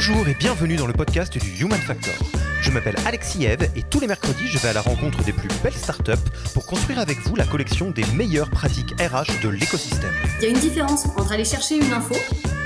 Bonjour 0.00 0.28
et 0.28 0.34
bienvenue 0.34 0.76
dans 0.76 0.86
le 0.86 0.92
podcast 0.92 1.36
du 1.36 1.60
Human 1.60 1.80
Factor. 1.80 2.14
Je 2.60 2.70
m'appelle 2.70 2.94
Alexis 3.04 3.46
Eve 3.46 3.68
et 3.74 3.82
tous 3.82 3.98
les 3.98 4.06
mercredis, 4.06 4.46
je 4.46 4.56
vais 4.58 4.68
à 4.68 4.72
la 4.72 4.80
rencontre 4.80 5.24
des 5.24 5.32
plus 5.32 5.48
belles 5.60 5.74
startups 5.74 6.12
pour 6.54 6.66
construire 6.66 7.00
avec 7.00 7.18
vous 7.22 7.34
la 7.34 7.44
collection 7.44 7.90
des 7.90 8.04
meilleures 8.14 8.48
pratiques 8.48 8.92
RH 8.92 9.42
de 9.42 9.48
l'écosystème. 9.48 10.12
Il 10.38 10.44
y 10.44 10.46
a 10.46 10.50
une 10.50 10.60
différence 10.60 11.06
entre 11.06 11.32
aller 11.32 11.44
chercher 11.44 11.78
une 11.78 11.92
info 11.92 12.14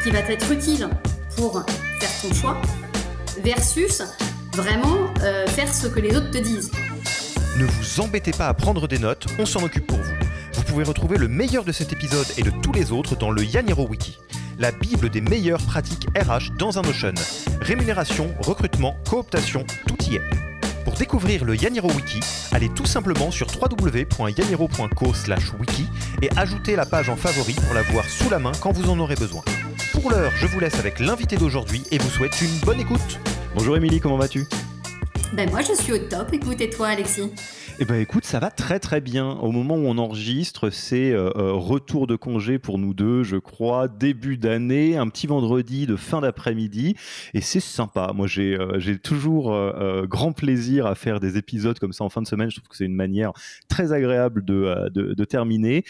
qui 0.03 0.11
va 0.11 0.19
être 0.19 0.53
utile 0.53 0.91
pour 1.35 1.65
faire 2.01 2.11
ton 2.21 2.35
choix 2.35 2.61
versus 3.43 4.03
vraiment 4.53 5.07
euh, 5.23 5.47
faire 5.47 5.73
ce 5.73 5.87
que 5.87 6.01
les 6.01 6.15
autres 6.15 6.33
te 6.33 6.39
disent. 6.39 6.71
Ne 7.57 7.65
vous 7.65 8.01
embêtez 8.01 8.33
pas 8.33 8.49
à 8.49 8.53
prendre 8.53 8.87
des 8.87 8.99
notes, 8.99 9.25
on 9.39 9.47
s'en 9.47 9.63
occupe 9.63 9.87
pour 9.87 9.97
vous. 9.97 10.22
Vous 10.73 10.77
pouvez 10.77 10.89
retrouver 10.89 11.19
le 11.19 11.29
meilleur 11.29 11.65
de 11.65 11.73
cet 11.73 11.93
épisode 11.93 12.25
et 12.39 12.43
de 12.43 12.51
tous 12.63 12.73
les 12.73 12.93
autres 12.93 13.15
dans 13.15 13.31
le 13.31 13.45
Yaniro 13.45 13.87
Wiki 13.87 14.19
la 14.59 14.73
bible 14.73 15.11
des 15.11 15.21
meilleures 15.21 15.61
pratiques 15.61 16.07
RH 16.17 16.57
dans 16.57 16.79
un 16.79 16.83
Notion. 16.83 17.13
Rémunération, 17.61 18.35
recrutement, 18.41 18.97
cooptation, 19.07 19.67
tout 19.87 19.99
y 20.11 20.15
est. 20.15 20.23
Pour 20.87 20.95
découvrir 20.95 21.45
le 21.45 21.57
Yaniro 21.57 21.91
Wiki, 21.91 22.21
allez 22.53 22.71
tout 22.71 22.87
simplement 22.87 23.31
sur 23.31 23.49
www.yaniro.co/wiki 23.49 25.89
et 26.23 26.31
ajoutez 26.39 26.75
la 26.75 26.87
page 26.87 27.11
en 27.11 27.17
favori 27.17 27.53
pour 27.53 27.75
la 27.75 27.83
voir 27.83 28.07
sous 28.07 28.31
la 28.31 28.39
main 28.39 28.53
quand 28.63 28.73
vous 28.73 28.89
en 28.89 28.99
aurez 28.99 29.17
besoin. 29.17 29.43
Pour 29.93 30.11
l'heure, 30.11 30.33
je 30.37 30.47
vous 30.47 30.59
laisse 30.59 30.79
avec 30.79 31.01
l'invité 31.01 31.37
d'aujourd'hui 31.37 31.83
et 31.91 31.99
vous 31.99 32.09
souhaite 32.09 32.41
une 32.41 32.57
bonne 32.65 32.81
écoute. 32.81 33.21
Bonjour 33.55 33.77
Émilie, 33.77 34.01
comment 34.01 34.17
vas-tu? 34.17 34.47
Ben 35.35 35.51
moi 35.51 35.61
je 35.61 35.75
suis 35.75 35.93
au 35.93 35.99
top, 35.99 36.33
écoute 36.33 36.63
toi 36.71 36.89
Alexis? 36.89 37.31
Eh 37.83 37.85
ben 37.85 37.97
écoute, 37.97 38.25
ça 38.25 38.39
va 38.39 38.53
très 38.53 38.79
très 38.79 39.01
bien. 39.01 39.29
Au 39.29 39.51
moment 39.51 39.75
où 39.75 39.87
on 39.89 39.99
enregistre, 39.99 40.71
c'est 40.71 41.11
euh, 41.11 41.33
euh, 41.35 41.53
retour 41.55 42.07
de 42.07 42.15
congé 42.15 42.61
pour 42.61 42.79
nous 42.79 42.95
deux, 42.95 43.25
je 43.25 43.39
crois, 43.39 43.89
début 43.89 44.37
d'année, 44.37 44.97
un 44.97 45.09
petit 45.09 45.27
vendredi 45.27 45.89
de 45.89 45.97
fin 45.97 46.21
d'après-midi, 46.21 46.95
et 47.35 47.41
c'est 47.41 47.59
sympa. 47.59 48.13
Moi, 48.15 48.29
j'ai 48.29 48.55
euh, 48.55 48.99
toujours 49.03 49.53
grand 50.05 50.31
plaisir 50.31 50.87
à 50.87 50.95
faire 50.95 51.19
des 51.19 51.37
épisodes 51.39 51.77
comme 51.81 51.93
ça 51.93 52.05
en 52.05 52.09
fin 52.09 52.23
de 52.23 52.29
semaine. 52.29 52.53
Je 52.53 52.61
trouve 52.61 52.69
que 52.69 52.77
c'est 52.77 52.85
une 52.85 52.95
manière 52.95 53.33
très 53.69 53.93
agréable 53.93 54.45
de, 54.45 54.89
de, 54.95 55.25
terminer, 55.25 55.85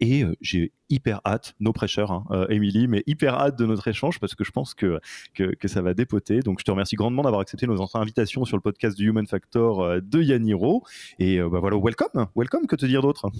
et 0.00 0.26
j'ai 0.42 0.72
hyper 0.92 1.20
hâte, 1.24 1.54
no 1.58 1.72
pressure, 1.72 2.12
hein, 2.12 2.24
euh, 2.30 2.46
Émilie, 2.48 2.86
mais 2.86 3.02
hyper 3.06 3.34
hâte 3.34 3.58
de 3.58 3.64
notre 3.64 3.88
échange 3.88 4.20
parce 4.20 4.34
que 4.34 4.44
je 4.44 4.50
pense 4.50 4.74
que, 4.74 5.00
que, 5.34 5.68
ça 5.68 5.80
va 5.80 5.94
dépoter. 5.94 6.40
Donc 6.40 6.60
je 6.60 6.64
te 6.64 6.70
remercie 6.70 6.96
grandement 6.96 7.22
d'avoir 7.22 7.40
accepté 7.40 7.66
nos 7.66 7.82
invitations 7.96 8.44
sur 8.44 8.58
le 8.58 8.60
podcast 8.60 8.96
du 8.96 9.08
Human 9.08 9.26
Factor 9.26 9.82
euh, 9.82 10.00
de 10.02 10.20
Yaniro. 10.20 10.84
Et 11.22 11.38
euh, 11.38 11.48
bah 11.48 11.60
voilà, 11.60 11.76
welcome, 11.76 12.26
welcome, 12.34 12.66
que 12.66 12.74
te 12.74 12.84
dire 12.84 13.00
d'autre? 13.00 13.30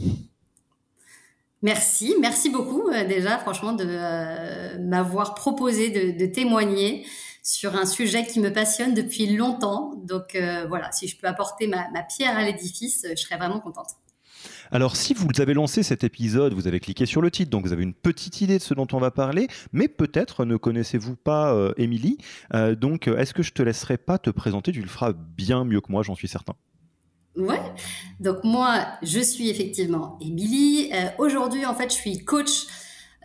Merci, 1.63 2.15
merci 2.21 2.49
beaucoup 2.49 2.91
déjà, 3.09 3.39
franchement, 3.39 3.73
de 3.73 4.79
m'avoir 4.79 5.35
proposé 5.35 6.13
de, 6.13 6.27
témoigner 6.27 7.05
sur 7.43 7.75
un 7.75 7.87
sujet 7.87 8.25
qui 8.25 8.39
me 8.39 8.53
passionne 8.53 8.95
depuis 8.95 9.37
longtemps. 9.37 9.95
Donc 10.05 10.37
voilà, 10.69 10.91
si 10.91 11.07
je 11.07 11.17
peux 11.17 11.29
apporter 11.29 11.69
ma 11.69 12.03
pierre 12.03 12.37
à 12.37 12.45
l'édifice, 12.45 13.07
je 13.09 13.21
serais 13.21 13.37
vraiment 13.37 13.61
contente. 13.61 13.91
Alors, 14.71 14.97
si 14.97 15.15
vous 15.15 15.29
avez 15.39 15.55
lancé 15.55 15.83
cet 15.83 16.05
épisode, 16.05 16.55
vous 16.55 16.67
avez 16.67 16.81
cliqué 16.81 17.07
sur 17.07 17.21
le 17.21 17.31
titre, 17.31 17.51
donc 17.51 17.67
vous 17.67 17.73
avez 17.73 17.83
une 17.83 17.95
petite 17.95 18.41
idée 18.41 18.59
de 18.59 18.63
ce 18.63 18.75
dont 18.75 18.87
on 18.93 18.99
va 18.99 19.11
parler, 19.11 19.49
mais 19.73 19.89
peut-être 19.89 20.45
ne 20.45 20.57
connaissez-vous 20.57 21.17
pas 21.17 21.55
euh, 21.55 21.73
Émilie. 21.77 22.19
Euh, 22.55 22.75
donc, 22.75 23.09
est-ce 23.09 23.35
que 23.35 23.43
je 23.43 23.53
te 23.53 23.63
laisserai 23.63 23.99
pas 23.99 24.19
te 24.19 24.31
présenter? 24.31 24.73
Tu 24.73 24.81
le 24.81 24.89
feras 24.89 25.13
bien 25.13 25.65
mieux 25.65 25.81
que 25.81 25.93
moi, 25.93 26.03
j'en 26.03 26.15
suis 26.15 26.29
certain. 26.29 26.55
Ouais. 27.37 27.61
Donc 28.21 28.45
moi, 28.45 28.87
je 29.03 29.21
suis 29.21 29.49
effectivement 29.49 30.19
Émilie. 30.21 30.91
Euh, 30.93 31.09
aujourd'hui, 31.19 31.65
en 31.65 31.75
fait, 31.75 31.91
je 31.91 31.95
suis 31.95 32.19
coach 32.25 32.67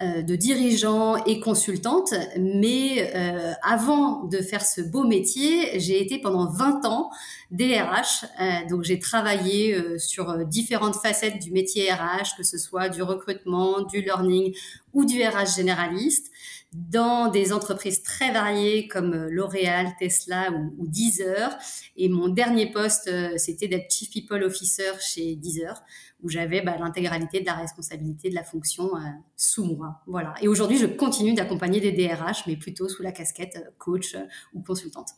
euh, 0.01 0.21
de 0.21 0.35
dirigeants 0.37 1.17
et 1.25 1.41
consultante, 1.41 2.13
mais 2.39 3.11
euh, 3.15 3.51
avant 3.63 4.23
de 4.23 4.37
faire 4.37 4.65
ce 4.65 4.79
beau 4.79 5.03
métier, 5.03 5.77
j'ai 5.79 6.01
été 6.01 6.19
pendant 6.19 6.49
20 6.49 6.85
ans 6.85 7.09
DRH, 7.51 8.25
donc 8.69 8.83
j'ai 8.83 8.99
travaillé 8.99 9.97
sur 9.99 10.45
différentes 10.45 10.95
facettes 10.95 11.41
du 11.41 11.51
métier 11.51 11.91
RH, 11.91 12.35
que 12.37 12.43
ce 12.43 12.57
soit 12.57 12.89
du 12.89 13.01
recrutement, 13.01 13.81
du 13.83 14.01
learning 14.01 14.53
ou 14.93 15.05
du 15.05 15.21
RH 15.23 15.55
généraliste 15.55 16.31
dans 16.73 17.29
des 17.29 17.53
entreprises 17.53 18.03
très 18.03 18.31
variées 18.31 18.87
comme 18.87 19.27
L'Oréal, 19.27 19.93
Tesla 19.99 20.51
ou, 20.51 20.87
Deezer. 20.87 21.57
Et 21.95 22.09
mon 22.09 22.27
dernier 22.27 22.71
poste, 22.71 23.09
c'était 23.37 23.67
d'être 23.67 23.91
Chief 23.91 24.09
People 24.11 24.43
Officer 24.43 24.91
chez 24.99 25.35
Deezer 25.35 25.83
où 26.21 26.29
j'avais 26.29 26.61
bah, 26.61 26.77
l'intégralité 26.79 27.41
de 27.41 27.45
la 27.45 27.53
responsabilité 27.53 28.29
de 28.29 28.35
la 28.35 28.43
fonction 28.43 28.95
euh, 28.95 28.99
sous 29.35 29.65
moi. 29.65 30.01
Voilà. 30.07 30.33
Et 30.41 30.47
aujourd'hui, 30.47 30.77
je 30.77 30.85
continue 30.85 31.33
d'accompagner 31.33 31.79
des 31.79 31.91
DRH, 31.91 32.47
mais 32.47 32.55
plutôt 32.57 32.89
sous 32.89 33.03
la 33.03 33.11
casquette 33.11 33.57
euh, 33.57 33.69
coach 33.77 34.15
euh, 34.15 34.25
ou 34.53 34.61
consultante. 34.61 35.09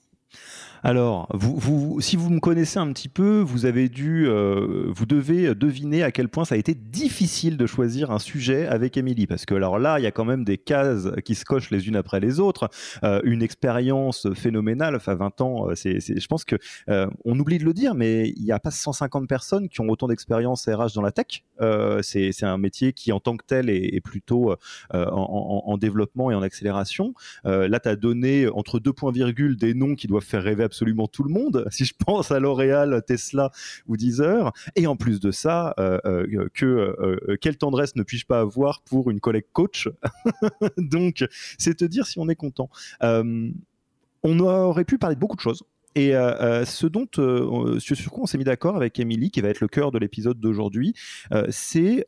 Alors, 0.82 1.28
si 2.00 2.16
vous 2.16 2.30
me 2.30 2.40
connaissez 2.40 2.80
un 2.80 2.92
petit 2.94 3.10
peu, 3.10 3.42
vous 3.42 3.66
avez 3.66 3.90
dû, 3.90 4.28
euh, 4.28 4.86
vous 4.88 5.06
devez 5.06 5.54
deviner 5.54 6.04
à 6.04 6.12
quel 6.12 6.30
point 6.30 6.46
ça 6.46 6.56
a 6.56 6.58
été 6.58 6.74
difficile 6.74 7.58
de 7.58 7.66
choisir 7.66 8.12
un 8.12 8.20
sujet 8.20 8.66
avec 8.66 8.96
Émilie, 8.96 9.28
parce 9.28 9.46
que 9.46 9.56
alors 9.56 9.78
là, 9.78 10.00
il 10.00 10.04
y 10.04 10.08
a 10.08 10.12
quand 10.12 10.24
même 10.24 10.46
des 10.46 10.58
cases 10.58 11.10
qui 11.26 11.36
se 11.36 11.44
cochent 11.44 11.70
les 11.70 11.88
unes 11.88 11.98
après 11.98 12.22
les 12.22 12.40
autres. 12.40 12.70
Euh, 13.04 13.20
une 13.24 13.42
expérience 13.42 14.28
phénoménale, 14.34 14.96
enfin 14.96 15.16
20 15.16 15.42
ans, 15.42 15.70
euh, 15.70 15.76
c'est, 15.76 16.00
je 16.00 16.28
pense 16.28 16.46
que 16.46 16.56
on 17.26 17.38
oublie 17.38 17.58
de 17.58 17.66
le 17.66 17.74
dire, 17.74 17.94
mais 17.94 18.30
il 18.30 18.44
n'y 18.44 18.52
a 18.52 18.60
pas 18.60 18.72
150 18.72 19.28
personnes 19.28 19.68
qui 19.70 19.82
ont 19.82 19.90
autant 19.90 20.08
d'expérience 20.08 20.66
RH 20.66 20.94
dans 20.96 21.02
la 21.02 21.12
tech. 21.12 21.44
c'est, 22.02 22.44
un 22.44 22.58
métier 22.58 22.94
qui, 22.94 23.12
en 23.12 23.20
tant 23.20 23.36
que 23.36 23.46
tel, 23.46 23.70
est, 23.70 24.00
plutôt 24.02 24.56
en, 24.94 25.64
en, 25.66 25.78
développement 25.78 26.32
et 26.32 26.36
en 26.36 26.42
accélération. 26.42 27.14
là, 27.44 27.80
tu 27.80 27.90
as 27.90 27.96
donné 27.96 28.48
entre 28.48 28.80
deux 28.80 28.94
points 28.94 29.12
virgules 29.12 29.58
des 29.58 29.74
noms 29.74 29.96
qui 29.96 30.08
doivent 30.08 30.24
faire 30.24 30.44
rêver 30.44 30.69
absolument 30.70 31.08
tout 31.08 31.24
le 31.24 31.32
monde, 31.32 31.66
si 31.72 31.84
je 31.84 31.94
pense 32.06 32.32
à 32.32 32.40
L'Oréal, 32.40 33.02
Tesla 33.06 33.52
ou 33.88 33.98
Deezer. 33.98 34.54
Et 34.76 34.86
en 34.86 34.96
plus 34.96 35.20
de 35.20 35.32
ça, 35.32 35.74
euh, 35.80 36.00
euh, 36.06 36.50
euh, 36.62 37.38
quelle 37.42 37.58
tendresse 37.58 37.96
ne 37.96 38.04
puis-je 38.04 38.28
pas 38.28 38.40
avoir 38.40 38.82
pour 38.82 39.10
une 39.10 39.20
collègue 39.20 39.48
coach? 39.52 39.90
Donc, 40.78 41.26
c'est 41.58 41.76
te 41.76 41.86
dire 41.86 42.06
si 42.06 42.20
on 42.20 42.30
est 42.30 42.36
content. 42.36 42.70
on 43.02 44.40
aurait 44.40 44.86
pu 44.86 44.98
parler 44.98 45.16
de 45.16 45.20
beaucoup 45.20 45.36
de 45.36 45.42
choses. 45.42 45.64
Et 45.96 46.12
ce 46.12 46.88
dont, 46.88 47.08
sur 47.80 48.12
quoi 48.12 48.24
on 48.24 48.26
s'est 48.28 48.38
mis 48.38 48.44
d'accord 48.44 48.76
avec 48.76 49.00
Émilie, 49.00 49.32
qui 49.32 49.42
va 49.42 49.50
être 49.50 49.60
le 49.60 49.68
cœur 49.68 49.92
de 49.92 49.98
l'épisode 49.98 50.40
d'aujourd'hui, 50.40 50.94
c'est 51.50 52.06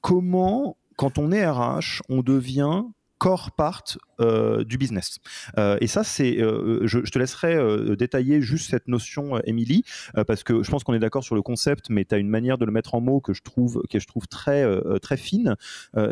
comment, 0.00 0.76
quand 0.96 1.18
on 1.18 1.30
est 1.30 1.46
RH, 1.46 2.00
on 2.08 2.22
devient 2.22 2.84
core 3.18 3.52
part 3.52 3.82
euh, 4.20 4.64
du 4.64 4.78
business. 4.78 5.18
Euh, 5.58 5.78
et 5.80 5.86
ça, 5.86 6.04
c'est, 6.04 6.40
euh, 6.40 6.86
je, 6.86 6.98
te 6.98 7.18
laisserai 7.18 7.56
détailler 7.96 8.40
juste 8.40 8.70
cette 8.70 8.88
notion, 8.88 9.40
Émilie, 9.44 9.84
parce 10.26 10.42
que 10.42 10.62
je 10.62 10.70
pense 10.70 10.84
qu'on 10.84 10.94
est 10.94 10.98
d'accord 10.98 11.24
sur 11.24 11.34
le 11.34 11.42
concept, 11.42 11.90
mais 11.90 12.04
tu 12.04 12.14
as 12.14 12.18
une 12.18 12.28
manière 12.28 12.58
de 12.58 12.64
le 12.64 12.72
mettre 12.72 12.94
en 12.94 13.00
mots 13.00 13.20
que 13.20 13.32
je 13.32 13.42
trouve, 13.42 13.82
que 13.90 13.98
je 13.98 14.06
trouve 14.06 14.26
très, 14.28 14.64
très 15.00 15.16
fine. 15.16 15.56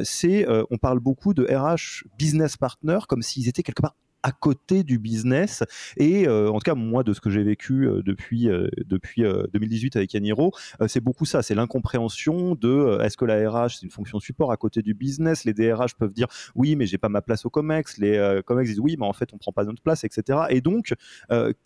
c'est, 0.02 0.46
on 0.70 0.78
parle 0.78 1.00
beaucoup 1.00 1.34
de 1.34 1.44
RH 1.44 2.04
business 2.18 2.56
partner 2.56 2.98
comme 3.08 3.22
s'ils 3.22 3.48
étaient 3.48 3.62
quelque 3.62 3.82
part 3.82 3.96
à 4.24 4.32
côté 4.32 4.82
du 4.82 4.98
business. 4.98 5.62
Et 5.98 6.26
euh, 6.26 6.48
en 6.48 6.54
tout 6.54 6.64
cas, 6.64 6.74
moi, 6.74 7.04
de 7.04 7.12
ce 7.12 7.20
que 7.20 7.28
j'ai 7.28 7.44
vécu 7.44 7.86
euh, 7.86 8.02
depuis, 8.02 8.48
euh, 8.48 8.68
depuis 8.86 9.22
2018 9.22 9.96
avec 9.96 10.14
Yaniro, 10.14 10.52
c'est 10.88 11.00
beaucoup 11.00 11.26
ça. 11.26 11.42
C'est 11.42 11.54
l'incompréhension 11.54 12.54
de 12.54 12.98
est-ce 13.02 13.18
que 13.18 13.26
la 13.26 13.48
RH, 13.48 13.76
c'est 13.76 13.82
une 13.82 13.90
fonction 13.90 14.18
support 14.18 14.50
à 14.50 14.56
côté 14.56 14.80
du 14.80 14.94
business? 14.94 15.44
Les 15.44 15.52
DRH 15.52 15.94
peuvent 15.94 16.14
dire 16.14 16.26
oui, 16.54 16.74
mais 16.74 16.86
j'ai 16.86 16.96
pas 16.96 17.10
ma 17.10 17.20
place 17.20 17.44
au 17.44 17.50
COMEX. 17.50 17.98
Les 17.98 18.40
COMEX 18.46 18.70
disent 18.70 18.80
oui, 18.80 18.96
mais 18.98 19.06
en 19.06 19.12
fait, 19.12 19.28
on 19.34 19.38
prend 19.38 19.52
pas 19.52 19.64
notre 19.64 19.82
place, 19.82 20.04
etc. 20.04 20.38
Et 20.48 20.62
donc, 20.62 20.94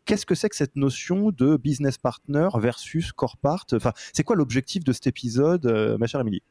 qu'est-ce 0.04 0.26
que 0.26 0.34
c'est 0.34 0.48
que 0.48 0.56
cette 0.56 0.74
notion 0.74 1.30
de 1.30 1.56
business 1.56 1.96
partner 1.96 2.48
versus 2.56 3.12
core 3.12 3.36
part 3.36 3.66
Enfin, 3.72 3.92
c'est 4.12 4.24
quoi 4.24 4.34
l'objectif 4.34 4.82
de 4.82 4.92
cet 4.92 5.06
épisode, 5.06 5.96
ma 6.00 6.06
chère 6.08 6.20
Émilie? 6.20 6.42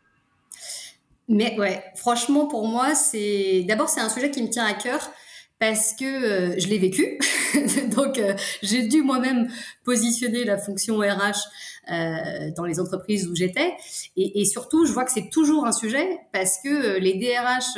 Mais 1.27 1.59
ouais, 1.59 1.83
franchement, 1.95 2.47
pour 2.47 2.65
moi, 2.65 2.95
c'est 2.95 3.65
d'abord 3.67 3.89
c'est 3.89 3.99
un 3.99 4.09
sujet 4.09 4.31
qui 4.31 4.41
me 4.41 4.49
tient 4.49 4.65
à 4.65 4.73
cœur 4.73 5.11
parce 5.59 5.93
que 5.93 6.05
euh, 6.05 6.59
je 6.59 6.67
l'ai 6.67 6.77
vécu. 6.77 7.17
Donc, 7.95 8.19
euh, 8.19 8.33
j'ai 8.61 8.83
dû 8.83 9.01
moi-même 9.01 9.47
positionner 9.83 10.43
la 10.43 10.57
fonction 10.57 10.99
RH 10.99 11.39
euh, 11.91 12.51
dans 12.55 12.65
les 12.65 12.79
entreprises 12.79 13.27
où 13.27 13.35
j'étais. 13.35 13.73
Et, 14.15 14.41
et, 14.41 14.45
surtout, 14.45 14.85
je 14.85 14.91
vois 14.91 15.03
que 15.03 15.11
c'est 15.11 15.29
toujours 15.29 15.65
un 15.65 15.71
sujet 15.71 16.19
parce 16.31 16.57
que 16.63 16.97
les 16.99 17.15
DRH 17.15 17.77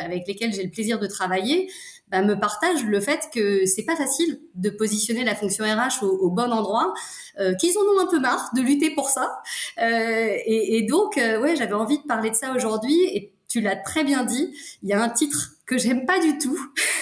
avec 0.00 0.26
lesquels 0.28 0.52
j'ai 0.52 0.62
le 0.62 0.70
plaisir 0.70 0.98
de 0.98 1.06
travailler 1.06 1.70
bah, 2.08 2.22
me 2.22 2.34
partagent 2.34 2.84
le 2.84 3.00
fait 3.00 3.28
que 3.32 3.66
c'est 3.66 3.84
pas 3.84 3.96
facile 3.96 4.40
de 4.54 4.68
positionner 4.68 5.24
la 5.24 5.34
fonction 5.34 5.64
RH 5.64 6.04
au, 6.04 6.08
au 6.08 6.30
bon 6.30 6.52
endroit, 6.52 6.92
qu'ils 7.58 7.78
en 7.78 7.82
ont 7.82 8.00
un 8.00 8.10
peu 8.10 8.20
marre 8.20 8.50
de 8.54 8.60
lutter 8.60 8.90
pour 8.90 9.08
ça. 9.08 9.40
Et, 9.78 10.76
et, 10.76 10.82
donc, 10.82 11.16
ouais, 11.16 11.56
j'avais 11.56 11.72
envie 11.72 11.98
de 11.98 12.06
parler 12.06 12.30
de 12.30 12.34
ça 12.34 12.52
aujourd'hui. 12.52 13.32
Tu 13.50 13.60
l'as 13.60 13.76
très 13.76 14.04
bien 14.04 14.24
dit, 14.24 14.54
il 14.82 14.88
y 14.88 14.92
a 14.92 15.02
un 15.02 15.10
titre 15.10 15.56
que 15.66 15.76
j'aime 15.76 16.06
pas 16.06 16.20
du 16.20 16.38
tout, 16.38 16.58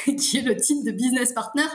qui 0.18 0.38
est 0.38 0.42
le 0.42 0.56
titre 0.56 0.84
de 0.84 0.90
business 0.90 1.32
partner. 1.32 1.66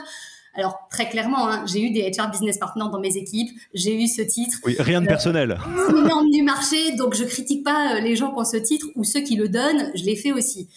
Alors 0.56 0.88
très 0.90 1.08
clairement, 1.08 1.48
hein, 1.48 1.64
j'ai 1.66 1.80
eu 1.80 1.90
des 1.90 2.10
HR 2.16 2.30
business 2.30 2.58
partners 2.58 2.90
dans 2.92 3.00
mes 3.00 3.16
équipes, 3.16 3.50
j'ai 3.72 4.00
eu 4.00 4.06
ce 4.06 4.22
titre. 4.22 4.58
Oui, 4.64 4.76
rien 4.78 5.00
de 5.00 5.06
euh, 5.06 5.08
personnel. 5.08 5.58
Norme 5.92 6.30
du 6.30 6.42
marché, 6.42 6.92
donc 6.96 7.14
je 7.14 7.24
critique 7.24 7.64
pas 7.64 7.94
euh, 7.96 8.00
les 8.00 8.14
gens 8.16 8.32
qui 8.32 8.38
ont 8.40 8.44
ce 8.44 8.56
titre 8.56 8.86
ou 8.94 9.04
ceux 9.04 9.20
qui 9.20 9.36
le 9.36 9.48
donnent, 9.48 9.90
je 9.94 10.04
l'ai 10.04 10.16
fait 10.16 10.32
aussi. 10.32 10.68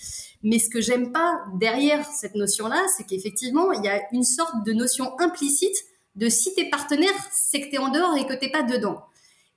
Mais 0.44 0.60
ce 0.60 0.70
que 0.70 0.82
j'aime 0.82 1.12
pas 1.12 1.40
derrière 1.60 2.06
cette 2.06 2.36
notion-là, 2.36 2.82
c'est 2.96 3.04
qu'effectivement, 3.06 3.72
il 3.72 3.84
y 3.84 3.90
a 3.90 4.02
une 4.14 4.24
sorte 4.24 4.64
de 4.66 4.74
notion 4.74 5.20
implicite 5.20 5.76
de 6.16 6.30
si 6.30 6.54
t'es 6.54 6.70
partenaire, 6.70 7.14
c'est 7.32 7.62
que 7.62 7.72
t'es 7.72 7.78
en 7.78 7.90
dehors 7.90 8.16
et 8.18 8.26
que 8.26 8.34
t'es 8.34 8.50
pas 8.50 8.64
dedans. 8.64 9.04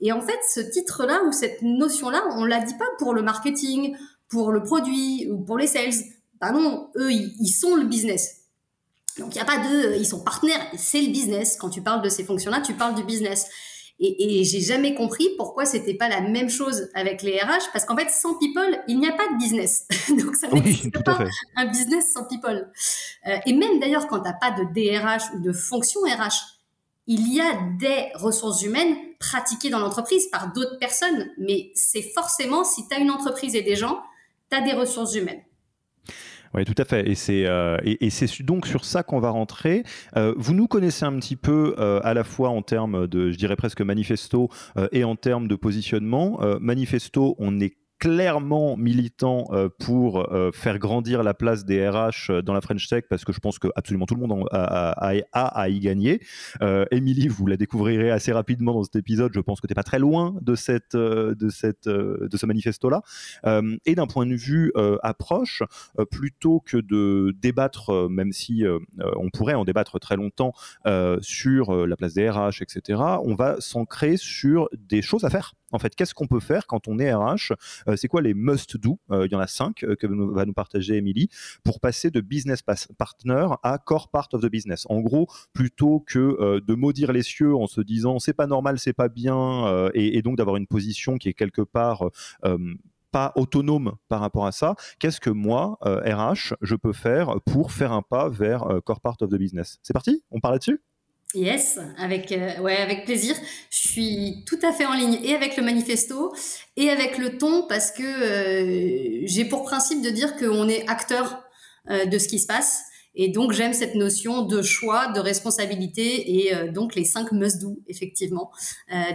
Et 0.00 0.12
en 0.12 0.20
fait, 0.20 0.38
ce 0.54 0.60
titre-là 0.60 1.22
ou 1.26 1.32
cette 1.32 1.60
notion-là, 1.62 2.22
on 2.36 2.44
la 2.44 2.60
dit 2.60 2.74
pas 2.74 2.86
pour 2.98 3.14
le 3.14 3.22
marketing, 3.22 3.96
pour 4.30 4.52
le 4.52 4.62
produit 4.62 5.28
ou 5.30 5.38
pour 5.38 5.58
les 5.58 5.66
sales. 5.66 5.92
Bah 6.40 6.52
non, 6.52 6.90
eux, 6.96 7.12
ils, 7.12 7.48
sont 7.48 7.76
le 7.76 7.84
business. 7.84 8.44
Donc 9.18 9.34
il 9.34 9.38
n'y 9.38 9.42
a 9.42 9.44
pas 9.44 9.58
de, 9.58 9.98
ils 9.98 10.06
sont 10.06 10.24
partenaires, 10.24 10.64
c'est 10.78 11.02
le 11.02 11.08
business. 11.08 11.56
Quand 11.60 11.68
tu 11.68 11.82
parles 11.82 12.00
de 12.00 12.08
ces 12.08 12.24
fonctions-là, 12.24 12.62
tu 12.62 12.72
parles 12.72 12.94
du 12.94 13.04
business. 13.04 13.48
Et, 14.02 14.40
et 14.40 14.44
j'ai 14.44 14.60
jamais 14.60 14.94
compris 14.94 15.28
pourquoi 15.36 15.66
c'était 15.66 15.92
pas 15.92 16.08
la 16.08 16.22
même 16.22 16.48
chose 16.48 16.88
avec 16.94 17.20
les 17.20 17.38
RH, 17.38 17.70
parce 17.74 17.84
qu'en 17.84 17.94
fait, 17.94 18.08
sans 18.08 18.38
people, 18.38 18.82
il 18.88 18.98
n'y 18.98 19.06
a 19.06 19.12
pas 19.12 19.28
de 19.30 19.36
business. 19.36 19.86
Donc 20.08 20.36
ça 20.36 20.48
n'existe 20.48 21.04
pas 21.04 21.18
un 21.56 21.66
business 21.66 22.14
sans 22.14 22.24
people. 22.24 22.72
Euh, 23.26 23.36
et 23.44 23.52
même 23.52 23.78
d'ailleurs, 23.78 24.06
quand 24.06 24.20
tu 24.20 24.24
n'as 24.24 24.32
pas 24.32 24.52
de 24.52 24.64
DRH 24.72 25.34
ou 25.34 25.40
de 25.40 25.52
fonction 25.52 26.00
RH, 26.00 26.60
il 27.06 27.34
y 27.34 27.40
a 27.40 27.60
des 27.78 28.10
ressources 28.14 28.62
humaines 28.62 28.96
pratiquées 29.18 29.68
dans 29.68 29.80
l'entreprise 29.80 30.28
par 30.28 30.52
d'autres 30.52 30.78
personnes, 30.78 31.28
mais 31.38 31.72
c'est 31.74 32.02
forcément, 32.02 32.64
si 32.64 32.88
tu 32.88 32.94
as 32.94 33.00
une 33.00 33.10
entreprise 33.10 33.54
et 33.54 33.62
des 33.62 33.76
gens, 33.76 34.00
tu 34.50 34.56
as 34.56 34.62
des 34.62 34.72
ressources 34.72 35.14
humaines. 35.14 35.42
Oui, 36.52 36.64
tout 36.64 36.74
à 36.78 36.84
fait. 36.84 37.08
Et 37.08 37.14
c'est 37.14 37.46
euh, 37.46 37.76
et, 37.84 38.10
c'est 38.10 38.42
donc 38.42 38.66
sur 38.66 38.84
ça 38.84 39.02
qu'on 39.02 39.20
va 39.20 39.30
rentrer. 39.30 39.84
Euh, 40.16 40.34
vous 40.36 40.52
nous 40.52 40.66
connaissez 40.66 41.04
un 41.04 41.16
petit 41.18 41.36
peu 41.36 41.76
euh, 41.78 42.00
à 42.02 42.12
la 42.12 42.24
fois 42.24 42.48
en 42.48 42.62
termes 42.62 43.06
de, 43.06 43.30
je 43.30 43.36
dirais 43.36 43.56
presque 43.56 43.80
manifesto 43.82 44.48
et 44.92 45.04
en 45.04 45.16
termes 45.16 45.46
de 45.46 45.54
positionnement. 45.54 46.40
manifesto, 46.60 47.36
on 47.38 47.60
est 47.60 47.76
clairement 48.00 48.78
militant 48.78 49.44
euh, 49.50 49.68
pour 49.78 50.32
euh, 50.32 50.50
faire 50.52 50.78
grandir 50.78 51.22
la 51.22 51.34
place 51.34 51.66
des 51.66 51.86
RH 51.86 52.30
euh, 52.30 52.42
dans 52.42 52.54
la 52.54 52.62
French 52.62 52.88
Tech 52.88 53.04
parce 53.10 53.26
que 53.26 53.32
je 53.32 53.40
pense 53.40 53.58
que 53.58 53.68
absolument 53.76 54.06
tout 54.06 54.14
le 54.14 54.26
monde 54.26 54.46
a, 54.50 55.12
à 55.32 55.68
y 55.68 55.78
gagner. 55.80 56.22
Émilie, 56.90 57.28
vous 57.28 57.46
la 57.46 57.58
découvrirez 57.58 58.10
assez 58.10 58.32
rapidement 58.32 58.72
dans 58.72 58.84
cet 58.84 58.96
épisode. 58.96 59.32
Je 59.34 59.40
pense 59.40 59.60
que 59.60 59.66
tu 59.66 59.72
n'es 59.72 59.74
pas 59.74 59.82
très 59.82 59.98
loin 59.98 60.34
de, 60.40 60.54
cette, 60.54 60.96
de, 60.96 61.48
cette, 61.50 61.86
de 61.86 62.36
ce 62.36 62.46
manifesto-là. 62.46 63.02
et 63.84 63.94
d'un 63.94 64.06
point 64.06 64.24
de 64.24 64.34
vue 64.34 64.72
approche, 65.02 65.62
plutôt 66.10 66.60
que 66.60 66.78
de 66.78 67.34
débattre, 67.38 68.08
même 68.08 68.32
si 68.32 68.64
on 68.98 69.28
pourrait 69.28 69.54
en 69.54 69.64
débattre 69.64 70.00
très 70.00 70.16
longtemps 70.16 70.54
sur 71.20 71.86
la 71.86 71.96
place 71.96 72.14
des 72.14 72.30
RH, 72.30 72.62
etc., 72.62 73.02
on 73.22 73.34
va 73.34 73.56
s'ancrer 73.60 74.16
sur 74.16 74.70
des 74.72 75.02
choses 75.02 75.24
à 75.24 75.30
faire 75.30 75.52
en 75.72 75.78
fait, 75.78 75.94
qu'est-ce 75.94 76.14
qu'on 76.14 76.26
peut 76.26 76.40
faire 76.40 76.66
quand 76.66 76.88
on 76.88 76.98
est 76.98 77.12
RH 77.12 77.52
euh, 77.88 77.96
C'est 77.96 78.08
quoi 78.08 78.22
les 78.22 78.34
must-do? 78.34 78.98
Euh, 79.10 79.26
Il 79.26 79.32
y 79.32 79.34
en 79.34 79.40
a 79.40 79.46
cinq 79.46 79.84
euh, 79.84 79.94
que 79.96 80.06
va 80.06 80.44
nous 80.44 80.52
partager 80.52 80.96
Emily 80.96 81.28
pour 81.64 81.80
passer 81.80 82.10
de 82.10 82.20
business 82.20 82.62
partner 82.98 83.46
à 83.62 83.78
core 83.78 84.10
part 84.10 84.28
of 84.32 84.42
the 84.42 84.50
business. 84.50 84.86
En 84.88 85.00
gros, 85.00 85.28
plutôt 85.52 86.00
que 86.00 86.60
de 86.60 86.74
maudire 86.74 87.12
les 87.12 87.22
cieux 87.22 87.54
en 87.54 87.66
se 87.66 87.80
disant 87.80 88.18
c'est 88.18 88.32
pas 88.32 88.46
normal, 88.46 88.78
c'est 88.78 88.92
pas 88.92 89.08
bien, 89.08 89.90
et, 89.94 90.22
donc 90.22 90.36
d'avoir 90.36 90.56
une 90.56 90.66
position 90.66 91.16
qui 91.16 91.28
est 91.28 91.34
quelque 91.34 91.62
part 91.62 92.10
pas 93.10 93.32
autonome 93.36 93.96
par 94.08 94.20
rapport 94.20 94.46
à 94.46 94.52
ça. 94.52 94.74
Qu'est-ce 94.98 95.20
que 95.20 95.30
moi, 95.30 95.78
RH, 95.82 96.54
je 96.60 96.74
peux 96.76 96.92
faire 96.92 97.40
pour 97.44 97.72
faire 97.72 97.92
un 97.92 98.02
pas 98.02 98.28
vers 98.28 98.64
core 98.84 99.00
part 99.00 99.16
of 99.20 99.30
the 99.30 99.36
business? 99.36 99.78
C'est 99.82 99.92
parti? 99.92 100.22
On 100.30 100.40
parle 100.40 100.54
là-dessus? 100.54 100.80
Yes, 101.34 101.78
avec, 101.96 102.32
euh, 102.32 102.58
ouais, 102.58 102.76
avec 102.76 103.04
plaisir. 103.04 103.36
Je 103.70 103.88
suis 103.88 104.44
tout 104.46 104.58
à 104.62 104.72
fait 104.72 104.84
en 104.84 104.94
ligne 104.94 105.20
et 105.22 105.34
avec 105.34 105.56
le 105.56 105.62
manifesto 105.62 106.34
et 106.76 106.90
avec 106.90 107.18
le 107.18 107.38
ton 107.38 107.66
parce 107.68 107.92
que 107.92 108.02
euh, 108.02 109.22
j'ai 109.26 109.44
pour 109.44 109.62
principe 109.62 110.02
de 110.02 110.10
dire 110.10 110.36
qu'on 110.36 110.68
est 110.68 110.88
acteur 110.88 111.44
euh, 111.88 112.04
de 112.06 112.18
ce 112.18 112.26
qui 112.26 112.40
se 112.40 112.46
passe. 112.46 112.82
Et 113.14 113.28
donc, 113.28 113.52
j'aime 113.52 113.74
cette 113.74 113.94
notion 113.94 114.42
de 114.42 114.60
choix, 114.62 115.08
de 115.08 115.20
responsabilité 115.20 116.46
et 116.46 116.54
donc 116.68 116.94
les 116.94 117.04
cinq 117.04 117.32
must-do, 117.32 117.76
effectivement, 117.88 118.52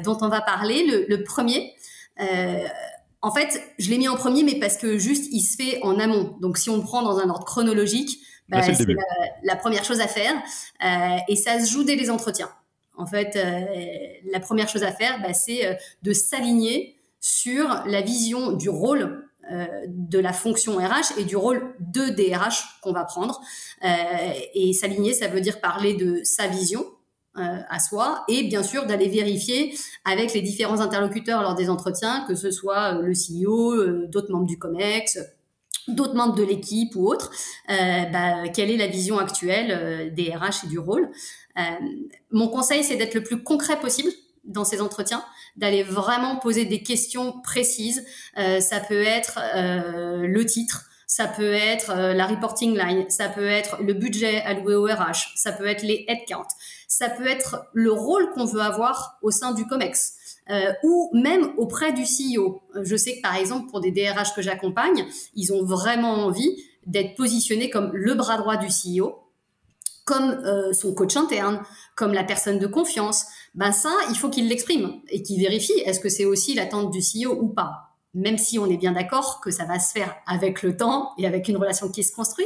dont 0.03 0.17
on 0.19 0.27
va 0.27 0.41
parler. 0.41 0.85
Le, 0.85 1.05
le 1.07 1.23
premier, 1.23 1.73
en 3.21 3.31
fait, 3.31 3.61
je 3.79 3.89
l'ai 3.89 3.97
mis 3.97 4.09
en 4.09 4.17
premier, 4.17 4.43
mais 4.43 4.59
parce 4.59 4.75
que 4.75 4.97
juste, 4.97 5.29
il 5.31 5.39
se 5.39 5.55
fait 5.55 5.79
en 5.81 5.97
amont. 5.97 6.35
Donc, 6.41 6.57
si 6.57 6.69
on 6.69 6.75
le 6.75 6.83
prend 6.83 7.03
dans 7.03 7.19
un 7.19 7.29
ordre 7.29 7.45
chronologique, 7.45 8.19
bah, 8.49 8.61
c'est 8.61 8.85
la, 9.43 9.55
première 9.55 9.83
chose 9.83 10.01
à 10.01 10.07
faire. 10.07 10.33
Euh, 10.83 11.17
et 11.27 11.35
ça 11.35 11.59
se 11.59 11.71
joue 11.71 11.83
dès 11.83 11.95
les 11.95 12.09
entretiens. 12.09 12.49
En 12.97 13.05
fait, 13.05 13.35
euh, 13.35 13.61
la 14.31 14.39
première 14.39 14.69
chose 14.69 14.83
à 14.83 14.91
faire, 14.91 15.21
bah, 15.21 15.33
c'est 15.33 15.65
euh, 15.65 15.73
de 16.03 16.13
s'aligner 16.13 16.95
sur 17.19 17.67
la 17.87 18.01
vision 18.01 18.51
du 18.51 18.69
rôle 18.69 19.21
de 19.87 20.17
la 20.17 20.33
fonction 20.33 20.77
RH 20.77 21.19
et 21.19 21.23
du 21.23 21.35
rôle 21.35 21.75
de 21.79 22.09
DRH 22.09 22.79
qu'on 22.81 22.93
va 22.93 23.03
prendre. 23.03 23.39
et 24.55 24.73
s'aligner, 24.73 25.13
ça 25.13 25.27
veut 25.27 25.39
dire 25.39 25.61
parler 25.61 25.93
de 25.93 26.21
sa 26.23 26.47
vision, 26.47 26.83
à 27.35 27.79
soi 27.79 28.23
et 28.27 28.41
bien 28.41 28.63
sûr 28.63 28.87
d'aller 28.87 29.07
vérifier 29.07 29.77
avec 30.03 30.33
les 30.33 30.41
différents 30.41 30.81
interlocuteurs 30.81 31.43
lors 31.43 31.53
des 31.53 31.69
entretiens, 31.69 32.25
que 32.27 32.33
ce 32.33 32.49
soit 32.49 32.93
le 32.93 33.13
CEO, 33.13 34.07
d'autres 34.07 34.31
membres 34.31 34.47
du 34.47 34.57
COMEX, 34.57 35.19
d'autres 35.87 36.15
membres 36.15 36.35
de 36.35 36.43
l'équipe 36.43 36.95
ou 36.95 37.07
autres, 37.07 37.31
euh, 37.69 38.05
bah, 38.11 38.47
quelle 38.53 38.71
est 38.71 38.77
la 38.77 38.87
vision 38.87 39.19
actuelle 39.19 39.71
euh, 39.71 40.09
des 40.09 40.33
RH 40.35 40.65
et 40.65 40.67
du 40.67 40.79
rôle. 40.79 41.09
Euh, 41.57 41.61
mon 42.31 42.47
conseil, 42.47 42.83
c'est 42.83 42.95
d'être 42.95 43.13
le 43.13 43.23
plus 43.23 43.43
concret 43.43 43.79
possible 43.79 44.09
dans 44.43 44.65
ces 44.65 44.81
entretiens, 44.81 45.23
d'aller 45.55 45.83
vraiment 45.83 46.37
poser 46.37 46.65
des 46.65 46.83
questions 46.83 47.39
précises. 47.41 48.05
ça 48.35 48.79
peut 48.79 49.01
être 49.01 49.39
le 49.55 50.45
titre, 50.45 50.85
ça 51.07 51.25
peut 51.25 51.53
être 51.53 51.91
la 52.13 52.27
reporting 52.27 52.77
line, 52.77 53.09
ça 53.09 53.27
peut 53.27 53.47
être 53.47 53.81
le 53.81 53.93
budget 53.95 54.43
alloué 54.43 54.75
au 54.75 54.85
RH, 54.85 55.31
ça 55.35 55.51
peut 55.51 55.65
être 55.65 55.81
les 55.81 56.05
headcounts, 56.07 56.53
ça 56.87 57.09
peut 57.09 57.25
être 57.25 57.65
le 57.73 57.91
rôle 57.91 58.29
qu'on 58.35 58.45
veut 58.45 58.61
avoir 58.61 59.17
au 59.23 59.31
sein 59.31 59.51
du 59.51 59.65
COMEX. 59.65 60.13
Euh, 60.51 60.73
ou 60.83 61.09
même 61.13 61.53
auprès 61.57 61.91
du 61.91 62.03
CEO. 62.03 62.61
Euh, 62.75 62.81
je 62.83 62.95
sais 62.95 63.17
que 63.17 63.21
par 63.21 63.35
exemple 63.35 63.67
pour 63.71 63.81
des 63.81 63.89
DRH 63.89 64.35
que 64.35 64.43
j'accompagne, 64.43 65.03
ils 65.33 65.51
ont 65.51 65.65
vraiment 65.65 66.13
envie 66.13 66.55
d'être 66.85 67.15
positionnés 67.15 67.71
comme 67.71 67.89
le 67.93 68.13
bras 68.13 68.37
droit 68.37 68.55
du 68.55 68.67
CEO, 68.67 69.23
comme 70.05 70.29
euh, 70.45 70.71
son 70.71 70.93
coach 70.93 71.17
interne, 71.17 71.63
comme 71.95 72.13
la 72.13 72.23
personne 72.23 72.59
de 72.59 72.67
confiance. 72.67 73.25
Ben 73.55 73.71
ça, 73.71 73.91
il 74.11 74.15
faut 74.15 74.29
qu'il 74.29 74.47
l'exprime 74.47 75.01
et 75.09 75.23
qu'il 75.23 75.39
vérifie 75.39 75.73
est-ce 75.83 75.99
que 75.99 76.09
c'est 76.09 76.25
aussi 76.25 76.53
l'attente 76.53 76.91
du 76.91 76.99
CEO 76.99 77.31
ou 77.41 77.47
pas 77.47 77.84
même 78.15 78.37
si 78.37 78.57
on 78.57 78.65
est 78.67 78.77
bien 78.77 78.93
d'accord 78.93 79.41
que 79.41 79.51
ça 79.51 79.65
va 79.65 79.77
se 79.77 79.91
faire 79.91 80.15
avec 80.25 80.63
le 80.63 80.75
temps 80.75 81.11
et 81.17 81.27
avec 81.27 81.47
une 81.47 81.57
relation 81.57 81.89
qui 81.89 82.03
se 82.03 82.13
construit. 82.13 82.45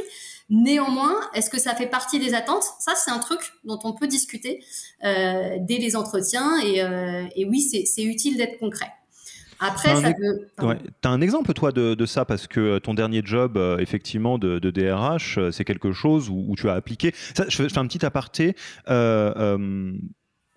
Néanmoins, 0.50 1.14
est-ce 1.32 1.48
que 1.48 1.60
ça 1.60 1.76
fait 1.76 1.86
partie 1.86 2.18
des 2.18 2.34
attentes? 2.34 2.64
Ça, 2.80 2.92
c'est 2.96 3.12
un 3.12 3.20
truc 3.20 3.40
dont 3.64 3.78
on 3.84 3.92
peut 3.92 4.08
discuter 4.08 4.64
euh, 5.04 5.58
dès 5.60 5.78
les 5.78 5.94
entretiens. 5.94 6.58
Et, 6.64 6.82
euh, 6.82 7.22
oui, 7.46 7.60
c'est 7.60 8.02
utile 8.02 8.36
d'être 8.36 8.58
concret. 8.58 8.92
Après, 9.60 9.94
ça 9.94 10.12
peut. 10.12 10.48
Tu 10.58 11.08
as 11.08 11.10
un 11.10 11.20
exemple, 11.20 11.52
toi, 11.52 11.70
de, 11.70 12.06
ça, 12.06 12.24
parce 12.24 12.48
que 12.48 12.78
ton 12.78 12.94
dernier 12.94 13.22
job, 13.24 13.56
euh, 13.56 13.78
effectivement, 13.78 14.38
de, 14.38 14.58
DRH, 14.58 15.38
c'est 15.52 15.64
quelque 15.64 15.92
chose 15.92 16.28
où, 16.30 16.54
tu 16.56 16.68
as 16.68 16.74
appliqué. 16.74 17.14
Ça, 17.36 17.44
je 17.48 17.68
fais 17.68 17.78
un 17.78 17.86
petit 17.86 18.04
aparté 18.04 18.56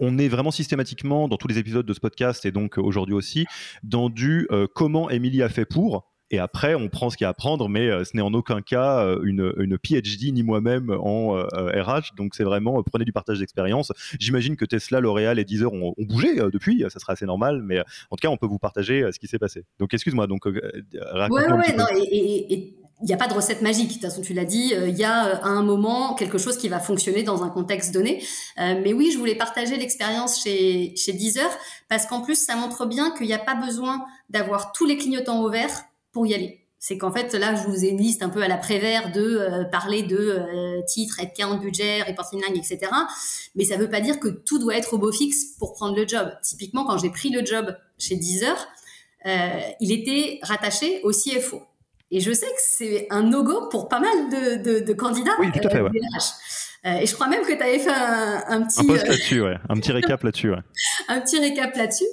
on 0.04 0.18
est 0.18 0.28
vraiment 0.28 0.52
systématiquement 0.52 1.28
dans 1.28 1.38
tous 1.38 1.48
les 1.48 1.58
épisodes 1.58 1.86
de 1.86 1.94
ce 1.94 2.00
podcast 2.00 2.46
et 2.46 2.52
donc 2.52 2.78
aujourd'hui 2.78 3.16
aussi 3.16 3.46
dans 3.84 4.10
du 4.10 4.48
comment 4.76 5.10
Émilie 5.10 5.42
a 5.42 5.50
fait 5.50 5.66
pour 5.66 6.12
et 6.30 6.40
après 6.40 6.76
on 6.76 6.90
prend 6.90 7.10
ce 7.10 7.18
qu'il 7.18 7.26
y 7.26 7.28
a 7.28 7.30
à 7.30 7.34
prendre, 7.34 7.70
mais 7.70 8.04
ce 8.04 8.16
n'est 8.16 8.22
en 8.22 8.34
aucun 8.34 8.62
cas 8.62 9.08
une, 9.24 9.54
une 9.58 9.78
PhD 9.78 10.32
ni 10.34 10.44
moi-même 10.44 10.90
en 10.90 11.34
RH. 11.34 12.16
Donc 12.18 12.36
c'est 12.36 12.44
vraiment 12.44 12.82
prenez 12.84 13.06
du 13.06 13.14
partage 13.14 13.40
d'expérience. 13.40 13.92
J'imagine 14.20 14.56
que 14.56 14.66
Tesla, 14.66 15.00
L'Oréal 15.00 15.40
et 15.40 15.46
Deezer 15.46 15.72
ont, 15.72 15.94
ont 15.98 16.04
bougé 16.04 16.36
depuis, 16.52 16.84
ça 16.90 17.00
sera 17.00 17.14
assez 17.14 17.26
normal, 17.26 17.62
mais 17.64 17.80
en 17.80 18.16
tout 18.16 18.22
cas 18.22 18.30
on 18.30 18.38
peut 18.38 18.48
vous 18.48 18.60
partager 18.60 19.10
ce 19.12 19.20
qui 19.20 19.28
s'est 19.28 19.40
passé. 19.40 19.64
Donc 19.80 19.94
excuse-moi, 19.94 20.28
donc 20.28 20.46
ouais, 20.46 20.54
ouais, 20.54 21.48
non, 21.48 21.88
et 22.12 22.74
il 23.04 23.08
n'y 23.08 23.14
a 23.14 23.18
pas 23.18 23.28
de 23.28 23.34
recette 23.34 23.62
magique. 23.62 23.90
De 23.90 23.94
toute 23.94 24.02
façon, 24.02 24.22
tu 24.22 24.34
l'as 24.34 24.46
dit, 24.46 24.74
euh, 24.74 24.88
il 24.88 24.98
y 24.98 25.04
a 25.04 25.28
euh, 25.28 25.36
à 25.44 25.48
un 25.48 25.62
moment 25.62 26.16
quelque 26.16 26.38
chose 26.38 26.58
qui 26.58 26.70
va 26.70 26.80
fonctionner 26.80 27.24
dans 27.24 27.44
un 27.44 27.50
contexte 27.50 27.94
donné. 27.94 28.24
Euh, 28.60 28.80
mais 28.82 28.94
oui, 28.94 29.12
je 29.12 29.18
voulais 29.18 29.36
partager 29.36 29.76
l'expérience 29.76 30.42
chez, 30.42 30.96
chez 30.96 31.12
Deezer 31.12 31.50
parce 31.90 32.06
qu'en 32.06 32.22
plus, 32.22 32.36
ça 32.36 32.56
montre 32.56 32.86
bien 32.86 33.12
qu'il 33.12 33.28
n'y 33.28 33.34
a 33.34 33.40
pas 33.40 33.56
besoin 33.56 34.06
d'avoir 34.30 34.72
tous 34.72 34.86
les 34.86 34.98
clignotants 34.98 35.44
au 35.44 35.50
vert 35.50 35.84
pour 36.14 36.26
y 36.26 36.34
aller. 36.34 36.62
C'est 36.80 36.98
qu'en 36.98 37.12
fait, 37.12 37.34
là, 37.34 37.56
je 37.56 37.68
vous 37.68 37.84
ai 37.84 37.90
une 37.90 38.00
liste 38.00 38.24
un 38.24 38.30
peu 38.30 38.42
à 38.42 38.48
la 38.48 38.58
Prévert 38.58 39.12
de 39.12 39.70
parler 39.72 40.04
de 40.04 40.82
titres, 40.86 41.18
headcount, 41.22 41.56
budget, 41.56 42.04
reporting 42.04 42.42
line, 42.42 42.58
etc. 42.58 42.92
Mais 43.56 43.64
ça 43.64 43.78
ne 43.78 43.82
veut 43.82 43.90
pas 43.90 44.02
dire 44.02 44.20
que 44.20 44.28
tout 44.28 44.60
doit 44.60 44.76
être 44.76 44.94
au 44.94 44.98
beau 44.98 45.14
fixe 45.14 45.56
pour 45.60 45.72
prendre 45.72 45.96
le 45.96 46.06
job. 46.06 46.30
Typiquement, 46.42 46.84
quand 46.84 46.98
j'ai 46.98 47.10
pris 47.10 47.30
le 47.30 47.46
job 47.46 47.74
chez 47.98 48.18
Deezer, 48.18 48.68
il 49.80 49.94
était 49.94 50.40
rattaché 50.42 51.00
au 51.04 51.12
CFO. 51.12 51.62
Et 52.14 52.20
je 52.20 52.32
sais 52.32 52.46
que 52.46 52.60
c'est 52.60 53.08
un 53.10 53.24
no-go 53.24 53.70
pour 53.70 53.90
pas 53.90 54.00
mal 54.00 54.30
de, 54.30 54.94
candidats. 54.94 55.32
Oui, 55.40 55.48
tout 55.52 55.68
à 55.68 55.70
fait. 55.72 55.80
Euh, 55.80 55.90
euh, 56.86 56.98
et 56.98 57.08
je 57.08 57.14
crois 57.16 57.28
même 57.28 57.42
que 57.42 57.52
tu 57.52 57.64
avais 57.64 57.80
fait 57.80 57.90
un, 57.90 58.62
petit. 58.62 58.82
Un 58.82 58.86
post 58.86 59.06
euh, 59.06 59.10
là-dessus, 59.10 59.42
ouais. 59.42 59.58
Un 59.68 59.80
petit 59.80 59.92
récap 59.92 60.22
là-dessus, 60.22 60.52
ouais. 60.52 60.60
un 61.08 61.22
petit 61.22 61.40
récap 61.40 61.76
là-dessus. 61.76 62.06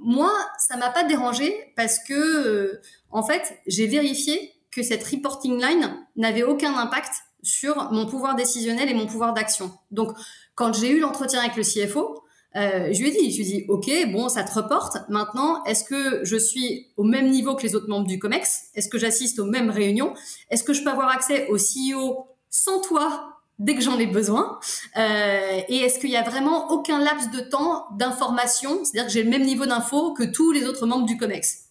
moi, 0.00 0.32
ça 0.58 0.76
m'a 0.76 0.90
pas 0.90 1.04
dérangé 1.04 1.72
parce 1.76 2.00
que, 2.00 2.80
en 3.12 3.22
fait, 3.22 3.56
j'ai 3.68 3.86
vérifié 3.86 4.52
que 4.72 4.82
cette 4.82 5.04
reporting 5.04 5.62
line 5.62 5.96
n'avait 6.16 6.42
aucun 6.42 6.76
impact 6.76 7.12
sur 7.44 7.92
mon 7.92 8.06
pouvoir 8.06 8.34
décisionnel 8.34 8.90
et 8.90 8.94
mon 8.94 9.06
pouvoir 9.06 9.32
d'action. 9.32 9.70
Donc, 9.92 10.10
quand 10.56 10.72
j'ai 10.72 10.90
eu 10.90 10.98
l'entretien 10.98 11.38
avec 11.38 11.54
le 11.54 11.62
CFO, 11.62 12.24
euh, 12.56 12.92
je 12.92 13.00
lui 13.00 13.08
ai 13.08 13.12
dit, 13.12 13.30
je 13.30 13.36
lui 13.36 13.42
ai 13.42 13.60
dit, 13.60 13.64
ok, 13.68 13.90
bon, 14.12 14.28
ça 14.28 14.42
te 14.42 14.52
reporte. 14.52 14.96
Maintenant, 15.08 15.62
est-ce 15.64 15.84
que 15.84 16.24
je 16.24 16.36
suis 16.36 16.88
au 16.96 17.04
même 17.04 17.30
niveau 17.30 17.54
que 17.54 17.62
les 17.62 17.74
autres 17.74 17.88
membres 17.88 18.06
du 18.06 18.18
Comex? 18.18 18.68
Est-ce 18.74 18.88
que 18.88 18.98
j'assiste 18.98 19.38
aux 19.38 19.44
mêmes 19.44 19.70
réunions? 19.70 20.14
Est-ce 20.50 20.64
que 20.64 20.72
je 20.72 20.82
peux 20.82 20.90
avoir 20.90 21.10
accès 21.10 21.46
au 21.48 21.56
CEO 21.56 22.26
sans 22.48 22.80
toi 22.80 23.40
dès 23.58 23.74
que 23.74 23.82
j'en 23.82 23.98
ai 23.98 24.06
besoin? 24.06 24.58
Euh, 24.96 25.60
Et 25.68 25.76
est-ce 25.76 25.98
qu'il 25.98 26.10
y 26.10 26.16
a 26.16 26.22
vraiment 26.22 26.70
aucun 26.70 26.98
laps 26.98 27.30
de 27.30 27.40
temps 27.40 27.86
d'information? 27.96 28.84
C'est-à-dire 28.84 29.06
que 29.06 29.12
j'ai 29.12 29.22
le 29.22 29.30
même 29.30 29.44
niveau 29.44 29.66
d'info 29.66 30.14
que 30.14 30.24
tous 30.24 30.52
les 30.52 30.64
autres 30.64 30.86
membres 30.86 31.06
du 31.06 31.18
Comex. 31.18 31.66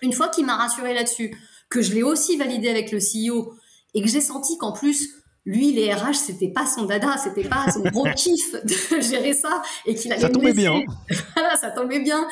Une 0.00 0.12
fois 0.12 0.28
qu'il 0.28 0.46
m'a 0.46 0.56
rassuré 0.56 0.94
là-dessus, 0.94 1.36
que 1.68 1.82
je 1.82 1.92
l'ai 1.92 2.02
aussi 2.02 2.36
validé 2.36 2.68
avec 2.68 2.92
le 2.92 2.98
CEO 2.98 3.54
et 3.94 4.02
que 4.02 4.08
j'ai 4.08 4.20
senti 4.20 4.56
qu'en 4.58 4.72
plus 4.72 5.10
lui, 5.46 5.72
les 5.72 5.92
RH, 5.92 6.14
c'était 6.14 6.48
pas 6.48 6.64
son 6.66 6.86
dada, 6.86 7.16
c'était 7.18 7.46
pas 7.46 7.70
son 7.70 7.80
gros 7.80 8.06
kiff 8.16 8.54
de 8.64 9.00
gérer 9.00 9.34
ça 9.34 9.62
et 9.84 9.94
qu'il 9.94 10.10
allait 10.10 10.22
ça 10.22 10.30
tombait 10.30 10.54
bien. 10.54 10.82
voilà, 11.34 11.56
ça 11.56 11.70
tombait 11.70 12.00
bien. 12.00 12.26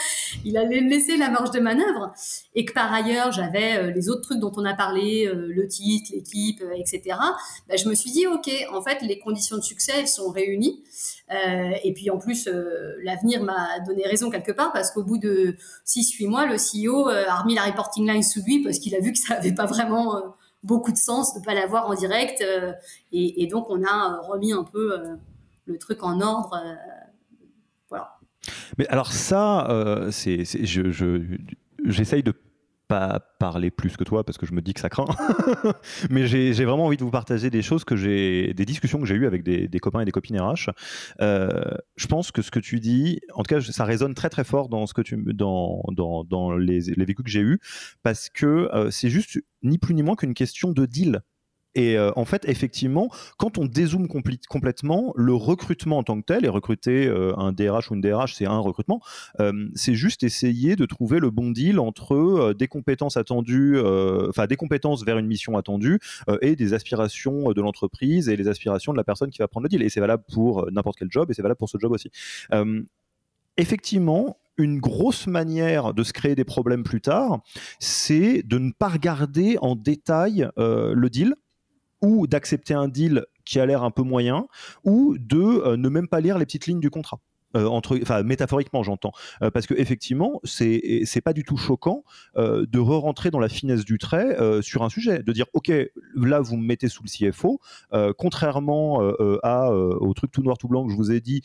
Il 0.46 0.56
allait 0.56 0.80
laisser 0.80 1.18
la 1.18 1.28
marge 1.28 1.50
de 1.50 1.60
manœuvre 1.60 2.14
et 2.54 2.64
que 2.64 2.72
par 2.72 2.90
ailleurs, 2.92 3.30
j'avais 3.30 3.76
euh, 3.76 3.90
les 3.90 4.08
autres 4.08 4.22
trucs 4.22 4.38
dont 4.38 4.52
on 4.56 4.64
a 4.64 4.72
parlé, 4.72 5.26
euh, 5.26 5.46
le 5.48 5.66
titre, 5.68 6.10
l'équipe, 6.14 6.62
euh, 6.62 6.72
etc. 6.74 7.16
Bah, 7.68 7.76
je 7.76 7.86
me 7.86 7.94
suis 7.94 8.10
dit, 8.10 8.26
ok, 8.26 8.50
en 8.72 8.80
fait, 8.80 9.02
les 9.02 9.18
conditions 9.18 9.58
de 9.58 9.62
succès, 9.62 9.92
elles 9.98 10.08
sont 10.08 10.30
réunies. 10.30 10.82
et 11.84 11.92
puis 11.94 12.10
en 12.10 12.18
plus, 12.18 12.48
l'avenir 13.02 13.42
m'a 13.42 13.80
donné 13.86 14.04
raison 14.04 14.30
quelque 14.30 14.52
part 14.52 14.72
parce 14.72 14.90
qu'au 14.90 15.02
bout 15.02 15.18
de 15.18 15.56
6-8 15.86 16.28
mois, 16.28 16.46
le 16.46 16.56
CEO 16.56 17.08
a 17.08 17.36
remis 17.36 17.54
la 17.54 17.64
reporting 17.64 18.06
line 18.06 18.22
sous 18.22 18.42
lui 18.44 18.62
parce 18.62 18.78
qu'il 18.78 18.94
a 18.94 19.00
vu 19.00 19.12
que 19.12 19.18
ça 19.18 19.34
avait 19.34 19.54
pas 19.54 19.66
vraiment 19.66 20.34
beaucoup 20.62 20.92
de 20.92 20.96
sens 20.96 21.34
de 21.34 21.40
ne 21.40 21.44
pas 21.44 21.54
l'avoir 21.54 21.88
en 21.88 21.94
direct. 21.94 22.40
Euh, 22.40 22.72
et, 23.12 23.46
donc, 23.46 23.66
on 23.70 23.82
a 23.84 24.14
euh, 24.14 24.20
remis 24.20 24.52
un 24.52 24.64
peu 24.64 24.92
euh, 24.92 25.16
le 25.66 25.78
truc 25.78 26.02
en 26.02 26.20
ordre. 26.20 26.62
voilà. 27.88 28.18
Mais 28.78 28.86
alors 28.88 29.12
ça, 29.12 29.68
c'est, 30.10 30.44
je, 30.44 31.38
j'essaye 31.84 32.22
de 32.22 32.34
pas 32.92 33.20
parler 33.38 33.70
plus 33.70 33.96
que 33.96 34.04
toi 34.04 34.22
parce 34.22 34.36
que 34.36 34.44
je 34.44 34.52
me 34.52 34.60
dis 34.60 34.74
que 34.74 34.80
ça 34.80 34.90
craint. 34.90 35.06
Mais 36.10 36.26
j'ai 36.26 36.52
vraiment 36.52 36.84
envie 36.84 36.98
de 36.98 37.02
vous 37.02 37.10
partager 37.10 37.48
des 37.48 37.62
choses 37.62 37.84
que 37.84 37.96
j'ai, 37.96 38.52
des 38.52 38.66
discussions 38.66 39.00
que 39.00 39.06
j'ai 39.06 39.14
eues 39.14 39.26
avec 39.26 39.42
des, 39.42 39.80
copains 39.80 40.00
et 40.00 40.04
des 40.04 40.12
copines 40.12 40.38
RH. 40.38 40.68
Euh, 41.22 41.48
je 41.96 42.06
pense 42.06 42.32
que 42.32 42.42
ce 42.42 42.50
que 42.50 42.60
tu 42.60 42.80
dis, 42.80 43.20
en 43.32 43.44
tout 43.44 43.54
cas, 43.54 43.62
ça 43.62 43.86
résonne 43.86 44.12
très 44.12 44.28
très 44.28 44.44
fort 44.44 44.68
dans 44.68 44.86
ce 44.86 44.92
que 44.92 45.00
tu, 45.00 45.16
dans, 45.16 45.82
dans, 45.90 46.22
dans 46.24 46.52
les, 46.52 46.80
les 46.80 47.04
vécus 47.06 47.24
que 47.24 47.30
j'ai 47.30 47.40
eus 47.40 47.60
parce 48.02 48.28
que 48.28 48.68
euh, 48.74 48.90
c'est 48.90 49.08
juste 49.08 49.40
ni 49.62 49.78
plus 49.78 49.94
ni 49.94 50.02
moins 50.02 50.14
qu'une 50.14 50.34
question 50.34 50.70
de 50.70 50.84
deal. 50.84 51.22
Et 51.74 51.96
euh, 51.96 52.10
en 52.16 52.24
fait, 52.24 52.44
effectivement, 52.48 53.08
quand 53.38 53.58
on 53.58 53.64
dézoome 53.64 54.08
complètement, 54.08 55.12
le 55.16 55.34
recrutement 55.34 55.98
en 55.98 56.02
tant 56.02 56.20
que 56.20 56.26
tel, 56.26 56.44
et 56.44 56.48
recruter 56.48 57.06
euh, 57.06 57.36
un 57.38 57.52
DRH 57.52 57.90
ou 57.90 57.94
une 57.94 58.00
DRH, 58.00 58.34
c'est 58.34 58.46
un 58.46 58.58
recrutement, 58.58 59.00
euh, 59.40 59.68
c'est 59.74 59.94
juste 59.94 60.22
essayer 60.22 60.76
de 60.76 60.84
trouver 60.84 61.18
le 61.18 61.30
bon 61.30 61.50
deal 61.50 61.78
entre 61.78 62.52
des 62.52 62.68
compétences 62.68 63.16
attendues, 63.16 63.78
enfin 64.28 64.46
des 64.46 64.56
compétences 64.56 65.04
vers 65.04 65.18
une 65.18 65.26
mission 65.26 65.56
attendue 65.56 65.98
et 66.40 66.56
des 66.56 66.74
aspirations 66.74 67.52
de 67.52 67.60
l'entreprise 67.60 68.28
et 68.28 68.36
les 68.36 68.48
aspirations 68.48 68.92
de 68.92 68.96
la 68.96 69.04
personne 69.04 69.30
qui 69.30 69.38
va 69.38 69.48
prendre 69.48 69.64
le 69.64 69.68
deal. 69.68 69.82
Et 69.82 69.88
c'est 69.88 70.00
valable 70.00 70.24
pour 70.32 70.70
n'importe 70.70 70.98
quel 70.98 71.08
job 71.10 71.30
et 71.30 71.34
c'est 71.34 71.42
valable 71.42 71.58
pour 71.58 71.68
ce 71.68 71.78
job 71.78 71.92
aussi. 71.92 72.10
effectivement, 73.56 74.38
une 74.58 74.78
grosse 74.80 75.26
manière 75.26 75.94
de 75.94 76.02
se 76.02 76.12
créer 76.12 76.34
des 76.34 76.44
problèmes 76.44 76.84
plus 76.84 77.00
tard, 77.00 77.40
c'est 77.78 78.42
de 78.42 78.58
ne 78.58 78.70
pas 78.70 78.88
regarder 78.88 79.56
en 79.60 79.76
détail 79.76 80.48
le 80.56 81.08
deal, 81.08 81.34
ou 82.02 82.26
d'accepter 82.26 82.74
un 82.74 82.88
deal 82.88 83.24
qui 83.44 83.58
a 83.60 83.66
l'air 83.66 83.82
un 83.82 83.90
peu 83.90 84.02
moyen, 84.02 84.46
ou 84.84 85.16
de 85.18 85.38
euh, 85.38 85.76
ne 85.76 85.88
même 85.88 86.08
pas 86.08 86.20
lire 86.20 86.38
les 86.38 86.44
petites 86.44 86.66
lignes 86.66 86.80
du 86.80 86.90
contrat. 86.90 87.20
Euh, 87.56 87.66
entre, 87.66 87.98
enfin 88.00 88.22
métaphoriquement 88.22 88.82
j'entends, 88.82 89.12
euh, 89.42 89.50
parce 89.50 89.66
que 89.66 89.74
effectivement 89.74 90.40
c'est 90.44 91.02
c'est 91.04 91.20
pas 91.20 91.32
du 91.32 91.44
tout 91.44 91.56
choquant 91.56 92.04
euh, 92.36 92.64
de 92.66 92.78
re-rentrer 92.78 93.30
dans 93.30 93.38
la 93.38 93.48
finesse 93.48 93.84
du 93.84 93.98
trait 93.98 94.36
sur 94.62 94.82
un 94.82 94.88
sujet, 94.88 95.22
de 95.22 95.32
dire 95.32 95.46
ok 95.52 95.72
là 96.16 96.40
vous 96.40 96.56
me 96.56 96.66
mettez 96.66 96.88
sous 96.88 97.02
le 97.02 97.30
CFO, 97.30 97.60
contrairement 98.16 99.00
à 99.42 99.70
au 99.70 100.14
truc 100.14 100.30
tout 100.30 100.42
noir 100.42 100.58
tout 100.58 100.68
blanc 100.68 100.86
que 100.86 100.92
je 100.92 100.96
vous 100.96 101.12
ai 101.12 101.20
dit, 101.20 101.42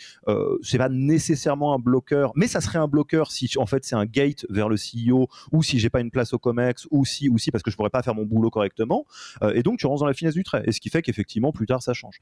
c'est 0.61 0.77
pas 0.77 0.89
nécessairement 0.89 1.73
un 1.73 1.79
bloqueur, 1.79 2.31
mais 2.35 2.47
ça 2.47 2.61
serait 2.61 2.79
un 2.79 2.87
bloqueur 2.87 3.31
si 3.31 3.49
en 3.57 3.65
fait 3.65 3.83
c'est 3.85 3.95
un 3.95 4.05
gate 4.05 4.45
vers 4.49 4.69
le 4.69 4.75
CEO 4.75 5.27
ou 5.51 5.63
si 5.63 5.79
j'ai 5.79 5.89
pas 5.89 6.01
une 6.01 6.11
place 6.11 6.33
au 6.33 6.39
Comex 6.39 6.87
ou 6.91 7.05
si 7.05 7.29
ou 7.29 7.37
si 7.37 7.51
parce 7.51 7.63
que 7.63 7.71
je 7.71 7.75
pourrais 7.75 7.89
pas 7.89 8.01
faire 8.01 8.15
mon 8.15 8.25
boulot 8.25 8.49
correctement, 8.49 9.05
et 9.53 9.63
donc 9.63 9.79
tu 9.79 9.87
rentres 9.87 10.01
dans 10.01 10.07
la 10.07 10.13
finesse 10.13 10.35
du 10.35 10.43
trait, 10.43 10.63
et 10.65 10.71
ce 10.71 10.79
qui 10.79 10.89
fait 10.89 11.01
qu'effectivement 11.01 11.51
plus 11.51 11.65
tard 11.65 11.81
ça 11.81 11.93
change. 11.93 12.19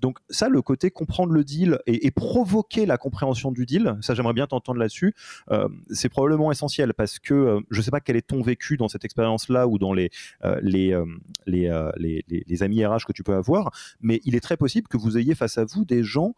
donc 0.00 0.18
ça 0.28 0.48
le 0.48 0.62
côté 0.62 0.90
comprendre 0.90 1.32
le 1.32 1.44
deal 1.44 1.78
et, 1.86 2.06
et 2.06 2.10
provoquer 2.10 2.86
la 2.86 2.97
compréhension 2.98 3.52
du 3.52 3.66
deal, 3.66 3.96
ça 4.00 4.14
j'aimerais 4.14 4.34
bien 4.34 4.46
t'entendre 4.46 4.78
là-dessus, 4.78 5.14
euh, 5.50 5.68
c'est 5.90 6.08
probablement 6.08 6.50
essentiel 6.50 6.94
parce 6.94 7.18
que 7.18 7.34
euh, 7.34 7.60
je 7.70 7.78
ne 7.78 7.82
sais 7.82 7.90
pas 7.90 8.00
quel 8.00 8.16
est 8.16 8.26
ton 8.26 8.42
vécu 8.42 8.76
dans 8.76 8.88
cette 8.88 9.04
expérience-là 9.04 9.66
ou 9.68 9.78
dans 9.78 9.92
les, 9.92 10.10
euh, 10.44 10.58
les, 10.62 10.94
les, 11.46 12.24
les, 12.28 12.62
amis 12.62 12.84
RH 12.84 13.04
que 13.06 13.12
tu 13.12 13.22
peux 13.22 13.34
avoir, 13.34 13.70
mais 14.00 14.20
il 14.24 14.34
est 14.34 14.40
très 14.40 14.56
possible 14.56 14.88
que 14.88 14.96
vous 14.96 15.16
ayez 15.16 15.34
face 15.34 15.58
à 15.58 15.64
vous 15.64 15.84
des 15.84 16.02
gens 16.02 16.34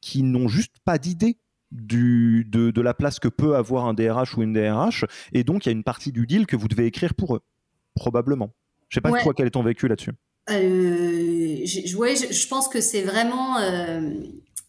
qui 0.00 0.22
n'ont 0.22 0.48
juste 0.48 0.76
pas 0.84 0.98
d'idée 0.98 1.36
du, 1.70 2.46
de, 2.48 2.70
de, 2.70 2.80
la 2.80 2.94
place 2.94 3.18
que 3.18 3.28
peut 3.28 3.56
avoir 3.56 3.86
un 3.86 3.94
DRH 3.94 4.36
ou 4.36 4.42
une 4.42 4.52
DRH, 4.52 5.04
et 5.32 5.44
donc 5.44 5.66
il 5.66 5.68
y 5.68 5.70
a 5.70 5.72
une 5.72 5.84
partie 5.84 6.12
du 6.12 6.26
deal 6.26 6.46
que 6.46 6.56
vous 6.56 6.68
devez 6.68 6.86
écrire 6.86 7.14
pour 7.14 7.36
eux, 7.36 7.40
probablement. 7.94 8.52
Je 8.88 8.96
sais 8.96 9.00
pas 9.00 9.10
toi 9.22 9.34
quel 9.34 9.46
est 9.46 9.50
ton 9.50 9.62
vécu 9.62 9.88
là-dessus. 9.88 10.12
je, 10.48 10.54
je, 11.64 12.48
pense 12.48 12.68
que 12.68 12.80
c'est 12.80 13.02
vraiment 13.02 13.58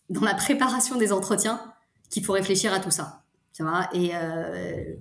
dans 0.09 0.21
la 0.21 0.33
préparation 0.33 0.97
des 0.97 1.11
entretiens 1.11 1.61
qu'il 2.09 2.23
faut 2.23 2.33
réfléchir 2.33 2.73
à 2.73 2.79
tout 2.79 2.91
ça. 2.91 3.23
Tu 3.53 3.63
vois 3.63 3.87
et 3.93 4.11
euh, 4.13 4.95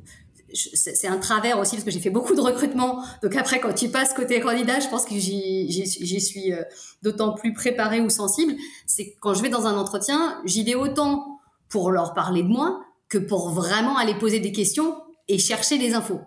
c'est 0.55 1.09
un 1.09 1.19
travers 1.19 1.59
aussi 1.59 1.75
parce 1.75 1.85
que 1.85 1.91
j'ai 1.91 1.99
fait 1.99 2.11
beaucoup 2.11 2.37
de 2.37 2.41
recrutement. 2.41 3.03
Donc 3.23 3.35
après, 3.35 3.59
quand 3.59 3.73
tu 3.73 3.89
passes 3.89 4.15
côté 4.15 4.41
candidat, 4.41 4.79
je 4.79 4.89
pense 4.89 5.05
que 5.05 5.17
j'y 5.17 6.21
suis 6.21 6.53
euh, 6.53 6.63
d'autant 7.03 7.35
plus 7.35 7.53
préparé 7.53 8.01
ou 8.01 8.09
sensible. 8.09 8.55
C'est 8.87 9.17
quand 9.21 9.35
je 9.35 9.43
vais 9.43 9.49
dans 9.49 9.67
un 9.67 9.77
entretien, 9.77 10.41
j'y 10.45 10.63
vais 10.63 10.77
autant 10.77 11.41
pour 11.69 11.91
leur 11.91 12.15
parler 12.15 12.45
de 12.45 12.49
moi 12.49 12.85
que 13.09 13.19
pour 13.19 13.51
vraiment 13.51 13.97
aller 13.97 14.15
poser 14.15 14.39
des 14.39 14.53
questions 14.53 14.97
et 15.27 15.39
chercher 15.39 15.77
des 15.79 15.95
infos. 15.95 16.21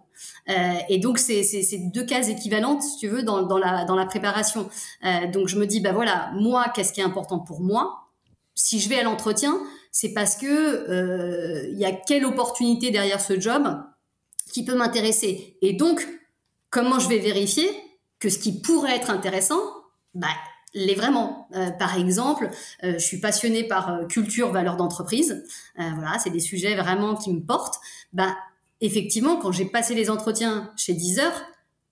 Euh, 0.50 0.74
et 0.90 0.98
donc 0.98 1.20
c'est 1.20 1.46
deux 1.94 2.06
cases 2.06 2.28
équivalentes, 2.28 2.82
si 2.82 2.98
tu 2.98 3.08
veux, 3.08 3.24
dans, 3.24 3.58
la, 3.58 4.06
préparation. 4.08 4.70
Donc 5.32 5.48
je 5.48 5.58
me 5.58 5.66
dis, 5.66 5.80
bah 5.80 5.94
voilà, 5.94 6.32
moi, 6.34 6.66
qu'est-ce 6.76 6.92
qui 6.92 7.00
est 7.00 7.06
important 7.06 7.40
pour 7.40 7.62
moi? 7.62 8.07
Si 8.58 8.80
je 8.80 8.90
vais 8.90 9.00
à 9.00 9.04
l'entretien, 9.04 9.62
c'est 9.92 10.14
parce 10.14 10.36
que 10.36 10.46
euh, 10.46 11.70
il 11.72 11.78
y 11.78 11.86
a 11.86 11.92
quelle 11.92 12.26
opportunité 12.26 12.92
derrière 12.92 13.22
ce 13.22 13.40
job 13.40 13.68
qui 14.52 14.66
peut 14.66 14.76
m'intéresser. 14.76 15.58
Et 15.62 15.74
donc, 15.74 16.06
comment 16.70 17.00
je 17.00 17.08
vais 17.08 17.20
vérifier 17.20 17.70
que 18.20 18.30
ce 18.30 18.40
qui 18.40 18.60
pourrait 18.60 18.96
être 18.96 19.12
intéressant, 19.12 19.60
bah, 20.16 20.28
l'est 20.74 20.96
vraiment? 20.96 21.48
Euh, 21.56 21.70
par 21.72 21.98
exemple, 21.98 22.50
euh, 22.84 22.94
je 22.94 23.06
suis 23.06 23.20
passionnée 23.20 23.64
par 23.64 24.08
culture, 24.10 24.52
valeur 24.52 24.76
d'entreprise. 24.76 25.46
voilà, 25.76 26.18
c'est 26.20 26.32
des 26.32 26.40
sujets 26.40 26.76
vraiment 26.76 27.16
qui 27.16 27.32
me 27.32 27.42
portent. 27.42 27.80
Bah, 28.12 28.36
effectivement, 28.82 29.38
quand 29.38 29.52
j'ai 29.52 29.66
passé 29.66 29.94
les 29.94 30.10
entretiens 30.10 30.72
chez 30.78 30.94
Deezer, 30.94 31.32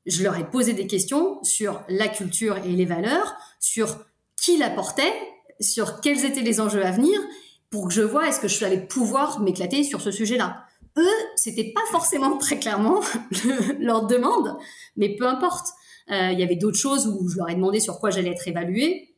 je 0.07 0.23
leur 0.23 0.35
ai 0.35 0.49
posé 0.49 0.73
des 0.73 0.87
questions 0.87 1.43
sur 1.43 1.81
la 1.89 2.07
culture 2.07 2.57
et 2.57 2.69
les 2.69 2.85
valeurs, 2.85 3.35
sur 3.59 3.97
qui 4.35 4.57
l'apportait, 4.57 5.13
sur 5.59 6.01
quels 6.01 6.25
étaient 6.25 6.41
les 6.41 6.61
enjeux 6.61 6.85
à 6.85 6.91
venir, 6.91 7.19
pour 7.69 7.87
que 7.87 7.93
je 7.93 8.01
vois 8.01 8.27
est-ce 8.27 8.39
que 8.39 8.47
je 8.47 8.63
allais 8.63 8.79
pouvoir 8.79 9.39
m'éclater 9.39 9.83
sur 9.83 10.01
ce 10.01 10.11
sujet-là. 10.11 10.65
Eux, 10.97 11.17
c'était 11.35 11.71
pas 11.73 11.81
forcément 11.91 12.37
très 12.39 12.59
clairement 12.59 13.01
leur 13.79 14.07
demande, 14.07 14.57
mais 14.95 15.15
peu 15.15 15.27
importe. 15.27 15.67
Euh, 16.11 16.29
il 16.31 16.39
y 16.39 16.43
avait 16.43 16.55
d'autres 16.55 16.77
choses 16.77 17.07
où 17.07 17.27
je 17.29 17.37
leur 17.37 17.49
ai 17.49 17.55
demandé 17.55 17.79
sur 17.79 17.99
quoi 17.99 18.11
j'allais 18.11 18.29
être 18.29 18.47
évaluée. 18.47 19.15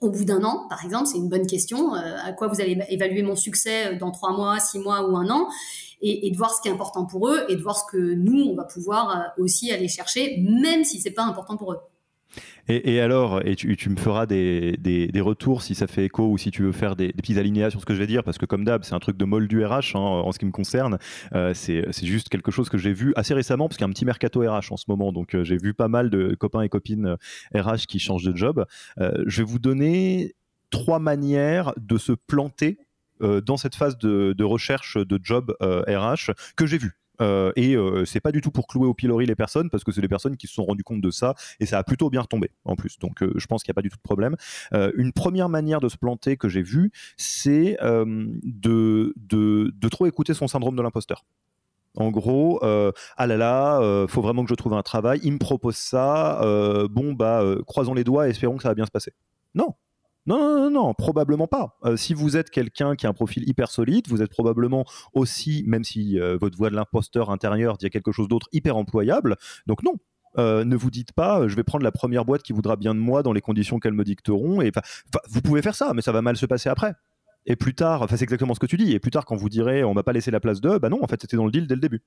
Au 0.00 0.08
bout 0.10 0.24
d'un 0.24 0.42
an, 0.44 0.66
par 0.68 0.82
exemple, 0.82 1.06
c'est 1.06 1.18
une 1.18 1.28
bonne 1.28 1.46
question. 1.46 1.94
Euh, 1.94 2.16
à 2.24 2.32
quoi 2.32 2.48
vous 2.48 2.60
allez 2.60 2.82
évaluer 2.88 3.22
mon 3.22 3.36
succès 3.36 3.96
dans 3.96 4.10
trois 4.10 4.32
mois, 4.32 4.58
six 4.58 4.78
mois 4.78 5.08
ou 5.08 5.16
un 5.16 5.28
an 5.28 5.48
et, 6.02 6.30
de 6.30 6.36
voir 6.36 6.52
ce 6.52 6.60
qui 6.60 6.68
est 6.68 6.72
important 6.72 7.06
pour 7.06 7.28
eux 7.28 7.44
et 7.48 7.56
de 7.56 7.62
voir 7.62 7.78
ce 7.78 7.84
que 7.90 8.14
nous, 8.14 8.42
on 8.50 8.54
va 8.56 8.64
pouvoir 8.64 9.10
euh, 9.10 9.42
aussi 9.42 9.70
aller 9.70 9.88
chercher, 9.88 10.38
même 10.38 10.84
si 10.84 11.00
c'est 11.00 11.12
pas 11.12 11.22
important 11.22 11.56
pour 11.56 11.72
eux. 11.72 11.78
Et, 12.68 13.00
alors, 13.00 13.44
et 13.44 13.56
tu, 13.56 13.90
me 13.90 13.96
feras 13.96 14.26
des, 14.26 15.10
retours 15.20 15.62
si 15.62 15.74
ça 15.74 15.86
fait 15.86 16.04
écho 16.04 16.28
ou 16.28 16.38
si 16.38 16.50
tu 16.50 16.62
veux 16.62 16.72
faire 16.72 16.96
des, 16.96 17.12
petits 17.12 17.38
alinéas 17.38 17.70
sur 17.70 17.80
ce 17.80 17.86
que 17.86 17.94
je 17.94 17.98
vais 17.98 18.06
dire, 18.06 18.22
parce 18.24 18.38
que 18.38 18.46
comme 18.46 18.64
d'hab, 18.64 18.84
c'est 18.84 18.94
un 18.94 19.00
truc 19.00 19.16
de 19.16 19.24
moldu 19.24 19.64
RH 19.64 19.94
hein, 19.94 19.98
en 19.98 20.32
ce 20.32 20.38
qui 20.38 20.46
me 20.46 20.52
concerne. 20.52 20.98
Euh, 21.34 21.52
c'est 21.54 21.84
juste 22.02 22.28
quelque 22.28 22.50
chose 22.50 22.68
que 22.68 22.78
j'ai 22.78 22.92
vu 22.92 23.12
assez 23.16 23.34
récemment, 23.34 23.68
parce 23.68 23.76
qu'il 23.76 23.84
y 23.84 23.88
a 23.88 23.90
un 23.90 23.92
petit 23.92 24.04
mercato 24.04 24.40
RH 24.40 24.72
en 24.72 24.76
ce 24.76 24.84
moment. 24.88 25.12
Donc 25.12 25.34
euh, 25.34 25.44
j'ai 25.44 25.56
vu 25.56 25.74
pas 25.74 25.88
mal 25.88 26.08
de 26.10 26.34
copains 26.34 26.62
et 26.62 26.68
copines 26.68 27.16
RH 27.54 27.86
qui 27.88 27.98
changent 27.98 28.24
de 28.24 28.36
job. 28.36 28.64
je 28.98 29.36
vais 29.42 29.46
vous 29.46 29.58
donner 29.58 30.34
trois 30.70 30.98
manières 30.98 31.72
de 31.76 31.98
se 31.98 32.12
planter 32.12 32.78
euh, 33.22 33.40
dans 33.40 33.56
cette 33.56 33.76
phase 33.76 33.98
de, 33.98 34.42
recherche 34.42 34.96
de 34.96 35.20
job 35.22 35.54
RH 35.60 35.62
euh, 35.62 36.34
que 36.56 36.66
j'ai 36.66 36.78
vu. 36.78 36.98
Euh, 37.20 37.52
et 37.56 37.76
c'est 38.06 38.20
pas 38.20 38.32
du 38.32 38.40
tout 38.40 38.50
pour 38.50 38.66
clouer 38.66 38.86
au 38.86 38.94
pilori 38.94 39.26
les 39.26 39.34
personnes 39.34 39.70
parce 39.70 39.84
que 39.84 39.92
c'est 39.92 40.00
des 40.00 40.08
personnes 40.08 40.36
qui 40.36 40.46
se 40.46 40.54
sont 40.54 40.64
rendues 40.64 40.82
compte 40.82 41.00
de 41.00 41.10
ça 41.10 41.34
et 41.60 41.66
ça 41.66 41.78
a 41.78 41.84
plutôt 41.84 42.10
bien 42.10 42.22
retombé 42.22 42.50
en 42.64 42.76
plus. 42.76 42.98
Donc 42.98 43.22
je 43.22 43.46
pense 43.46 43.62
qu'il 43.62 43.70
n'y 43.70 43.74
a 43.74 43.78
pas 43.78 43.82
du 43.82 43.90
tout 43.90 43.96
de 43.96 44.02
problème. 44.02 44.36
une 44.72 45.12
première 45.12 45.48
manière 45.48 45.80
de 45.80 45.88
se 45.88 45.96
planter 45.96 46.36
que 46.36 46.48
j'ai 46.48 46.62
vue, 46.62 46.90
c'est 47.16 47.76
de, 47.82 49.14
de, 49.16 49.88
trop 49.88 50.06
écouter 50.06 50.34
son 50.34 50.48
syndrome 50.48 50.76
de 50.76 50.82
l'imposteur. 50.82 51.24
En 51.96 52.10
gros, 52.10 52.60
ah 52.62 53.26
là 53.26 53.36
là, 53.36 54.06
faut 54.08 54.22
vraiment 54.22 54.44
que 54.44 54.50
je 54.50 54.54
trouve 54.54 54.74
un 54.74 54.82
travail, 54.82 55.20
il 55.22 55.32
me 55.32 55.38
propose 55.38 55.76
ça, 55.76 56.40
bon 56.90 57.12
bah 57.12 57.42
croisons 57.66 57.94
les 57.94 58.04
doigts 58.04 58.26
et 58.26 58.30
espérons 58.30 58.56
que 58.56 58.62
ça 58.62 58.70
va 58.70 58.74
bien 58.74 58.86
se 58.86 58.90
passer. 58.90 59.12
Non, 59.54 59.74
non, 60.26 60.38
non, 60.38 60.70
non, 60.70 60.94
probablement 60.94 61.48
pas. 61.48 61.78
Euh, 61.84 61.96
si 61.96 62.14
vous 62.14 62.36
êtes 62.36 62.50
quelqu'un 62.50 62.94
qui 62.94 63.06
a 63.06 63.08
un 63.08 63.12
profil 63.12 63.48
hyper 63.48 63.70
solide, 63.70 64.06
vous 64.08 64.22
êtes 64.22 64.30
probablement 64.30 64.84
aussi, 65.14 65.64
même 65.66 65.82
si 65.82 66.18
euh, 66.20 66.36
votre 66.40 66.56
voix 66.56 66.70
de 66.70 66.76
l'imposteur 66.76 67.30
intérieur 67.30 67.76
dit 67.76 67.90
quelque 67.90 68.12
chose 68.12 68.28
d'autre, 68.28 68.48
hyper 68.52 68.76
employable. 68.76 69.36
Donc 69.66 69.82
non, 69.82 69.94
euh, 70.38 70.64
ne 70.64 70.76
vous 70.76 70.90
dites 70.90 71.12
pas 71.12 71.46
je 71.48 71.56
vais 71.56 71.64
prendre 71.64 71.84
la 71.84 71.92
première 71.92 72.24
boîte 72.24 72.42
qui 72.42 72.52
voudra 72.52 72.76
bien 72.76 72.94
de 72.94 73.00
moi 73.00 73.22
dans 73.22 73.32
les 73.32 73.40
conditions 73.40 73.80
qu'elles 73.80 73.92
me 73.92 74.04
dicteront. 74.04 74.62
Et 74.62 74.70
vous 75.28 75.42
pouvez 75.42 75.60
faire 75.60 75.74
ça, 75.74 75.92
mais 75.92 76.02
ça 76.02 76.12
va 76.12 76.22
mal 76.22 76.36
se 76.36 76.46
passer 76.46 76.68
après. 76.68 76.94
Et 77.44 77.56
plus 77.56 77.74
tard, 77.74 78.02
enfin 78.02 78.16
c'est 78.16 78.22
exactement 78.22 78.54
ce 78.54 78.60
que 78.60 78.66
tu 78.66 78.76
dis. 78.76 78.92
Et 78.92 79.00
plus 79.00 79.10
tard, 79.10 79.24
quand 79.24 79.36
vous 79.36 79.48
direz 79.48 79.82
on 79.82 79.92
m'a 79.92 80.04
pas 80.04 80.12
laissé 80.12 80.30
la 80.30 80.38
place 80.38 80.60
de, 80.60 80.78
bah 80.78 80.88
non, 80.88 81.02
en 81.02 81.08
fait 81.08 81.20
c'était 81.20 81.36
dans 81.36 81.46
le 81.46 81.50
deal 81.50 81.66
dès 81.66 81.74
le 81.74 81.80
début. 81.80 82.02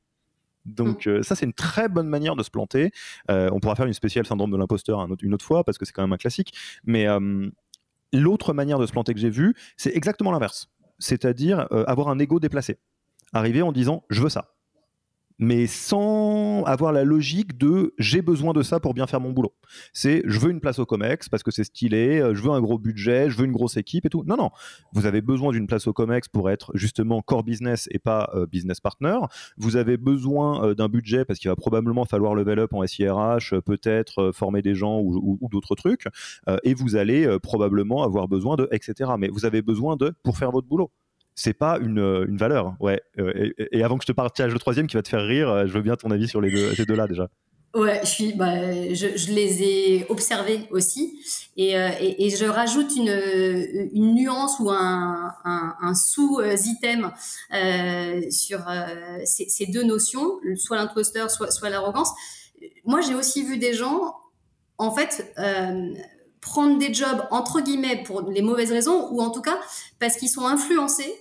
Donc 0.64 1.06
mm. 1.06 1.22
ça 1.22 1.36
c'est 1.36 1.46
une 1.46 1.54
très 1.54 1.90
bonne 1.90 2.08
manière 2.08 2.38
de 2.38 2.44
se 2.44 2.50
planter. 2.50 2.92
on 3.28 3.60
pourra 3.60 3.76
faire 3.76 3.88
une 3.88 3.94
spéciale 3.94 4.26
syndrome 4.26 4.52
de 4.52 4.58
l'imposteur 4.58 5.06
une 5.22 5.34
autre 5.34 5.46
fois 5.46 5.66
parce 5.66 5.78
que 5.78 5.84
c'est 5.84 5.92
quand 5.92 6.04
même 6.04 6.14
un 6.14 6.18
classique. 6.18 6.54
Mais 6.86 7.08
L'autre 8.14 8.54
manière 8.54 8.80
de 8.80 8.86
se 8.86 8.92
planter 8.92 9.14
que 9.14 9.20
j'ai 9.20 9.30
vue, 9.30 9.56
c'est 9.78 9.96
exactement 9.96 10.32
l'inverse. 10.32 10.68
C'est-à-dire 11.00 11.68
euh, 11.72 11.84
avoir 11.88 12.10
un 12.10 12.20
ego 12.20 12.40
déplacé. 12.40 12.80
Arriver 13.34 13.62
en 13.62 13.72
disant 13.72 14.04
je 14.10 14.22
veux 14.22 14.30
ça 14.30 14.55
mais 15.40 15.68
sans 15.68 16.64
avoir 16.64 16.92
la 16.92 17.04
logique 17.04 17.58
de 17.58 17.94
j'ai 17.98 18.22
besoin 18.22 18.54
de 18.54 18.64
ça 18.64 18.80
pour 18.80 18.94
bien 18.94 19.08
faire 19.08 19.20
mon 19.20 19.32
boulot. 19.32 19.54
C'est 19.94 20.24
je 20.26 20.40
veux 20.40 20.52
une 20.52 20.62
place 20.62 20.80
au 20.80 20.86
COMEX 20.86 21.30
parce 21.30 21.44
que 21.44 21.52
c'est 21.52 21.64
stylé, 21.64 22.20
euh, 22.20 22.34
je 22.34 22.42
veux 22.42 22.52
un 22.52 22.62
gros 22.62 22.78
budget, 22.78 23.30
je 23.30 23.38
veux 23.38 23.46
une 23.46 23.52
grosse 23.52 23.78
équipe 23.78 24.06
et 24.06 24.10
tout. 24.10 24.24
Non, 24.26 24.38
non. 24.38 24.52
Vous 24.94 25.06
avez 25.06 25.22
besoin 25.22 25.52
d'une 25.52 25.68
place 25.68 25.88
au 25.88 25.94
COMEX 25.94 26.28
pour 26.30 26.50
être 26.50 26.72
justement 26.76 27.22
core 27.22 27.44
business 27.44 27.88
et 27.92 28.00
pas 28.00 28.30
euh, 28.34 28.46
business 28.46 28.80
partner. 28.80 29.18
Vous 29.58 29.76
avez 29.76 29.98
besoin 29.98 30.64
euh, 30.64 30.76
d'un 30.76 30.90
budget 30.90 31.26
parce 31.26 31.40
qu'il 31.40 31.50
va 31.50 31.56
probablement 31.56 32.06
falloir 32.06 32.36
level 32.36 32.60
up 32.60 32.74
en 32.74 32.86
SIRH, 32.86 33.56
peut-être 33.66 34.32
former 34.34 34.62
des 34.62 34.76
gens 34.76 35.00
ou, 35.00 35.38
ou 35.42 35.50
d'autres 35.50 35.76
trucs. 35.76 36.08
et 36.64 36.74
vous 36.74 36.96
allez 36.96 37.38
probablement 37.42 38.04
avoir 38.04 38.28
besoin 38.28 38.56
de 38.56 38.68
etc. 38.72 39.12
Mais 39.18 39.28
vous 39.30 39.46
avez 39.46 39.62
besoin 39.62 39.96
de 39.96 40.14
pour 40.24 40.38
faire 40.38 40.52
votre 40.52 40.68
boulot 40.68 40.92
c'est 41.36 41.54
pas 41.54 41.78
une, 41.80 42.00
euh, 42.00 42.26
une, 42.28 42.38
valeur. 42.38 42.76
Ouais. 42.80 43.02
Euh, 43.20 43.52
et, 43.72 43.84
avant 43.84 43.98
que 43.98 44.04
je 44.04 44.08
te 44.08 44.14
partage 44.14 44.54
le 44.54 44.60
troisième 44.60 44.88
qui 44.88 44.96
va 44.96 45.04
te 45.04 45.10
faire 45.10 45.24
rire, 45.24 45.50
euh, 45.50 45.68
je 45.68 45.74
veux 45.74 45.82
bien 45.82 45.96
ton 45.96 46.10
avis 46.12 46.28
sur 46.28 46.42
les 46.42 46.50
deux, 46.50 46.74
ces 46.74 46.86
deux-là 46.86 47.08
déjà. 47.08 47.28
Ouais, 47.76 48.00
je, 48.04 48.08
suis, 48.08 48.34
bah, 48.34 48.54
je, 48.94 49.34
les 49.34 49.64
ai 49.64 50.06
observés 50.08 50.62
aussi. 50.72 51.20
Et, 51.58 51.74
et, 51.74 52.30
je 52.30 52.46
rajoute 52.46 52.96
une, 52.96 53.10
une, 53.92 54.16
nuance 54.16 54.62
ou 54.62 54.70
un, 54.72 55.34
un, 55.44 55.94
sous-item 55.94 57.12
sur 58.32 58.60
ces, 59.26 59.50
ces, 59.50 59.66
deux 59.66 59.84
notions, 59.84 60.40
soit 60.56 60.78
l'imposteur, 60.78 61.30
soit, 61.30 61.52
soit 61.52 61.70
l'arrogance. 61.70 62.14
Moi, 62.86 63.02
j'ai 63.02 63.14
aussi 63.14 63.44
vu 63.44 63.58
des 63.58 63.74
gens, 63.74 64.16
en 64.78 64.96
fait, 64.96 65.36
prendre 66.40 66.80
des 66.80 66.94
jobs 66.94 67.28
entre 67.30 67.60
guillemets 67.60 68.04
pour 68.04 68.22
les 68.22 68.42
mauvaises 68.42 68.72
raisons 68.72 69.10
ou 69.12 69.22
en 69.22 69.32
tout 69.32 69.42
cas 69.42 69.60
parce 70.00 70.16
qu'ils 70.16 70.30
sont 70.30 70.46
influencés 70.46 71.14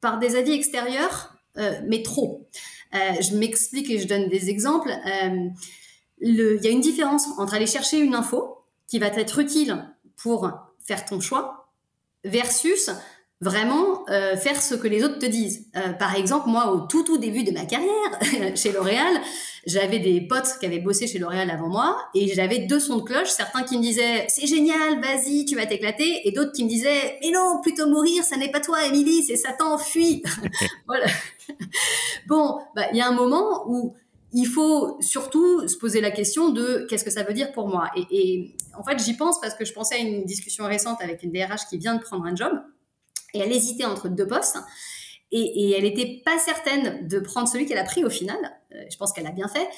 par 0.00 0.18
des 0.18 0.36
avis 0.36 0.52
extérieurs, 0.52 1.34
euh, 1.56 1.80
mais 1.86 2.02
trop. 2.02 2.48
Euh, 2.94 3.20
je 3.20 3.36
m'explique 3.36 3.90
et 3.90 3.98
je 3.98 4.06
donne 4.06 4.28
des 4.28 4.50
exemples. 4.50 4.90
Euh, 4.90 5.48
il 6.20 6.60
y 6.62 6.66
a 6.66 6.70
une 6.70 6.80
différence 6.80 7.26
entre 7.38 7.54
aller 7.54 7.66
chercher 7.66 7.98
une 7.98 8.14
info 8.14 8.58
qui 8.86 8.98
va 8.98 9.06
être 9.06 9.38
utile 9.38 9.88
pour 10.16 10.50
faire 10.84 11.04
ton 11.04 11.20
choix 11.20 11.72
versus 12.24 12.90
vraiment 13.40 14.04
euh, 14.10 14.36
faire 14.36 14.60
ce 14.60 14.74
que 14.74 14.86
les 14.86 15.02
autres 15.02 15.18
te 15.18 15.26
disent. 15.26 15.66
Euh, 15.74 15.92
par 15.94 16.14
exemple, 16.14 16.48
moi, 16.48 16.72
au 16.72 16.80
tout 16.80 17.02
tout 17.02 17.16
début 17.16 17.42
de 17.42 17.52
ma 17.52 17.64
carrière 17.64 17.90
chez 18.56 18.72
L'Oréal, 18.72 19.18
j'avais 19.66 19.98
des 19.98 20.20
potes 20.20 20.58
qui 20.60 20.66
avaient 20.66 20.78
bossé 20.78 21.06
chez 21.06 21.18
L'Oréal 21.18 21.50
avant 21.50 21.68
moi 21.68 21.96
et 22.14 22.28
j'avais 22.34 22.58
deux 22.58 22.80
sons 22.80 22.98
de 22.98 23.02
cloche, 23.02 23.28
certains 23.28 23.62
qui 23.62 23.78
me 23.78 23.82
disaient 23.82 24.26
c'est 24.28 24.46
génial, 24.46 25.00
vas-y, 25.00 25.46
tu 25.46 25.56
vas 25.56 25.64
t'éclater 25.64 26.28
et 26.28 26.32
d'autres 26.32 26.52
qui 26.52 26.64
me 26.64 26.68
disaient 26.68 27.18
mais 27.22 27.30
non, 27.30 27.60
plutôt 27.62 27.88
mourir, 27.88 28.24
ça 28.24 28.36
n'est 28.36 28.50
pas 28.50 28.60
toi, 28.60 28.84
Émilie, 28.84 29.22
c'est 29.22 29.36
Satan, 29.36 29.78
fuis. 29.78 30.22
voilà. 30.86 31.06
bon, 32.26 32.58
bah 32.76 32.84
il 32.92 32.98
y 32.98 33.00
a 33.00 33.08
un 33.08 33.14
moment 33.14 33.64
où 33.68 33.94
il 34.32 34.46
faut 34.46 34.98
surtout 35.00 35.66
se 35.66 35.76
poser 35.78 36.02
la 36.02 36.10
question 36.10 36.50
de 36.50 36.86
qu'est-ce 36.88 37.04
que 37.04 37.10
ça 37.10 37.22
veut 37.22 37.34
dire 37.34 37.52
pour 37.52 37.68
moi? 37.68 37.90
Et, 37.96 38.06
et 38.10 38.54
en 38.78 38.84
fait, 38.84 38.98
j'y 39.02 39.14
pense 39.14 39.40
parce 39.40 39.54
que 39.54 39.64
je 39.64 39.72
pensais 39.72 39.94
à 39.94 39.98
une 39.98 40.24
discussion 40.24 40.66
récente 40.66 40.98
avec 41.00 41.22
une 41.22 41.32
DRH 41.32 41.66
qui 41.70 41.78
vient 41.78 41.94
de 41.96 42.02
prendre 42.02 42.26
un 42.26 42.36
job 42.36 42.52
et 43.34 43.40
elle 43.40 43.52
hésitait 43.52 43.84
entre 43.84 44.08
deux 44.08 44.26
postes. 44.26 44.58
Et, 45.32 45.72
elle 45.76 45.84
n'était 45.84 46.22
pas 46.24 46.38
certaine 46.38 47.06
de 47.06 47.20
prendre 47.20 47.48
celui 47.48 47.66
qu'elle 47.66 47.78
a 47.78 47.84
pris 47.84 48.04
au 48.04 48.10
final. 48.10 48.38
Euh, 48.74 48.82
je 48.90 48.96
pense 48.96 49.12
qu'elle 49.12 49.26
a 49.26 49.32
bien 49.32 49.48
fait 49.48 49.68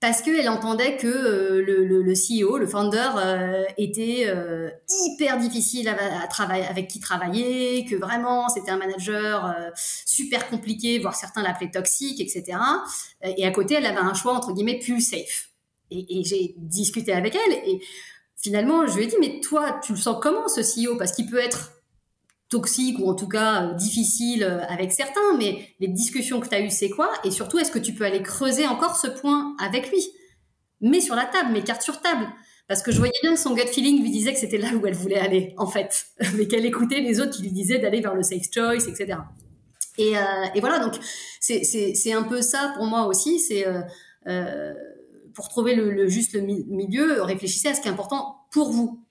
parce 0.00 0.20
qu'elle 0.20 0.48
entendait 0.48 0.96
que 0.96 1.06
euh, 1.06 1.62
le, 1.62 2.12
CEO, 2.14 2.58
le 2.58 2.66
founder, 2.66 3.10
euh, 3.16 3.64
était 3.78 4.34
hyper 4.88 5.38
difficile 5.38 5.88
à, 5.88 6.26
travailler, 6.26 6.64
avec 6.64 6.88
qui 6.88 6.98
travailler, 6.98 7.84
que 7.84 7.94
vraiment 7.94 8.48
c'était 8.48 8.72
un 8.72 8.78
manager 8.78 9.54
super 9.76 10.48
compliqué, 10.48 10.98
voire 10.98 11.14
certains 11.14 11.42
l'appelaient 11.42 11.70
toxique, 11.70 12.20
etc. 12.20 12.58
Et 13.36 13.46
à 13.46 13.50
côté, 13.52 13.74
elle 13.74 13.86
avait 13.86 13.98
un 13.98 14.14
choix 14.14 14.32
entre 14.32 14.52
guillemets 14.52 14.80
plus 14.80 15.00
safe. 15.02 15.50
Et, 15.90 16.18
et 16.18 16.24
j'ai 16.24 16.54
discuté 16.56 17.12
avec 17.12 17.36
elle 17.36 17.52
et 17.68 17.80
finalement, 18.42 18.86
je 18.86 18.96
lui 18.96 19.04
ai 19.04 19.06
dit 19.06 19.16
mais 19.20 19.40
toi, 19.40 19.78
tu 19.84 19.92
le 19.92 19.98
sens 19.98 20.16
comment 20.20 20.48
ce 20.48 20.62
CEO 20.62 20.96
Parce 20.96 21.12
qu'il 21.12 21.30
peut 21.30 21.38
être 21.38 21.81
toxique 22.52 22.98
ou 22.98 23.08
en 23.10 23.14
tout 23.14 23.28
cas 23.28 23.62
euh, 23.62 23.74
difficile 23.74 24.44
euh, 24.44 24.60
avec 24.68 24.92
certains, 24.92 25.36
mais 25.38 25.74
les 25.80 25.88
discussions 25.88 26.38
que 26.38 26.48
tu 26.48 26.54
as 26.54 26.60
eues, 26.60 26.70
c'est 26.70 26.90
quoi? 26.90 27.10
Et 27.24 27.30
surtout, 27.30 27.58
est-ce 27.58 27.72
que 27.72 27.78
tu 27.78 27.94
peux 27.94 28.04
aller 28.04 28.22
creuser 28.22 28.66
encore 28.66 28.96
ce 28.96 29.06
point 29.06 29.56
avec 29.58 29.90
lui? 29.90 30.06
Mais 30.80 31.00
sur 31.00 31.16
la 31.16 31.24
table, 31.24 31.50
mais 31.52 31.62
carte 31.62 31.82
sur 31.82 32.00
table. 32.00 32.26
Parce 32.68 32.82
que 32.82 32.92
je 32.92 32.98
voyais 32.98 33.12
bien 33.22 33.34
que 33.34 33.40
son 33.40 33.54
gut 33.54 33.66
feeling 33.66 34.02
lui 34.02 34.10
disait 34.10 34.34
que 34.34 34.38
c'était 34.38 34.58
là 34.58 34.68
où 34.74 34.86
elle 34.86 34.94
voulait 34.94 35.18
aller, 35.18 35.54
en 35.56 35.66
fait. 35.66 36.06
mais 36.36 36.46
qu'elle 36.46 36.66
écoutait 36.66 37.00
les 37.00 37.20
autres 37.20 37.32
qui 37.32 37.42
lui 37.42 37.52
disaient 37.52 37.78
d'aller 37.78 38.00
vers 38.00 38.14
le 38.14 38.22
safe 38.22 38.46
choice, 38.52 38.86
etc. 38.86 39.18
Et, 39.96 40.16
euh, 40.16 40.20
et 40.54 40.60
voilà, 40.60 40.78
donc 40.78 40.94
c'est 41.40 42.12
un 42.12 42.22
peu 42.22 42.42
ça 42.42 42.72
pour 42.76 42.84
moi 42.86 43.06
aussi. 43.06 43.40
C'est 43.40 43.64
pour 45.34 45.48
trouver 45.48 45.74
le, 45.74 46.06
juste 46.08 46.34
milieu, 46.34 47.22
réfléchissez 47.22 47.68
à 47.68 47.74
ce 47.74 47.80
qui 47.80 47.88
est 47.88 47.90
important 47.90 48.36
pour 48.50 48.70
vous 48.70 49.02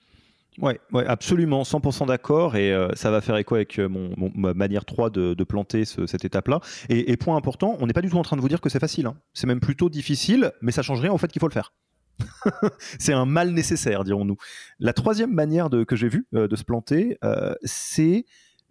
Ouais, 0.62 0.80
ouais, 0.92 1.06
absolument, 1.08 1.64
100% 1.64 2.06
d'accord, 2.06 2.56
et 2.56 2.72
euh, 2.72 2.90
ça 2.94 3.10
va 3.10 3.22
faire 3.22 3.36
écho 3.38 3.56
avec 3.56 3.80
euh, 3.80 3.90
mon, 3.90 4.14
ma 4.36 4.54
manière 4.54 4.86
3 4.86 5.10
de, 5.10 5.44
planter 5.44 5.86
cette 5.86 6.24
étape-là. 6.24 6.60
Et, 6.88 7.18
point 7.18 7.36
important, 7.36 7.76
on 7.80 7.88
n'est 7.88 7.94
pas 7.94 8.02
du 8.02 8.10
tout 8.10 8.18
en 8.18 8.22
train 8.22 8.38
de 8.38 8.42
vous 8.42 8.48
dire 8.48 8.62
que 8.62 8.70
c'est 8.70 8.80
facile, 8.80 9.08
hein. 9.08 9.16
c'est 9.34 9.48
même 9.48 9.60
plutôt 9.60 9.90
difficile, 9.90 10.52
mais 10.62 10.72
ça 10.72 10.84
change 10.84 11.02
rien 11.02 11.12
au 11.12 11.18
fait 11.18 11.30
qu'il 11.30 11.40
faut 11.40 11.48
le 11.48 11.54
faire. 11.54 11.74
c'est 13.00 13.14
un 13.14 13.26
mal 13.26 13.50
nécessaire, 13.52 14.04
dirons-nous. 14.04 14.38
La 14.80 14.94
troisième 14.94 15.34
manière 15.34 15.70
que 15.88 15.96
j'ai 15.96 16.10
vue 16.10 16.28
euh, 16.36 16.48
de 16.48 16.56
se 16.56 16.64
planter, 16.64 17.18
c'est 17.64 18.26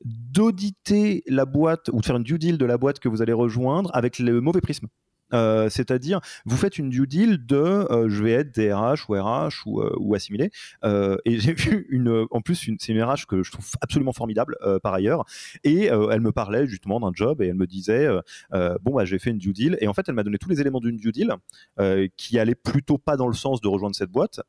d'auditer 0.04 1.24
la 1.26 1.44
boîte 1.44 1.90
ou 1.92 2.00
de 2.00 2.06
faire 2.06 2.16
une 2.16 2.22
due 2.22 2.38
deal 2.38 2.56
de 2.56 2.64
la 2.64 2.78
boîte 2.78 3.00
que 3.00 3.08
vous 3.08 3.20
allez 3.20 3.32
rejoindre 3.32 3.90
avec 3.94 4.20
le 4.20 4.40
mauvais 4.40 4.60
prisme. 4.60 4.86
C'est-à-dire 5.32 6.20
vous 6.44 6.56
faites 6.56 6.78
une 6.78 6.90
due 6.90 7.06
deal 7.06 7.44
de 7.44 7.86
je 8.08 8.22
vais 8.22 8.32
être 8.32 8.54
DRH 8.54 9.08
ou 9.08 9.14
RH 9.14 9.66
ou, 9.66 9.82
ou 9.98 10.14
assimilé. 10.14 10.50
et 10.82 11.20
j'ai 11.38 11.54
vu 11.54 11.86
une, 11.90 12.26
en 12.30 12.40
plus, 12.40 12.54
c'est 12.78 12.92
une 12.92 13.02
RH 13.02 13.26
que 13.28 13.42
je 13.42 13.50
trouve 13.50 13.66
absolument 13.80 14.12
formidable 14.12 14.56
par 14.82 14.94
ailleurs. 14.94 15.24
Et 15.64 15.86
elle 15.86 16.20
me 16.20 16.32
parlait 16.32 16.66
justement 16.66 17.00
d'un 17.00 17.12
job 17.14 17.42
et 17.42 17.48
elle 17.48 17.54
me 17.54 17.66
disait 17.66 18.08
bon, 18.52 18.94
bah, 18.94 19.04
j'ai 19.04 19.18
fait 19.18 19.30
une 19.30 19.38
due 19.38 19.52
deal. 19.52 19.76
Et 19.80 19.88
en 19.88 19.94
fait, 19.94 20.08
elle 20.08 20.14
m'a 20.14 20.22
donné 20.22 20.38
tous 20.38 20.48
les 20.48 20.60
éléments 20.60 20.80
d'une 20.80 20.96
due 20.96 21.12
deal 21.12 21.34
qui 22.16 22.38
allait 22.38 22.54
plutôt 22.54 22.98
pas 22.98 23.16
dans 23.16 23.28
le 23.28 23.34
sens 23.34 23.60
de 23.60 23.68
rejoindre 23.68 23.96
cette 23.96 24.10
boîte. 24.10 24.40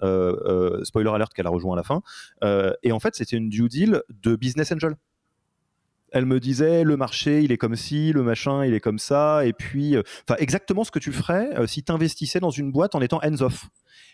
spoiler 0.84 1.10
alert 1.10 1.34
qu'elle 1.34 1.48
a 1.48 1.52
rejoint 1.52 1.74
à 1.74 1.78
la 1.78 1.84
fin. 1.84 2.02
et 2.84 2.92
en 2.92 3.00
fait, 3.00 3.16
c'était 3.16 3.38
une 3.38 3.50
due 3.50 3.70
deal 3.70 4.02
de 4.10 4.36
business 4.36 4.72
angel 4.72 4.96
elle 6.12 6.26
me 6.26 6.40
disait 6.40 6.84
le 6.84 6.98
marché 6.98 7.42
il 7.42 7.52
est 7.52 7.58
comme 7.58 7.76
ci, 7.76 8.12
le 8.12 8.24
machin 8.24 8.66
il 8.66 8.74
est 8.74 8.80
comme 8.80 9.00
ça, 9.00 9.46
et 9.46 9.54
puis, 9.54 9.96
euh, 9.96 10.04
enfin 10.28 10.36
exactement 10.40 10.84
ce 10.84 10.92
que 10.92 11.00
tu 11.00 11.12
ferais 11.12 11.50
euh, 11.58 11.68
si 11.68 11.84
tu 11.84 11.92
investissais 11.92 12.40
dans 12.40 12.50
une 12.50 12.72
boîte 12.72 12.96
en 12.96 13.02
étant 13.02 13.20
hands-off. 13.24 13.70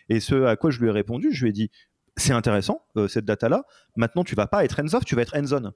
Et 0.08 0.20
ce 0.20 0.44
à 0.44 0.56
quoi 0.56 0.70
je 0.70 0.80
lui 0.80 0.88
ai 0.88 0.90
répondu, 0.90 1.32
je 1.32 1.42
lui 1.44 1.50
ai 1.50 1.52
dit 1.52 1.70
c'est 2.16 2.32
intéressant 2.32 2.84
euh, 2.96 3.08
cette 3.08 3.24
data-là. 3.24 3.64
Maintenant 3.96 4.24
tu 4.24 4.34
vas 4.34 4.46
pas 4.46 4.64
être 4.64 4.80
hands-off, 4.80 5.04
tu 5.04 5.14
vas 5.14 5.22
être 5.22 5.36
hands-on. 5.36 5.72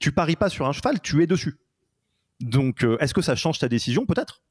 Tu 0.00 0.12
paries 0.12 0.36
pas 0.36 0.48
sur 0.48 0.66
un 0.66 0.72
cheval, 0.72 1.00
tu 1.00 1.22
es 1.22 1.26
dessus. 1.26 1.58
Donc 2.40 2.84
est-ce 2.98 3.14
que 3.14 3.22
ça 3.22 3.36
change 3.36 3.60
ta 3.60 3.68
décision? 3.68 4.04
Peut-être. 4.04 4.42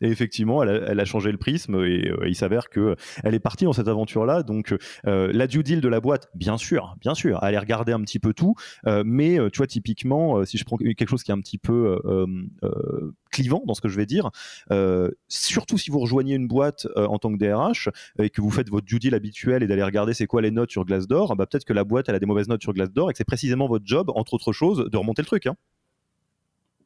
Et 0.00 0.08
effectivement, 0.08 0.62
elle 0.62 1.00
a, 1.00 1.04
changé 1.04 1.32
le 1.32 1.38
prisme 1.38 1.76
et 1.84 2.08
euh, 2.08 2.28
il 2.28 2.34
s'avère 2.34 2.68
que 2.68 2.96
elle 3.24 3.34
est 3.34 3.40
partie 3.40 3.64
dans 3.64 3.72
cette 3.72 3.88
aventure-là. 3.88 4.42
Donc, 4.42 4.74
euh, 5.06 5.30
la 5.32 5.46
due 5.46 5.62
deal 5.62 5.80
de 5.80 5.88
la 5.88 6.00
boîte, 6.00 6.28
bien 6.34 6.56
sûr, 6.56 6.96
bien 7.00 7.14
sûr, 7.14 7.42
aller 7.42 7.58
regarder 7.58 7.92
un 7.92 8.00
petit 8.00 8.18
peu 8.18 8.32
tout. 8.32 8.54
Euh, 8.86 9.02
mais 9.04 9.38
tu 9.52 9.58
vois, 9.58 9.66
typiquement, 9.66 10.44
si 10.44 10.58
je 10.58 10.64
prends 10.64 10.76
quelque 10.76 11.08
chose 11.08 11.22
qui 11.22 11.30
est 11.30 11.34
un 11.34 11.40
petit 11.40 11.58
peu 11.58 11.98
clivant 13.30 13.62
dans 13.66 13.74
ce 13.74 13.80
que 13.80 13.88
je 13.88 13.96
vais 13.96 14.06
dire, 14.06 14.30
surtout 15.28 15.78
si 15.78 15.90
vous 15.90 15.98
rejoignez 15.98 16.34
une 16.34 16.48
boîte 16.48 16.86
en 16.96 17.18
tant 17.18 17.32
que 17.32 17.38
DRH 17.38 17.88
et 18.18 18.30
que 18.30 18.40
vous 18.40 18.50
faites 18.50 18.70
votre 18.70 18.86
due 18.86 18.98
deal 18.98 19.14
habituel 19.14 19.62
et 19.62 19.66
d'aller 19.66 19.82
regarder 19.82 20.14
c'est 20.14 20.26
quoi 20.26 20.42
les 20.42 20.50
notes 20.50 20.70
sur 20.70 20.84
Glassdoor, 20.84 21.36
bah, 21.36 21.46
peut-être 21.46 21.64
que 21.64 21.72
la 21.72 21.84
boîte 21.84 22.08
elle 22.08 22.14
a 22.14 22.18
des 22.18 22.26
mauvaises 22.26 22.48
notes 22.48 22.62
sur 22.62 22.72
Glassdoor 22.72 23.10
et 23.10 23.12
que 23.12 23.18
c'est 23.18 23.24
précisément 23.24 23.68
votre 23.68 23.86
job, 23.86 24.10
entre 24.14 24.34
autres 24.34 24.52
choses, 24.52 24.88
de 24.90 24.96
remonter 24.96 25.22
le 25.22 25.26
truc. 25.26 25.46
Hein. 25.46 25.56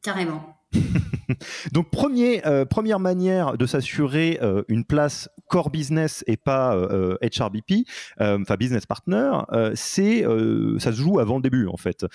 Carrément. 0.03 0.57
Donc 1.71 1.89
premier, 1.89 2.45
euh, 2.45 2.65
première 2.65 2.99
manière 2.99 3.57
de 3.57 3.65
s'assurer 3.65 4.39
euh, 4.41 4.63
une 4.67 4.83
place 4.83 5.29
core 5.47 5.69
business 5.69 6.23
et 6.27 6.35
pas 6.35 6.75
HRBP, 7.21 7.87
euh, 8.19 8.39
enfin 8.41 8.55
business 8.55 8.85
partner, 8.85 9.31
c'est 9.75 10.25
ça 10.79 10.91
se 10.91 10.97
joue 10.97 11.19
avant 11.19 11.35
le 11.37 11.41
début 11.41 11.67
en 11.67 11.77
fait. 11.77 12.05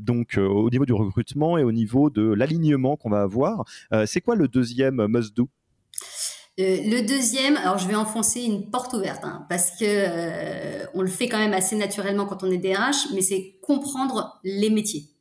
donc 0.00 0.38
au 0.38 0.70
niveau 0.70 0.86
du 0.86 0.94
recrutement 0.94 1.58
et 1.58 1.62
au 1.62 1.72
niveau 1.72 2.08
de 2.08 2.22
l'alignement 2.32 2.96
qu'on 2.96 3.10
va 3.10 3.20
avoir, 3.20 3.64
c'est 4.06 4.20
quoi 4.20 4.36
le 4.36 4.48
deuxième 4.48 5.06
must 5.06 5.36
do 5.36 5.48
le 6.58 7.06
deuxième, 7.06 7.58
alors 7.58 7.76
je 7.76 7.86
vais 7.86 7.94
enfoncer 7.94 8.40
une 8.40 8.70
porte 8.70 8.94
ouverte 8.94 9.24
hein, 9.24 9.44
parce 9.50 9.72
que 9.78 10.86
on 10.94 11.02
le 11.02 11.08
fait 11.08 11.28
quand 11.28 11.38
même 11.38 11.52
assez 11.52 11.76
naturellement 11.76 12.24
quand 12.24 12.42
on 12.42 12.50
est 12.50 12.56
DRH, 12.56 13.12
mais 13.14 13.20
c'est 13.20 13.58
comprendre 13.60 14.40
les 14.42 14.70
métiers 14.70 15.15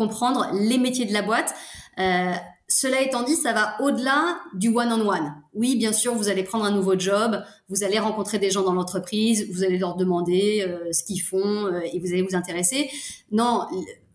comprendre 0.00 0.48
les 0.54 0.78
métiers 0.78 1.04
de 1.04 1.12
la 1.12 1.20
boîte. 1.20 1.54
Euh, 1.98 2.32
cela 2.68 3.02
étant 3.02 3.22
dit, 3.22 3.36
ça 3.36 3.52
va 3.52 3.76
au-delà 3.82 4.38
du 4.54 4.68
one-on-one. 4.68 5.34
Oui, 5.52 5.76
bien 5.76 5.92
sûr, 5.92 6.14
vous 6.14 6.30
allez 6.30 6.42
prendre 6.42 6.64
un 6.64 6.70
nouveau 6.70 6.98
job, 6.98 7.42
vous 7.68 7.84
allez 7.84 7.98
rencontrer 7.98 8.38
des 8.38 8.50
gens 8.50 8.62
dans 8.62 8.72
l'entreprise, 8.72 9.46
vous 9.52 9.62
allez 9.62 9.76
leur 9.76 9.96
demander 9.96 10.64
euh, 10.66 10.90
ce 10.92 11.04
qu'ils 11.04 11.20
font 11.20 11.66
euh, 11.66 11.80
et 11.92 11.98
vous 11.98 12.06
allez 12.06 12.22
vous 12.22 12.34
intéresser. 12.34 12.88
Non, 13.30 13.66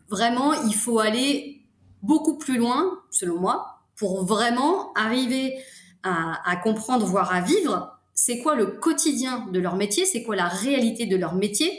vraiment, 0.09 0.53
il 0.53 0.73
faut 0.73 0.97
aller 0.97 1.61
beaucoup 2.01 2.39
plus 2.39 2.57
loin, 2.57 2.99
selon 3.11 3.39
moi, 3.39 3.81
pour 3.95 4.25
vraiment 4.25 4.91
arriver 4.93 5.59
à, 6.01 6.41
à 6.49 6.55
comprendre, 6.55 7.05
voire 7.05 7.31
à 7.31 7.41
vivre, 7.41 7.91
c'est 8.15 8.39
quoi 8.39 8.55
le 8.55 8.65
quotidien 8.65 9.45
de 9.51 9.59
leur 9.59 9.75
métier, 9.75 10.05
c'est 10.05 10.23
quoi 10.23 10.35
la 10.35 10.47
réalité 10.47 11.05
de 11.05 11.15
leur 11.15 11.35
métier. 11.35 11.69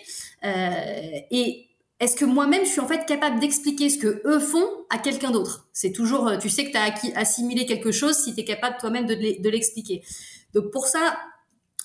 et 0.45 1.66
est-ce 1.99 2.17
que 2.17 2.25
moi-même 2.25 2.65
je 2.65 2.71
suis 2.71 2.81
en 2.81 2.89
fait 2.89 3.07
capable 3.07 3.41
d'expliquer 3.41 3.89
ce 3.89 3.99
que 3.99 4.23
eux 4.27 4.39
font 4.39 4.69
à 4.91 4.99
quelqu'un 4.99 5.31
d'autre? 5.31 5.69
C'est 5.73 5.93
toujours, 5.93 6.29
euh, 6.29 6.37
tu 6.37 6.51
sais 6.51 6.65
que 6.65 6.71
tu 6.71 6.77
as 6.77 7.19
assimilé 7.19 7.67
quelque 7.67 7.93
chose 7.93 8.17
si 8.17 8.35
tu 8.35 8.41
es 8.41 8.45
capable 8.45 8.77
toi-même 8.79 9.07
de 9.07 9.49
l'expliquer. 9.49 10.03
Donc 10.55 10.71
pour 10.71 10.87
ça, 10.87 11.17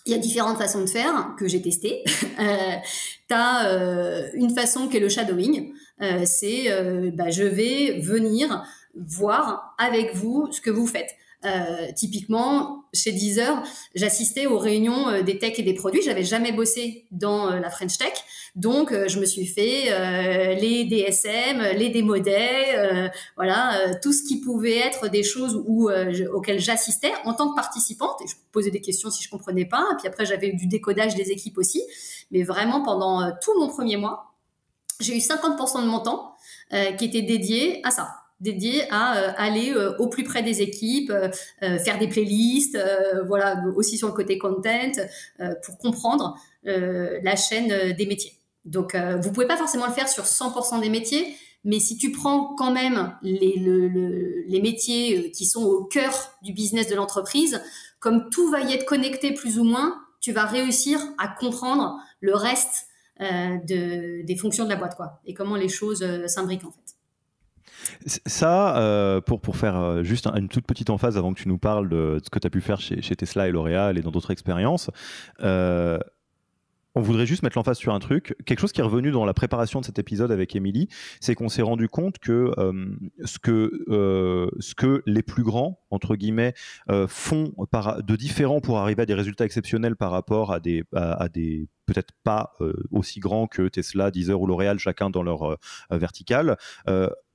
il 0.06 0.12
y 0.12 0.16
a 0.16 0.18
différentes 0.18 0.58
façons 0.58 0.82
de 0.82 0.90
faire 0.90 1.36
que 1.38 1.48
j'ai 1.48 1.62
testées. 1.62 2.04
euh, 2.40 2.76
tu 3.28 3.34
as 3.34 3.68
euh, 3.68 4.30
une 4.34 4.54
façon 4.56 4.88
qui 4.88 4.98
est 4.98 5.00
le 5.00 5.10
shadowing. 5.10 5.74
Euh, 6.02 6.24
c'est 6.26 6.70
bah, 7.14 7.30
je 7.30 7.44
vais 7.44 8.00
venir 8.00 8.64
voir 8.96 9.76
avec 9.78 10.16
vous 10.16 10.48
ce 10.52 10.62
que 10.62 10.72
vous 10.72 10.88
faites. 10.88 11.12
Euh, 11.44 11.92
typiquement, 11.96 12.84
chez 12.94 13.12
Deezer, 13.12 13.64
j'assistais 13.96 14.46
aux 14.46 14.60
réunions 14.60 15.10
euh, 15.10 15.22
des 15.24 15.40
tech 15.40 15.58
et 15.58 15.64
des 15.64 15.74
produits. 15.74 16.04
J'avais 16.04 16.24
jamais 16.24 16.52
bossé 16.52 17.08
dans 17.10 17.52
euh, 17.52 17.60
la 17.60 17.72
French 17.72 17.98
Tech, 17.98 18.14
donc 18.54 18.94
je 18.94 19.20
me 19.20 19.26
suis 19.26 19.48
fait 19.48 19.86
les 20.60 20.84
DSM, 20.84 21.78
les 21.78 21.90
démodets, 21.90 23.10
voilà, 23.38 23.80
tout 24.02 24.12
ce 24.12 24.24
qui 24.24 24.42
pouvait 24.42 24.78
être 24.78 25.08
des 25.08 25.24
choses 25.24 25.64
où, 25.66 25.90
auxquelles 26.34 26.60
j'assistais 26.60 27.14
en 27.24 27.34
tant 27.34 27.52
que 27.52 27.56
participante. 27.56 28.22
Et 28.22 28.28
je 28.28 28.36
posais 28.52 28.70
des 28.70 28.82
questions 28.82 29.10
si 29.10 29.24
je 29.24 29.30
comprenais 29.30 29.64
pas. 29.64 29.88
Et 29.94 29.96
puis 29.98 30.08
après, 30.10 30.26
j'avais 30.26 30.50
eu 30.50 30.56
du 30.56 30.68
décodage 30.68 31.16
des 31.16 31.32
équipes 31.32 31.58
aussi. 31.58 31.82
Mais 32.32 32.44
vraiment, 32.44 32.84
pendant 32.84 33.32
tout 33.42 33.58
mon 33.58 33.70
premier 33.70 33.96
mois, 33.96 34.34
j'ai 35.00 35.16
eu 35.16 35.20
50% 35.20 35.84
de 35.84 35.88
mon 35.88 36.02
temps 36.02 36.36
qui 36.98 37.06
était 37.06 37.22
dédié 37.22 37.80
à 37.86 37.92
ça 37.92 38.21
dédié 38.42 38.84
à 38.90 39.18
euh, 39.18 39.32
aller 39.38 39.72
euh, 39.72 39.96
au 39.98 40.08
plus 40.08 40.24
près 40.24 40.44
des 40.44 40.62
équipes, 40.62 41.12
euh, 41.12 41.80
faire 41.80 42.00
des 42.00 42.08
playlists, 42.08 42.78
voilà, 43.28 43.64
aussi 43.76 43.98
sur 43.98 44.08
le 44.08 44.14
côté 44.14 44.38
content, 44.38 44.92
pour 45.64 45.78
comprendre 45.78 46.36
la 46.64 47.36
chaîne 47.36 47.94
des 47.94 48.06
métiers. 48.06 48.34
Donc, 48.66 48.96
vous 48.96 49.32
pouvez 49.32 49.48
pas 49.48 49.58
forcément 49.58 49.86
le 49.86 49.94
faire 49.94 50.10
sur 50.10 50.24
100% 50.24 50.82
des 50.82 50.90
métiers, 50.90 51.36
mais 51.64 51.80
si 51.80 51.98
tu 51.98 52.12
prends 52.12 52.56
quand 52.56 52.72
même 52.72 53.16
les, 53.22 54.60
métiers 54.62 55.32
qui 55.32 55.46
sont 55.46 55.64
au 55.64 55.84
cœur 55.84 56.14
du 56.42 56.54
business 56.54 56.88
de 56.88 56.96
l'entreprise, 56.96 57.62
comme 58.00 58.30
tout 58.30 58.50
va 58.50 58.62
y 58.62 58.74
être 58.74 58.86
connecté 58.86 59.34
plus 59.34 59.60
ou 59.60 59.64
moins, 59.64 59.96
tu 60.20 60.32
vas 60.32 60.46
réussir 60.46 61.00
à 61.18 61.28
comprendre 61.28 61.98
le 62.20 62.36
reste 62.36 62.88
de, 63.20 64.26
des 64.26 64.36
fonctions 64.36 64.66
de 64.66 64.70
la 64.70 64.76
boîte, 64.76 64.96
quoi, 64.96 65.22
et 65.26 65.34
comment 65.34 65.56
les 65.56 65.70
choses 65.70 66.06
s'imbriquent 66.28 66.66
en 66.66 66.72
fait. 66.72 67.01
Ça, 68.06 68.78
euh, 68.78 69.22
pour, 69.22 69.42
pour 69.42 69.58
faire 69.58 69.78
euh, 69.78 70.04
juste 70.04 70.28
une 70.28 70.50
toute 70.50 70.66
petite 70.66 70.90
emphase 70.90 71.18
avant 71.18 71.34
que 71.34 71.40
tu 71.40 71.48
nous 71.48 71.58
parles 71.58 71.90
de, 71.90 72.20
ce 72.24 72.30
que 72.30 72.40
tu 72.40 72.48
as 72.48 72.50
pu 72.50 72.62
faire 72.62 72.80
chez, 72.80 73.02
Tesla 73.02 73.48
et 73.48 73.52
L'Oréal 73.52 73.98
et 73.98 74.02
dans 74.02 74.12
d'autres 74.12 74.32
expériences, 74.32 74.90
euh, 75.42 76.00
on 76.94 77.02
voudrait 77.02 77.26
juste 77.26 77.44
mettre 77.44 77.58
l'emphase 77.58 77.78
sur 77.78 77.94
un 77.94 78.00
truc. 78.00 78.36
Quelque 78.46 78.60
chose 78.60 78.74
qui 78.74 78.82
est 78.82 78.84
revenu 78.84 79.12
dans 79.12 79.24
la 79.24 79.34
préparation 79.34 79.80
de 79.80 79.86
cet 79.86 79.98
épisode 79.98 80.30
avec 80.30 80.58
Émilie, 80.58 80.90
c'est 81.22 81.36
qu'on 81.36 81.48
s'est 81.48 81.62
rendu 81.62 81.88
compte 81.88 82.20
que, 82.20 82.52
ce 83.24 83.40
que 83.40 84.52
ce 84.60 84.76
que 84.76 85.02
les 85.06 85.24
plus 85.24 85.44
grands, 85.44 85.80
entre 85.90 86.18
guillemets, 86.18 86.54
font 87.08 87.54
de 87.58 88.16
différents 88.18 88.60
pour 88.60 88.78
arriver 88.80 89.04
à 89.04 89.06
des 89.06 89.14
résultats 89.14 89.46
exceptionnels 89.46 89.96
par 89.96 90.12
rapport 90.12 90.52
à 90.52 90.60
des, 90.60 90.84
à, 90.94 91.30
des 91.30 91.70
peut-être 91.86 92.12
pas 92.26 92.58
aussi 92.92 93.22
grands 93.22 93.48
que 93.48 93.70
Tesla, 93.70 94.12
Deezer 94.12 94.42
ou 94.42 94.46
L'Oréal, 94.46 94.78
chacun 94.78 95.10
dans 95.10 95.24
leur 95.24 95.58
verticale 95.92 96.58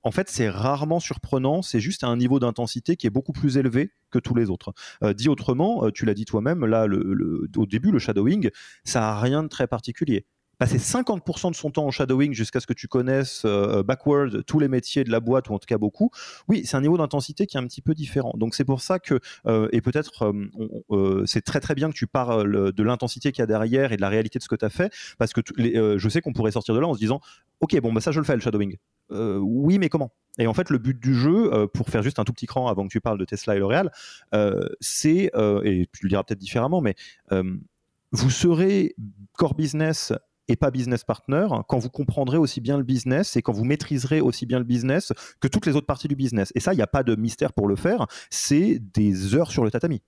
en 0.07 0.13
fait, 0.13 0.29
c'est 0.31 0.49
rarement 0.49 1.01
surprenant, 1.01 1.63
c'est 1.63 1.81
juste 1.81 2.05
à 2.05 2.07
un 2.07 2.17
niveau 2.17 2.39
d'intensité 2.39 2.95
qui 2.95 3.09
est 3.09 3.11
beaucoup 3.11 3.33
plus 3.33 3.57
élevé 3.57 3.91
que 4.13 4.21
tous 4.21 4.37
les 4.37 4.51
autres. 4.51 4.73
Euh, 5.03 5.13
dit 5.13 5.29
autrement, 5.29 5.85
euh, 5.85 5.91
tu 5.91 6.05
l'as 6.05 6.15
dit 6.15 6.25
toi-même, 6.25 6.65
là, 6.65 6.87
au 7.57 7.67
début, 7.67 7.91
le 7.91 7.99
shadowing, 7.99 8.51
ça 8.85 9.01
n'a 9.01 9.19
rien 9.19 9.43
de 9.43 9.49
très 9.49 9.67
particulier 9.67 10.25
passer 10.59 10.79
50% 10.79 11.51
de 11.51 11.55
son 11.55 11.71
temps 11.71 11.85
en 11.85 11.91
shadowing 11.91 12.33
jusqu'à 12.33 12.61
ce 12.61 12.67
que 12.67 12.73
tu 12.73 12.89
connaisses 12.89 13.43
euh, 13.45 13.83
backward 13.83 14.43
tous 14.47 14.59
les 14.59 14.69
métiers 14.69 15.05
de 15.05 15.11
la 15.11 15.21
boîte 15.21 15.51
ou 15.51 15.53
en 15.53 15.59
tout 15.59 15.67
cas 15.67 15.77
beaucoup, 15.77 16.11
oui, 16.49 16.63
c'est 16.65 16.79
un 16.79 16.81
niveau 16.81 16.97
d'intensité 16.97 17.47
qui 17.47 17.59
est 17.59 17.61
un 17.61 17.67
petit 17.67 17.83
peu 17.83 17.93
différent. 17.93 18.33
Donc 18.39 18.55
c'est 18.55 18.65
pour 18.65 18.81
ça 18.81 18.99
que, 18.99 19.21
et 19.73 19.83
peut-être 19.83 20.33
c'est 21.27 21.43
très 21.43 21.61
très 21.61 21.75
bien 21.75 21.91
que 21.91 21.95
tu 21.95 22.07
parles 22.07 22.73
de 22.73 22.83
l'intensité 22.83 23.33
qu'il 23.33 23.41
y 23.41 23.43
a 23.43 23.47
derrière 23.47 23.93
et 23.93 23.97
de 23.97 24.01
la 24.01 24.09
réalité 24.09 24.39
de 24.39 24.45
ce 24.45 24.49
que 24.49 24.57
tu 24.57 24.65
as 24.65 24.71
fait, 24.71 24.91
parce 25.19 25.35
que 25.35 25.43
je 25.99 26.09
sais 26.09 26.23
qu'on 26.23 26.33
pourrait 26.33 26.53
sortir 26.53 26.75
de 26.75 26.81
là 26.81 26.87
en 26.87 26.95
se 26.95 27.01
disant, 27.01 27.21
ok, 27.61 27.81
bon, 27.81 27.93
bah 27.93 28.01
ça 28.01 28.11
je 28.13 28.21
le 28.21 28.25
fais 28.25 28.35
le 28.35 28.41
shadowing. 28.41 28.77
Euh, 29.13 29.39
oui, 29.39 29.79
mais 29.79 29.89
comment? 29.89 30.13
Et 30.39 30.47
en 30.47 30.55
fait, 30.55 30.71
le 30.71 30.79
but 30.79 30.99
du 30.99 31.15
jeu, 31.15 31.53
euh, 31.53 31.67
pour 31.67 31.89
faire 31.89 32.03
juste 32.03 32.19
un 32.19 32.25
tout 32.25 32.33
petit 32.33 32.47
cran 32.47 32.69
avant 32.69 32.85
que 32.85 32.93
tu 32.93 33.01
parles 33.01 33.19
de 33.19 33.25
Tesla 33.25 33.57
et 33.57 33.59
L'Oréal, 33.59 33.91
euh, 34.35 34.69
c'est, 34.81 35.31
et 35.65 35.89
tu 35.93 36.03
le 36.03 36.09
diras 36.09 36.25
peut-être 36.25 36.39
différemment, 36.39 36.81
mais 36.81 36.95
vous 38.13 38.31
serez 38.31 38.95
core 39.33 39.55
business 39.55 40.13
et 40.49 40.57
pas 40.57 40.71
business 40.71 41.03
partner 41.03 41.49
quand 41.69 41.79
vous 41.79 41.91
comprendrez 41.91 42.37
aussi 42.37 42.61
bien 42.61 42.77
le 42.79 42.85
business 42.85 43.37
et 43.37 43.43
quand 43.43 43.53
vous 43.53 43.65
maîtriserez 43.65 44.21
aussi 44.21 44.47
bien 44.47 44.59
le 44.59 44.65
business 44.65 45.13
que 45.41 45.49
toutes 45.49 45.67
les 45.67 45.75
autres 45.75 45.87
parties 45.87 46.09
du 46.09 46.15
business. 46.15 46.53
Et 46.55 46.61
ça, 46.61 46.73
il 46.73 46.77
n'y 46.77 46.83
a 46.83 46.87
pas 46.87 47.03
de 47.03 47.17
mystère 47.17 47.53
pour 47.53 47.67
le 47.67 47.77
faire, 47.77 48.07
c'est 48.31 48.79
des 48.79 49.35
heures 49.35 49.51
sur 49.51 49.65
le 49.65 49.71
tatami. 49.71 50.03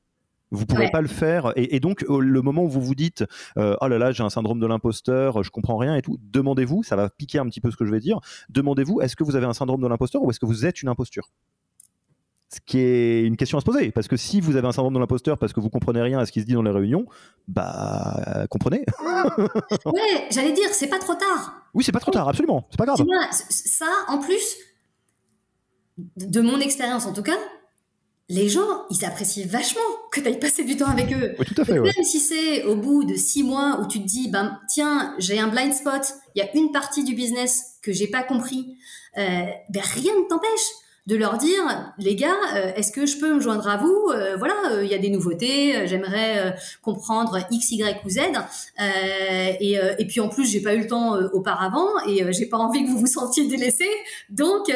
Vous 0.51 0.61
ne 0.61 0.67
pourrez 0.67 0.91
pas 0.91 1.01
le 1.01 1.09
faire. 1.09 1.53
Et, 1.57 1.81
donc, 1.81 2.05
le 2.09 2.43
moment 2.43 2.65
où 2.65 2.69
vous 2.69 2.81
vous 2.81 2.95
dites 2.95 3.25
euh, 3.59 3.77
Oh 3.81 3.89
là 3.89 3.99
là, 3.99 4.13
j'ai 4.13 4.23
un 4.23 4.31
syndrome 4.31 4.61
de 4.61 4.67
l'imposteur, 4.67 5.43
je 5.43 5.51
comprends 5.51 5.77
rien 5.77 5.95
et 5.95 6.03
tout, 6.03 6.19
demandez-vous, 6.23 6.83
ça 6.83 6.97
va 6.97 7.11
piquer 7.11 7.39
un 7.39 7.47
petit 7.47 7.61
peu 7.61 7.71
ce 7.71 7.77
que 7.77 7.85
je 7.85 7.91
vais 7.91 8.01
dire, 8.01 8.21
demandez-vous 8.49 9.01
est-ce 9.01 9.17
que 9.17 9.25
vous 9.25 9.37
avez 9.37 9.47
un 9.47 9.53
syndrome 9.53 9.81
de 9.81 9.87
l'imposteur 9.87 10.23
ou 10.23 10.31
est-ce 10.31 10.41
que 10.41 10.47
vous 10.47 10.67
êtes 10.67 10.83
une 10.83 10.89
imposture? 10.89 11.31
Ce 12.51 12.61
qui 12.65 12.79
est 12.79 13.25
une 13.25 13.37
question 13.37 13.59
à 13.59 13.61
se 13.61 13.67
poser, 13.67 13.91
parce 13.91 14.09
que 14.09 14.17
si 14.17 14.41
vous 14.41 14.57
avez 14.57 14.67
un 14.67 14.73
syndrome 14.73 14.95
de 14.95 14.99
l'imposteur 14.99 15.37
parce 15.37 15.53
que 15.53 15.61
vous 15.61 15.69
comprenez 15.69 16.01
rien 16.01 16.19
à 16.19 16.25
ce 16.25 16.33
qui 16.33 16.41
se 16.41 16.47
dit 16.47 16.55
dans 16.55 16.63
les 16.63 16.71
réunions, 16.71 17.05
bah 17.47 18.47
comprenez. 18.49 18.87
ouais, 19.85 20.29
j'allais 20.31 20.53
dire, 20.53 20.69
c'est 20.73 20.89
pas 20.89 20.99
trop 20.99 21.15
tard. 21.15 21.69
Oui, 21.75 21.85
c'est 21.85 21.93
pas 21.93 22.01
trop 22.01 22.11
tard, 22.11 22.27
absolument, 22.27 22.67
c'est 22.71 22.79
pas 22.79 22.87
grave. 22.87 23.05
ça, 23.51 23.91
en 24.09 24.19
plus, 24.19 24.57
de 26.17 26.41
mon 26.41 26.59
expérience 26.61 27.05
en 27.05 27.13
tout 27.13 27.23
cas, 27.23 27.37
les 28.31 28.49
gens, 28.49 28.85
ils 28.91 29.05
apprécient 29.05 29.47
vachement 29.47 29.81
que 30.13 30.21
tu 30.21 30.29
ailles 30.29 30.39
passer 30.39 30.65
du 30.65 30.77
temps 30.77 30.87
avec 30.89 31.13
eux. 31.13 31.35
Oui, 31.39 31.47
tout 31.47 31.61
à 31.61 31.65
fait. 31.65 31.81
Même 31.81 32.05
si 32.05 32.21
c'est 32.21 32.65
au 32.65 32.77
bout 32.77 33.05
de 33.05 33.15
six 33.15 33.43
mois 33.43 33.81
où 33.81 33.87
tu 33.87 34.01
te 34.01 34.07
dis, 34.07 34.29
ben, 34.29 34.61
tiens, 34.69 35.15
j'ai 35.19 35.39
un 35.39 35.49
blind 35.49 35.73
spot, 35.73 36.03
il 36.35 36.41
y 36.41 36.43
a 36.43 36.55
une 36.55 36.71
partie 36.71 37.05
du 37.05 37.15
business 37.15 37.79
que 37.83 37.93
j'ai 37.93 38.07
pas 38.07 38.23
compris, 38.23 38.77
euh, 39.17 39.23
ben, 39.71 39.83
rien 39.83 40.13
ne 40.15 40.29
t'empêche 40.29 40.49
de 41.07 41.17
leur 41.17 41.39
dire, 41.39 41.95
les 41.97 42.17
gars, 42.17 42.37
euh, 42.55 42.75
est-ce 42.77 42.93
que 42.93 43.07
je 43.07 43.17
peux 43.17 43.33
me 43.33 43.41
joindre 43.41 43.67
à 43.67 43.79
vous? 43.79 44.11
Euh, 44.13 44.37
Voilà, 44.37 44.83
il 44.83 44.89
y 44.89 44.95
a 44.95 44.99
des 44.99 45.09
nouveautés, 45.09 45.87
j'aimerais 45.87 46.55
comprendre 46.83 47.39
X, 47.51 47.71
Y 47.73 48.05
ou 48.05 48.11
Z. 48.11 48.19
Et, 49.59 49.79
et, 49.99 50.07
puis 50.07 50.21
en 50.21 50.29
plus, 50.29 50.45
j'ai 50.45 50.61
pas 50.61 50.75
eu 50.75 50.81
le 50.81 50.87
temps 50.87 51.15
auparavant 51.33 51.89
et 52.07 52.31
j'ai 52.35 52.45
pas 52.45 52.59
envie 52.59 52.85
que 52.85 52.91
vous 52.91 52.99
vous 52.99 53.07
sentiez 53.07 53.49
délaissé. 53.49 53.87
Donc 54.29 54.71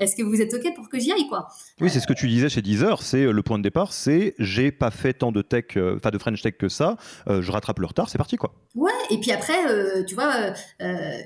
est-ce 0.00 0.16
que 0.16 0.22
vous 0.22 0.40
êtes 0.40 0.52
OK 0.54 0.74
pour 0.74 0.88
que 0.88 0.98
j'y 0.98 1.12
aille 1.12 1.28
quoi? 1.28 1.48
Oui, 1.80 1.90
c'est 1.90 2.00
ce 2.00 2.06
que 2.06 2.14
tu 2.14 2.26
disais 2.26 2.48
chez 2.48 2.62
Deezer, 2.62 3.02
c'est 3.02 3.24
euh, 3.24 3.32
le 3.32 3.42
point 3.42 3.58
de 3.58 3.62
départ, 3.62 3.92
c'est 3.92 4.34
j'ai 4.38 4.72
pas 4.72 4.90
fait 4.90 5.12
tant 5.12 5.30
de 5.30 5.42
tech, 5.42 5.76
euh, 5.76 5.96
enfin 5.96 6.10
de 6.10 6.18
French 6.18 6.42
tech 6.42 6.54
que 6.58 6.68
ça, 6.68 6.96
euh, 7.28 7.42
je 7.42 7.52
rattrape 7.52 7.78
le 7.78 7.86
retard, 7.86 8.08
c'est 8.08 8.18
parti 8.18 8.36
quoi. 8.36 8.54
Ouais, 8.74 8.90
et 9.10 9.18
puis 9.18 9.30
après, 9.30 9.58
tu 10.06 10.14
vois, 10.14 10.54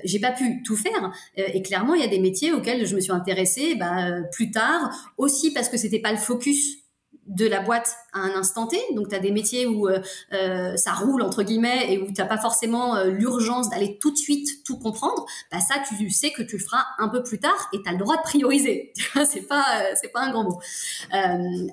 j'ai 0.03 0.19
pas 0.19 0.31
pu 0.31 0.63
tout 0.63 0.75
faire, 0.75 1.11
et 1.37 1.61
clairement, 1.61 1.93
il 1.93 2.01
y 2.01 2.03
a 2.03 2.07
des 2.07 2.19
métiers 2.19 2.51
auxquels 2.51 2.85
je 2.87 2.95
me 2.95 2.99
suis 2.99 3.11
intéressée 3.11 3.75
bah, 3.75 4.21
plus 4.31 4.51
tard, 4.51 4.89
aussi 5.17 5.53
parce 5.53 5.69
que 5.69 5.77
c'était 5.77 5.99
pas 5.99 6.11
le 6.11 6.17
focus 6.17 6.84
de 7.25 7.47
la 7.47 7.59
boîte 7.59 7.95
à 8.13 8.19
un 8.19 8.35
instant 8.35 8.67
T. 8.67 8.77
Donc, 8.93 9.09
tu 9.09 9.15
as 9.15 9.19
des 9.19 9.31
métiers 9.31 9.65
où 9.65 9.87
euh, 9.87 9.99
euh, 10.33 10.75
ça 10.77 10.93
roule, 10.93 11.21
entre 11.21 11.43
guillemets, 11.43 11.91
et 11.91 11.97
où 11.97 12.07
tu 12.07 12.25
pas 12.25 12.37
forcément 12.37 12.95
euh, 12.95 13.09
l'urgence 13.09 13.69
d'aller 13.69 13.97
tout 13.99 14.11
de 14.11 14.17
suite 14.17 14.63
tout 14.63 14.77
comprendre. 14.77 15.25
Bah, 15.51 15.59
ça, 15.59 15.75
tu 15.87 16.09
sais 16.09 16.31
que 16.31 16.43
tu 16.43 16.57
le 16.57 16.63
feras 16.63 16.83
un 16.99 17.09
peu 17.09 17.23
plus 17.23 17.39
tard 17.39 17.69
et 17.73 17.81
tu 17.81 17.89
as 17.89 17.93
le 17.93 17.97
droit 17.97 18.17
de 18.17 18.21
prioriser. 18.21 18.93
c'est 19.25 19.47
pas, 19.47 19.65
c'est 19.99 20.11
pas 20.11 20.21
un 20.21 20.31
grand 20.31 20.43
mot. 20.43 20.59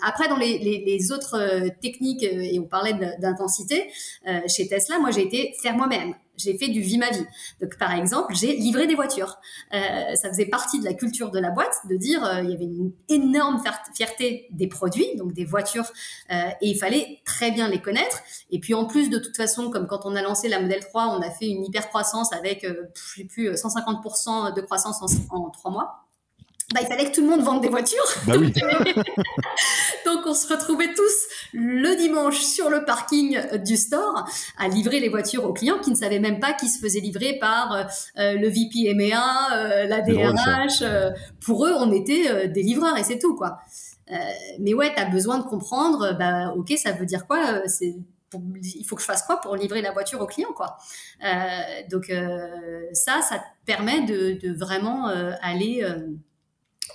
après, 0.02 0.28
dans 0.28 0.36
les, 0.36 0.58
les 0.58 1.12
autres 1.12 1.68
techniques, 1.80 2.22
et 2.22 2.58
on 2.58 2.66
parlait 2.66 2.94
d'intensité, 3.18 3.90
chez 4.46 4.68
Tesla, 4.68 4.98
moi, 4.98 5.10
j'ai 5.10 5.22
été 5.22 5.54
faire 5.60 5.76
moi-même 5.76 6.14
j'ai 6.36 6.56
fait 6.56 6.68
du 6.68 6.80
vie 6.80 6.98
ma 6.98 7.10
vie. 7.10 7.24
Donc 7.60 7.76
par 7.78 7.92
exemple, 7.92 8.34
j'ai 8.34 8.56
livré 8.56 8.86
des 8.86 8.94
voitures. 8.94 9.38
Euh, 9.74 10.14
ça 10.14 10.28
faisait 10.28 10.46
partie 10.46 10.80
de 10.80 10.84
la 10.84 10.94
culture 10.94 11.30
de 11.30 11.38
la 11.38 11.50
boîte 11.50 11.74
de 11.88 11.96
dire 11.96 12.24
euh, 12.24 12.42
il 12.42 12.50
y 12.50 12.54
avait 12.54 12.64
une 12.64 12.92
énorme 13.08 13.62
fierté 13.94 14.48
des 14.50 14.66
produits, 14.66 15.16
donc 15.16 15.32
des 15.32 15.44
voitures, 15.44 15.90
euh, 16.30 16.48
et 16.60 16.68
il 16.68 16.78
fallait 16.78 17.20
très 17.24 17.50
bien 17.50 17.68
les 17.68 17.80
connaître. 17.80 18.20
Et 18.50 18.60
puis 18.60 18.74
en 18.74 18.86
plus, 18.86 19.10
de 19.10 19.18
toute 19.18 19.36
façon, 19.36 19.70
comme 19.70 19.86
quand 19.86 20.00
on 20.04 20.16
a 20.16 20.22
lancé 20.22 20.48
la 20.48 20.60
modèle 20.60 20.80
3, 20.80 21.16
on 21.18 21.22
a 21.22 21.30
fait 21.30 21.48
une 21.48 21.64
hyper 21.64 21.88
croissance 21.88 22.32
avec, 22.32 22.66
sais 22.94 23.24
plus, 23.24 23.50
150% 23.50 24.54
de 24.54 24.60
croissance 24.60 25.02
en, 25.30 25.36
en 25.36 25.50
trois 25.50 25.70
mois. 25.70 26.02
Bah, 26.72 26.80
il 26.80 26.86
fallait 26.86 27.10
que 27.10 27.14
tout 27.14 27.20
le 27.20 27.28
monde 27.28 27.42
vende 27.42 27.60
des 27.60 27.68
voitures. 27.68 28.04
Bah 28.26 28.34
oui. 28.38 28.52
Donc 30.06 30.26
on 30.26 30.34
se 30.34 30.46
retrouvait 30.46 30.92
tous 30.94 31.28
le 31.52 31.96
dimanche 31.96 32.40
sur 32.40 32.70
le 32.70 32.84
parking 32.84 33.38
du 33.58 33.76
store 33.76 34.26
à 34.58 34.68
livrer 34.68 35.00
les 35.00 35.08
voitures 35.08 35.44
aux 35.44 35.52
clients 35.52 35.78
qui 35.78 35.90
ne 35.90 35.96
savaient 35.96 36.20
même 36.20 36.40
pas 36.40 36.52
qu'ils 36.52 36.70
se 36.70 36.78
faisaient 36.78 37.00
livrer 37.00 37.38
par 37.38 37.88
euh, 38.18 38.34
le 38.34 38.48
VP 38.48 38.94
MEA, 38.94 39.52
euh, 39.52 39.86
la 39.86 40.00
DRH. 40.00 40.82
Euh, 40.82 41.10
pour 41.44 41.66
eux, 41.66 41.72
on 41.76 41.92
était 41.92 42.48
des 42.48 42.62
livreurs 42.62 42.96
et 42.96 43.04
c'est 43.04 43.18
tout 43.18 43.36
quoi. 43.36 43.58
mais 44.58 44.74
ouais, 44.74 44.92
tu 44.94 45.00
as 45.00 45.06
besoin 45.06 45.38
de 45.38 45.44
comprendre, 45.44 46.16
bah 46.18 46.52
ok, 46.56 46.72
ça 46.76 46.92
veut 46.92 47.06
dire 47.06 47.26
quoi 47.26 47.66
C'est 47.66 47.96
il 48.64 48.84
faut 48.86 48.96
que 48.96 49.02
je 49.02 49.06
fasse 49.06 49.24
quoi 49.24 49.42
pour 49.42 49.56
livrer 49.56 49.82
la 49.82 49.92
voiture 49.92 50.18
au 50.22 50.26
client 50.26 50.54
quoi. 50.56 50.78
donc 51.90 52.10
ça, 52.94 53.20
ça 53.20 53.38
te 53.38 53.66
permet 53.66 54.00
de, 54.06 54.38
de 54.40 54.54
vraiment 54.54 55.08
aller 55.42 55.84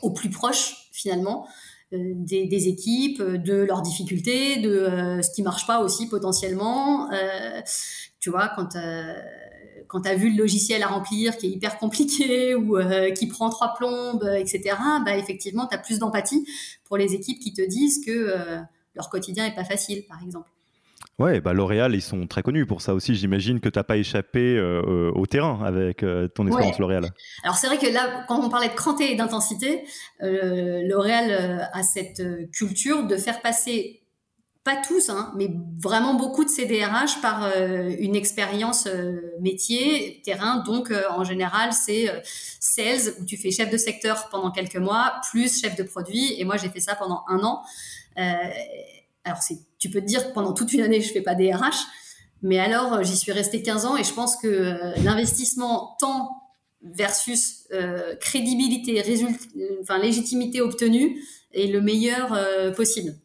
au 0.02 0.12
plus 0.12 0.30
proche 0.30 0.90
finalement 0.92 1.48
euh, 1.94 2.14
des, 2.16 2.68
équipes, 2.68 3.22
de 3.22 3.54
leurs 3.54 3.82
difficultés, 3.82 4.58
de 4.58 4.70
euh, 4.70 5.22
ce 5.22 5.32
qui 5.32 5.42
marche 5.42 5.66
pas 5.66 5.80
aussi 5.80 6.10
potentiellement. 6.10 7.10
Euh, 7.14 7.62
tu 8.20 8.30
vois, 8.30 8.50
quand 8.50 8.78
quand 9.88 10.02
tu 10.02 10.16
vu 10.16 10.32
le 10.32 10.38
logiciel 10.38 10.84
à 10.84 10.88
remplir 10.88 11.38
qui 11.38 11.48
est 11.48 11.50
hyper 11.50 11.78
compliqué 11.78 12.56
ou 12.56 12.78
qui 13.16 13.28
prend 13.28 13.50
trois 13.50 13.74
plombes, 13.74 14.30
etc., 14.38 14.76
bah, 15.06 15.16
effectivement, 15.16 15.66
tu 15.66 15.76
as 15.76 15.78
plus 15.78 16.00
d'empathie 16.00 16.46
pour 16.84 16.98
les 16.98 17.14
équipes 17.14 17.40
qui 17.40 17.54
te 17.54 17.62
disent 17.62 18.04
que 18.06 18.36
leur 18.94 19.10
quotidien 19.10 19.46
est 19.46 19.56
pas 19.56 19.64
facile, 19.64 20.04
par 20.10 20.22
exemple. 20.22 20.50
Ouais, 21.20 21.42
bah 21.42 21.52
L'Oréal, 21.54 21.96
ils 21.96 22.02
sont 22.02 22.28
très 22.28 22.44
connus 22.44 22.68
pour 22.68 22.82
ça 22.82 22.94
aussi. 22.94 23.16
J'imagine 23.16 23.60
que 23.60 23.70
tu 23.70 23.80
n'as 23.80 23.84
pas 23.84 23.98
échappé 23.98 24.56
euh, 24.56 24.84
euh, 24.86 25.12
au 25.16 25.26
terrain 25.26 25.60
avec 25.66 26.04
euh, 26.04 26.28
ton 26.28 26.46
expérience 26.46 26.78
L'Oréal. 26.78 27.10
Alors 27.44 27.56
c'est 27.56 27.66
vrai 27.66 27.80
que 27.80 27.92
là, 27.92 28.24
quand 28.28 28.40
on 28.40 28.50
parlait 28.50 28.70
de 28.70 28.76
cranté 28.76 29.12
et 29.12 29.16
d'intensité, 29.16 29.84
L'Oréal 30.22 31.70
a 31.74 31.82
cette 31.82 32.22
culture 32.52 33.08
de 33.08 33.18
faire 33.18 33.42
passer, 33.42 34.04
pas 34.64 34.76
tous, 34.76 35.10
hein, 35.10 35.34
mais 35.36 35.50
vraiment 35.80 36.14
beaucoup 36.14 36.44
de 36.44 36.50
CDRH 36.50 37.20
par 37.22 37.52
une 38.00 38.16
expérience 38.16 38.88
métier, 39.40 40.22
terrain. 40.24 40.62
Donc 40.68 40.94
en 41.10 41.24
général, 41.24 41.74
c'est 41.74 42.12
sales, 42.60 43.14
où 43.20 43.26
tu 43.26 43.38
fais 43.38 43.50
chef 43.50 43.72
de 43.72 43.78
secteur 43.78 44.30
pendant 44.30 44.52
quelques 44.52 44.78
mois, 44.78 45.14
plus 45.32 45.62
chef 45.62 45.76
de 45.76 45.84
produit. 45.84 46.40
Et 46.40 46.46
moi, 46.46 46.58
j'ai 46.58 46.70
fait 46.70 46.80
ça 46.80 46.94
pendant 46.94 47.24
un 47.28 47.40
an. 47.40 47.64
Alors 49.28 49.40
tu 49.80 49.90
peux 49.90 50.02
te 50.02 50.06
dire 50.06 50.28
que 50.28 50.34
pendant 50.34 50.54
toute 50.54 50.74
une 50.74 50.82
année, 50.82 51.02
je 51.02 51.12
fais 51.12 51.22
pas 51.22 51.36
des 51.36 51.54
RH, 51.54 51.86
mais 52.42 52.60
alors 52.60 52.94
euh, 52.94 53.04
j'y 53.04 53.16
suis 53.16 53.32
restée 53.32 53.62
15 53.62 53.86
ans 53.86 53.98
et 53.98 54.04
je 54.04 54.14
pense 54.14 54.36
que 54.38 54.48
euh, 54.48 54.94
l'investissement 55.04 55.96
temps 56.00 56.32
versus 56.82 57.68
euh, 57.74 58.16
crédibilité, 58.16 59.02
enfin 59.82 59.98
légitimité 59.98 60.62
obtenue 60.62 61.22
est 61.54 61.68
le 61.68 61.82
meilleur 61.82 62.38
possible. 62.76 63.16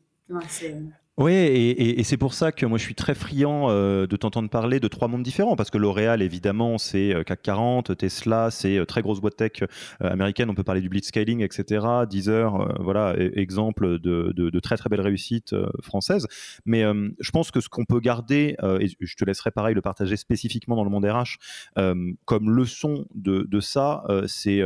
Oui, 1.19 1.33
et, 1.35 2.03
c'est 2.05 2.17
pour 2.17 2.33
ça 2.33 2.53
que 2.53 2.65
moi 2.65 2.79
je 2.79 2.85
suis 2.85 2.95
très 2.95 3.15
friand 3.15 3.69
euh, 3.69 4.07
de 4.07 4.17
t'entendre 4.17 4.49
parler 4.49 4.81
de 4.81 4.89
trois 4.89 5.09
mondes 5.09 5.23
différents, 5.23 5.57
parce 5.57 5.69
que 5.69 5.77
L'Oréal, 5.77 6.23
évidemment, 6.23 6.79
c'est 6.79 7.15
euh, 7.15 7.23
CAC 7.23 7.43
40, 7.43 7.97
Tesla, 7.99 8.51
c'est 8.51 8.79
euh, 8.79 8.87
très 8.87 9.03
grosse 9.03 9.21
boîte 9.21 9.37
tech 9.37 9.63
américaine, 10.01 10.49
on 10.49 10.55
peut 10.55 10.65
parler 10.65 10.81
du 10.81 10.89
blitzscaling, 10.89 11.43
etc. 11.43 11.87
Deezer, 12.09 12.81
voilà, 12.81 13.15
e, 13.19 13.31
exemple 13.39 13.99
de, 13.99 14.61
très 14.61 14.79
très 14.79 14.89
belles 14.89 15.03
réussites 15.03 15.55
françaises. 15.83 16.27
Mais 16.65 16.83
je 16.83 17.31
pense 17.31 17.51
que 17.51 17.61
ce 17.61 17.69
qu'on 17.69 17.85
peut 17.85 18.01
garder, 18.01 18.57
et 18.81 18.89
je 18.99 19.17
te 19.17 19.25
laisserai 19.25 19.51
pareil 19.51 19.75
le 19.75 19.83
partager 19.83 20.17
spécifiquement 20.17 20.77
dans 20.77 20.85
le 20.85 20.91
monde 20.91 21.05
RH, 21.05 21.37
comme 22.25 22.51
leçon 22.51 23.07
de, 23.15 23.47
de 23.51 23.61
ça, 23.61 24.05
c'est 24.27 24.63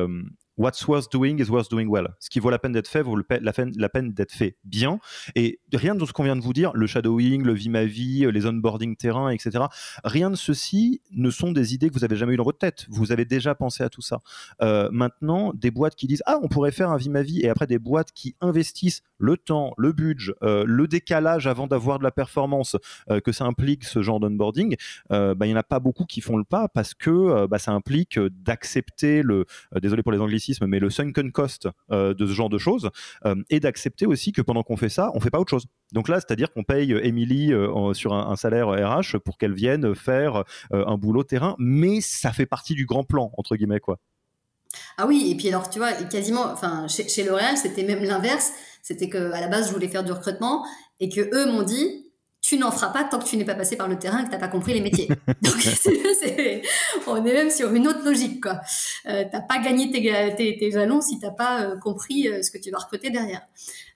What's 0.58 0.88
worth 0.88 1.10
doing 1.12 1.38
is 1.38 1.50
worth 1.50 1.68
doing 1.68 1.86
well. 1.86 2.08
Ce 2.18 2.30
qui 2.30 2.40
vaut 2.40 2.48
la 2.48 2.58
peine 2.58 2.72
d'être 2.72 2.88
fait 2.88 3.02
vaut 3.02 3.16
la 3.16 3.52
peine, 3.52 4.12
d'être 4.12 4.32
fait 4.32 4.56
bien. 4.64 4.98
Et 5.34 5.60
rien 5.74 5.94
de 5.94 6.02
ce 6.06 6.14
qu'on 6.14 6.24
vient 6.24 6.36
de 6.36 6.40
vous 6.40 6.54
dire, 6.54 6.72
le 6.74 6.86
shadowing, 6.86 7.42
le 7.42 7.52
vie 7.52 8.26
les 8.32 8.46
onboarding 8.46 8.96
terrain, 8.96 9.28
etc. 9.28 9.64
Rien 10.02 10.30
de 10.30 10.34
ceci 10.34 11.02
ne 11.10 11.28
sont 11.28 11.52
des 11.52 11.74
idées 11.74 11.90
que 11.90 11.94
vous 11.94 12.04
avez 12.04 12.16
jamais 12.16 12.32
eues 12.32 12.38
dans 12.38 12.44
votre 12.44 12.58
tête. 12.58 12.86
Vous 12.88 13.12
avez 13.12 13.26
déjà 13.26 13.54
pensé 13.54 13.84
à 13.84 13.90
tout 13.90 14.00
ça. 14.00 14.22
Euh, 14.62 14.88
maintenant, 14.90 15.52
des 15.52 15.70
boîtes 15.70 15.94
qui 15.94 16.06
disent 16.06 16.22
ah 16.24 16.38
on 16.42 16.48
pourrait 16.48 16.72
faire 16.72 16.90
un 16.90 16.96
vie 16.96 17.40
et 17.42 17.48
après 17.48 17.66
des 17.66 17.78
boîtes 17.78 18.12
qui 18.12 18.34
investissent 18.40 19.02
le 19.18 19.36
temps, 19.36 19.74
le 19.76 19.92
budget, 19.92 20.32
euh, 20.42 20.64
le 20.66 20.88
décalage 20.88 21.46
avant 21.46 21.66
d'avoir 21.66 21.98
de 21.98 22.04
la 22.04 22.10
performance 22.10 22.76
euh, 23.10 23.20
que 23.20 23.32
ça 23.32 23.44
implique 23.44 23.84
ce 23.84 24.02
genre 24.02 24.20
d'onboarding, 24.20 24.76
bah, 25.10 25.34
il 25.42 25.48
n'y 25.48 25.54
en 25.54 25.58
a 25.58 25.62
pas 25.62 25.80
beaucoup 25.80 26.04
qui 26.04 26.20
font 26.20 26.36
le 26.36 26.44
pas 26.44 26.68
parce 26.68 26.94
que 26.94 27.46
bah, 27.46 27.58
ça 27.58 27.72
implique 27.72 28.18
d'accepter 28.18 29.22
le 29.22 29.44
désolé 29.80 30.02
pour 30.02 30.12
les 30.12 30.18
anglicismes 30.18 30.45
mais 30.66 30.78
le 30.78 30.90
sunken 30.90 31.32
cost 31.32 31.68
euh, 31.90 32.14
de 32.14 32.26
ce 32.26 32.32
genre 32.32 32.48
de 32.48 32.58
choses, 32.58 32.90
euh, 33.24 33.34
et 33.50 33.60
d'accepter 33.60 34.06
aussi 34.06 34.32
que 34.32 34.42
pendant 34.42 34.62
qu'on 34.62 34.76
fait 34.76 34.88
ça, 34.88 35.10
on 35.14 35.20
fait 35.20 35.30
pas 35.30 35.40
autre 35.40 35.50
chose. 35.50 35.66
Donc 35.92 36.08
là, 36.08 36.16
c'est-à-dire 36.16 36.52
qu'on 36.52 36.64
paye 36.64 36.92
Émilie 37.02 37.52
euh, 37.52 37.92
sur 37.94 38.12
un, 38.12 38.36
salaire 38.36 38.68
RH 38.68 39.18
pour 39.18 39.38
qu'elle 39.38 39.54
vienne 39.54 39.94
faire 39.94 40.44
un 40.70 40.98
boulot 40.98 41.24
terrain, 41.24 41.56
mais 41.58 42.00
ça 42.00 42.32
fait 42.32 42.44
partie 42.44 42.74
du 42.74 42.84
grand 42.84 43.04
plan, 43.04 43.32
entre 43.38 43.56
guillemets, 43.56 43.80
quoi. 43.80 43.98
Ah 44.98 45.06
oui, 45.06 45.30
et 45.30 45.36
puis 45.36 45.48
alors, 45.48 45.70
tu 45.70 45.78
vois, 45.78 45.92
quasiment, 45.92 46.44
enfin, 46.52 46.86
chez, 46.86 47.08
chez 47.08 47.24
L'Oréal, 47.24 47.56
c'était 47.56 47.84
même 47.84 48.02
l'inverse. 48.02 48.52
C'était 48.82 49.08
que 49.08 49.32
à 49.32 49.40
la 49.40 49.48
base, 49.48 49.68
je 49.68 49.72
voulais 49.72 49.88
faire 49.88 50.04
du 50.04 50.12
recrutement 50.12 50.66
et 51.00 51.08
que 51.08 51.20
eux 51.34 51.50
m'ont 51.50 51.62
dit, 51.62 52.05
tu 52.46 52.58
n'en 52.58 52.70
feras 52.70 52.90
pas 52.90 53.02
tant 53.02 53.18
que 53.18 53.24
tu 53.24 53.36
n'es 53.36 53.44
pas 53.44 53.56
passé 53.56 53.76
par 53.76 53.88
le 53.88 53.98
terrain 53.98 54.20
et 54.20 54.22
que 54.22 54.28
tu 54.28 54.32
n'as 54.32 54.38
pas 54.38 54.46
compris 54.46 54.72
les 54.72 54.80
métiers. 54.80 55.08
Donc, 55.42 55.56
on 57.08 57.16
est 57.16 57.32
même 57.32 57.50
sur 57.50 57.74
une 57.74 57.88
autre 57.88 58.04
logique. 58.04 58.42
Tu 58.42 58.48
euh, 59.08 59.24
t'as 59.30 59.40
pas 59.40 59.58
gagné 59.58 59.90
tes, 59.90 60.56
tes, 60.56 60.70
jalons 60.70 61.00
si 61.00 61.18
tu 61.18 61.24
n'as 61.24 61.32
pas 61.32 61.62
euh, 61.62 61.76
compris 61.76 62.28
euh, 62.28 62.42
ce 62.42 62.52
que 62.52 62.58
tu 62.58 62.70
vas 62.70 62.78
recruter 62.78 63.10
derrière. 63.10 63.42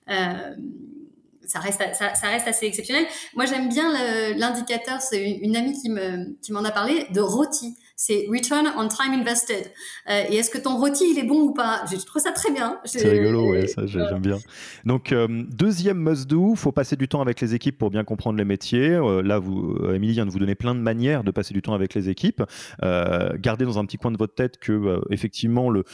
ça 0.09 1.61
reste, 1.61 1.81
ça, 1.95 2.17
ça 2.17 2.27
reste 2.27 2.49
assez 2.49 2.67
exceptionnel. 2.67 3.07
Moi, 3.37 3.47
j'aime 3.47 3.69
bien 3.69 4.35
l'indicateur. 4.35 5.01
C'est 5.01 5.31
une, 5.31 5.55
amie 5.55 5.81
qui 5.81 5.89
me, 5.89 6.37
qui 6.43 6.51
m'en 6.51 6.65
a 6.65 6.73
parlé 6.73 7.07
de 7.13 7.21
rôti 7.21 7.77
c'est 8.01 8.27
Return 8.31 8.67
on 8.79 8.89
Time 8.89 9.13
Invested. 9.13 9.71
Euh, 10.09 10.23
et 10.31 10.37
est-ce 10.37 10.49
que 10.49 10.57
ton 10.57 10.79
rôti, 10.79 11.05
il 11.13 11.19
est 11.19 11.27
bon 11.27 11.43
ou 11.43 11.53
pas? 11.53 11.85
Je 11.91 11.97
trouve 11.97 12.23
ça 12.23 12.33
très 12.33 12.51
bien. 12.51 12.79
C'est 12.87 13.07
rigolo, 13.07 13.51
ouais, 13.51 13.67
ça 13.67 13.87
j'aime 13.87 14.23
bien. 14.23 14.39
Donc, 14.87 15.13
euh, 15.13 15.29
deuxième 15.29 15.99
must-do, 15.99 16.55
faut 16.55 16.73
passer 16.73 16.97
du 16.97 17.09
temps 17.09 17.21
avec 17.21 17.43
les 17.43 17.55
équipes 17.55 17.77
pour 17.77 17.91
bien 17.91 18.03
comprendre 18.03 18.39
les 18.39 18.47
métiers. 18.47 18.93
Euh, 18.93 19.21
là, 19.21 19.39
vous, 19.39 19.77
Émilie 19.95 20.15
vient 20.15 20.25
de 20.25 20.31
vous 20.31 20.39
donner 20.39 20.55
plein 20.55 20.75
de 20.75 20.81
manières 20.81 21.25
de 21.25 21.31
passer 21.31 21.53
du 21.53 21.61
temps 21.61 21.75
avec 21.75 21.93
les 21.93 22.09
équipes. 22.09 22.43
gardez 22.81 23.67
dans 23.67 23.79
un 23.79 23.85
petit 23.85 23.99
coin 23.99 24.11
de 24.11 24.17
votre 24.17 24.35
tête 24.35 24.57
que, 24.57 24.99
effectivement, 25.11 25.69
le, 25.69 25.85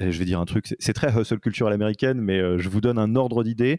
je 0.00 0.18
vais 0.18 0.24
dire 0.24 0.40
un 0.40 0.44
truc, 0.44 0.74
c'est 0.80 0.92
très 0.92 1.12
hustle 1.16 1.38
culture 1.38 1.68
à 1.68 1.70
l'américaine, 1.70 2.20
mais 2.20 2.58
je 2.58 2.68
vous 2.68 2.80
donne 2.80 2.98
un 2.98 3.14
ordre 3.14 3.44
d'idée 3.44 3.78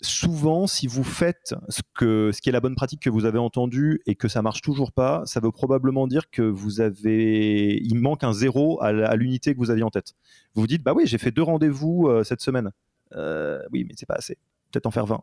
souvent, 0.00 0.66
si 0.66 0.86
vous 0.86 1.04
faites 1.04 1.54
ce, 1.68 2.40
qui 2.40 2.48
est 2.48 2.52
la 2.52 2.60
bonne 2.60 2.74
pratique 2.74 3.00
que 3.00 3.10
vous 3.10 3.24
avez 3.24 3.38
entendue 3.38 4.00
et 4.06 4.14
que 4.14 4.28
ça 4.28 4.42
marche 4.42 4.60
toujours 4.60 4.92
pas, 4.92 5.22
ça 5.24 5.40
veut 5.40 5.52
probablement 5.52 6.06
dire 6.06 6.30
que 6.30 6.42
vous 6.42 6.80
avez, 6.80 7.78
il 7.82 7.96
manque 7.96 8.24
un 8.24 8.32
zéro 8.32 8.82
à 8.82 9.16
l'unité 9.16 9.54
que 9.54 9.58
vous 9.58 9.70
aviez 9.70 9.84
en 9.84 9.90
tête. 9.90 10.14
Vous 10.54 10.62
vous 10.62 10.66
dites, 10.66 10.82
bah 10.82 10.92
oui, 10.94 11.06
j'ai 11.06 11.18
fait 11.18 11.30
deux 11.30 11.42
rendez-vous 11.42 12.08
euh, 12.08 12.24
cette 12.24 12.40
semaine. 12.40 12.70
Euh, 13.14 13.60
oui, 13.72 13.84
mais 13.84 13.94
c'est 13.96 14.06
pas 14.06 14.16
assez. 14.16 14.36
Peut-être 14.70 14.86
en 14.86 14.90
faire 14.90 15.06
20. 15.06 15.22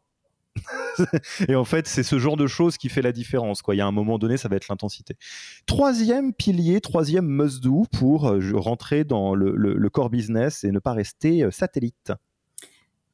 et 1.48 1.56
en 1.56 1.66
fait, 1.66 1.88
c'est 1.88 2.04
ce 2.04 2.20
genre 2.20 2.38
de 2.38 2.48
choses 2.48 2.78
qui 2.78 2.90
fait 2.90 3.02
la 3.02 3.12
différence. 3.12 3.62
Quoi. 3.62 3.76
Il 3.76 3.80
y 3.80 3.82
a 3.82 3.88
un 3.88 3.92
moment 3.92 4.20
donné, 4.20 4.38
ça 4.38 4.48
va 4.48 4.56
être 4.56 4.68
l'intensité. 4.68 5.18
Troisième 5.66 6.34
pilier, 6.34 6.82
troisième 6.82 7.28
must-do 7.28 7.86
pour 7.92 8.28
euh, 8.28 8.40
rentrer 8.54 9.04
dans 9.04 9.36
le, 9.36 9.90
core 9.90 10.10
business 10.10 10.64
et 10.64 10.72
ne 10.72 10.80
pas 10.80 10.94
rester 10.94 11.48
satellite. 11.52 12.14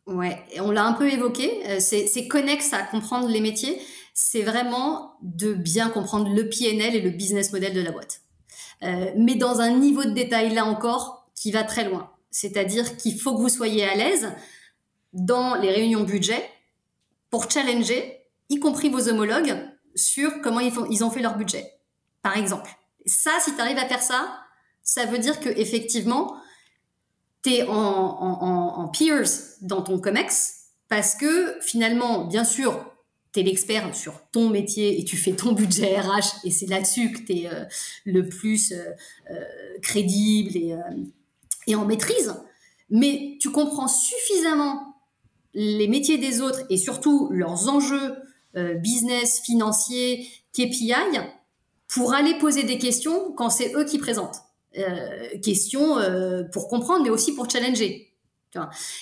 Ouais, 0.10 0.44
on 0.60 0.72
l'a 0.72 0.86
un 0.86 0.94
peu 0.94 1.12
évoqué, 1.12 1.62
euh, 1.68 1.80
c'est 1.80 2.28
connexe 2.28 2.74
à 2.74 2.82
comprendre 2.82 3.28
les 3.28 3.42
métiers, 3.42 3.80
c'est 4.16 4.42
vraiment 4.42 5.14
de 5.22 5.54
bien 5.54 5.90
comprendre 5.90 6.34
le 6.34 6.50
PNL 6.50 6.96
et 6.96 7.02
le 7.02 7.12
business 7.12 7.54
model 7.54 7.74
de 7.74 7.82
la 7.82 7.92
boîte. 7.92 8.22
Euh, 8.82 9.12
mais 9.16 9.36
dans 9.36 9.62
un 9.62 9.70
niveau 9.70 10.04
de 10.04 10.10
détail 10.10 10.54
là 10.56 10.66
encore 10.66 11.30
qui 11.36 11.52
va 11.52 11.64
très 11.64 11.88
loin. 11.88 12.12
C'est-à-dire 12.32 12.98
qu'il 12.98 13.20
faut 13.20 13.36
que 13.36 13.42
vous 13.42 13.50
soyez 13.50 13.88
à 13.88 13.94
l'aise 13.94 14.32
dans 15.14 15.56
les 15.56 15.70
réunions 15.70 16.04
budget 16.04 16.44
pour 17.30 17.50
challenger, 17.50 18.26
y 18.50 18.60
compris 18.60 18.90
vos 18.90 19.10
homologues, 19.10 19.58
sur 19.94 20.42
comment 20.42 20.60
ils, 20.60 21.04
ont 21.04 21.12
fait 21.12 21.22
leur 21.22 21.38
budget. 21.38 21.66
Par 22.24 22.36
exemple. 22.36 22.72
Ça, 23.06 23.32
si 23.42 23.54
tu 23.54 23.62
arrives 23.62 23.78
à 23.78 23.88
faire 23.88 24.02
ça, 24.02 24.40
ça 24.82 25.06
veut 25.06 25.20
dire 25.20 25.40
que 25.40 25.50
effectivement, 25.50 26.36
tu 27.44 27.52
es 27.52 27.64
en, 27.68 28.90
peers 28.98 29.30
dans 29.62 29.82
ton 29.82 30.00
COMEX 30.00 30.56
parce 30.88 31.16
que 31.16 31.56
finalement, 31.62 32.26
bien 32.26 32.44
sûr, 32.44 32.86
tu 33.34 33.40
es 33.40 33.44
l'expert 33.44 33.96
sur 33.96 34.22
ton 34.32 34.50
métier 34.50 35.00
et 35.00 35.06
tu 35.06 35.16
fais 35.16 35.34
ton 35.34 35.54
budget 35.54 36.00
RH 36.00 36.46
et 36.46 36.52
c'est 36.52 36.66
là-dessus 36.66 37.12
que 37.12 37.20
tu 37.20 37.34
es 37.34 37.48
euh, 37.48 37.66
le 38.06 38.28
plus 38.28 38.72
euh, 38.72 38.84
euh, 39.32 39.44
crédible 39.82 40.58
et, 40.58 40.76
et 41.68 41.76
en 41.76 41.86
maîtrise. 41.86 42.34
Mais 42.90 43.38
tu 43.40 43.52
comprends 43.52 43.88
suffisamment 43.88 44.96
les 45.54 45.88
métiers 45.88 46.18
des 46.18 46.42
autres 46.42 46.64
et 46.70 46.78
surtout 46.78 47.30
leurs 47.32 47.70
enjeux 47.70 48.16
business, 48.82 49.42
financiers, 49.42 50.28
KPI 50.54 51.20
pour 51.88 52.14
aller 52.14 52.36
poser 52.40 52.64
des 52.64 52.80
questions 52.80 53.32
quand 53.34 53.52
c'est 53.52 53.74
eux 53.76 53.86
qui 53.86 54.00
présentent. 54.00 54.42
Euh, 54.78 55.40
question 55.42 55.98
euh, 55.98 56.44
pour 56.44 56.68
comprendre, 56.68 57.04
mais 57.04 57.10
aussi 57.10 57.34
pour 57.34 57.50
challenger. 57.50 58.06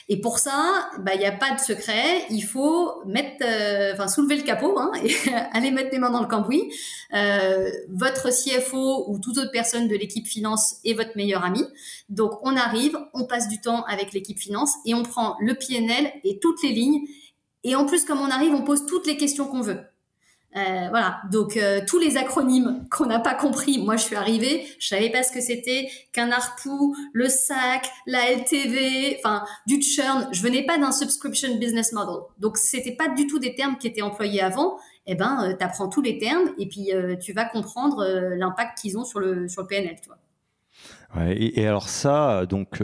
Et 0.09 0.19
pour 0.19 0.39
ça, 0.39 0.89
bah, 0.99 1.13
il 1.15 1.19
n'y 1.19 1.25
a 1.25 1.31
pas 1.31 1.53
de 1.53 1.59
secret. 1.59 2.25
Il 2.29 2.41
faut 2.41 3.01
mettre, 3.05 3.45
euh, 3.45 3.93
enfin, 3.93 4.09
soulever 4.09 4.35
le 4.35 4.43
capot 4.43 4.77
hein, 4.77 4.91
et 5.03 5.13
aller 5.53 5.71
mettre 5.71 5.89
les 5.91 5.99
mains 5.99 6.09
dans 6.09 6.21
le 6.21 6.27
cambouis. 6.27 6.73
votre 7.89 8.29
CFO 8.29 9.05
ou 9.09 9.19
toute 9.19 9.37
autre 9.37 9.51
personne 9.51 9.87
de 9.87 9.95
l'équipe 9.95 10.27
finance 10.27 10.77
est 10.83 10.93
votre 10.93 11.15
meilleur 11.15 11.45
ami. 11.45 11.63
Donc, 12.09 12.39
on 12.43 12.55
arrive, 12.57 12.97
on 13.13 13.25
passe 13.25 13.47
du 13.47 13.61
temps 13.61 13.83
avec 13.85 14.13
l'équipe 14.13 14.39
finance 14.39 14.73
et 14.85 14.93
on 14.93 15.03
prend 15.03 15.37
le 15.39 15.53
PNL 15.55 16.11
et 16.23 16.39
toutes 16.39 16.61
les 16.63 16.71
lignes. 16.71 17.07
Et 17.63 17.75
en 17.75 17.85
plus, 17.85 18.05
comme 18.05 18.19
on 18.19 18.29
arrive, 18.29 18.53
on 18.53 18.63
pose 18.63 18.85
toutes 18.85 19.07
les 19.07 19.17
questions 19.17 19.47
qu'on 19.47 19.61
veut. 19.61 19.79
Euh, 20.55 20.87
voilà, 20.89 21.19
donc 21.29 21.57
euh, 21.57 21.81
tous 21.85 21.99
les 21.99 22.17
acronymes 22.17 22.87
qu'on 22.89 23.05
n'a 23.05 23.19
pas 23.19 23.35
compris, 23.35 23.79
moi 23.79 23.97
je 23.97 24.03
suis 24.03 24.15
arrivée, 24.15 24.65
je 24.79 24.87
savais 24.87 25.11
pas 25.11 25.21
ce 25.21 25.31
que 25.31 25.41
c'était. 25.41 25.89
Qu'un 26.13 26.31
ARPU, 26.31 26.95
le 27.13 27.27
SAC, 27.27 27.87
la 28.07 28.31
LTV, 28.31 29.17
enfin 29.19 29.43
du 29.67 29.81
churn. 29.81 30.27
Je 30.31 30.41
venais 30.41 30.65
pas 30.65 30.77
d'un 30.77 30.91
subscription 30.91 31.57
business 31.57 31.91
model, 31.91 32.21
donc 32.39 32.57
c'était 32.57 32.95
pas 32.95 33.09
du 33.09 33.27
tout 33.27 33.39
des 33.39 33.55
termes 33.55 33.77
qui 33.77 33.87
étaient 33.87 34.01
employés 34.01 34.41
avant. 34.41 34.77
Eh 35.05 35.15
ben, 35.15 35.43
euh, 35.43 35.55
tu 35.57 35.63
apprends 35.63 35.89
tous 35.89 36.01
les 36.01 36.17
termes 36.17 36.49
et 36.57 36.67
puis 36.67 36.91
tu 37.21 37.33
vas 37.33 37.45
comprendre 37.45 38.05
l'impact 38.35 38.79
qu'ils 38.79 38.97
ont 38.97 39.05
sur 39.05 39.19
le 39.19 39.47
sur 39.47 39.61
le 39.61 39.67
PNL, 39.67 39.95
Ouais, 41.15 41.35
et, 41.39 41.65
alors 41.65 41.87
ça, 41.87 42.45
donc 42.45 42.83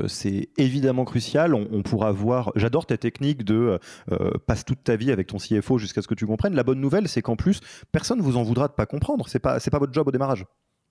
Euh, 0.00 0.08
c'est 0.08 0.48
évidemment 0.56 1.04
crucial. 1.04 1.54
On, 1.54 1.82
pourra 1.82 2.12
voir. 2.12 2.52
J'adore 2.56 2.86
ta 2.86 2.96
technique 2.96 3.44
de 3.44 3.78
euh, 4.10 4.30
passe 4.46 4.64
toute 4.64 4.82
ta 4.82 4.96
vie 4.96 5.12
avec 5.12 5.28
ton 5.28 5.38
CFO 5.38 5.78
jusqu'à 5.78 6.02
ce 6.02 6.08
que 6.08 6.14
tu 6.14 6.26
comprennes. 6.26 6.54
La 6.54 6.64
bonne 6.64 6.80
nouvelle, 6.80 7.08
c'est 7.08 7.22
qu'en 7.22 7.36
plus, 7.36 7.60
personne 7.92 8.20
vous 8.20 8.36
en 8.36 8.42
voudra 8.42 8.68
de 8.68 8.72
pas 8.72 8.86
comprendre. 8.86 9.28
C'est 9.28 9.38
pas, 9.38 9.60
c'est 9.60 9.70
pas 9.70 9.78
votre 9.78 9.92
job 9.92 10.08
au 10.08 10.10
démarrage. 10.10 10.44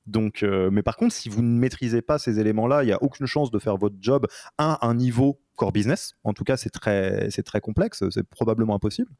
Donc, 0.05 0.43
euh, 0.43 0.69
mais 0.69 0.83
par 0.83 0.97
contre, 0.97 1.13
si 1.13 1.29
vous 1.29 1.41
ne 1.41 1.57
maîtrisez 1.59 2.01
pas 2.01 2.19
ces 2.19 2.39
éléments-là, 2.39 2.83
il 2.83 2.87
n'y 2.87 2.91
a 2.91 3.01
aucune 3.01 3.25
chance 3.25 3.51
de 3.51 3.59
faire 3.59 3.77
votre 3.77 3.95
job 3.99 4.27
à 4.57 4.85
un 4.85 4.93
niveau 4.95 5.39
core 5.55 5.71
business. 5.71 6.15
En 6.23 6.33
tout 6.33 6.43
cas, 6.43 6.57
c'est 6.57 6.69
très, 6.69 7.29
c'est 7.29 7.43
très 7.43 7.61
complexe. 7.61 8.03
C'est 8.09 8.27
probablement 8.27 8.75
impossible. 8.75 9.11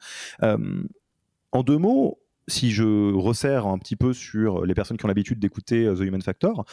en 0.41 1.63
deux 1.63 1.77
mots, 1.77 2.19
si 2.49 2.71
je 2.71 3.13
resserre 3.13 3.65
un 3.67 3.77
petit 3.77 3.95
peu 3.95 4.11
sur 4.11 4.65
les 4.65 4.73
personnes 4.73 4.97
qui 4.97 5.05
ont 5.05 5.07
l'habitude 5.07 5.39
d'écouter 5.39 5.89
The 5.95 6.01
Human 6.01 6.21
Factor, 6.21 6.65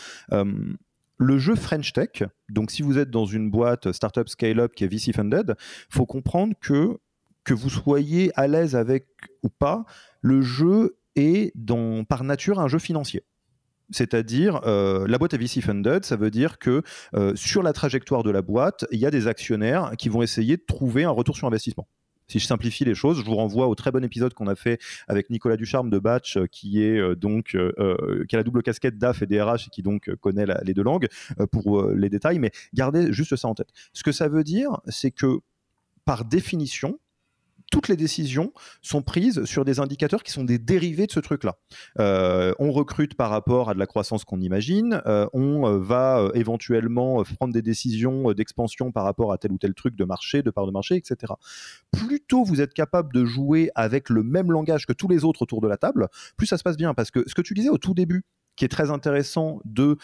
le 1.21 1.39
jeu 1.39 1.55
French 1.55 1.93
Tech, 1.93 2.23
donc 2.49 2.71
si 2.71 2.81
vous 2.81 2.97
êtes 2.97 3.11
dans 3.11 3.27
une 3.27 3.51
boîte 3.51 3.93
startup 3.93 4.27
scale-up 4.29 4.73
qui 4.75 4.85
est 4.85 4.89
VC 4.89 5.13
funded, 5.15 5.55
faut 5.91 6.07
comprendre 6.07 6.55
que 6.61 6.99
que 7.45 7.55
vous 7.55 7.71
soyez 7.71 8.33
à 8.37 8.47
l'aise 8.47 8.75
avec 8.75 9.07
ou 9.43 9.49
pas, 9.49 9.85
le 10.21 10.41
jeu 10.43 10.99
est 11.17 11.53
par 12.09 12.25
nature 12.25 12.59
un 12.61 12.69
jeu 12.69 12.79
financier. 12.79 13.25
C'est-à-dire, 13.91 14.61
euh, 14.67 15.07
la 15.09 15.19
boîte 15.19 15.35
est 15.35 15.39
VC 15.39 15.61
funded, 15.61 16.05
ça 16.05 16.17
veut 16.17 16.31
dire 16.31 16.59
que 16.59 16.83
euh, 17.15 17.35
sur 17.35 17.63
la 17.63 17.73
trajectoire 17.73 18.23
de 18.23 18.31
la 18.31 18.41
boîte, 18.41 18.87
il 18.91 19.01
y 19.01 19.07
a 19.07 19.11
des 19.11 19.27
actionnaires 19.27 19.93
qui 19.99 20.09
vont 20.09 20.23
essayer 20.23 20.57
de 20.57 20.63
trouver 20.67 21.05
un 21.05 21.11
retour 21.11 21.37
sur 21.37 21.47
investissement 21.47 21.89
si 22.31 22.39
je 22.39 22.47
simplifie 22.47 22.85
les 22.85 22.95
choses, 22.95 23.19
je 23.19 23.25
vous 23.25 23.35
renvoie 23.35 23.67
au 23.67 23.75
très 23.75 23.91
bon 23.91 24.05
épisode 24.05 24.35
qu'on 24.35 24.47
a 24.47 24.55
fait 24.55 24.81
avec 25.09 25.31
Nicolas 25.31 25.57
Ducharme 25.57 25.91
de 25.91 25.99
Batch, 25.99 26.37
euh, 26.37 26.47
qui 26.47 26.83
est 26.83 26.97
euh, 26.97 27.17
donc 27.17 27.57
euh, 27.57 28.25
qui 28.29 28.37
a 28.37 28.39
la 28.39 28.45
double 28.45 28.63
casquette 28.63 28.99
DAF 28.99 29.23
et 29.23 29.27
DRH 29.27 29.67
et 29.67 29.71
qui 29.71 29.83
donc 29.83 30.15
connaît 30.21 30.47
les 30.63 30.75
deux 30.75 30.83
langues 30.83 31.09
pour 31.51 31.89
les 31.89 32.09
détails. 32.09 32.39
Mais 32.39 32.53
gardez 32.73 33.13
juste 33.13 33.35
ça 33.35 33.49
en 33.49 33.55
tête. 33.55 33.71
Ce 33.93 34.03
que 34.03 34.13
ça 34.13 34.29
veut 34.29 34.45
dire, 34.45 34.81
c'est 34.87 35.11
que 35.11 35.41
par 36.05 36.25
définition, 36.25 36.99
toutes 37.71 37.89
les 37.89 37.97
décisions 37.97 38.53
sont 38.83 39.03
prises 39.03 39.45
sur 39.45 39.65
des 39.65 39.81
indicateurs 39.81 40.23
qui 40.23 40.33
sont 40.33 40.45
des 40.45 40.59
dérivés 40.59 41.07
de 41.07 41.13
ce 41.13 41.21
truc-là. 41.21 41.57
Euh, 41.99 42.53
on 42.59 42.73
recrute 42.73 43.15
par 43.15 43.31
rapport 43.31 43.71
à 43.71 43.75
de 43.75 43.79
la 43.79 43.87
croissance 43.87 44.25
qu'on 44.25 44.41
imagine, 44.41 45.01
euh, 45.07 45.27
on 45.33 45.67
euh, 45.67 45.79
va 45.79 46.29
éventuellement 46.35 47.23
prendre 47.23 47.55
des 47.55 47.63
décisions 47.63 48.33
d'expansion 48.33 48.93
par 48.93 49.05
rapport 49.05 49.33
à 49.33 49.39
tel 49.39 49.53
ou 49.53 49.59
tel 49.59 49.75
truc 49.75 49.97
de 49.97 50.05
marché, 50.05 50.43
de 50.43 50.51
part 50.51 50.67
de 50.67 50.73
marché, 50.73 50.97
etc. 50.97 51.33
Plus 51.93 52.21
tôt 52.21 52.45
vous 52.45 52.61
êtes 52.61 52.75
capable 52.75 53.13
de 53.15 53.25
jouer 53.25 53.71
avec 53.75 54.11
le 54.11 54.23
même 54.23 54.51
langage 54.51 54.87
que 54.87 54.93
tous 54.93 55.09
les 55.09 55.25
autres 55.25 55.43
autour 55.43 55.61
de 55.61 55.69
la 55.69 55.77
table, 55.77 56.09
plus 56.37 56.47
ça 56.47 56.59
se 56.59 56.63
passe 56.63 56.77
bien. 56.77 56.93
Parce 56.95 57.11
que 57.11 57.23
ce 57.27 57.35
que 57.35 57.43
tu 57.43 57.55
disais 57.55 57.69
au 57.69 57.79
tout 57.79 57.95
début, 57.95 58.25
qui 58.57 58.65
est 58.65 58.69
très 58.69 58.91
intéressant 58.91 59.61
de 59.65 59.97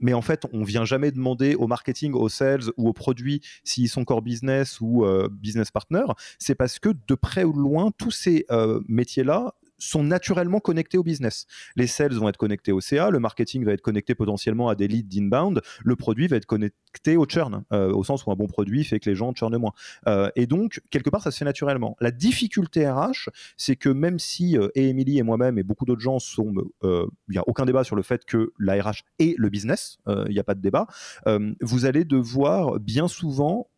mais 0.00 0.14
en 0.14 0.22
fait, 0.22 0.46
on 0.52 0.62
vient 0.62 0.84
jamais 0.84 1.10
demander 1.10 1.54
au 1.54 1.66
marketing, 1.66 2.12
aux 2.12 2.28
sales 2.28 2.64
ou 2.76 2.88
aux 2.88 2.92
produits 2.92 3.40
s'ils 3.64 3.88
sont 3.88 4.04
core 4.04 4.22
business 4.22 4.80
ou 4.80 5.04
euh, 5.04 5.28
business 5.30 5.70
partner. 5.70 6.04
C'est 6.38 6.54
parce 6.54 6.78
que 6.78 6.90
de 7.06 7.14
près 7.14 7.44
ou 7.44 7.52
de 7.52 7.58
loin, 7.58 7.90
tous 7.96 8.10
ces 8.10 8.44
euh, 8.50 8.80
métiers-là 8.88 9.54
sont 9.78 10.02
naturellement 10.02 10.60
connectés 10.60 10.98
au 10.98 11.02
business. 11.02 11.46
Les 11.76 11.86
sales 11.86 12.12
vont 12.14 12.28
être 12.28 12.36
connectés 12.36 12.72
au 12.72 12.80
CA, 12.80 13.10
le 13.10 13.20
marketing 13.20 13.64
va 13.64 13.72
être 13.72 13.80
connecté 13.80 14.14
potentiellement 14.14 14.68
à 14.68 14.74
des 14.74 14.88
leads 14.88 15.08
d'inbound, 15.08 15.62
le 15.84 15.96
produit 15.96 16.26
va 16.26 16.36
être 16.36 16.46
connecté 16.46 17.16
au 17.16 17.26
churn, 17.26 17.64
euh, 17.72 17.92
au 17.92 18.04
sens 18.04 18.26
où 18.26 18.30
un 18.30 18.34
bon 18.34 18.46
produit 18.46 18.84
fait 18.84 19.00
que 19.00 19.08
les 19.08 19.16
gens 19.16 19.32
churnent 19.34 19.56
moins. 19.56 19.72
Euh, 20.06 20.30
et 20.36 20.46
donc, 20.46 20.80
quelque 20.90 21.10
part, 21.10 21.22
ça 21.22 21.30
se 21.30 21.38
fait 21.38 21.44
naturellement. 21.44 21.96
La 22.00 22.10
difficulté 22.10 22.88
RH, 22.88 23.30
c'est 23.56 23.76
que 23.76 23.88
même 23.88 24.18
si 24.18 24.58
euh, 24.58 24.68
et 24.74 24.88
Emily 24.88 25.18
et 25.18 25.22
moi-même 25.22 25.58
et 25.58 25.62
beaucoup 25.62 25.84
d'autres 25.84 26.00
gens 26.00 26.18
sont, 26.18 26.52
il 26.82 27.08
n'y 27.30 27.38
a 27.38 27.44
aucun 27.46 27.64
débat 27.64 27.84
sur 27.84 27.96
le 27.96 28.02
fait 28.02 28.24
que 28.24 28.52
la 28.58 28.82
RH 28.82 29.02
est 29.18 29.36
le 29.38 29.48
business, 29.48 29.98
il 30.06 30.32
n'y 30.32 30.38
a 30.38 30.44
pas 30.44 30.54
de 30.54 30.60
débat, 30.60 30.86
vous 31.60 31.84
allez 31.84 32.04
devoir 32.04 32.78
bien 32.80 33.08
souvent 33.08 33.68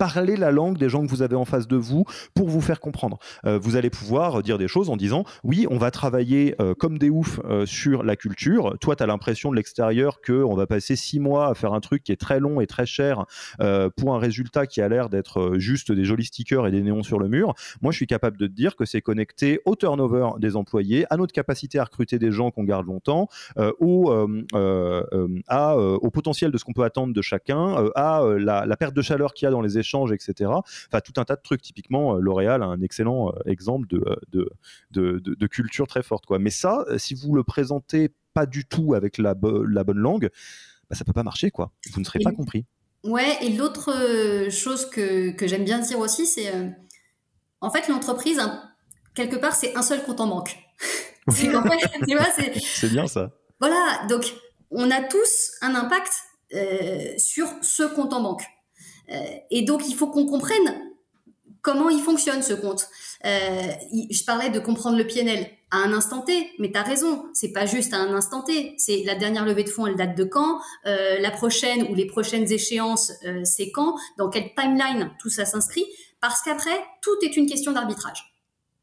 parler 0.00 0.36
la 0.36 0.50
langue 0.50 0.78
des 0.78 0.88
gens 0.88 1.04
que 1.04 1.10
vous 1.10 1.20
avez 1.20 1.36
en 1.36 1.44
face 1.44 1.68
de 1.68 1.76
vous 1.76 2.06
pour 2.34 2.48
vous 2.48 2.62
faire 2.62 2.80
comprendre. 2.80 3.18
Euh, 3.44 3.58
vous 3.58 3.76
allez 3.76 3.90
pouvoir 3.90 4.42
dire 4.42 4.56
des 4.56 4.66
choses 4.66 4.88
en 4.88 4.96
disant 4.96 5.24
oui, 5.44 5.66
on 5.68 5.76
va 5.76 5.90
travailler 5.90 6.54
euh, 6.58 6.72
comme 6.72 6.96
des 6.96 7.10
oufs 7.10 7.38
euh, 7.44 7.66
sur 7.66 8.02
la 8.02 8.16
culture. 8.16 8.78
Toi, 8.80 8.96
tu 8.96 9.02
as 9.02 9.06
l'impression 9.06 9.50
de 9.50 9.56
l'extérieur 9.56 10.22
qu'on 10.22 10.54
va 10.54 10.66
passer 10.66 10.96
six 10.96 11.20
mois 11.20 11.48
à 11.48 11.54
faire 11.54 11.74
un 11.74 11.80
truc 11.80 12.02
qui 12.02 12.12
est 12.12 12.16
très 12.16 12.40
long 12.40 12.62
et 12.62 12.66
très 12.66 12.86
cher 12.86 13.26
pour 13.96 14.14
un 14.14 14.18
résultat 14.18 14.66
qui 14.66 14.80
a 14.80 14.88
l'air 14.88 15.10
d'être 15.10 15.58
juste 15.58 15.92
des 15.92 16.04
jolis 16.04 16.24
stickers 16.24 16.66
et 16.66 16.70
des 16.70 16.80
néons 16.80 17.02
sur 17.02 17.18
le 17.18 17.28
mur. 17.28 17.52
Moi, 17.82 17.92
je 17.92 17.96
suis 17.96 18.06
capable 18.06 18.38
de 18.38 18.46
te 18.46 18.52
dire 18.52 18.76
que 18.76 18.86
c'est 18.86 19.02
connecté 19.02 19.60
au 19.66 19.76
turnover 19.76 20.30
des 20.38 20.56
employés, 20.56 21.04
à 21.10 21.18
notre 21.18 21.34
capacité 21.34 21.78
à 21.78 21.84
recruter 21.84 22.18
des 22.18 22.30
gens 22.30 22.50
qu'on 22.50 22.64
garde 22.64 22.86
longtemps, 22.86 23.28
au, 23.80 24.10
au 24.10 26.10
potentiel 26.10 26.50
de 26.50 26.58
ce 26.58 26.64
qu'on 26.64 26.72
peut 26.72 26.84
attendre 26.84 27.12
de 27.12 27.22
chacun, 27.22 27.90
à 27.94 28.22
la, 28.38 28.64
la 28.64 28.76
perte 28.78 28.94
de 28.94 29.02
chaleur 29.02 29.34
qu'il 29.34 29.44
y 29.44 29.48
a 29.48 29.50
dans 29.50 29.60
les 29.60 29.76
échanges 29.76 29.89
etc. 30.12 30.50
Enfin, 30.50 31.00
tout 31.04 31.20
un 31.20 31.24
tas 31.24 31.36
de 31.36 31.42
trucs. 31.42 31.62
Typiquement, 31.62 32.16
euh, 32.16 32.20
L'Oréal 32.20 32.62
a 32.62 32.66
un 32.66 32.80
excellent 32.80 33.28
euh, 33.28 33.32
exemple 33.46 33.88
euh, 33.94 34.16
de, 34.30 34.50
de, 34.90 35.18
de, 35.18 35.46
culture 35.46 35.86
très 35.86 36.02
forte. 36.02 36.26
Quoi. 36.26 36.38
Mais 36.38 36.50
ça, 36.50 36.84
si 36.96 37.14
vous 37.14 37.34
le 37.34 37.44
présentez 37.44 38.10
pas 38.34 38.46
du 38.46 38.64
tout 38.64 38.94
avec 38.94 39.18
la, 39.18 39.34
la 39.68 39.84
bonne 39.84 39.98
langue, 39.98 40.30
bah, 40.88 40.96
ça 40.96 41.04
peut 41.04 41.12
pas 41.12 41.22
marcher. 41.22 41.50
Quoi. 41.50 41.72
Vous 41.92 42.00
ne 42.00 42.04
serez 42.04 42.20
pas 42.20 42.32
compris. 42.32 42.64
Ouais, 43.02 43.38
et 43.42 43.50
l'autre 43.50 44.48
chose 44.50 44.88
que, 44.90 45.30
que 45.30 45.46
j'aime 45.46 45.64
bien 45.64 45.78
dire 45.78 45.98
aussi, 45.98 46.26
c'est 46.26 46.52
en 47.60 47.70
fait 47.70 47.88
l'entreprise, 47.88 48.38
hein, 48.38 48.62
quelque 49.14 49.36
part, 49.36 49.54
c'est 49.54 49.74
un 49.76 49.82
seul 49.82 50.02
compte 50.04 50.20
en 50.20 50.26
banque. 50.26 50.56
c'est 51.28 52.90
bien 52.90 53.06
ça. 53.06 53.30
Voilà, 53.58 54.06
donc 54.08 54.34
on 54.70 54.90
a 54.90 55.02
tous 55.02 55.52
un 55.62 55.74
impact 55.74 56.12
sur 57.18 57.48
ce 57.62 57.82
compte 57.94 58.12
en 58.12 58.22
banque. 58.22 58.44
Euh, 59.10 59.16
et 59.50 59.62
donc, 59.62 59.88
il 59.88 59.94
faut 59.94 60.08
qu'on 60.08 60.26
comprenne 60.26 60.74
comment 61.62 61.90
il 61.90 62.00
fonctionne 62.00 62.42
ce 62.42 62.54
compte. 62.54 62.88
Euh, 63.26 63.72
je 64.10 64.24
parlais 64.24 64.50
de 64.50 64.60
comprendre 64.60 64.96
le 64.96 65.06
PNL 65.06 65.46
à 65.70 65.78
un 65.78 65.92
instant 65.92 66.22
T, 66.22 66.50
mais 66.58 66.70
tu 66.70 66.78
as 66.78 66.82
raison, 66.82 67.26
c'est 67.34 67.52
pas 67.52 67.66
juste 67.66 67.92
à 67.92 67.98
un 67.98 68.14
instant 68.14 68.42
T, 68.42 68.74
c'est 68.78 69.02
la 69.04 69.14
dernière 69.14 69.44
levée 69.44 69.62
de 69.62 69.68
fonds, 69.68 69.86
elle 69.86 69.94
date 69.94 70.16
de 70.16 70.24
quand, 70.24 70.60
euh, 70.86 71.18
la 71.20 71.30
prochaine 71.30 71.86
ou 71.90 71.94
les 71.94 72.06
prochaines 72.06 72.50
échéances, 72.50 73.12
c'est 73.44 73.70
quand, 73.70 73.94
dans 74.18 74.30
quelle 74.30 74.52
timeline 74.54 75.12
tout 75.20 75.28
ça 75.28 75.44
s'inscrit, 75.44 75.84
parce 76.20 76.42
qu'après, 76.42 76.76
tout 77.02 77.16
est 77.22 77.36
une 77.36 77.46
question 77.46 77.72
d'arbitrage. 77.72 78.34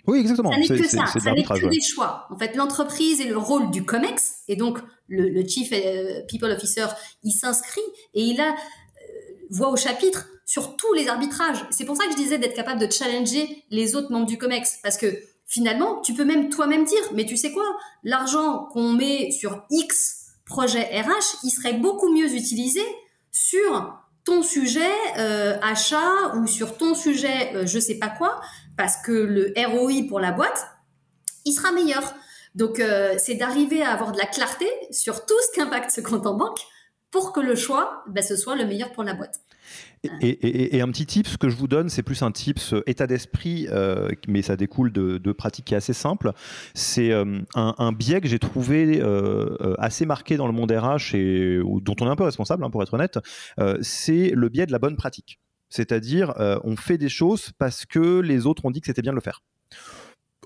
Oui, 0.05 0.19
exactement. 0.19 0.51
Ça 0.51 0.57
n'est 0.59 0.67
que 0.67 0.87
ça, 0.87 1.05
ça 1.07 1.31
n'est 1.33 1.43
que 1.43 1.67
des 1.67 1.81
choix. 1.81 2.27
En 2.29 2.37
fait, 2.37 2.55
l'entreprise 2.55 3.19
et 3.19 3.27
le 3.27 3.37
rôle 3.37 3.69
du 3.71 3.83
COMEX, 3.83 4.43
et 4.47 4.55
donc 4.55 4.79
le, 5.09 5.27
le 5.27 5.45
Chief 5.45 5.73
People 6.29 6.51
Officer, 6.51 6.85
il 7.23 7.31
s'inscrit 7.31 7.81
et 8.13 8.21
il 8.21 8.39
a 8.39 8.55
voix 9.49 9.69
au 9.69 9.75
chapitre 9.75 10.27
sur 10.45 10.77
tous 10.77 10.93
les 10.93 11.09
arbitrages. 11.09 11.65
C'est 11.71 11.85
pour 11.85 11.97
ça 11.97 12.05
que 12.05 12.11
je 12.11 12.17
disais 12.17 12.37
d'être 12.37 12.55
capable 12.55 12.79
de 12.79 12.91
challenger 12.91 13.63
les 13.69 13.95
autres 13.95 14.11
membres 14.11 14.25
du 14.25 14.37
COMEX, 14.37 14.79
parce 14.81 14.97
que 14.97 15.07
finalement, 15.45 16.01
tu 16.01 16.13
peux 16.13 16.25
même 16.25 16.49
toi-même 16.49 16.85
dire, 16.85 17.03
mais 17.13 17.25
tu 17.25 17.37
sais 17.37 17.51
quoi, 17.51 17.65
l'argent 18.03 18.67
qu'on 18.71 18.93
met 18.93 19.31
sur 19.31 19.65
X 19.69 20.25
projet 20.45 20.83
RH, 20.83 21.43
il 21.43 21.49
serait 21.49 21.73
beaucoup 21.73 22.11
mieux 22.11 22.33
utilisé 22.33 22.81
sur 23.31 23.93
ton 24.23 24.41
sujet 24.41 24.81
euh, 25.17 25.57
achat 25.61 26.35
ou 26.35 26.47
sur 26.47 26.77
ton 26.77 26.95
sujet 26.95 27.55
euh, 27.55 27.65
je 27.65 27.79
sais 27.79 27.95
pas 27.95 28.09
quoi, 28.09 28.41
parce 28.77 28.97
que 28.97 29.11
le 29.11 29.53
ROI 29.57 30.07
pour 30.07 30.19
la 30.19 30.31
boîte, 30.31 30.67
il 31.45 31.53
sera 31.53 31.71
meilleur. 31.71 32.13
Donc, 32.55 32.79
euh, 32.79 33.15
c'est 33.17 33.35
d'arriver 33.35 33.83
à 33.83 33.91
avoir 33.91 34.11
de 34.11 34.17
la 34.17 34.25
clarté 34.25 34.67
sur 34.91 35.25
tout 35.25 35.35
ce 35.45 35.55
qu'impacte 35.55 35.91
ce 35.91 36.01
compte 36.01 36.25
en 36.25 36.33
banque 36.33 36.59
pour 37.11 37.33
que 37.33 37.39
le 37.39 37.55
choix, 37.55 38.03
ben, 38.07 38.23
ce 38.23 38.35
soit 38.35 38.55
le 38.55 38.65
meilleur 38.65 38.91
pour 38.91 39.03
la 39.03 39.13
boîte. 39.13 39.39
Et, 40.21 40.81
un 40.81 40.89
petit 40.89 41.05
tip, 41.05 41.27
ce 41.27 41.37
que 41.37 41.49
je 41.49 41.55
vous 41.55 41.67
donne, 41.67 41.89
c'est 41.89 42.03
plus 42.03 42.21
un 42.21 42.31
euh, 42.31 42.81
état 42.85 43.07
d'esprit, 43.07 43.67
euh, 43.71 44.09
mais 44.27 44.41
ça 44.41 44.55
découle 44.55 44.91
de, 44.91 45.31
pratiques 45.31 45.65
qui 45.65 45.73
est 45.73 45.77
assez 45.77 45.93
simple. 45.93 46.31
C'est 46.73 47.11
euh, 47.11 47.39
un, 47.55 47.91
biais 47.91 48.21
que 48.21 48.27
j'ai 48.27 48.39
trouvé 48.39 49.01
assez 49.77 50.05
marqué 50.05 50.37
dans 50.37 50.47
le 50.47 50.53
monde 50.53 50.71
RH 50.71 51.15
et 51.15 51.59
dont 51.81 51.95
on 51.99 52.07
est 52.07 52.09
un 52.09 52.15
peu 52.15 52.23
responsable, 52.23 52.63
hein, 52.63 52.69
pour 52.69 52.83
être 52.83 52.93
honnête. 52.93 53.19
c'est 53.81 54.31
le 54.33 54.49
biais 54.49 54.65
de 54.65 54.71
la 54.71 54.79
bonne 54.79 54.95
pratique. 54.95 55.39
C'est-à-dire, 55.69 56.33
on 56.63 56.75
fait 56.75 56.97
des 56.97 57.09
choses 57.09 57.51
parce 57.57 57.85
que 57.85 58.19
les 58.19 58.45
autres 58.45 58.65
ont 58.65 58.71
dit 58.71 58.81
que 58.81 58.87
c'était 58.87 59.01
bien 59.01 59.11
de 59.11 59.17
le 59.17 59.21
faire. 59.21 59.41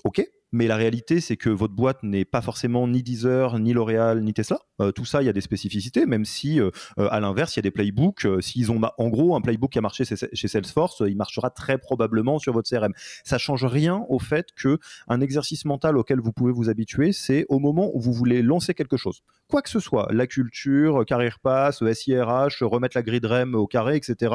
Ok, 0.04 0.26
mais 0.52 0.66
la 0.66 0.76
réalité, 0.76 1.20
c'est 1.20 1.38
que 1.38 1.48
votre 1.48 1.74
boîte 1.74 2.02
n'est 2.02 2.26
pas 2.26 2.42
forcément 2.42 2.86
ni 2.86 3.02
Deezer, 3.02 3.58
ni 3.58 3.72
L'Oréal, 3.72 4.22
ni 4.22 4.34
Tesla. 4.34 4.58
Euh, 4.80 4.92
tout 4.92 5.06
ça, 5.06 5.22
il 5.22 5.26
y 5.26 5.28
a 5.28 5.32
des 5.32 5.40
spécificités, 5.40 6.04
même 6.04 6.26
si, 6.26 6.60
euh, 6.60 6.70
euh, 6.98 7.08
à 7.10 7.20
l'inverse, 7.20 7.56
il 7.56 7.58
y 7.58 7.60
a 7.60 7.62
des 7.62 7.70
playbooks. 7.70 8.26
S'ils 8.40 8.70
ont, 8.70 8.80
en 8.98 9.08
gros, 9.08 9.34
un 9.34 9.40
playbook 9.40 9.72
qui 9.72 9.78
a 9.78 9.80
marché 9.80 10.04
chez 10.04 10.48
Salesforce, 10.48 11.02
il 11.06 11.16
marchera 11.16 11.48
très 11.48 11.78
probablement 11.78 12.38
sur 12.38 12.52
votre 12.52 12.68
CRM. 12.68 12.92
Ça 13.24 13.38
change 13.38 13.64
rien 13.64 14.04
au 14.10 14.18
fait 14.18 14.48
que 14.54 14.78
un 15.08 15.20
exercice 15.22 15.64
mental 15.64 15.96
auquel 15.96 16.20
vous 16.20 16.32
pouvez 16.32 16.52
vous 16.52 16.68
habituer, 16.68 17.12
c'est 17.12 17.46
au 17.48 17.58
moment 17.58 17.90
où 17.94 18.00
vous 18.00 18.12
voulez 18.12 18.42
lancer 18.42 18.74
quelque 18.74 18.98
chose. 18.98 19.22
Quoi 19.48 19.62
que 19.62 19.70
ce 19.70 19.80
soit, 19.80 20.08
la 20.10 20.26
culture, 20.26 21.04
carrière 21.06 21.38
pass, 21.40 21.82
SIRH, 21.82 22.62
remettre 22.62 22.96
la 22.96 23.02
grid 23.02 23.24
REM 23.24 23.54
au 23.54 23.66
carré, 23.66 23.96
etc. 23.96 24.34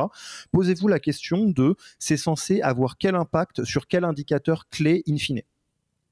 Posez-vous 0.52 0.88
la 0.88 1.00
question 1.00 1.48
de 1.48 1.76
c'est 2.00 2.18
censé 2.18 2.62
avoir 2.62 2.98
quel 2.98 3.16
impact 3.16 3.64
sur 3.64 3.88
quel 3.88 4.04
indicateur 4.04 4.68
clé 4.70 5.04
in 5.08 5.18
fine? 5.18 5.42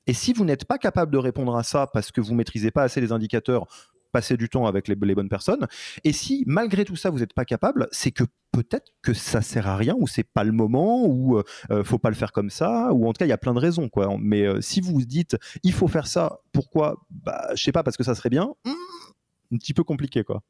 Et 0.07 0.13
si 0.13 0.33
vous 0.33 0.45
n'êtes 0.45 0.65
pas 0.65 0.77
capable 0.77 1.11
de 1.11 1.17
répondre 1.17 1.55
à 1.55 1.63
ça 1.63 1.87
parce 1.87 2.11
que 2.11 2.21
vous 2.21 2.35
maîtrisez 2.35 2.71
pas 2.71 2.83
assez 2.83 3.01
les 3.01 3.11
indicateurs, 3.11 3.67
passez 4.11 4.37
du 4.37 4.47
temps 4.47 4.65
avec 4.65 4.87
les, 4.87 4.95
bonnes 4.95 5.29
personnes. 5.29 5.67
Et 6.05 6.13
si 6.13 6.43
malgré 6.47 6.85
tout 6.85 6.95
ça 6.95 7.09
vous 7.09 7.19
n'êtes 7.19 7.33
pas 7.33 7.43
capable, 7.43 7.89
c'est 7.91 8.11
que 8.11 8.23
peut-être 8.53 8.93
que 9.01 9.13
ça 9.13 9.41
sert 9.41 9.67
à 9.67 9.75
rien 9.75 9.93
ou 9.97 10.07
c'est 10.07 10.23
pas 10.23 10.45
le 10.45 10.53
moment 10.53 11.05
ou 11.05 11.37
euh, 11.37 11.83
faut 11.83 11.99
pas 11.99 12.09
le 12.09 12.15
faire 12.15 12.31
comme 12.31 12.49
ça 12.49 12.93
ou 12.93 13.09
en 13.09 13.13
tout 13.13 13.19
cas 13.19 13.25
il 13.25 13.29
y 13.29 13.33
a 13.33 13.37
plein 13.37 13.53
de 13.53 13.59
raisons 13.59 13.89
quoi. 13.89 14.15
Mais 14.19 14.43
euh, 14.43 14.61
si 14.61 14.79
vous 14.79 14.93
vous 14.93 15.05
dites 15.05 15.35
il 15.63 15.73
faut 15.73 15.89
faire 15.89 16.07
ça, 16.07 16.39
pourquoi? 16.53 17.05
Bah 17.09 17.49
je 17.55 17.63
sais 17.63 17.73
pas 17.73 17.83
parce 17.83 17.97
que 17.97 18.03
ça 18.03 18.15
serait 18.15 18.29
bien. 18.29 18.53
Hmm, 18.63 19.53
un 19.53 19.57
petit 19.57 19.73
peu 19.73 19.83
compliqué 19.83 20.23
quoi. 20.23 20.43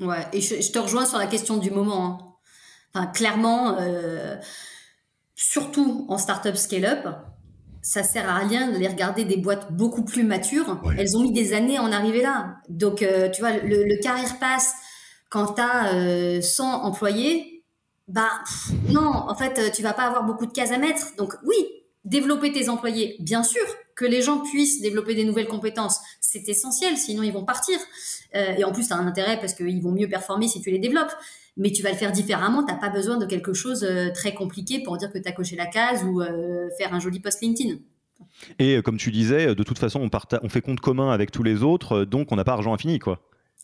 Ouais 0.00 0.26
et 0.32 0.40
je, 0.40 0.72
te 0.72 0.78
rejoins 0.78 1.06
sur 1.06 1.18
la 1.18 1.28
question 1.28 1.58
du 1.58 1.70
moment. 1.70 2.04
Hein. 2.04 2.18
Enfin 2.94 3.06
clairement. 3.06 3.76
Euh, 3.78 4.36
surtout 5.38 6.04
en 6.08 6.18
startup 6.18 6.56
scale-up, 6.56 7.06
ça 7.88 8.02
sert 8.02 8.28
à 8.28 8.34
rien 8.34 8.70
d'aller 8.70 8.86
regarder 8.86 9.24
des 9.24 9.38
boîtes 9.38 9.72
beaucoup 9.72 10.04
plus 10.04 10.22
matures. 10.22 10.78
Elles 10.98 11.16
ont 11.16 11.22
mis 11.22 11.32
des 11.32 11.54
années 11.54 11.78
à 11.78 11.82
en 11.82 11.90
arriver 11.90 12.20
là. 12.20 12.56
Donc, 12.68 13.00
euh, 13.00 13.30
tu 13.30 13.40
vois, 13.40 13.52
le, 13.52 13.84
le 13.84 14.02
carrière 14.02 14.38
pass, 14.38 14.74
quand 15.30 15.54
tu 15.54 15.62
as 15.62 16.42
100 16.42 16.82
employés, 16.84 17.64
bah 18.06 18.28
non, 18.90 19.08
en 19.08 19.34
fait, 19.34 19.72
tu 19.72 19.82
vas 19.82 19.94
pas 19.94 20.02
avoir 20.02 20.24
beaucoup 20.24 20.44
de 20.44 20.52
cases 20.52 20.70
à 20.70 20.76
mettre. 20.76 21.16
Donc, 21.16 21.34
oui, 21.46 21.56
développer 22.04 22.52
tes 22.52 22.68
employés, 22.68 23.16
bien 23.20 23.42
sûr, 23.42 23.64
que 23.96 24.04
les 24.04 24.20
gens 24.20 24.40
puissent 24.40 24.82
développer 24.82 25.14
des 25.14 25.24
nouvelles 25.24 25.48
compétences, 25.48 25.98
c'est 26.20 26.46
essentiel, 26.46 26.98
sinon 26.98 27.22
ils 27.22 27.32
vont 27.32 27.46
partir. 27.46 27.78
Euh, 28.34 28.54
et 28.58 28.64
en 28.64 28.72
plus, 28.72 28.86
tu 28.88 28.92
as 28.92 28.96
un 28.96 29.06
intérêt 29.06 29.40
parce 29.40 29.54
qu'ils 29.54 29.82
vont 29.82 29.92
mieux 29.92 30.08
performer 30.08 30.46
si 30.46 30.60
tu 30.60 30.70
les 30.70 30.78
développes 30.78 31.12
mais 31.58 31.72
tu 31.72 31.82
vas 31.82 31.90
le 31.90 31.96
faire 31.96 32.12
différemment. 32.12 32.64
Tu 32.64 32.72
n'as 32.72 32.78
pas 32.78 32.88
besoin 32.88 33.18
de 33.18 33.26
quelque 33.26 33.52
chose 33.52 33.84
euh, 33.84 34.10
très 34.14 34.32
compliqué 34.32 34.80
pour 34.82 34.96
dire 34.96 35.12
que 35.12 35.18
tu 35.18 35.28
as 35.28 35.32
coché 35.32 35.56
la 35.56 35.66
case 35.66 36.04
ou 36.04 36.22
euh, 36.22 36.68
faire 36.78 36.94
un 36.94 37.00
joli 37.00 37.20
post 37.20 37.42
LinkedIn. 37.42 37.76
Et 38.58 38.76
euh, 38.76 38.82
comme 38.82 38.96
tu 38.96 39.10
disais, 39.10 39.54
de 39.54 39.62
toute 39.62 39.78
façon, 39.78 40.00
on, 40.00 40.38
on 40.42 40.48
fait 40.48 40.60
compte 40.60 40.80
commun 40.80 41.10
avec 41.10 41.32
tous 41.32 41.42
les 41.42 41.62
autres, 41.62 42.04
donc 42.04 42.32
on 42.32 42.36
n'a 42.36 42.44
pas 42.44 42.52
argent 42.52 42.72
infini, 42.72 42.98
quoi. 42.98 43.20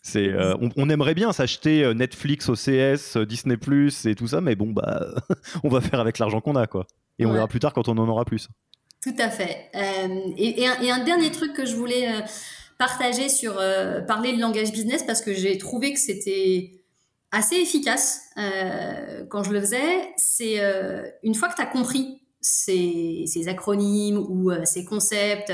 C'est, 0.06 0.34
on, 0.76 0.90
aimerait 0.90 1.14
bien 1.14 1.32
s'acheter 1.32 1.94
Netflix, 1.94 2.50
OCS, 2.50 3.16
Disney 3.26 3.56
Plus 3.56 4.04
et 4.04 4.14
tout 4.14 4.26
ça, 4.26 4.42
mais 4.42 4.54
bon, 4.54 4.70
bah, 4.70 5.14
on 5.64 5.70
va 5.70 5.80
faire 5.80 5.98
avec 5.98 6.18
l'argent 6.18 6.42
qu'on 6.42 6.56
a, 6.56 6.66
quoi. 6.66 6.86
Et 7.18 7.24
on 7.24 7.32
verra 7.32 7.48
plus 7.48 7.58
tard 7.58 7.72
quand 7.72 7.88
on 7.88 7.96
en 7.96 8.06
aura 8.06 8.26
plus. 8.26 8.50
Tout 9.02 9.14
à 9.18 9.30
fait. 9.30 9.70
Et, 10.36 10.66
un, 10.66 10.78
et, 10.82 10.90
un, 10.90 11.02
dernier 11.04 11.30
truc 11.30 11.54
que 11.54 11.64
je 11.64 11.74
voulais 11.74 12.06
partager 12.76 13.30
sur 13.30 13.54
parler 14.06 14.36
de 14.36 14.42
langage 14.42 14.72
business 14.72 15.02
parce 15.04 15.22
que 15.22 15.32
j'ai 15.32 15.56
trouvé 15.56 15.94
que 15.94 15.98
c'était 15.98 16.83
assez 17.34 17.56
efficace 17.56 18.22
euh, 18.38 19.24
quand 19.28 19.42
je 19.42 19.50
le 19.50 19.60
faisais, 19.60 20.12
c'est 20.16 20.60
euh, 20.60 21.02
une 21.24 21.34
fois 21.34 21.48
que 21.48 21.56
tu 21.56 21.62
as 21.62 21.66
compris 21.66 22.22
ces, 22.40 23.26
acronymes 23.48 24.18
ou 24.18 24.50
euh, 24.50 24.64
ces 24.64 24.84
concepts 24.84 25.52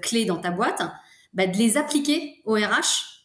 clés 0.00 0.24
dans 0.24 0.38
ta 0.38 0.50
boîte, 0.50 0.82
bah, 1.34 1.46
de 1.46 1.56
les 1.56 1.76
appliquer 1.76 2.40
au 2.44 2.54
RH, 2.54 3.22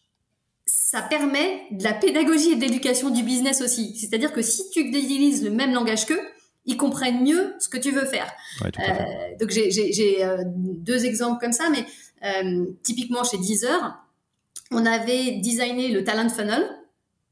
ça 0.65 1.01
permet 1.01 1.63
de 1.71 1.83
la 1.83 1.93
pédagogie 1.93 2.51
et 2.51 2.55
de 2.55 2.61
l'éducation 2.61 3.09
du 3.11 3.23
business 3.23 3.61
aussi. 3.61 3.95
C'est-à-dire 3.97 4.33
que 4.33 4.41
si 4.41 4.69
tu 4.71 4.81
utilises 4.81 5.43
le 5.43 5.51
même 5.51 5.73
langage 5.73 6.05
qu'eux, 6.05 6.21
ils 6.65 6.77
comprennent 6.77 7.23
mieux 7.23 7.55
ce 7.59 7.69
que 7.69 7.77
tu 7.77 7.91
veux 7.91 8.05
faire. 8.05 8.29
donc 9.39 9.49
j'ai 9.49 10.27
deux 10.45 11.05
exemples 11.05 11.39
comme 11.39 11.53
ça, 11.53 11.69
mais 11.69 11.85
typiquement 12.83 13.23
chez 13.23 13.37
Deezer, 13.37 13.97
on 14.71 14.85
avait 14.85 15.37
designé 15.37 15.87
le 15.87 16.03
talent 16.03 16.29
funnel 16.29 16.78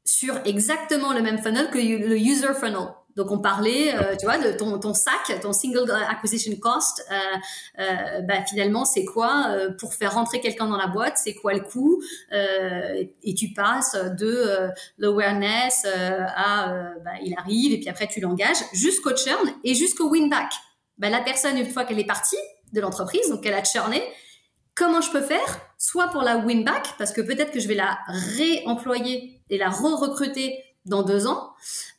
sur 0.08 0.40
exactement 0.44 1.12
le 1.12 1.22
même 1.22 1.38
funnel 1.38 1.70
que 1.70 1.78
le 1.78 2.18
user 2.18 2.54
funnel. 2.58 2.88
Donc, 3.18 3.32
on 3.32 3.40
parlait, 3.40 3.92
euh, 3.96 4.14
tu 4.16 4.26
vois, 4.26 4.38
de 4.38 4.52
ton, 4.52 4.94
SAC, 4.94 5.40
ton 5.42 5.52
Single 5.52 5.90
Acquisition 6.08 6.54
Cost. 6.60 7.04
Euh, 7.10 7.14
euh, 7.80 8.20
bah, 8.20 8.44
finalement, 8.48 8.84
c'est 8.84 9.04
quoi 9.04 9.56
pour 9.80 9.92
faire 9.92 10.14
rentrer 10.14 10.40
quelqu'un 10.40 10.68
dans 10.68 10.76
la 10.76 10.86
boîte 10.86 11.18
C'est 11.18 11.34
quoi 11.34 11.52
le 11.52 11.60
coût 11.60 12.00
Et 12.30 13.34
tu 13.34 13.52
passes 13.54 13.96
de 14.16 14.70
l'awareness 14.98 15.84
à 15.84 16.92
bah, 17.04 17.10
il 17.24 17.34
arrive 17.36 17.72
et 17.72 17.80
puis 17.80 17.88
après 17.88 18.06
tu 18.06 18.20
l'engages 18.20 18.62
jusqu'au 18.72 19.16
churn 19.16 19.52
et 19.64 19.74
jusqu'au 19.74 20.08
win 20.10 20.30
back. 20.30 20.52
Bah, 20.98 21.10
la 21.10 21.20
personne, 21.20 21.56
une 21.58 21.68
fois 21.68 21.84
qu'elle 21.84 21.98
est 21.98 22.06
partie 22.06 22.36
de 22.72 22.80
l'entreprise, 22.80 23.28
donc 23.30 23.42
qu'elle 23.42 23.54
a 23.54 23.64
churné, 23.64 24.00
comment 24.78 25.00
je 25.00 25.10
peux 25.10 25.20
faire 25.20 25.60
Soit 25.76 26.08
pour 26.08 26.22
la 26.22 26.38
win 26.38 26.64
back, 26.64 26.94
parce 26.98 27.12
que 27.12 27.20
peut-être 27.20 27.52
que 27.52 27.60
je 27.60 27.68
vais 27.68 27.74
la 27.74 27.98
réemployer 28.06 29.40
et 29.50 29.58
la 29.58 29.68
re-recruter 29.68 30.58
dans 30.86 31.02
deux 31.02 31.26
ans, 31.26 31.50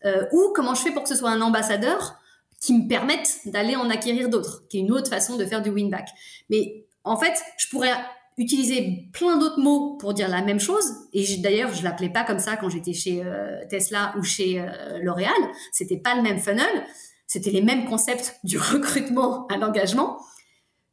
euh, 0.06 0.26
ou 0.32 0.52
comment 0.56 0.74
je 0.74 0.82
fais 0.82 0.92
pour 0.92 1.04
que 1.04 1.10
ce 1.10 1.16
soit 1.16 1.30
un 1.30 1.42
ambassadeur 1.42 2.16
qui 2.60 2.74
me 2.74 2.88
permette 2.88 3.40
d'aller 3.46 3.76
en 3.76 3.90
acquérir 3.90 4.30
d'autres, 4.30 4.68
qui 4.68 4.78
est 4.78 4.82
une 4.82 4.92
autre 4.92 5.10
façon 5.10 5.38
de 5.38 5.46
faire 5.46 5.62
du 5.62 5.70
win-back. 5.70 6.10
Mais 6.50 6.86
en 7.04 7.18
fait, 7.18 7.34
je 7.58 7.68
pourrais 7.70 7.94
utiliser 8.38 9.10
plein 9.14 9.38
d'autres 9.38 9.60
mots 9.60 9.98
pour 9.98 10.14
dire 10.14 10.30
la 10.30 10.42
même 10.42 10.60
chose. 10.60 10.86
Et 11.14 11.38
d'ailleurs, 11.38 11.74
je 11.74 11.84
l'appelais 11.84 12.10
pas 12.10 12.24
comme 12.24 12.40
ça 12.40 12.56
quand 12.56 12.70
j'étais 12.70 12.94
chez 12.94 13.22
euh, 13.24 13.66
Tesla 13.70 14.14
ou 14.18 14.24
chez 14.24 14.60
euh, 14.60 15.00
L'Oréal. 15.02 15.32
C'était 15.72 15.98
pas 15.98 16.16
le 16.16 16.22
même 16.22 16.40
funnel. 16.40 16.86
C'était 17.28 17.52
les 17.52 17.62
mêmes 17.62 17.86
concepts 17.86 18.40
du 18.44 18.58
recrutement 18.58 19.46
à 19.48 19.58
l'engagement. 19.58 20.20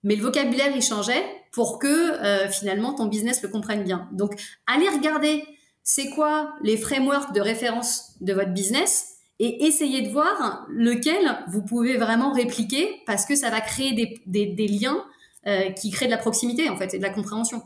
Mais 0.06 0.16
le 0.16 0.22
vocabulaire, 0.22 0.74
il 0.74 0.82
changeait 0.82 1.22
pour 1.52 1.78
que 1.78 2.48
finalement 2.48 2.94
ton 2.94 3.06
business 3.06 3.42
le 3.42 3.48
comprenne 3.48 3.82
bien. 3.82 4.08
Donc, 4.12 4.40
allez 4.66 4.88
regarder 4.88 5.42
c'est 5.82 6.10
quoi 6.10 6.52
les 6.62 6.76
frameworks 6.76 7.32
de 7.32 7.40
référence 7.40 8.16
de 8.20 8.32
votre 8.32 8.52
business 8.52 9.16
et 9.38 9.66
essayez 9.66 10.02
de 10.02 10.08
voir 10.12 10.66
lequel 10.68 11.38
vous 11.48 11.62
pouvez 11.62 11.96
vraiment 11.96 12.32
répliquer 12.32 12.88
parce 13.06 13.24
que 13.24 13.34
ça 13.34 13.50
va 13.50 13.60
créer 13.60 13.92
des, 14.26 14.66
liens 14.66 15.04
euh, 15.46 15.70
qui 15.70 15.90
créent 15.90 16.06
de 16.06 16.10
la 16.10 16.18
proximité 16.18 16.68
en 16.68 16.76
fait 16.76 16.94
et 16.94 16.98
de 16.98 17.02
la 17.02 17.10
compréhension. 17.10 17.62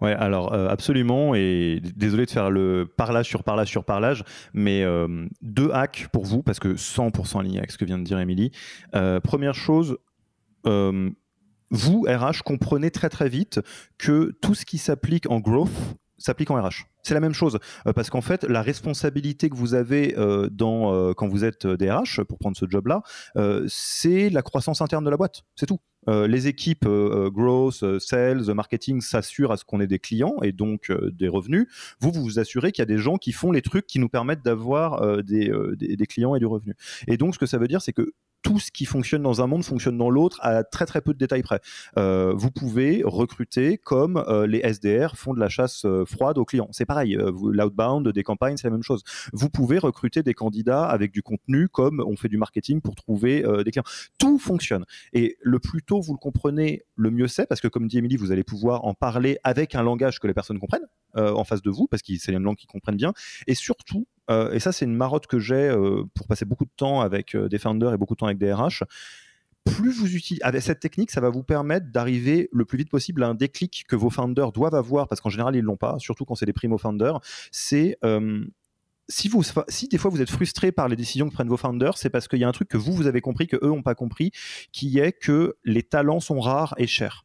Ouais, 0.00 0.12
alors 0.12 0.52
euh, 0.52 0.68
absolument, 0.68 1.34
et 1.34 1.80
désolé 1.96 2.26
de 2.26 2.30
faire 2.30 2.50
le 2.50 2.86
parlage 2.96 3.26
sur 3.26 3.42
parlage 3.44 3.68
sur 3.68 3.84
parlage, 3.84 4.24
mais 4.52 4.82
euh, 4.82 5.26
deux 5.40 5.70
hacks 5.72 6.08
pour 6.12 6.24
vous, 6.24 6.42
parce 6.42 6.58
que 6.58 6.74
100% 6.74 7.40
aligné 7.40 7.58
avec 7.58 7.70
ce 7.70 7.78
que 7.78 7.84
vient 7.84 7.98
de 7.98 8.04
dire 8.04 8.18
Émilie. 8.18 8.50
première 9.22 9.54
chose, 9.54 9.96
vous, 11.72 12.06
RH, 12.06 12.42
comprenez 12.44 12.90
très 12.90 13.08
très 13.08 13.28
vite 13.28 13.60
que 13.98 14.32
tout 14.42 14.54
ce 14.54 14.64
qui 14.64 14.78
s'applique 14.78 15.28
en 15.30 15.40
growth 15.40 15.70
s'applique 16.18 16.50
en 16.50 16.62
RH. 16.62 16.86
C'est 17.02 17.14
la 17.14 17.20
même 17.20 17.32
chose, 17.32 17.58
euh, 17.86 17.92
parce 17.92 18.10
qu'en 18.10 18.20
fait, 18.20 18.44
la 18.44 18.62
responsabilité 18.62 19.50
que 19.50 19.56
vous 19.56 19.74
avez 19.74 20.16
euh, 20.16 20.48
euh, 20.60 21.14
quand 21.14 21.26
vous 21.26 21.44
êtes 21.44 21.66
DRH, 21.66 22.22
pour 22.22 22.38
prendre 22.38 22.56
ce 22.56 22.66
job-là, 22.68 23.02
c'est 23.66 24.30
la 24.30 24.42
croissance 24.42 24.80
interne 24.80 25.04
de 25.04 25.10
la 25.10 25.16
boîte, 25.16 25.42
c'est 25.56 25.66
tout. 25.66 25.80
les 26.06 26.46
équipes 26.46 26.86
growth, 26.86 27.98
sales, 27.98 28.52
marketing 28.54 29.00
s'assurent 29.00 29.50
à 29.50 29.56
ce 29.56 29.64
qu'on 29.64 29.80
ait 29.80 29.86
des 29.86 29.98
clients 29.98 30.36
et 30.42 30.52
donc 30.52 30.92
des 31.12 31.28
revenus. 31.28 31.66
Vous, 32.00 32.12
vous 32.12 32.22
vous 32.22 32.38
assurez 32.38 32.70
qu'il 32.70 32.82
y 32.82 32.84
a 32.84 32.86
des 32.86 32.98
gens 32.98 33.16
qui 33.16 33.32
font 33.32 33.50
les 33.50 33.62
trucs 33.62 33.86
qui 33.86 33.98
nous 33.98 34.08
permettent 34.08 34.44
d'avoir 34.44 35.22
des, 35.24 35.50
clients 36.08 36.34
et 36.34 36.38
du 36.38 36.46
revenu. 36.46 36.74
Et 37.08 37.16
donc, 37.16 37.34
ce 37.34 37.38
que 37.38 37.46
ça 37.46 37.58
veut 37.58 37.68
dire, 37.68 37.82
c'est 37.82 37.92
que 37.92 38.12
tout 38.42 38.58
ce 38.58 38.70
qui 38.70 38.84
fonctionne 38.84 39.22
dans 39.22 39.40
un 39.40 39.46
monde 39.46 39.64
fonctionne 39.64 39.96
dans 39.96 40.10
l'autre 40.10 40.38
à 40.42 40.64
très 40.64 40.86
très 40.86 41.00
peu 41.00 41.12
de 41.12 41.18
détails 41.18 41.42
près. 41.42 41.60
Euh, 41.96 42.32
vous 42.34 42.50
pouvez 42.50 43.02
recruter 43.04 43.78
comme 43.78 44.16
euh, 44.28 44.46
les 44.46 44.58
SDR 44.58 45.16
font 45.16 45.34
de 45.34 45.40
la 45.40 45.48
chasse 45.48 45.84
euh, 45.84 46.04
froide 46.04 46.38
aux 46.38 46.44
clients. 46.44 46.68
C'est 46.72 46.86
pareil, 46.86 47.16
l'outbound 47.16 48.08
des 48.08 48.22
campagnes, 48.22 48.56
c'est 48.56 48.66
la 48.66 48.72
même 48.72 48.82
chose. 48.82 49.02
Vous 49.32 49.48
pouvez 49.48 49.78
recruter 49.78 50.22
des 50.22 50.34
candidats 50.34 50.84
avec 50.84 51.12
du 51.12 51.22
contenu 51.22 51.68
comme 51.68 52.02
on 52.06 52.16
fait 52.16 52.28
du 52.28 52.36
marketing 52.36 52.80
pour 52.80 52.94
trouver 52.94 53.44
des 53.64 53.70
clients. 53.70 53.84
Tout 54.18 54.38
fonctionne. 54.38 54.84
Et 55.12 55.36
le 55.40 55.58
plus 55.58 55.82
tôt 55.82 56.00
vous 56.00 56.12
le 56.12 56.18
comprenez, 56.18 56.82
le 56.96 57.10
mieux 57.10 57.28
c'est, 57.28 57.46
parce 57.46 57.60
que 57.60 57.68
comme 57.68 57.86
dit 57.88 57.98
Émilie, 57.98 58.16
vous 58.16 58.32
allez 58.32 58.44
pouvoir 58.44 58.84
en 58.84 58.94
parler 58.94 59.38
avec 59.44 59.74
un 59.74 59.82
langage 59.82 60.18
que 60.18 60.26
les 60.26 60.34
personnes 60.34 60.58
comprennent 60.58 60.86
en 61.14 61.44
face 61.44 61.62
de 61.62 61.70
vous, 61.70 61.86
parce 61.86 62.02
que 62.02 62.12
c'est 62.18 62.32
une 62.32 62.42
langue 62.42 62.56
qu'ils 62.56 62.68
comprennent 62.68 62.96
bien. 62.96 63.12
Et 63.46 63.54
surtout, 63.54 64.06
euh, 64.30 64.52
et 64.52 64.60
ça, 64.60 64.72
c'est 64.72 64.84
une 64.84 64.94
marotte 64.94 65.26
que 65.26 65.38
j'ai 65.38 65.68
euh, 65.68 66.04
pour 66.14 66.26
passer 66.26 66.44
beaucoup 66.44 66.64
de 66.64 66.70
temps 66.76 67.00
avec 67.00 67.34
euh, 67.34 67.48
des 67.48 67.58
founders 67.58 67.92
et 67.92 67.98
beaucoup 67.98 68.14
de 68.14 68.18
temps 68.18 68.26
avec 68.26 68.38
des 68.38 68.52
RH. 68.52 68.84
Plus 69.64 69.92
vous 69.92 70.16
utilisez 70.16 70.42
avec 70.42 70.62
cette 70.62 70.80
technique, 70.80 71.10
ça 71.10 71.20
va 71.20 71.30
vous 71.30 71.44
permettre 71.44 71.86
d'arriver 71.92 72.48
le 72.52 72.64
plus 72.64 72.78
vite 72.78 72.90
possible 72.90 73.22
à 73.22 73.28
un 73.28 73.34
déclic 73.34 73.84
que 73.88 73.94
vos 73.94 74.10
founders 74.10 74.50
doivent 74.50 74.74
avoir, 74.74 75.06
parce 75.06 75.20
qu'en 75.20 75.30
général, 75.30 75.54
ils 75.54 75.62
l'ont 75.62 75.76
pas, 75.76 75.98
surtout 75.98 76.24
quand 76.24 76.34
c'est 76.34 76.46
des 76.46 76.52
primo 76.52 76.78
founders. 76.78 77.20
C'est 77.52 77.96
si, 79.08 79.28
vous, 79.28 79.42
si 79.68 79.88
des 79.88 79.98
fois 79.98 80.10
vous 80.10 80.22
êtes 80.22 80.30
frustré 80.30 80.72
par 80.72 80.88
les 80.88 80.96
décisions 80.96 81.28
que 81.28 81.34
prennent 81.34 81.48
vos 81.48 81.56
founders, 81.56 81.96
c'est 81.96 82.10
parce 82.10 82.26
qu'il 82.26 82.40
y 82.40 82.44
a 82.44 82.48
un 82.48 82.52
truc 82.52 82.68
que 82.68 82.76
vous, 82.76 82.92
vous 82.92 83.06
avez 83.06 83.20
compris, 83.20 83.46
que 83.46 83.56
eux 83.56 83.68
n'ont 83.68 83.82
pas 83.82 83.94
compris, 83.94 84.32
qui 84.72 84.98
est 84.98 85.12
que 85.12 85.56
les 85.64 85.82
talents 85.82 86.20
sont 86.20 86.40
rares 86.40 86.74
et 86.78 86.88
chers 86.88 87.24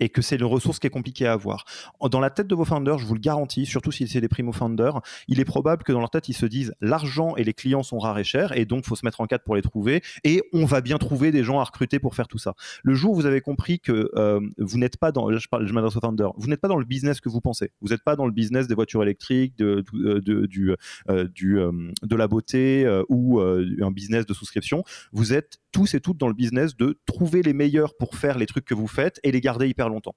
et 0.00 0.08
que 0.08 0.22
c'est 0.22 0.36
une 0.36 0.44
ressource 0.44 0.78
qui 0.78 0.86
est 0.86 0.90
compliquée 0.90 1.26
à 1.26 1.32
avoir. 1.32 1.64
Dans 2.10 2.20
la 2.20 2.30
tête 2.30 2.46
de 2.46 2.54
vos 2.54 2.64
founders, 2.64 2.98
je 2.98 3.06
vous 3.06 3.14
le 3.14 3.20
garantis, 3.20 3.66
surtout 3.66 3.92
si 3.92 4.06
c'est 4.08 4.20
des 4.20 4.28
primo 4.28 4.52
founders, 4.52 5.00
il 5.28 5.40
est 5.40 5.44
probable 5.44 5.82
que 5.82 5.92
dans 5.92 6.00
leur 6.00 6.10
tête, 6.10 6.28
ils 6.28 6.34
se 6.34 6.46
disent 6.46 6.74
l'argent 6.80 7.36
et 7.36 7.44
les 7.44 7.54
clients 7.54 7.82
sont 7.82 7.98
rares 7.98 8.18
et 8.18 8.24
chers 8.24 8.56
et 8.56 8.64
donc 8.64 8.84
faut 8.84 8.96
se 8.96 9.04
mettre 9.04 9.20
en 9.20 9.26
cadre 9.26 9.44
pour 9.44 9.56
les 9.56 9.62
trouver 9.62 10.02
et 10.24 10.42
on 10.52 10.64
va 10.64 10.80
bien 10.80 10.98
trouver 10.98 11.30
des 11.30 11.44
gens 11.44 11.60
à 11.60 11.64
recruter 11.64 11.98
pour 11.98 12.14
faire 12.14 12.28
tout 12.28 12.38
ça. 12.38 12.54
Le 12.82 12.94
jour 12.94 13.12
où 13.12 13.14
vous 13.14 13.26
avez 13.26 13.40
compris 13.40 13.80
que 13.80 14.10
euh, 14.16 14.40
vous 14.58 14.78
n'êtes 14.78 14.96
pas 14.96 15.12
dans, 15.12 15.36
je, 15.36 15.48
parle, 15.48 15.66
je 15.66 15.72
m'adresse 15.72 15.96
aux 15.96 16.00
founders, 16.00 16.32
vous 16.36 16.48
n'êtes 16.48 16.60
pas 16.60 16.68
dans 16.68 16.78
le 16.78 16.84
business 16.84 17.20
que 17.20 17.28
vous 17.28 17.40
pensez. 17.40 17.70
Vous 17.80 17.88
n'êtes 17.88 18.02
pas 18.02 18.16
dans 18.16 18.26
le 18.26 18.32
business 18.32 18.66
des 18.66 18.74
voitures 18.74 19.02
électriques, 19.02 19.56
de, 19.56 19.84
euh, 19.94 20.46
du, 20.48 21.58
euh, 21.60 21.72
de 22.02 22.16
la 22.16 22.28
beauté 22.28 22.86
ou 23.08 23.40
un 23.40 23.90
business 23.90 24.26
de 24.26 24.34
souscription. 24.34 24.84
Vous 25.12 25.32
êtes 25.32 25.58
tous 25.72 25.94
et 25.94 26.00
toutes 26.00 26.18
dans 26.18 26.28
le 26.28 26.34
business 26.34 26.76
de 26.76 26.98
trouver 27.04 27.42
les 27.42 27.52
meilleurs 27.52 27.96
pour 27.96 28.14
faire 28.14 28.38
les 28.38 28.46
trucs 28.46 28.64
que 28.64 28.74
vous 28.74 28.86
faites 28.86 29.18
et 29.24 29.32
les 29.32 29.40
garder 29.40 29.68
hyper 29.68 29.83
longtemps. 29.88 30.14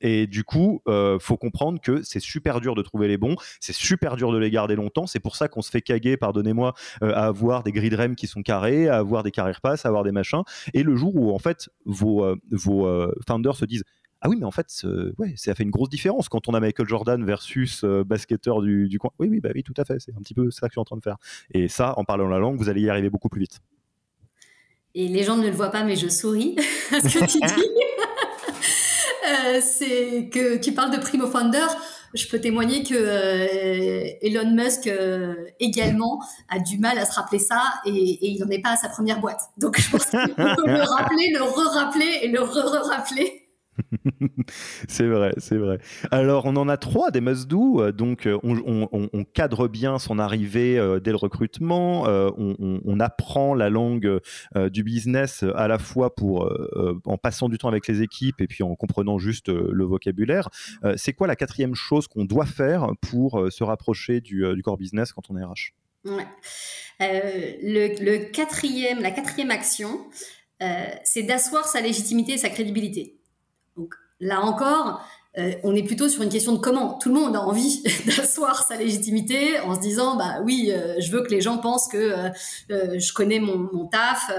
Et 0.00 0.26
du 0.26 0.44
coup, 0.44 0.82
euh, 0.86 1.18
faut 1.18 1.38
comprendre 1.38 1.80
que 1.80 2.02
c'est 2.02 2.20
super 2.20 2.60
dur 2.60 2.74
de 2.74 2.82
trouver 2.82 3.08
les 3.08 3.16
bons, 3.16 3.36
c'est 3.58 3.72
super 3.72 4.16
dur 4.16 4.32
de 4.32 4.38
les 4.38 4.50
garder 4.50 4.76
longtemps. 4.76 5.06
C'est 5.06 5.18
pour 5.18 5.34
ça 5.34 5.48
qu'on 5.48 5.62
se 5.62 5.70
fait 5.70 5.80
caguer, 5.80 6.18
pardonnez-moi, 6.18 6.74
euh, 7.02 7.14
à 7.14 7.24
avoir 7.24 7.62
des 7.62 7.72
grid 7.72 7.94
REM 7.94 8.14
qui 8.14 8.26
sont 8.26 8.42
carrés, 8.42 8.86
à 8.86 8.98
avoir 8.98 9.22
des 9.22 9.30
carrières 9.30 9.62
pass, 9.62 9.86
à 9.86 9.88
avoir 9.88 10.04
des 10.04 10.12
machins. 10.12 10.42
Et 10.74 10.82
le 10.82 10.94
jour 10.94 11.16
où 11.16 11.34
en 11.34 11.38
fait 11.38 11.70
vos, 11.86 12.22
euh, 12.22 12.36
vos 12.50 12.86
founders 13.26 13.56
se 13.56 13.64
disent 13.64 13.84
ah 14.20 14.28
oui, 14.30 14.36
mais 14.38 14.46
en 14.46 14.50
fait, 14.50 14.86
ouais, 15.18 15.34
ça 15.36 15.54
fait 15.54 15.64
une 15.64 15.70
grosse 15.70 15.90
différence 15.90 16.30
quand 16.30 16.48
on 16.48 16.54
a 16.54 16.60
Michael 16.60 16.88
Jordan 16.88 17.22
versus 17.26 17.84
basketteur 17.84 18.62
du, 18.62 18.88
du 18.88 18.98
coin. 18.98 19.10
Oui, 19.18 19.28
oui, 19.28 19.40
bah 19.40 19.50
oui, 19.54 19.62
tout 19.62 19.74
à 19.76 19.84
fait. 19.84 19.96
C'est 20.00 20.16
un 20.16 20.20
petit 20.20 20.32
peu 20.32 20.50
ça 20.50 20.66
que 20.66 20.70
je 20.70 20.74
suis 20.74 20.80
en 20.80 20.84
train 20.84 20.96
de 20.96 21.02
faire. 21.02 21.18
Et 21.52 21.68
ça, 21.68 21.92
en 21.98 22.04
parlant 22.04 22.28
la 22.28 22.38
langue, 22.38 22.56
vous 22.56 22.70
allez 22.70 22.80
y 22.80 22.88
arriver 22.88 23.10
beaucoup 23.10 23.28
plus 23.28 23.40
vite. 23.40 23.60
Et 24.94 25.08
les 25.08 25.24
gens 25.24 25.36
ne 25.36 25.42
le 25.42 25.50
voient 25.50 25.70
pas, 25.70 25.84
mais 25.84 25.96
je 25.96 26.08
souris 26.08 26.56
à 26.92 27.00
ce 27.00 27.18
que 27.18 27.26
tu 27.26 27.38
dis. 27.38 27.93
Euh, 29.26 29.60
c'est 29.62 30.28
que 30.30 30.56
tu 30.56 30.72
parles 30.72 30.90
de 30.90 30.98
primo 30.98 31.26
founder. 31.26 31.66
Je 32.14 32.28
peux 32.28 32.38
témoigner 32.38 32.84
que 32.84 32.94
euh, 32.94 34.06
Elon 34.22 34.50
Musk 34.54 34.86
euh, 34.86 35.34
également 35.58 36.22
a 36.48 36.58
du 36.58 36.78
mal 36.78 36.98
à 36.98 37.06
se 37.06 37.14
rappeler 37.14 37.40
ça 37.40 37.60
et, 37.84 37.90
et 37.90 38.28
il 38.28 38.40
n'en 38.40 38.48
est 38.50 38.60
pas 38.60 38.70
à 38.70 38.76
sa 38.76 38.88
première 38.88 39.20
boîte. 39.20 39.40
Donc 39.56 39.80
je 39.80 39.90
pense 39.90 40.06
qu'il 40.06 40.20
faut 40.20 40.66
le 40.66 40.82
rappeler, 40.82 41.32
le 41.32 41.42
re-rappeler 41.42 42.20
et 42.22 42.28
le 42.28 42.40
re-rappeler. 42.40 43.43
c'est 44.88 45.06
vrai, 45.06 45.32
c'est 45.38 45.56
vrai. 45.56 45.78
Alors, 46.10 46.46
on 46.46 46.56
en 46.56 46.68
a 46.68 46.76
trois 46.76 47.10
des 47.10 47.20
must-do. 47.20 47.82
Euh, 47.82 47.92
donc, 47.92 48.26
euh, 48.26 48.38
on, 48.42 49.24
cadre 49.32 49.68
bien 49.68 49.98
son 49.98 50.18
arrivée 50.18 50.78
euh, 50.78 51.00
dès 51.00 51.10
le 51.10 51.16
recrutement. 51.16 52.02
on, 52.04 53.00
apprend 53.00 53.54
la 53.54 53.70
langue 53.70 54.20
du 54.70 54.84
business 54.84 55.44
à 55.56 55.66
la 55.66 55.78
fois 55.78 56.14
pour 56.14 56.48
en 57.04 57.18
passant 57.18 57.48
du 57.48 57.58
temps 57.58 57.68
avec 57.68 57.88
les 57.88 58.02
équipes 58.02 58.40
et 58.40 58.46
puis 58.46 58.62
en 58.62 58.74
comprenant 58.76 59.18
juste 59.18 59.48
le 59.48 59.84
vocabulaire. 59.84 60.48
c'est 60.96 61.12
quoi 61.12 61.26
la 61.26 61.34
quatrième 61.34 61.74
chose 61.74 62.06
qu'on 62.06 62.24
doit 62.24 62.46
faire 62.46 62.92
pour 63.00 63.50
se 63.50 63.64
rapprocher 63.64 64.20
du, 64.20 64.44
du, 64.54 64.62
core 64.62 64.78
business 64.78 65.12
quand 65.12 65.28
on 65.28 65.36
est 65.36 65.44
RH 65.44 65.72
le, 67.00 68.30
quatrième, 68.30 69.00
la 69.00 69.10
quatrième 69.10 69.50
action, 69.50 70.06
c'est 71.04 71.24
d'asseoir 71.24 71.66
sa 71.66 71.80
légitimité 71.80 72.34
et 72.34 72.38
sa 72.38 72.48
crédibilité. 72.48 73.18
Là 74.24 74.40
encore, 74.40 75.02
euh, 75.36 75.52
on 75.64 75.74
est 75.74 75.82
plutôt 75.82 76.08
sur 76.08 76.22
une 76.22 76.30
question 76.30 76.54
de 76.54 76.58
comment. 76.58 76.94
Tout 76.94 77.10
le 77.10 77.20
monde 77.20 77.36
a 77.36 77.40
envie 77.40 77.82
d'asseoir 78.06 78.66
sa 78.66 78.76
légitimité 78.76 79.60
en 79.60 79.74
se 79.74 79.80
disant, 79.80 80.16
bah 80.16 80.40
oui, 80.42 80.72
euh, 80.72 80.94
je 80.98 81.12
veux 81.12 81.22
que 81.22 81.28
les 81.28 81.42
gens 81.42 81.58
pensent 81.58 81.88
que 81.88 81.98
euh, 82.70 82.98
je 82.98 83.12
connais 83.12 83.38
mon, 83.38 83.86
taf 83.86 84.30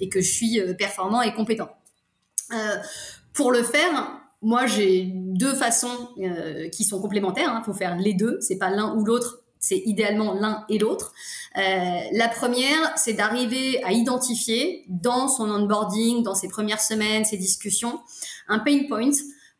et 0.00 0.08
que 0.08 0.22
je 0.22 0.32
suis 0.32 0.74
performant 0.78 1.20
et 1.20 1.34
compétent. 1.34 1.68
pour 3.34 3.52
le 3.52 3.62
faire, 3.62 4.22
moi 4.40 4.64
j'ai 4.64 5.12
deux 5.12 5.54
façons 5.54 6.08
qui 6.72 6.84
sont 6.84 7.00
complémentaires. 7.00 7.50
Il 7.52 7.56
hein. 7.58 7.62
faut 7.62 7.74
faire 7.74 7.96
les 7.98 8.14
deux. 8.14 8.38
C'est 8.40 8.56
pas 8.56 8.70
l'un 8.70 8.96
ou 8.96 9.04
l'autre. 9.04 9.42
C'est 9.58 9.82
idéalement 9.84 10.34
l'un 10.34 10.64
et 10.68 10.78
l'autre. 10.78 11.12
Euh, 11.56 11.60
la 12.12 12.28
première, 12.28 12.92
c'est 12.96 13.14
d'arriver 13.14 13.82
à 13.84 13.92
identifier 13.92 14.84
dans 14.88 15.28
son 15.28 15.50
onboarding, 15.50 16.22
dans 16.22 16.34
ses 16.34 16.48
premières 16.48 16.80
semaines, 16.80 17.24
ses 17.24 17.36
discussions, 17.36 18.00
un 18.48 18.58
pain 18.58 18.84
point, 18.88 19.10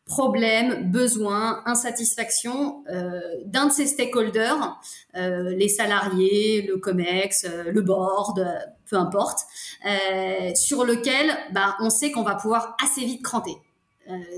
problème, 0.05 0.91
besoin, 0.91 1.63
insatisfaction 1.67 2.85
euh, 2.91 3.21
d'un 3.45 3.67
de 3.67 3.73
ses 3.73 3.87
stakeholders, 3.87 4.79
euh, 5.17 5.51
les 5.51 5.69
salariés, 5.69 6.63
le 6.63 6.77
COMEX, 6.77 7.47
le 7.67 7.81
board, 7.81 8.47
peu 8.89 8.97
importe, 8.97 9.41
sur 10.55 10.85
lequel 10.85 11.37
bah, 11.53 11.77
on 11.81 11.91
sait 11.91 12.13
qu'on 12.13 12.23
va 12.23 12.37
pouvoir 12.37 12.77
assez 12.83 13.05
vite 13.05 13.23
cranter. 13.23 13.57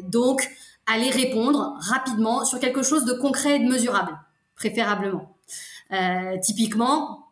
donc, 0.04 0.48
aller 0.86 1.10
répondre 1.10 1.76
rapidement 1.80 2.46
sur 2.46 2.58
quelque 2.58 2.82
chose 2.82 3.04
de 3.04 3.12
concret 3.12 3.56
et 3.56 3.58
de 3.58 3.68
mesurable, 3.68 4.18
préférablement. 4.56 5.37
Euh, 5.92 6.38
typiquement, 6.42 7.26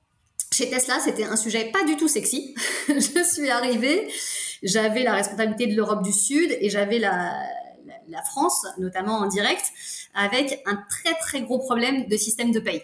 chez 0.53 0.71
Tesla, 0.71 0.99
c'était 1.01 1.25
un 1.25 1.37
sujet 1.37 1.71
pas 1.71 1.85
du 1.85 1.97
tout 1.97 2.09
sexy. 2.09 2.55
je 2.89 3.23
suis 3.23 3.51
arrivée, 3.51 4.09
j'avais 4.63 5.03
la 5.03 5.15
responsabilité 5.15 5.67
de 5.67 5.77
l'Europe 5.77 6.03
du 6.03 6.13
Sud 6.13 6.57
et 6.61 6.71
j'avais 6.71 6.99
la, 6.99 7.35
la, 8.09 8.23
France, 8.23 8.67
notamment 8.79 9.19
en 9.19 9.27
direct, 9.27 9.65
avec 10.15 10.63
un 10.67 10.83
très 10.89 11.15
très 11.15 11.43
gros 11.43 11.59
problème 11.59 12.07
de 12.07 12.17
système 12.17 12.53
de 12.53 12.61
paye. 12.61 12.83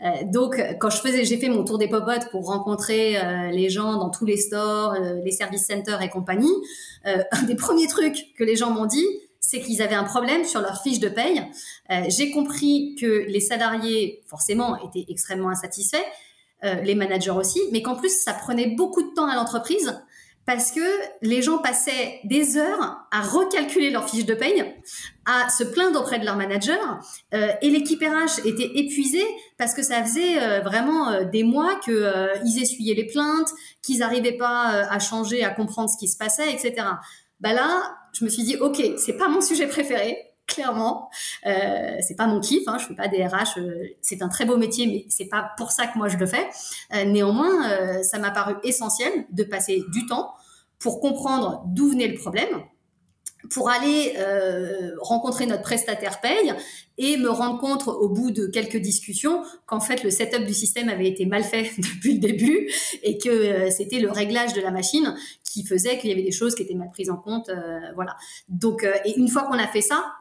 Euh, 0.00 0.10
donc, 0.24 0.62
quand 0.78 0.90
je 0.90 0.98
faisais, 0.98 1.24
j'ai 1.24 1.36
fait 1.38 1.48
mon 1.48 1.64
tour 1.64 1.76
des 1.76 1.88
popotes 1.88 2.30
pour 2.30 2.46
rencontrer 2.46 3.18
euh, 3.18 3.50
les 3.50 3.68
gens 3.68 3.96
dans 3.96 4.10
tous 4.10 4.24
les 4.24 4.36
stores, 4.36 4.94
les 5.24 5.32
service 5.32 5.66
centers 5.66 6.00
et 6.02 6.08
compagnie. 6.08 6.54
Un 7.04 7.42
des 7.42 7.56
premiers 7.56 7.88
trucs 7.88 8.34
que 8.36 8.44
les 8.44 8.56
gens 8.56 8.70
m'ont 8.70 8.86
dit, 8.86 9.06
c'est 9.40 9.60
qu'ils 9.60 9.82
avaient 9.82 9.94
un 9.94 10.04
problème 10.04 10.44
sur 10.44 10.60
leur 10.60 10.82
fiche 10.82 11.00
de 11.00 11.08
paye. 11.08 11.42
Euh, 11.90 12.02
j'ai 12.08 12.30
compris 12.30 12.96
que 13.00 13.24
les 13.28 13.40
salariés, 13.40 14.22
forcément, 14.26 14.76
étaient 14.76 15.10
extrêmement 15.10 15.50
insatisfaits, 15.50 15.96
euh, 16.64 16.74
les 16.82 16.94
managers 16.94 17.30
aussi, 17.30 17.60
mais 17.72 17.82
qu'en 17.82 17.94
plus, 17.94 18.10
ça 18.10 18.32
prenait 18.32 18.68
beaucoup 18.68 19.02
de 19.02 19.14
temps 19.14 19.28
à 19.28 19.36
l'entreprise 19.36 20.00
parce 20.44 20.72
que 20.72 20.80
les 21.20 21.42
gens 21.42 21.58
passaient 21.58 22.20
des 22.24 22.56
heures 22.56 23.06
à 23.10 23.20
recalculer 23.20 23.90
leur 23.90 24.08
fiche 24.08 24.24
de 24.24 24.32
paye, 24.32 24.64
à 25.26 25.50
se 25.50 25.62
plaindre 25.62 26.00
auprès 26.00 26.18
de 26.18 26.24
leur 26.24 26.36
manager, 26.36 27.00
euh, 27.34 27.52
et 27.60 27.68
l'équipe 27.68 28.00
RH 28.00 28.46
était 28.46 28.70
épuisée 28.76 29.26
parce 29.58 29.74
que 29.74 29.82
ça 29.82 30.02
faisait 30.02 30.60
vraiment 30.60 31.22
des 31.24 31.42
mois 31.42 31.78
qu'ils 31.84 32.62
essuyaient 32.62 32.94
les 32.94 33.06
plaintes, 33.06 33.50
qu'ils 33.82 33.98
n'arrivaient 33.98 34.38
pas 34.38 34.86
à 34.88 34.98
changer, 34.98 35.44
à 35.44 35.50
comprendre 35.50 35.90
ce 35.90 35.98
qui 35.98 36.08
se 36.08 36.16
passait, 36.16 36.50
etc. 36.50 36.86
Bah 37.40 37.52
là, 37.52 37.97
je 38.12 38.24
me 38.24 38.30
suis 38.30 38.42
dit, 38.42 38.56
ok, 38.56 38.82
c'est 38.96 39.16
pas 39.16 39.28
mon 39.28 39.40
sujet 39.40 39.66
préféré, 39.66 40.16
clairement. 40.48 41.10
Euh, 41.46 41.96
c'est 42.00 42.16
pas 42.16 42.26
mon 42.26 42.40
kiff, 42.40 42.66
hein, 42.66 42.78
je 42.78 42.86
fais 42.86 42.94
pas 42.94 43.06
des 43.06 43.24
RH. 43.24 43.58
Euh, 43.58 43.84
c'est 44.00 44.22
un 44.22 44.28
très 44.28 44.44
beau 44.44 44.56
métier, 44.56 44.86
mais 44.86 45.04
c'est 45.08 45.26
pas 45.26 45.50
pour 45.56 45.70
ça 45.70 45.86
que 45.86 45.96
moi 45.96 46.08
je 46.08 46.16
le 46.16 46.26
fais. 46.26 46.48
Euh, 46.94 47.04
néanmoins, 47.04 48.02
ça 48.02 48.18
m'a 48.18 48.32
paru 48.32 48.54
essentiel 48.64 49.26
de 49.30 49.44
passer 49.44 49.84
du 49.92 50.06
temps 50.06 50.34
pour 50.80 51.00
comprendre 51.00 51.62
d'où 51.66 51.90
venait 51.90 52.08
le 52.08 52.18
problème, 52.18 52.62
pour 53.50 53.70
aller 53.70 54.14
euh, 54.18 54.90
rencontrer 55.00 55.46
notre 55.46 55.62
prestataire 55.62 56.20
paye 56.20 56.52
et 56.98 57.16
me 57.16 57.30
rendre 57.30 57.60
compte 57.60 57.86
au 57.86 58.08
bout 58.08 58.30
de 58.30 58.46
quelques 58.46 58.78
discussions 58.78 59.42
qu'en 59.66 59.80
fait 59.80 60.02
le 60.02 60.10
setup 60.10 60.44
du 60.44 60.54
système 60.54 60.88
avait 60.88 61.08
été 61.08 61.24
mal 61.24 61.44
fait 61.44 61.70
depuis 61.78 62.14
le 62.14 62.18
début 62.18 62.68
et 63.02 63.16
que 63.16 63.28
euh, 63.28 63.70
c'était 63.70 64.00
le 64.00 64.10
réglage 64.10 64.54
de 64.54 64.60
la 64.60 64.70
machine 64.70 65.14
qui 65.58 65.64
faisait 65.64 65.98
qu'il 65.98 66.10
y 66.10 66.12
avait 66.12 66.22
des 66.22 66.32
choses 66.32 66.54
qui 66.54 66.62
étaient 66.62 66.74
mal 66.74 66.90
prises 66.90 67.10
en 67.10 67.16
compte. 67.16 67.48
Euh, 67.48 67.80
voilà. 67.94 68.16
Donc, 68.48 68.84
euh, 68.84 68.92
et 69.04 69.16
une 69.16 69.28
fois 69.28 69.42
qu'on 69.42 69.58
a 69.58 69.66
fait 69.66 69.80
ça, 69.80 70.12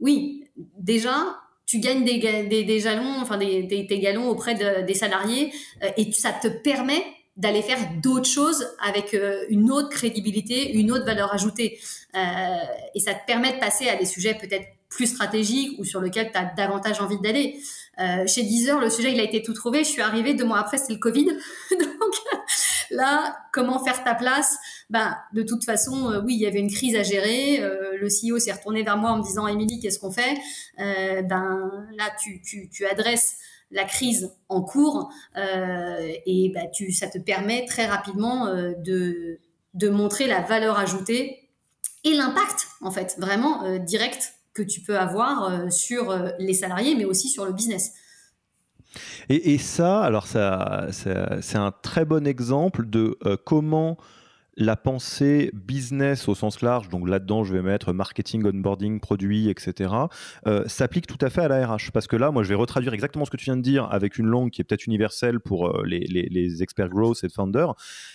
oui, 0.00 0.44
déjà, 0.78 1.40
tu 1.66 1.78
gagnes 1.80 2.04
des, 2.04 2.18
des, 2.18 2.64
des 2.64 2.80
jalons, 2.80 3.20
enfin 3.20 3.38
des, 3.38 3.62
des, 3.62 3.98
galons 3.98 4.28
auprès 4.28 4.54
de, 4.54 4.86
des 4.86 4.94
salariés 4.94 5.52
euh, 5.82 5.88
et 5.96 6.12
ça 6.12 6.32
te 6.32 6.48
permet 6.48 7.02
d'aller 7.36 7.62
faire 7.62 7.78
d'autres 8.02 8.28
choses 8.28 8.66
avec 8.82 9.12
euh, 9.14 9.44
une 9.48 9.70
autre 9.70 9.90
crédibilité, 9.90 10.72
une 10.72 10.90
autre 10.90 11.04
valeur 11.04 11.32
ajoutée. 11.34 11.78
Euh, 12.14 12.56
et 12.94 13.00
ça 13.00 13.14
te 13.14 13.26
permet 13.26 13.52
de 13.52 13.58
passer 13.58 13.88
à 13.88 13.96
des 13.96 14.06
sujets 14.06 14.34
peut-être 14.34 14.66
plus 14.88 15.06
stratégiques 15.06 15.78
ou 15.78 15.84
sur 15.84 16.00
lesquels 16.00 16.30
tu 16.32 16.38
as 16.38 16.44
davantage 16.56 17.00
envie 17.00 17.18
d'aller. 17.18 17.60
Euh, 17.98 18.26
chez 18.26 18.42
Deezer, 18.42 18.80
le 18.80 18.90
sujet, 18.90 19.12
il 19.12 19.20
a 19.20 19.22
été 19.22 19.42
tout 19.42 19.52
trouvé. 19.52 19.80
Je 19.80 19.88
suis 19.88 20.02
arrivée, 20.02 20.34
deux 20.34 20.44
mois 20.44 20.58
après, 20.58 20.78
c'était 20.78 20.94
le 20.94 20.98
Covid. 20.98 21.26
Donc 21.70 22.14
là, 22.90 23.36
comment 23.52 23.82
faire 23.82 24.04
ta 24.04 24.14
place? 24.14 24.56
Ben, 24.90 25.16
De 25.32 25.42
toute 25.42 25.64
façon, 25.64 26.10
euh, 26.10 26.20
oui, 26.24 26.34
il 26.34 26.40
y 26.40 26.46
avait 26.46 26.60
une 26.60 26.70
crise 26.70 26.94
à 26.96 27.02
gérer. 27.02 27.60
Euh, 27.60 27.96
le 27.98 28.08
CEO 28.08 28.38
s'est 28.38 28.52
retourné 28.52 28.82
vers 28.82 28.96
moi 28.96 29.10
en 29.10 29.18
me 29.18 29.22
disant, 29.22 29.46
Émilie, 29.46 29.80
qu'est-ce 29.80 29.98
qu'on 29.98 30.12
fait 30.12 30.36
euh, 30.78 31.22
Ben 31.22 31.86
Là, 31.96 32.10
tu, 32.22 32.40
tu, 32.42 32.68
tu 32.68 32.86
adresses 32.86 33.38
la 33.70 33.84
crise 33.84 34.32
en 34.48 34.62
cours 34.62 35.10
euh, 35.36 36.12
et 36.24 36.52
bah, 36.54 36.60
ça 36.92 37.08
te 37.08 37.18
permet 37.18 37.64
très 37.66 37.86
rapidement 37.86 38.46
euh, 38.46 38.72
de, 38.78 39.38
de 39.74 39.88
montrer 39.88 40.26
la 40.26 40.40
valeur 40.40 40.78
ajoutée 40.78 41.48
et 42.04 42.14
l'impact 42.14 42.68
en 42.80 42.90
fait 42.90 43.16
vraiment 43.18 43.64
euh, 43.64 43.78
direct 43.78 44.34
que 44.54 44.62
tu 44.62 44.80
peux 44.80 44.98
avoir 44.98 45.70
sur 45.70 46.18
les 46.38 46.54
salariés 46.54 46.94
mais 46.94 47.04
aussi 47.04 47.28
sur 47.28 47.44
le 47.44 47.52
business. 47.52 47.92
Et, 49.28 49.58
ça, 49.58 50.00
alors 50.00 50.26
ça, 50.26 50.86
c'est 50.90 51.58
un 51.58 51.72
très 51.82 52.06
bon 52.06 52.26
exemple 52.26 52.88
de 52.88 53.18
comment 53.44 53.98
la 54.56 54.76
pensée 54.76 55.50
business 55.52 56.28
au 56.28 56.34
sens 56.34 56.62
large, 56.62 56.88
donc 56.88 57.08
là-dedans 57.08 57.44
je 57.44 57.52
vais 57.52 57.62
mettre 57.62 57.92
marketing, 57.92 58.44
onboarding, 58.46 59.00
produit, 59.00 59.50
etc., 59.50 59.92
euh, 60.46 60.64
s'applique 60.66 61.06
tout 61.06 61.18
à 61.20 61.30
fait 61.30 61.42
à 61.42 61.48
la 61.48 61.66
RH. 61.66 61.90
Parce 61.92 62.06
que 62.06 62.16
là, 62.16 62.30
moi 62.30 62.42
je 62.42 62.48
vais 62.48 62.54
retraduire 62.54 62.94
exactement 62.94 63.24
ce 63.24 63.30
que 63.30 63.36
tu 63.36 63.44
viens 63.44 63.56
de 63.56 63.62
dire 63.62 63.88
avec 63.90 64.18
une 64.18 64.26
langue 64.26 64.50
qui 64.50 64.62
est 64.62 64.64
peut-être 64.64 64.86
universelle 64.86 65.40
pour 65.40 65.68
euh, 65.68 65.82
les, 65.84 66.62
experts 66.62 66.88
growth 66.88 67.22
et 67.24 67.28
founders. 67.28 67.74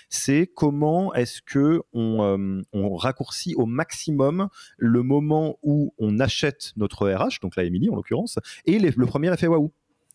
C'est 0.10 0.48
comment 0.48 1.14
est-ce 1.14 1.42
que 1.42 1.82
on, 1.94 2.24
euh, 2.24 2.62
raccourcit 2.98 3.54
au 3.56 3.66
maximum 3.66 4.48
le 4.78 5.04
moment 5.04 5.58
où 5.62 5.94
on 6.00 6.20
achète 6.20 6.72
notre 6.76 7.08
RH, 7.08 7.39
donc 7.42 7.56
la 7.56 7.64
Emily 7.64 7.89
en 7.89 7.96
l'occurrence, 7.96 8.39
et 8.66 8.80
le 8.80 9.06
premier 9.06 9.32
effet 9.32 9.48
waouh. 9.48 9.72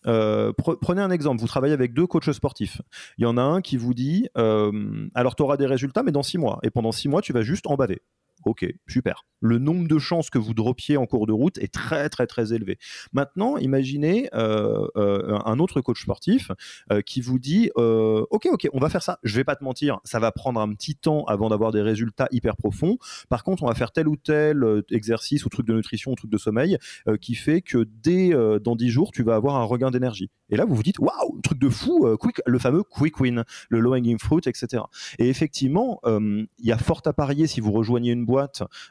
Euh, 0.07 0.53
prenez 0.81 1.03
un 1.03 1.11
exemple, 1.11 1.41
vous 1.41 1.47
travaillez 1.47 1.75
avec 1.75 1.93
deux 1.93 2.07
coachs 2.07 2.33
sportifs. 2.33 2.81
Il 3.19 3.23
y 3.23 3.27
en 3.27 3.37
a 3.37 3.43
un 3.43 3.61
qui 3.61 3.77
vous 3.77 3.95
dit, 3.95 4.29
euh, 4.37 5.09
alors 5.15 5.35
tu 5.37 5.43
auras 5.43 5.57
des 5.57 5.67
résultats, 5.67 6.03
mais 6.03 6.13
dans 6.13 6.23
six 6.23 6.39
mois. 6.39 6.59
Et 6.63 6.71
pendant 6.71 6.93
six 6.93 7.09
mois, 7.09 7.23
tu 7.23 7.33
vas 7.33 7.43
juste 7.43 7.67
en 7.67 7.77
baver. 7.77 8.03
Ok, 8.47 8.65
super. 8.87 9.25
Le 9.41 9.59
nombre 9.59 9.89
de 9.89 9.99
chances 9.99 10.31
que 10.31 10.39
vous 10.39 10.55
droppiez 10.55 10.97
en 10.97 11.05
cours 11.05 11.27
de 11.27 11.33
route 11.33 11.59
est 11.59 11.73
très 11.73 12.09
très 12.09 12.29
très 12.29 12.53
élevé. 12.53 12.79
Maintenant, 13.13 13.57
imaginez 13.57 14.31
euh, 14.35 14.87
euh, 14.97 15.37
un 15.45 15.59
autre 15.59 15.81
coach 15.81 16.03
sportif 16.03 16.53
euh, 16.93 17.03
qui 17.03 17.21
vous 17.21 17.41
dit 17.41 17.71
Ok, 17.77 18.47
ok, 18.47 18.69
on 18.73 18.79
va 18.79 18.89
faire 18.89 19.03
ça. 19.03 19.19
Je 19.25 19.35
vais 19.35 19.43
pas 19.43 19.57
te 19.57 19.65
mentir, 19.65 19.99
ça 20.05 20.21
va 20.21 20.31
prendre 20.31 20.61
un 20.61 20.73
petit 20.73 20.95
temps 20.95 21.25
avant 21.25 21.49
d'avoir 21.49 21.73
des 21.73 21.83
résultats 21.83 22.29
hyper 22.31 22.57
profonds. 22.57 22.99
Par 23.29 23.43
contre, 23.43 23.65
on 23.65 23.67
va 23.67 23.75
faire 23.75 23.91
tel 23.91 24.07
ou 24.07 24.15
tel 24.15 24.65
exercice 24.93 25.45
ou 25.45 25.49
truc 25.49 25.67
de 25.67 25.75
nutrition 25.75 26.13
ou 26.13 26.15
truc 26.15 26.31
de 26.31 26.39
sommeil 26.39 26.79
qui 27.21 27.35
fait 27.35 27.63
que 27.63 27.85
dès 27.85 28.31
dans 28.61 28.77
10 28.77 28.89
jours, 28.91 29.11
tu 29.11 29.25
vas 29.25 29.35
avoir 29.35 29.57
un 29.57 29.65
regain 29.65 29.91
d'énergie. 29.91 30.31
Et 30.51 30.57
là, 30.57 30.65
vous 30.65 30.77
vous 30.77 30.85
dites 30.85 31.01
Waouh, 31.01 31.41
truc 31.43 31.59
de 31.59 31.69
fou, 31.69 32.17
quick, 32.19 32.41
le 32.47 32.59
fameux 32.61 32.85
quick 32.85 33.19
win, 33.19 33.45
le 33.69 33.81
low 33.81 33.95
hanging 33.95 34.19
fruit, 34.21 34.43
etc. 34.47 34.85
Et 35.19 35.29
effectivement, 35.29 36.01
il 36.07 36.47
y 36.61 36.73
a 36.73 36.79
fort 36.79 37.03
à 37.07 37.13
parier 37.13 37.49
si 37.49 37.61
vous 37.61 37.73
rejoignez 37.73 38.13
une 38.13 38.25
boîte 38.25 38.36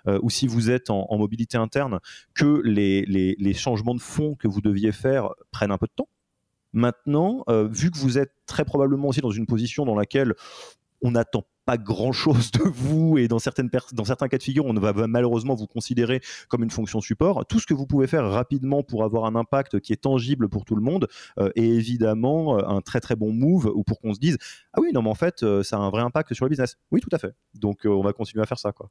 euh, 0.07 0.19
ou 0.21 0.29
si 0.29 0.47
vous 0.47 0.69
êtes 0.69 0.89
en, 0.89 1.17
mobilité 1.17 1.57
interne, 1.57 1.99
que 2.33 2.61
les, 2.63 3.53
changements 3.53 3.95
de 3.95 4.01
fond 4.01 4.35
que 4.35 4.47
vous 4.47 4.61
deviez 4.61 4.91
faire 4.91 5.29
prennent 5.51 5.71
un 5.71 5.77
peu 5.77 5.87
de 5.87 5.93
temps. 5.95 6.09
Maintenant, 6.73 7.43
euh, 7.47 7.67
vu 7.71 7.89
que 7.89 7.97
vous 7.97 8.17
êtes 8.17 8.33
très 8.45 8.65
probablement 8.65 9.07
aussi 9.07 9.21
dans 9.21 9.31
une 9.31 9.45
position 9.45 9.85
dans 9.85 9.95
laquelle 9.95 10.33
on 11.01 11.11
n'attend 11.11 11.45
pas 11.65 11.77
grand 11.77 12.11
chose 12.11 12.51
de 12.51 12.63
vous 12.63 13.17
et 13.17 13.27
dans, 13.29 13.39
certains 13.39 13.69
cas 13.69 14.37
de 14.37 14.43
figure, 14.43 14.65
on 14.65 14.73
va 14.73 15.07
malheureusement 15.07 15.55
vous 15.55 15.67
considérer 15.67 16.21
comme 16.49 16.63
une 16.63 16.69
fonction 16.69 16.99
support. 16.99 17.45
Tout 17.45 17.59
ce 17.59 17.65
que 17.65 17.73
vous 17.73 17.87
pouvez 17.87 18.07
faire 18.07 18.29
rapidement 18.29 18.83
pour 18.83 19.03
avoir 19.03 19.25
un 19.25 19.35
impact 19.35 19.79
qui 19.79 19.93
est 19.93 20.01
tangible 20.01 20.49
pour 20.49 20.65
tout 20.65 20.75
le 20.75 20.81
monde 20.81 21.07
euh, 21.39 21.49
est 21.55 21.63
évidemment 21.63 22.57
un 22.57 22.81
très 22.81 22.99
très 22.99 23.15
bon 23.15 23.31
move 23.31 23.71
ou 23.73 23.83
pour 23.83 23.99
qu'on 23.99 24.13
se 24.13 24.19
dise 24.19 24.37
Ah 24.73 24.81
oui, 24.81 24.91
non, 24.93 25.01
mais 25.01 25.09
en 25.09 25.15
fait, 25.15 25.45
ça 25.63 25.77
a 25.77 25.79
un 25.79 25.89
vrai 25.89 26.01
impact 26.01 26.33
sur 26.33 26.45
le 26.45 26.49
business. 26.49 26.77
Oui, 26.91 26.99
tout 26.99 27.09
à 27.13 27.17
fait. 27.17 27.33
Donc, 27.53 27.85
on 27.85 28.01
va 28.01 28.11
continuer 28.11 28.43
à 28.43 28.45
faire 28.45 28.59
ça. 28.59 28.73
Quoi. 28.73 28.89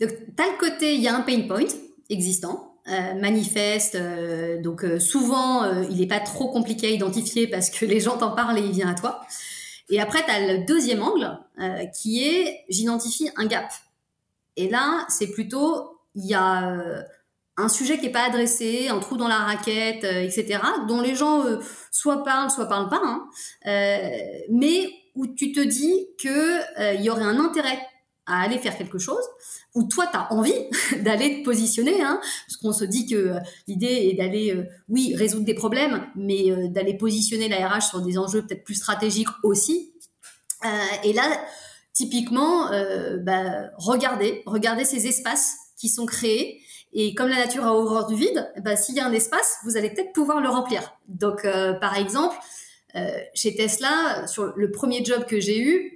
Donc, 0.00 0.10
tu 0.10 0.42
as 0.42 0.46
le 0.52 0.58
côté, 0.58 0.94
il 0.94 1.00
y 1.00 1.08
a 1.08 1.16
un 1.16 1.22
pain 1.22 1.40
point 1.46 1.64
existant. 2.10 2.76
Euh, 2.88 3.14
manifeste, 3.14 3.96
euh, 3.96 4.62
donc 4.62 4.84
euh, 4.84 5.00
souvent 5.00 5.68
il 5.90 5.96
n'est 5.96 6.06
pas 6.06 6.20
trop 6.20 6.52
compliqué 6.52 6.86
à 6.86 6.90
identifier 6.90 7.48
parce 7.48 7.68
que 7.68 7.84
les 7.84 7.98
gens 7.98 8.16
t'en 8.16 8.30
parlent 8.30 8.58
et 8.58 8.62
il 8.62 8.70
vient 8.70 8.88
à 8.88 8.94
toi. 8.94 9.22
Et 9.88 10.00
après, 10.00 10.24
tu 10.24 10.30
as 10.30 10.38
le 10.38 10.64
deuxième 10.66 11.02
angle 11.02 11.36
qui 11.94 12.24
est 12.24 12.64
j'identifie 12.68 13.28
un 13.36 13.46
gap. 13.46 13.72
Et 14.56 14.68
là, 14.68 15.04
c'est 15.08 15.32
plutôt 15.32 15.98
il 16.14 16.26
y 16.26 16.34
a 16.34 17.04
un 17.56 17.68
sujet 17.68 17.98
qui 17.98 18.06
n'est 18.06 18.12
pas 18.12 18.24
adressé, 18.24 18.88
un 18.88 18.98
trou 19.00 19.16
dans 19.16 19.28
la 19.28 19.38
raquette, 19.38 20.04
etc., 20.04 20.60
dont 20.88 21.00
les 21.00 21.14
gens 21.14 21.44
soit 21.90 22.24
parlent, 22.24 22.50
soit 22.50 22.66
parlent 22.66 22.88
pas, 22.88 23.00
hein, 23.02 23.28
mais 24.50 24.90
où 25.14 25.26
tu 25.26 25.52
te 25.52 25.60
dis 25.60 26.08
qu'il 26.18 26.66
il 26.94 27.02
y 27.02 27.10
aurait 27.10 27.24
un 27.24 27.38
intérêt 27.38 27.78
à 28.26 28.42
aller 28.42 28.58
faire 28.58 28.76
quelque 28.76 28.98
chose, 28.98 29.24
ou 29.74 29.84
toi, 29.84 30.06
tu 30.10 30.16
as 30.16 30.32
envie 30.32 30.54
d'aller 31.02 31.40
te 31.40 31.44
positionner, 31.44 32.02
hein, 32.02 32.20
parce 32.46 32.56
qu'on 32.56 32.72
se 32.72 32.84
dit 32.84 33.06
que 33.06 33.14
euh, 33.14 33.38
l'idée 33.68 34.10
est 34.10 34.14
d'aller, 34.14 34.52
euh, 34.52 34.64
oui, 34.88 35.14
résoudre 35.14 35.44
des 35.44 35.54
problèmes, 35.54 36.06
mais 36.16 36.50
euh, 36.50 36.68
d'aller 36.68 36.96
positionner 36.96 37.48
la 37.48 37.68
RH 37.68 37.82
sur 37.82 38.00
des 38.00 38.18
enjeux 38.18 38.42
peut-être 38.42 38.64
plus 38.64 38.74
stratégiques 38.74 39.28
aussi. 39.42 39.92
et 41.04 41.12
là, 41.12 41.22
typiquement, 41.92 42.70
bah, 43.22 43.70
regardez, 43.76 44.42
regardez 44.46 44.84
ces 44.84 45.06
espaces 45.06 45.56
qui 45.78 45.88
sont 45.88 46.06
créés. 46.06 46.60
Et 46.92 47.14
comme 47.14 47.28
la 47.28 47.36
nature 47.36 47.64
a 47.64 47.72
horreur 47.72 48.06
du 48.06 48.16
vide, 48.16 48.50
bah, 48.64 48.74
s'il 48.74 48.96
y 48.96 49.00
a 49.00 49.06
un 49.06 49.12
espace, 49.12 49.58
vous 49.64 49.76
allez 49.76 49.90
peut-être 49.90 50.12
pouvoir 50.12 50.40
le 50.40 50.48
remplir. 50.48 50.94
Donc, 51.08 51.46
par 51.80 51.96
exemple, 51.96 52.36
chez 53.34 53.54
Tesla, 53.54 54.26
sur 54.26 54.54
le 54.56 54.70
premier 54.72 55.04
job 55.04 55.24
que 55.26 55.38
j'ai 55.38 55.60
eu, 55.60 55.95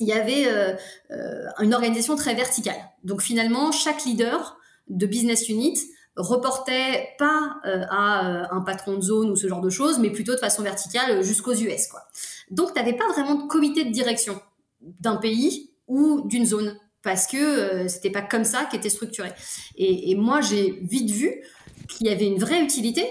il 0.00 0.06
y 0.06 0.12
avait 0.12 0.46
euh, 0.46 0.74
euh, 1.10 1.44
une 1.60 1.74
organisation 1.74 2.16
très 2.16 2.34
verticale. 2.34 2.80
Donc 3.04 3.22
finalement, 3.22 3.72
chaque 3.72 4.04
leader 4.04 4.58
de 4.88 5.06
business 5.06 5.48
unit 5.48 5.78
reportait 6.18 7.10
pas 7.18 7.56
euh, 7.64 7.84
à 7.90 8.52
un 8.54 8.60
patron 8.60 8.96
de 8.96 9.02
zone 9.02 9.30
ou 9.30 9.36
ce 9.36 9.46
genre 9.46 9.60
de 9.60 9.70
choses, 9.70 9.98
mais 9.98 10.10
plutôt 10.10 10.34
de 10.34 10.40
façon 10.40 10.62
verticale 10.62 11.22
jusqu'aux 11.22 11.54
US. 11.54 11.86
Quoi. 11.86 12.02
Donc, 12.50 12.72
tu 12.72 12.78
n'avais 12.78 12.94
pas 12.94 13.06
vraiment 13.08 13.34
de 13.36 13.46
comité 13.46 13.84
de 13.84 13.90
direction 13.90 14.40
d'un 14.80 15.16
pays 15.16 15.70
ou 15.86 16.22
d'une 16.26 16.44
zone 16.44 16.76
parce 17.02 17.26
que 17.26 17.36
euh, 17.36 17.88
c'était 17.88 18.10
pas 18.10 18.22
comme 18.22 18.44
ça 18.44 18.64
qu'était 18.64 18.90
structuré. 18.90 19.30
Et, 19.76 20.10
et 20.10 20.14
moi, 20.16 20.40
j'ai 20.40 20.80
vite 20.82 21.10
vu 21.10 21.42
qu'il 21.88 22.08
y 22.08 22.10
avait 22.10 22.26
une 22.26 22.38
vraie 22.38 22.62
utilité 22.62 23.06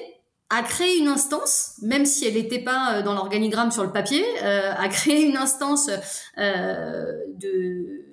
à 0.49 0.63
créer 0.63 0.97
une 0.97 1.07
instance, 1.07 1.73
même 1.81 2.05
si 2.05 2.25
elle 2.25 2.35
n'était 2.35 2.63
pas 2.63 2.95
euh, 2.97 3.01
dans 3.01 3.13
l'organigramme 3.13 3.71
sur 3.71 3.83
le 3.83 3.91
papier, 3.91 4.23
euh, 4.43 4.71
à 4.75 4.87
créer 4.87 5.23
une 5.23 5.37
instance 5.37 5.89
euh, 6.37 7.11
de, 7.35 8.05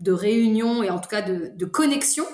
de, 0.00 0.12
réunion 0.12 0.82
et 0.82 0.90
en 0.90 0.98
tout 0.98 1.08
cas 1.08 1.22
de, 1.22 1.50
de, 1.54 1.64
connexion 1.64 2.24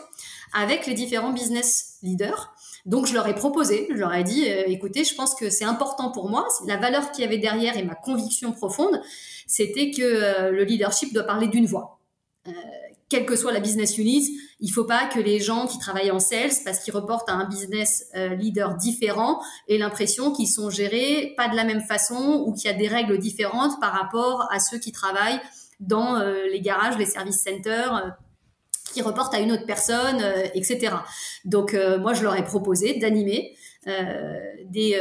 avec 0.52 0.86
les 0.86 0.94
différents 0.94 1.32
business 1.32 1.98
leaders. 2.02 2.52
Donc 2.86 3.06
je 3.06 3.14
leur 3.14 3.26
ai 3.28 3.34
proposé, 3.34 3.88
je 3.90 3.96
leur 3.96 4.14
ai 4.14 4.24
dit, 4.24 4.44
écoutez, 4.44 5.04
je 5.04 5.14
pense 5.14 5.34
que 5.34 5.50
c'est 5.50 5.66
important 5.66 6.10
pour 6.10 6.30
moi, 6.30 6.48
la 6.66 6.76
valeur 6.76 7.12
qu'il 7.12 7.22
y 7.22 7.26
avait 7.26 7.38
derrière 7.38 7.76
et 7.76 7.84
ma 7.84 7.94
conviction 7.94 8.52
profonde, 8.52 9.00
c'était 9.46 9.90
que 9.90 10.50
le 10.50 10.64
leadership 10.64 11.12
doit 11.12 11.24
parler 11.24 11.48
d'une 11.48 11.66
voix 11.66 12.00
quelle 13.10 13.26
que 13.26 13.34
soit 13.34 13.52
la 13.52 13.60
business 13.60 13.98
unit, 13.98 14.38
il 14.60 14.68
faut 14.70 14.84
pas 14.84 15.06
que 15.06 15.18
les 15.18 15.40
gens 15.40 15.66
qui 15.66 15.78
travaillent 15.78 16.12
en 16.12 16.20
sales, 16.20 16.52
parce 16.64 16.78
qu'ils 16.78 16.94
reportent 16.94 17.28
à 17.28 17.32
un 17.32 17.48
business 17.48 18.06
euh, 18.14 18.36
leader 18.36 18.76
différent, 18.76 19.42
aient 19.68 19.78
l'impression 19.78 20.32
qu'ils 20.32 20.48
sont 20.48 20.70
gérés 20.70 21.34
pas 21.36 21.48
de 21.48 21.56
la 21.56 21.64
même 21.64 21.82
façon 21.82 22.44
ou 22.46 22.54
qu'il 22.54 22.70
y 22.70 22.72
a 22.72 22.76
des 22.76 22.86
règles 22.86 23.18
différentes 23.18 23.80
par 23.80 23.92
rapport 23.92 24.48
à 24.50 24.60
ceux 24.60 24.78
qui 24.78 24.92
travaillent 24.92 25.40
dans 25.80 26.16
euh, 26.16 26.46
les 26.46 26.60
garages, 26.60 26.96
les 26.98 27.06
service 27.06 27.42
centers, 27.42 27.96
euh, 27.96 28.10
qui 28.92 29.02
reportent 29.02 29.34
à 29.34 29.40
une 29.40 29.52
autre 29.52 29.66
personne, 29.66 30.20
etc. 30.52 30.96
Donc 31.44 31.76
moi, 32.00 32.12
je 32.12 32.24
leur 32.24 32.34
ai 32.34 32.44
proposé 32.44 32.94
d'animer 32.98 33.54
des 34.66 34.98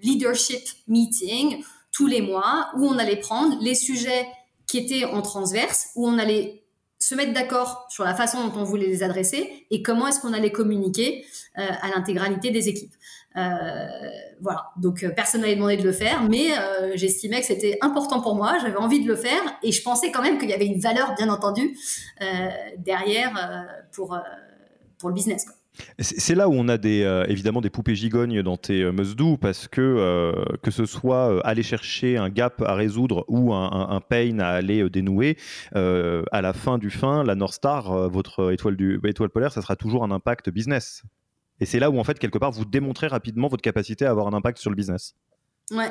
leadership 0.00 0.62
meetings 0.86 1.60
tous 1.90 2.06
les 2.06 2.22
mois 2.22 2.70
où 2.76 2.86
on 2.86 2.98
allait 2.98 3.16
prendre 3.16 3.56
les 3.60 3.74
sujets 3.74 4.28
qui 4.68 4.78
étaient 4.78 5.04
en 5.06 5.22
transverse, 5.22 5.88
où 5.96 6.06
on 6.06 6.18
allait 6.18 6.62
se 7.00 7.14
mettre 7.14 7.32
d'accord 7.32 7.86
sur 7.88 8.04
la 8.04 8.14
façon 8.14 8.46
dont 8.46 8.60
on 8.60 8.64
voulait 8.64 8.86
les 8.86 9.02
adresser 9.02 9.66
et 9.70 9.82
comment 9.82 10.06
est-ce 10.06 10.20
qu'on 10.20 10.34
allait 10.34 10.52
communiquer 10.52 11.24
euh, 11.58 11.66
à 11.80 11.88
l'intégralité 11.88 12.50
des 12.50 12.68
équipes. 12.68 12.94
Euh, 13.36 13.86
voilà, 14.40 14.66
donc 14.76 15.02
euh, 15.02 15.10
personne 15.10 15.40
n'avait 15.40 15.54
demandé 15.54 15.78
de 15.78 15.82
le 15.82 15.92
faire, 15.92 16.22
mais 16.28 16.48
j'estimais 16.94 17.40
que 17.40 17.46
c'était 17.46 17.78
important 17.80 18.20
pour 18.20 18.36
moi, 18.36 18.58
j'avais 18.60 18.76
envie 18.76 19.02
de 19.02 19.08
le 19.08 19.16
faire 19.16 19.40
et 19.62 19.72
je 19.72 19.82
pensais 19.82 20.12
quand 20.12 20.22
même 20.22 20.38
qu'il 20.38 20.50
y 20.50 20.54
avait 20.54 20.66
une 20.66 20.80
valeur, 20.80 21.14
bien 21.16 21.30
entendu, 21.30 21.76
derrière 22.76 23.32
pour, 23.92 24.18
pour 24.98 25.08
le 25.08 25.14
business. 25.14 25.46
C'est 25.98 26.34
là 26.34 26.48
où 26.48 26.54
on 26.54 26.68
a 26.68 26.76
euh, 26.84 27.24
évidemment 27.28 27.60
des 27.60 27.70
poupées 27.70 27.94
gigognes 27.94 28.42
dans 28.42 28.56
tes 28.56 28.82
euh, 28.82 28.92
must-do 28.92 29.36
parce 29.36 29.68
que 29.68 29.80
euh, 29.80 30.32
que 30.62 30.70
ce 30.70 30.86
soit 30.86 31.44
aller 31.46 31.62
chercher 31.62 32.16
un 32.16 32.30
gap 32.30 32.62
à 32.62 32.74
résoudre 32.74 33.24
ou 33.28 33.52
un, 33.52 34.00
pain 34.08 34.38
à 34.38 34.48
aller 34.48 34.88
dénouer, 34.88 35.36
à 35.74 36.40
la 36.40 36.52
fin 36.52 36.78
du 36.78 36.90
fin, 36.90 37.22
la 37.24 37.34
North 37.34 37.54
Star, 37.54 38.08
votre 38.08 38.52
étoile, 38.52 38.76
du, 38.76 39.00
étoile 39.04 39.28
polaire, 39.30 39.52
ça 39.52 39.62
sera 39.62 39.76
toujours 39.76 40.04
un 40.04 40.10
impact 40.10 40.50
business. 40.50 41.02
Et 41.60 41.66
c'est 41.66 41.78
là 41.78 41.90
où 41.90 41.98
en 41.98 42.04
fait 42.04 42.18
quelque 42.18 42.38
part 42.38 42.50
vous 42.50 42.64
démontrez 42.64 43.06
rapidement 43.06 43.48
votre 43.48 43.62
capacité 43.62 44.06
à 44.06 44.10
avoir 44.10 44.26
un 44.26 44.32
impact 44.32 44.58
sur 44.58 44.70
le 44.70 44.76
business. 44.76 45.14
Ouais. 45.70 45.90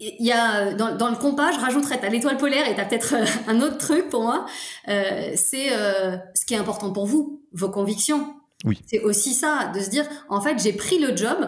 Il 0.00 0.26
y 0.26 0.32
a 0.32 0.74
dans, 0.74 1.10
le 1.10 1.16
compas, 1.16 1.52
je 1.52 1.60
rajouterais 1.60 2.00
à 2.04 2.08
l'étoile 2.08 2.36
polaire 2.36 2.68
et 2.68 2.74
tu 2.74 2.80
as 2.80 2.84
peut-être 2.84 3.14
un 3.48 3.60
autre 3.60 3.78
truc 3.78 4.08
pour 4.08 4.22
moi. 4.22 4.46
c'est 4.86 5.68
ce 5.68 6.46
qui 6.46 6.54
est 6.54 6.58
important 6.58 6.92
pour 6.92 7.06
vous, 7.06 7.42
vos 7.52 7.68
convictions 7.68 8.41
c'est 8.86 9.00
aussi 9.00 9.34
ça, 9.34 9.72
de 9.74 9.80
se 9.80 9.90
dire, 9.90 10.06
en 10.28 10.40
fait, 10.40 10.58
j'ai 10.62 10.72
pris 10.72 10.98
le 10.98 11.16
job 11.16 11.38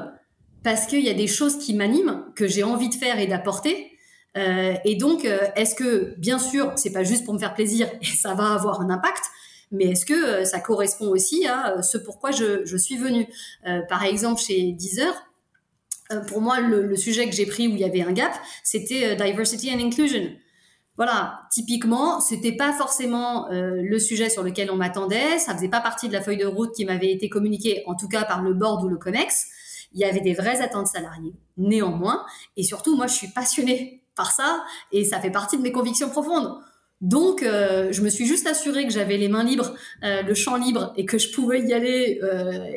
parce 0.62 0.86
qu'il 0.86 1.00
y 1.00 1.10
a 1.10 1.14
des 1.14 1.26
choses 1.26 1.58
qui 1.58 1.74
m'animent, 1.74 2.24
que 2.34 2.48
j'ai 2.48 2.62
envie 2.62 2.88
de 2.88 2.94
faire 2.94 3.18
et 3.18 3.26
d'apporter. 3.26 3.92
Euh, 4.36 4.74
et 4.84 4.96
donc, 4.96 5.24
euh, 5.24 5.38
est-ce 5.56 5.74
que, 5.74 6.14
bien 6.18 6.38
sûr, 6.38 6.72
c'est 6.76 6.92
pas 6.92 7.04
juste 7.04 7.24
pour 7.24 7.34
me 7.34 7.38
faire 7.38 7.54
plaisir 7.54 7.88
et 8.00 8.06
ça 8.06 8.34
va 8.34 8.54
avoir 8.54 8.80
un 8.80 8.90
impact, 8.90 9.24
mais 9.70 9.86
est-ce 9.86 10.06
que 10.06 10.14
euh, 10.14 10.44
ça 10.44 10.60
correspond 10.60 11.08
aussi 11.08 11.46
à 11.46 11.82
ce 11.82 11.98
pourquoi 11.98 12.30
je, 12.30 12.64
je 12.64 12.76
suis 12.76 12.96
venue? 12.96 13.26
Par 13.88 14.04
exemple, 14.04 14.40
chez 14.40 14.72
Deezer, 14.72 15.14
pour 16.28 16.40
moi, 16.40 16.60
le, 16.60 16.82
le 16.82 16.96
sujet 16.96 17.28
que 17.28 17.34
j'ai 17.34 17.46
pris 17.46 17.68
où 17.68 17.72
il 17.72 17.78
y 17.78 17.84
avait 17.84 18.02
un 18.02 18.12
gap, 18.12 18.32
c'était 18.62 19.16
diversity 19.16 19.70
and 19.72 19.80
inclusion 19.80 20.30
voilà, 20.96 21.40
typiquement, 21.50 22.20
c'était 22.20 22.54
pas 22.54 22.72
forcément 22.72 23.50
euh, 23.50 23.82
le 23.82 23.98
sujet 23.98 24.30
sur 24.30 24.44
lequel 24.44 24.70
on 24.70 24.76
m'attendait, 24.76 25.38
ça 25.38 25.54
faisait 25.54 25.68
pas 25.68 25.80
partie 25.80 26.06
de 26.06 26.12
la 26.12 26.20
feuille 26.20 26.36
de 26.36 26.46
route 26.46 26.72
qui 26.72 26.84
m'avait 26.84 27.10
été 27.10 27.28
communiquée, 27.28 27.82
en 27.86 27.96
tout 27.96 28.06
cas 28.06 28.24
par 28.24 28.42
le 28.42 28.54
board 28.54 28.84
ou 28.84 28.88
le 28.88 28.96
COMEX. 28.96 29.46
Il 29.92 30.00
y 30.00 30.04
avait 30.04 30.20
des 30.20 30.34
vraies 30.34 30.60
attentes 30.60 30.86
salariées, 30.86 31.34
néanmoins, 31.56 32.24
et 32.56 32.62
surtout, 32.62 32.96
moi, 32.96 33.08
je 33.08 33.14
suis 33.14 33.28
passionnée 33.28 34.04
par 34.14 34.30
ça, 34.30 34.64
et 34.92 35.04
ça 35.04 35.20
fait 35.20 35.30
partie 35.30 35.56
de 35.56 35.62
mes 35.62 35.72
convictions 35.72 36.08
profondes. 36.08 36.60
Donc, 37.00 37.42
euh, 37.42 37.88
je 37.90 38.00
me 38.02 38.08
suis 38.08 38.26
juste 38.26 38.46
assurée 38.46 38.86
que 38.86 38.92
j'avais 38.92 39.16
les 39.16 39.28
mains 39.28 39.44
libres, 39.44 39.74
euh, 40.04 40.22
le 40.22 40.34
champ 40.34 40.56
libre, 40.56 40.92
et 40.96 41.04
que 41.04 41.18
je 41.18 41.32
pouvais 41.32 41.60
y 41.60 41.72
aller. 41.72 42.20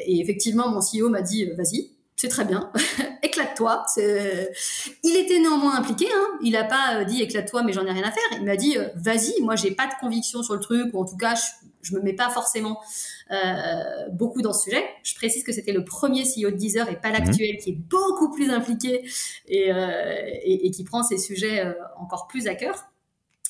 et 0.07 0.19
effectivement, 0.19 0.69
mon 0.69 0.79
CEO 0.79 1.09
m'a 1.09 1.21
dit, 1.21 1.45
vas-y, 1.51 1.96
c'est 2.17 2.29
très 2.29 2.45
bien, 2.45 2.71
éclate-toi. 3.21 3.85
Il 3.95 5.15
était 5.15 5.39
néanmoins 5.39 5.75
impliqué, 5.75 6.07
hein. 6.11 6.37
il 6.41 6.53
n'a 6.53 6.63
pas 6.63 6.95
euh, 6.95 7.03
dit 7.03 7.21
éclate-toi, 7.21 7.61
mais 7.61 7.73
j'en 7.73 7.85
ai 7.85 7.91
rien 7.91 8.03
à 8.03 8.11
faire. 8.11 8.39
Il 8.39 8.45
m'a 8.45 8.55
dit 8.55 8.75
euh, 8.75 8.87
vas-y, 8.95 9.39
moi 9.41 9.55
j'ai 9.55 9.69
pas 9.69 9.85
de 9.85 9.93
conviction 9.99 10.41
sur 10.41 10.55
le 10.55 10.59
truc, 10.59 10.91
ou 10.93 10.99
en 10.99 11.05
tout 11.05 11.15
cas 11.15 11.35
je, 11.83 11.95
me 11.95 12.01
mets 12.01 12.13
pas 12.13 12.29
forcément 12.29 12.81
euh, 13.29 14.09
beaucoup 14.11 14.41
dans 14.41 14.51
ce 14.51 14.63
sujet. 14.63 14.83
Je 15.03 15.13
précise 15.13 15.43
que 15.43 15.51
c'était 15.51 15.73
le 15.73 15.85
premier 15.85 16.23
CEO 16.23 16.49
de 16.49 16.55
Deezer 16.55 16.89
et 16.89 16.99
pas 16.99 17.11
l'actuel 17.11 17.57
qui 17.57 17.69
est 17.69 17.77
beaucoup 17.77 18.31
plus 18.31 18.49
impliqué 18.49 19.07
et, 19.47 20.71
qui 20.71 20.83
prend 20.83 21.03
ces 21.03 21.19
sujets 21.19 21.63
encore 21.97 22.27
plus 22.27 22.47
à 22.47 22.55
cœur. 22.55 22.87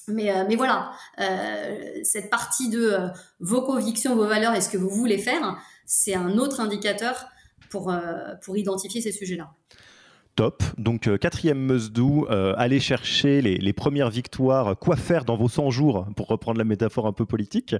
Mais, 0.07 0.32
mais 0.47 0.55
voilà, 0.55 0.91
cette 2.03 2.30
partie 2.30 2.70
de 2.70 2.95
vos 3.39 3.63
convictions, 3.63 4.15
vos 4.15 4.28
valeurs 4.28 4.53
et 4.53 4.61
ce 4.61 4.70
que 4.70 4.78
vous 4.78 4.89
voulez 4.89 5.18
faire, 5.18 5.57
c'est 5.88 6.13
un 6.13 6.38
autre 6.38 6.59
indicateur 6.59 7.28
pour, 7.70 7.91
euh, 7.91 8.36
pour 8.43 8.57
identifier 8.57 9.01
ces 9.01 9.11
sujets-là. 9.11 9.51
Top. 10.36 10.63
Donc, 10.78 11.07
euh, 11.07 11.18
quatrième 11.18 11.57
must-do, 11.57 12.28
euh, 12.30 12.53
aller 12.57 12.80
chercher 12.80 13.41
les, 13.41 13.74
premières 13.74 14.11
victoires. 14.11 14.78
Quoi 14.78 14.95
faire 14.95 15.26
dans 15.26 15.36
vos 15.36 15.49
100 15.49 15.72
jours, 15.72 16.05
pour 16.15 16.28
reprendre 16.28 16.59
la 16.59 16.63
métaphore 16.63 17.07
un 17.07 17.13
peu 17.13 17.26
politique. 17.26 17.76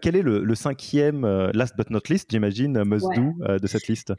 quel 0.00 0.14
est 0.14 0.22
le, 0.22 0.54
cinquième, 0.54 1.26
last 1.54 1.76
but 1.76 1.90
not 1.90 2.02
least, 2.08 2.30
j'imagine, 2.30 2.84
must-do 2.84 3.58
de 3.58 3.66
cette 3.66 3.88
liste? 3.88 4.12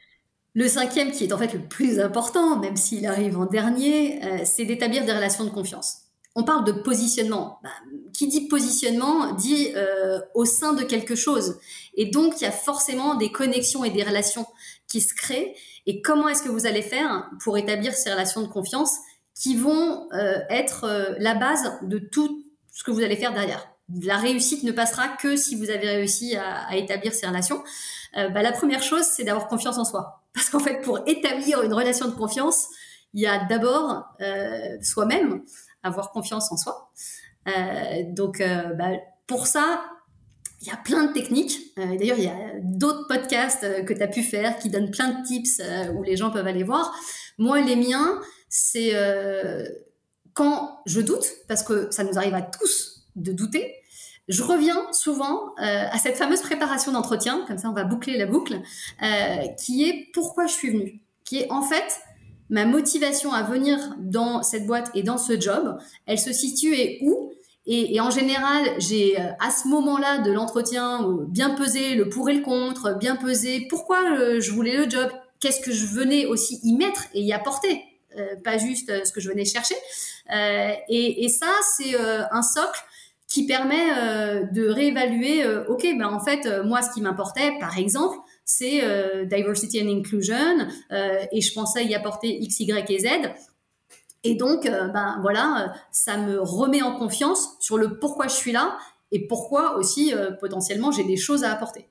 Le 0.52 0.68
cinquième, 0.68 1.10
qui 1.12 1.24
est 1.24 1.32
en 1.32 1.38
fait 1.38 1.54
le 1.54 1.60
plus 1.60 2.00
important, 2.00 2.58
même 2.58 2.76
s'il 2.76 3.06
arrive 3.06 3.38
en 3.38 3.46
dernier, 3.46 4.20
c'est 4.44 4.66
d'établir 4.66 5.06
des 5.06 5.12
relations 5.12 5.44
de 5.44 5.50
confiance. 5.50 6.09
On 6.36 6.44
parle 6.44 6.64
de 6.64 6.72
positionnement. 6.72 7.58
Bah, 7.62 7.70
qui 8.12 8.28
dit 8.28 8.48
positionnement 8.48 9.32
dit 9.32 9.72
au 10.34 10.44
sein 10.44 10.74
de 10.74 10.82
quelque 10.82 11.14
chose. 11.14 11.58
Et 11.94 12.06
donc, 12.06 12.40
il 12.40 12.44
y 12.44 12.46
a 12.46 12.52
forcément 12.52 13.14
des 13.14 13.32
connexions 13.32 13.82
et 13.82 13.90
des 13.90 14.02
relations 14.02 14.46
qui 14.86 15.00
se 15.00 15.14
créent 15.14 15.54
et 15.86 16.02
comment 16.02 16.28
est-ce 16.28 16.42
que 16.42 16.48
vous 16.48 16.66
allez 16.66 16.82
faire 16.82 17.28
pour 17.42 17.56
établir 17.56 17.94
ces 17.94 18.12
relations 18.12 18.42
de 18.42 18.46
confiance 18.46 18.96
qui 19.34 19.56
vont 19.56 20.08
euh, 20.12 20.38
être 20.50 20.84
euh, 20.84 21.14
la 21.18 21.34
base 21.34 21.78
de 21.82 21.98
tout 21.98 22.44
ce 22.72 22.84
que 22.84 22.90
vous 22.90 23.02
allez 23.02 23.16
faire 23.16 23.32
derrière? 23.32 23.66
La 24.02 24.16
réussite 24.16 24.62
ne 24.62 24.72
passera 24.72 25.08
que 25.08 25.34
si 25.36 25.56
vous 25.56 25.70
avez 25.70 25.88
réussi 25.88 26.36
à, 26.36 26.76
établir 26.76 27.12
ces 27.12 27.26
relations. 27.26 27.62
Euh, 28.16 28.28
bah, 28.28 28.42
la 28.42 28.52
première 28.52 28.82
chose, 28.82 29.02
c'est 29.02 29.24
d'avoir 29.24 29.48
confiance 29.48 29.78
en 29.78 29.84
soi. 29.84 30.22
Parce 30.32 30.48
qu'en 30.48 30.60
fait, 30.60 30.80
pour 30.82 31.00
établir 31.08 31.62
une 31.62 31.74
relation 31.74 32.06
de 32.06 32.14
confiance, 32.14 32.68
il 33.12 33.22
y 33.22 33.26
a 33.26 33.44
d'abord 33.46 34.04
soi-même, 34.80 35.42
avoir 35.82 36.10
confiance 36.10 36.52
en 36.52 36.56
soi. 36.56 36.90
donc, 38.14 38.42
bah, 38.76 38.90
pour 39.26 39.46
ça, 39.46 39.82
il 40.60 40.68
y 40.68 40.70
a 40.70 40.76
plein 40.76 41.04
de 41.04 41.12
techniques. 41.12 41.58
Euh, 41.78 41.96
d'ailleurs, 41.96 42.18
il 42.18 42.24
y 42.24 42.28
a 42.28 42.52
d'autres 42.62 43.06
podcasts 43.08 43.64
euh, 43.64 43.82
que 43.82 43.94
tu 43.94 44.02
as 44.02 44.08
pu 44.08 44.22
faire 44.22 44.58
qui 44.58 44.68
donnent 44.68 44.90
plein 44.90 45.08
de 45.08 45.26
tips 45.26 45.60
euh, 45.60 45.92
où 45.92 46.02
les 46.02 46.16
gens 46.16 46.30
peuvent 46.30 46.46
aller 46.46 46.64
voir. 46.64 46.94
Moi, 47.38 47.60
les 47.62 47.76
miens, 47.76 48.20
c'est 48.48 48.92
quand 50.34 50.80
je 50.86 51.00
doute, 51.00 51.26
parce 51.48 51.62
que 51.62 51.90
ça 51.90 52.04
nous 52.04 52.18
arrive 52.18 52.34
à 52.34 52.42
tous 52.42 53.06
de 53.16 53.32
douter, 53.32 53.74
je 54.28 54.42
reviens 54.42 54.86
souvent 54.92 55.54
à 55.56 55.98
cette 55.98 56.16
fameuse 56.16 56.42
préparation 56.42 56.92
d'entretien, 56.92 57.44
comme 57.48 57.56
ça 57.56 57.70
on 57.70 57.72
va 57.72 57.84
boucler 57.84 58.18
la 58.18 58.26
boucle, 58.26 58.60
qui 59.58 59.88
est 59.88 60.08
pourquoi 60.12 60.46
je 60.46 60.52
suis 60.52 60.70
venue, 60.70 61.00
qui 61.24 61.38
est 61.38 61.50
en 61.50 61.62
fait 61.62 62.00
ma 62.50 62.66
motivation 62.66 63.32
à 63.32 63.42
venir 63.42 63.78
dans 63.98 64.42
cette 64.42 64.66
boîte 64.66 64.90
et 64.94 65.02
dans 65.02 65.18
ce 65.18 65.40
job, 65.40 65.78
elle 66.06 66.18
se 66.18 66.32
situe 66.32 66.74
et 66.74 66.98
où? 67.02 67.32
Et, 67.66 68.00
en 68.00 68.10
général, 68.10 68.64
j'ai 68.78 69.20
euh, 69.20 69.24
à 69.38 69.50
ce 69.50 69.68
moment-là 69.68 70.18
de 70.18 70.32
l'entretien 70.32 71.04
euh, 71.04 71.24
bien 71.28 71.50
pesé 71.50 71.94
le 71.94 72.08
pour 72.08 72.28
et 72.28 72.34
le 72.34 72.42
contre, 72.42 72.98
bien 72.98 73.16
pesé 73.16 73.66
pourquoi 73.68 74.00
euh, 74.18 74.40
je 74.40 74.50
voulais 74.50 74.76
le 74.76 74.90
job, 74.90 75.08
qu'est-ce 75.38 75.60
que 75.60 75.70
je 75.70 75.86
venais 75.86 76.26
aussi 76.26 76.58
y 76.64 76.74
mettre 76.74 77.04
et 77.14 77.20
y 77.20 77.32
apporter, 77.32 77.80
pas 78.44 78.58
juste 78.58 79.04
ce 79.04 79.12
que 79.12 79.20
je 79.20 79.28
venais 79.28 79.44
chercher. 79.44 79.76
Et, 80.88 81.24
et, 81.24 81.28
ça, 81.28 81.46
c'est 81.76 81.96
un 81.96 82.42
socle 82.42 82.80
qui 83.26 83.46
permet 83.46 84.44
de 84.52 84.68
réévaluer, 84.68 85.46
ok, 85.68 85.86
ben 85.96 86.08
en 86.08 86.20
fait, 86.20 86.46
moi, 86.64 86.82
ce 86.82 86.92
qui 86.92 87.00
m'importait, 87.00 87.52
par 87.58 87.78
exemple, 87.78 88.18
c'est 88.50 89.26
diversity 89.26 89.82
and 89.82 89.88
inclusion, 89.88 90.66
et 90.90 91.40
je 91.40 91.52
pensais 91.54 91.84
y 91.84 91.94
apporter 91.94 92.28
X, 92.42 92.60
Y 92.60 92.90
et 92.90 92.98
Z. 92.98 93.06
Et 94.22 94.34
donc, 94.34 94.66
euh, 94.66 94.88
ben 94.88 95.18
voilà, 95.22 95.74
ça 95.90 96.18
me 96.18 96.40
remet 96.40 96.82
en 96.82 96.96
confiance 96.96 97.56
sur 97.60 97.78
le 97.78 97.98
pourquoi 97.98 98.28
je 98.28 98.34
suis 98.34 98.52
là 98.52 98.76
et 99.12 99.26
pourquoi 99.26 99.76
aussi 99.76 100.14
euh, 100.14 100.30
potentiellement 100.32 100.92
j'ai 100.92 101.04
des 101.04 101.16
choses 101.16 101.42
à 101.42 101.52
apporter. 101.52 101.88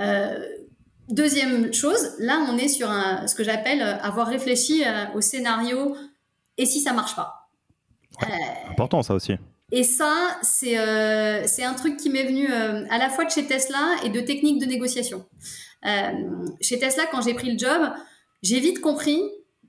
Euh, 0.00 0.38
deuxième 1.08 1.72
chose, 1.72 2.14
là 2.18 2.46
on 2.48 2.56
est 2.56 2.68
sur 2.68 2.88
un, 2.88 3.26
ce 3.26 3.34
que 3.34 3.42
j'appelle 3.42 3.82
avoir 3.82 4.28
réfléchi 4.28 4.84
au 5.14 5.20
scénario 5.20 5.96
et 6.56 6.66
si 6.66 6.80
ça 6.80 6.92
marche 6.92 7.16
pas. 7.16 7.48
important 8.70 9.02
ça 9.02 9.14
aussi. 9.14 9.34
Et 9.72 9.82
ça, 9.82 10.38
c'est 10.42 10.76
c'est 11.46 11.64
un 11.64 11.74
truc 11.74 11.96
qui 11.96 12.10
m'est 12.10 12.24
venu 12.24 12.46
à 12.52 12.98
la 12.98 13.08
fois 13.10 13.24
de 13.24 13.30
chez 13.30 13.46
Tesla 13.46 13.96
et 14.04 14.10
de 14.10 14.20
techniques 14.20 14.60
de 14.60 14.66
négociation. 14.66 15.26
chez 16.60 16.78
Tesla, 16.78 17.04
quand 17.10 17.22
j'ai 17.22 17.34
pris 17.34 17.50
le 17.50 17.58
job, 17.58 17.90
j'ai 18.42 18.60
vite 18.60 18.80
compris 18.80 19.22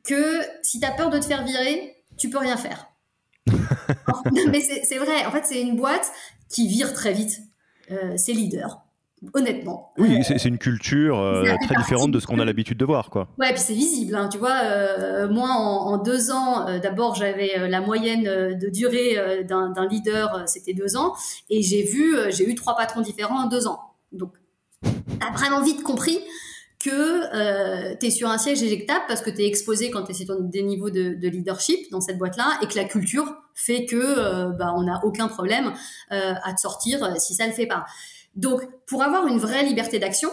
que 0.03 0.41
si 0.61 0.79
tu 0.79 0.85
as 0.85 0.91
peur 0.91 1.09
de 1.09 1.17
te 1.17 1.25
faire 1.25 1.43
virer, 1.43 1.95
tu 2.17 2.29
peux 2.29 2.37
rien 2.37 2.57
faire. 2.57 2.87
mais 4.47 4.61
c'est 4.61 4.97
vrai, 4.97 5.25
en 5.25 5.31
fait, 5.31 5.45
c'est 5.45 5.61
une 5.61 5.75
boîte 5.75 6.11
qui 6.49 6.67
vire 6.67 6.93
très 6.93 7.13
vite 7.13 7.41
euh, 7.91 8.17
ses 8.17 8.33
leaders. 8.33 8.84
Honnêtement. 9.33 9.93
Oui, 9.97 10.19
c'est 10.23 10.43
une 10.45 10.57
culture 10.57 11.19
euh, 11.19 11.43
très 11.63 11.75
différente 11.75 12.11
de 12.11 12.19
ce 12.19 12.27
qu'on 12.27 12.39
a 12.39 12.45
l'habitude 12.45 12.77
de 12.77 12.85
voir, 12.85 13.09
quoi. 13.09 13.29
Ouais, 13.39 13.51
puis 13.53 13.61
c'est 13.61 13.73
visible. 13.73 14.15
Hein, 14.15 14.29
tu 14.29 14.37
vois, 14.37 14.61
euh, 14.63 15.27
moi, 15.29 15.49
en, 15.49 15.97
deux 15.97 16.31
ans, 16.31 16.65
d'abord, 16.79 17.15
j'avais 17.15 17.67
la 17.67 17.81
moyenne 17.81 18.23
de 18.23 18.69
durée 18.69 19.43
d'un 19.45 19.87
leader, 19.89 20.43
c'était 20.47 20.73
deux 20.73 20.95
ans, 20.95 21.13
et 21.49 21.61
j'ai 21.61 21.83
vu, 21.83 22.15
j'ai 22.29 22.47
eu 22.47 22.55
trois 22.55 22.75
patrons 22.75 23.01
différents 23.01 23.45
en 23.45 23.47
deux 23.47 23.67
ans. 23.67 23.79
Donc, 24.11 24.33
t'as 24.81 25.31
vraiment 25.31 25.61
vite 25.61 25.81
compris 25.81 26.19
que 26.85 26.91
euh, 26.91 27.95
tu 27.99 28.07
es 28.07 28.09
sur 28.11 28.29
un 28.29 28.37
siège 28.37 28.61
éjectable 28.61 29.03
parce 29.07 29.21
que 29.21 29.31
tu 29.31 29.41
es 29.41 29.47
exposé 29.47 29.89
quand 29.89 30.03
tu 30.03 30.11
es 30.11 30.13
sur 30.13 30.39
des 30.39 30.61
niveaux 30.61 30.91
de, 30.91 31.17
leadership 31.27 31.89
dans 31.91 31.99
cette 31.99 32.19
boîte-là 32.19 32.59
et 32.61 32.67
que 32.67 32.75
la 32.75 32.83
culture 32.83 33.35
fait 33.55 33.85
que 33.85 33.95
euh, 33.95 34.49
bah, 34.49 34.73
on 34.75 34.83
n'a 34.83 35.03
aucun 35.03 35.27
problème 35.27 35.73
euh, 36.11 36.33
à 36.43 36.53
te 36.53 36.61
sortir 36.61 37.03
euh, 37.03 37.13
si 37.17 37.33
ça 37.33 37.47
le 37.47 37.53
fait 37.53 37.65
pas. 37.65 37.85
Donc, 38.35 38.61
pour 38.87 39.03
avoir 39.03 39.27
une 39.27 39.39
vraie 39.39 39.63
liberté 39.63 39.99
d'action, 39.99 40.29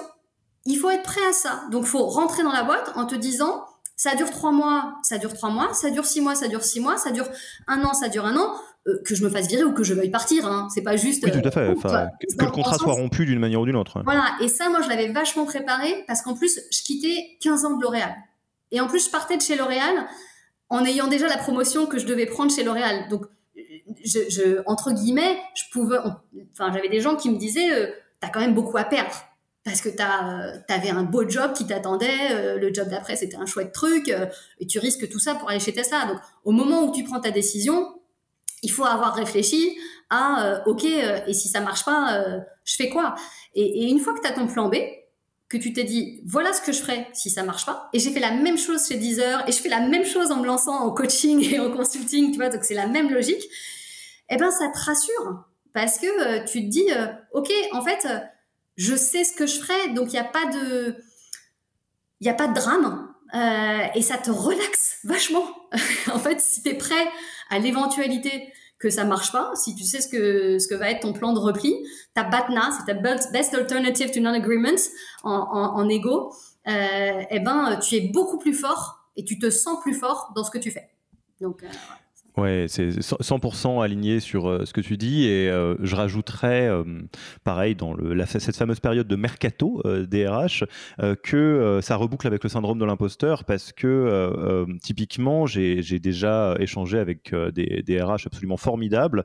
il 0.65 0.77
faut 0.77 0.91
être 0.91 1.03
prêt 1.03 1.25
à 1.29 1.33
ça. 1.33 1.65
Donc, 1.71 1.85
faut 1.85 2.07
rentrer 2.07 2.43
dans 2.43 2.53
la 2.53 2.65
boîte 2.65 2.93
en 2.97 3.07
te 3.07 3.15
disant 3.15 3.65
ça 3.97 4.15
dure 4.17 4.31
trois 4.31 4.53
mois, 4.53 4.95
ça 5.03 5.19
dure 5.19 5.33
trois 5.33 5.51
mois, 5.51 5.73
ça 5.75 5.91
dure 5.91 6.07
six 6.07 6.21
mois, 6.21 6.35
ça 6.35 6.49
dure 6.49 6.63
six 6.63 6.81
mois, 6.81 6.97
ça 6.97 7.11
dure 7.11 7.29
un 7.69 7.83
an, 7.85 7.95
ça 7.95 8.09
dure 8.09 8.27
un 8.27 8.37
an. 8.37 8.53
Euh, 8.89 9.01
que 9.05 9.15
je 9.15 9.23
me 9.23 9.31
fasse 9.31 9.47
virer 9.47 9.63
ou 9.63 9.73
que 9.73 9.85
je 9.85 9.95
veuille 9.95 10.11
partir. 10.11 10.45
Hein. 10.45 10.67
C'est 10.75 10.83
pas 10.83 10.97
juste. 10.97 11.23
Oui, 11.25 11.31
tout 11.31 11.47
à 11.47 11.53
fait. 11.53 11.61
Euh, 11.61 11.75
que, 11.75 12.45
le 12.45 12.51
contrat 12.51 12.79
soit 12.79 12.95
rompu 12.95 13.25
d'une 13.25 13.39
manière 13.39 13.61
ou 13.61 13.65
d'une 13.65 13.77
autre. 13.77 14.03
Voilà. 14.05 14.33
Et 14.41 14.49
ça, 14.49 14.69
moi, 14.71 14.83
je 14.83 14.89
l'avais 14.89 15.07
vachement 15.13 15.45
préparé 15.45 16.03
parce 16.09 16.21
qu'en 16.23 16.35
plus, 16.35 16.59
je 16.73 16.83
quittais 16.83 17.39
15 17.43 17.65
ans 17.65 17.77
de 17.77 17.83
L'Oréal. 17.83 18.13
Et 18.73 18.81
en 18.81 18.89
plus, 18.89 19.05
je 19.05 19.11
partais 19.11 19.37
de 19.37 19.43
chez 19.43 19.55
L'Oréal 19.55 20.09
en 20.69 20.85
ayant 20.85 21.07
déjà 21.07 21.29
la 21.29 21.37
promotion 21.37 21.87
que 21.87 22.01
je 22.01 22.07
devais 22.07 22.27
prendre 22.27 22.51
chez 22.51 22.65
L'Oréal. 22.65 23.09
Donc, 23.09 23.27
je, 24.05 24.63
entre 24.67 24.93
guillemets, 24.93 25.39
je 25.55 25.65
pouvais. 25.73 25.99
Enfin, 26.53 26.73
j'avais 26.73 26.89
des 26.89 27.01
gens 27.01 27.17
qui 27.17 27.31
me 27.31 27.37
disaient, 27.37 27.73
euh, 27.73 27.87
t'as 28.21 28.29
quand 28.29 28.41
même 28.41 28.55
beaucoup 28.55 28.77
à 28.79 28.85
perdre 28.85 29.15
parce 29.65 29.81
que 29.81 29.89
tu 29.89 30.03
avais 30.03 30.91
un 30.91 31.05
beau 31.05 31.29
job 31.29 31.53
qui 31.53 31.65
t'attendait, 31.65 32.59
le 32.59 32.75
job 32.75 32.89
d'après 32.89 33.15
c'était 33.15 33.37
un 33.37 33.47
chouette 33.47 33.71
truc, 33.71 34.13
et 34.59 34.67
tu 34.67 34.81
risques 34.81 35.09
tout 35.09 35.21
ça 35.21 35.37
pour 35.37 35.49
aller 35.51 35.61
chez 35.61 35.73
Tesla. 35.73 36.07
Donc 36.07 36.19
au 36.43 36.51
moment 36.51 36.83
où 36.83 36.91
tu 36.91 37.05
prends 37.05 37.21
ta 37.21 37.31
décision, 37.31 37.87
il 38.63 38.71
faut 38.71 38.85
avoir 38.85 39.15
réfléchi 39.15 39.77
à 40.11 40.45
euh, 40.45 40.61
ok 40.67 40.85
euh, 40.85 41.21
et 41.27 41.35
si 41.35 41.49
ça 41.49 41.61
marche 41.61 41.85
pas 41.85 42.15
euh, 42.15 42.39
je 42.65 42.77
fais 42.77 42.89
quoi? 42.89 43.15
Et, 43.55 43.89
une 43.89 43.99
fois 43.99 44.15
que 44.15 44.21
tu 44.21 44.27
as 44.27 44.33
ton 44.33 44.47
plan 44.47 44.69
B 44.69 44.77
que 45.49 45.57
tu 45.57 45.73
t'es 45.73 45.85
dit 45.85 46.21
voilà 46.25 46.53
ce 46.53 46.63
que 46.63 46.73
je 46.73 46.81
ferai 46.81 47.07
si 47.13 47.29
ça 47.29 47.43
marche 47.43 47.67
pas 47.67 47.89
et 47.93 47.99
j'ai 47.99 48.11
fait 48.11 48.21
la 48.21 48.31
même 48.31 48.57
chose 48.57 48.87
chez 48.87 48.97
Deezer 48.97 49.45
et 49.49 49.53
je 49.53 49.59
fais 49.59 49.69
la 49.69 49.81
même 49.81 50.05
chose 50.05 50.31
en 50.31 50.37
me 50.37 50.47
lançant 50.47 50.79
en 50.79 50.91
coaching 50.91 51.43
et 51.53 51.59
en 51.59 51.71
consulting 51.71 52.31
tu 52.31 52.37
vois 52.37 52.49
donc 52.49 52.65
c'est 52.65 52.75
la 52.75 52.87
même 52.87 53.11
logique 53.11 53.43
eh 54.29 54.37
ben 54.37 54.51
ça 54.51 54.69
te 54.69 54.79
rassure 54.79 55.45
parce 55.73 55.99
que 55.99 56.45
tu 56.47 56.65
te 56.65 56.69
dis 56.69 56.87
ok 57.33 57.51
en 57.73 57.83
fait 57.83 58.07
je 58.77 58.95
sais 58.95 59.25
ce 59.25 59.35
que 59.35 59.47
je 59.47 59.59
ferai 59.61 59.91
donc 59.91 60.09
il 60.09 60.13
n'y 60.13 60.19
a 60.19 60.25
pas 60.25 60.47
de 60.47 60.97
il 62.21 62.29
a 62.29 62.35
pas 62.35 62.49
de 62.49 62.55
drame 62.55 63.09
et 63.95 64.03
ça 64.03 64.19
te 64.19 64.31
relaxe 64.31 64.99
vachement 65.05 65.47
en 66.13 66.19
fait 66.19 66.41
si 66.41 66.63
tu 66.63 66.71
es 66.71 66.75
prêt 66.75 67.09
à 67.51 67.59
l'éventualité 67.59 68.53
que 68.83 68.91
ça 68.91 69.05
marche 69.05 69.31
pas, 69.31 69.53
si 69.55 69.77
tu 69.77 69.85
sais 69.85 70.01
ce 70.01 70.09
que, 70.09 70.59
ce 70.59 70.67
que 70.67 70.75
va 70.75 70.91
être 70.91 71.01
ton 71.01 71.13
plan 71.13 71.33
de 71.33 71.39
repli, 71.39 71.73
ta 72.15 72.25
BATNA, 72.25 72.71
c'est 72.73 72.93
ta 72.93 73.01
Best 73.01 73.55
Alternative 73.55 74.11
to 74.11 74.21
Non-Agreement 74.21 74.81
en, 75.23 75.31
en, 75.33 75.89
euh, 75.89 77.23
eh 77.31 77.41
ben, 77.41 77.79
tu 77.79 77.95
es 77.95 78.01
beaucoup 78.13 78.39
plus 78.39 78.55
fort 78.55 79.09
et 79.17 79.25
tu 79.25 79.39
te 79.39 79.51
sens 79.51 79.81
plus 79.81 79.95
fort 79.95 80.33
dans 80.35 80.43
ce 80.43 80.51
que 80.51 80.59
tu 80.59 80.73
fais. 80.73 80.91
Donc, 81.41 81.63
euh, 81.63 81.69
c'est 82.37 82.89
100% 82.89 83.83
aligné 83.83 84.21
sur 84.21 84.49
euh, 84.49 84.65
ce 84.65 84.73
que 84.73 84.81
tu 84.81 84.97
dis 84.97 85.27
et 85.27 85.51
euh, 85.51 85.77
je 85.81 85.95
rajouterais, 85.95 86.69
euh, 86.69 86.85
pareil, 87.45 87.75
dans 87.75 87.95
cette 88.27 88.57
fameuse 88.57 88.81
période 88.81 89.07
de 89.07 89.17
mercato 89.17 89.83
DRH, 89.85 90.65
que 91.23 91.81
ça 91.83 91.97
reboucle 91.97 92.27
avec 92.27 92.43
le 92.43 92.49
syndrome 92.49 92.79
de 92.79 92.85
l'imposteur 92.85 93.45
parce 93.45 93.73
que 93.73 94.67
typiquement, 94.83 95.47
j'ai 95.47 95.99
déjà 95.99 96.57
échangé 96.59 96.99
avec 96.99 97.35
des, 97.35 97.83
des, 97.83 98.03
RH 98.03 98.27
absolument 98.27 98.57
formidables 98.57 99.25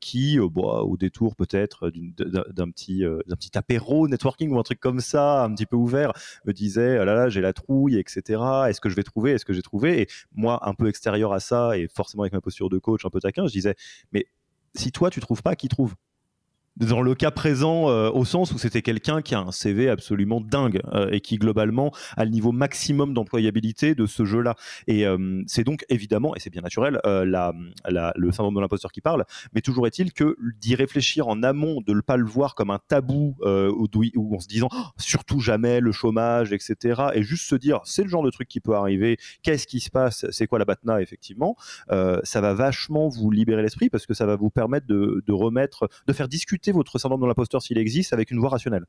qui, 0.00 0.38
au 0.38 0.96
détour 0.98 1.36
peut-être 1.36 1.90
d'un 1.90 2.70
petit, 2.70 3.00
d'un 3.00 3.36
petit 3.36 3.56
apéro 3.56 4.08
networking 4.08 4.50
ou 4.50 4.58
un 4.58 4.62
truc 4.62 4.80
comme 4.80 5.00
ça, 5.00 5.44
un 5.44 5.54
petit 5.54 5.66
peu 5.66 5.76
ouvert, 5.76 6.12
me 6.44 6.52
disaient, 6.52 6.98
oh 7.00 7.04
là 7.04 7.14
là, 7.14 7.28
j'ai 7.28 7.40
la 7.40 7.52
trouille, 7.52 7.98
etc. 7.98 8.40
Est-ce 8.68 8.80
que 8.80 8.88
je 8.88 8.96
vais 8.96 9.02
trouver 9.02 9.32
Est-ce 9.32 9.44
que 9.44 9.52
j'ai 9.52 9.62
trouvé? 9.62 10.02
Et 10.02 10.06
moi, 10.34 10.60
un 10.68 10.74
peu 10.74 10.88
extérieur 10.88 11.32
à 11.32 11.40
ça 11.40 11.76
et 11.76 11.88
forcément 11.88 12.22
avec 12.22 12.32
ma 12.32 12.40
posture 12.44 12.68
de 12.68 12.78
coach 12.78 13.04
un 13.04 13.10
peu 13.10 13.20
taquin, 13.20 13.46
je 13.46 13.52
disais, 13.52 13.74
mais 14.12 14.26
si 14.74 14.92
toi 14.92 15.10
tu 15.10 15.20
trouves 15.20 15.42
pas, 15.42 15.56
qui 15.56 15.68
trouve? 15.68 15.94
Dans 16.76 17.02
le 17.02 17.14
cas 17.14 17.30
présent, 17.30 17.88
euh, 17.88 18.10
au 18.10 18.24
sens 18.24 18.52
où 18.52 18.58
c'était 18.58 18.82
quelqu'un 18.82 19.22
qui 19.22 19.34
a 19.34 19.40
un 19.40 19.52
CV 19.52 19.88
absolument 19.88 20.40
dingue 20.40 20.80
euh, 20.92 21.08
et 21.10 21.20
qui 21.20 21.36
globalement 21.36 21.92
a 22.16 22.24
le 22.24 22.30
niveau 22.30 22.52
maximum 22.52 23.14
d'employabilité 23.14 23.94
de 23.94 24.06
ce 24.06 24.24
jeu-là. 24.24 24.56
Et 24.86 25.06
euh, 25.06 25.42
c'est 25.46 25.64
donc 25.64 25.84
évidemment, 25.88 26.34
et 26.34 26.40
c'est 26.40 26.50
bien 26.50 26.62
naturel, 26.62 27.00
le 27.04 28.32
syndrome 28.32 28.54
de 28.54 28.60
l'imposteur 28.60 28.92
qui 28.92 29.00
parle, 29.00 29.24
mais 29.54 29.60
toujours 29.60 29.86
est-il 29.86 30.12
que 30.12 30.36
d'y 30.60 30.74
réfléchir 30.74 31.28
en 31.28 31.42
amont, 31.42 31.80
de 31.86 31.92
ne 31.92 32.00
pas 32.00 32.16
le 32.16 32.24
voir 32.24 32.54
comme 32.54 32.70
un 32.70 32.80
tabou 32.88 33.36
ou 33.44 34.36
en 34.36 34.40
se 34.40 34.48
disant 34.48 34.68
oh, 34.72 34.84
surtout 34.98 35.40
jamais 35.40 35.80
le 35.80 35.92
chômage, 35.92 36.52
etc., 36.52 37.02
et 37.14 37.22
juste 37.22 37.46
se 37.46 37.54
dire 37.54 37.80
c'est 37.84 38.02
le 38.02 38.08
genre 38.08 38.22
de 38.22 38.30
truc 38.30 38.48
qui 38.48 38.60
peut 38.60 38.74
arriver, 38.74 39.18
qu'est-ce 39.42 39.66
qui 39.66 39.80
se 39.80 39.90
passe, 39.90 40.26
c'est 40.30 40.46
quoi 40.46 40.58
la 40.58 40.64
batna, 40.64 41.00
effectivement, 41.00 41.56
ça 41.88 42.40
va 42.40 42.54
vachement 42.54 43.08
vous 43.08 43.30
libérer 43.30 43.62
l'esprit 43.62 43.90
parce 43.90 44.06
que 44.06 44.14
ça 44.14 44.26
va 44.26 44.36
vous 44.36 44.50
permettre 44.50 44.86
de 44.86 45.32
remettre, 45.32 45.88
de 46.06 46.12
faire 46.12 46.28
discuter 46.28 46.63
votre 46.72 46.98
syndrome 46.98 47.20
de 47.20 47.26
l'imposteur 47.26 47.62
s'il 47.62 47.78
existe 47.78 48.12
avec 48.12 48.30
une 48.30 48.38
voie 48.38 48.50
rationnelle. 48.50 48.84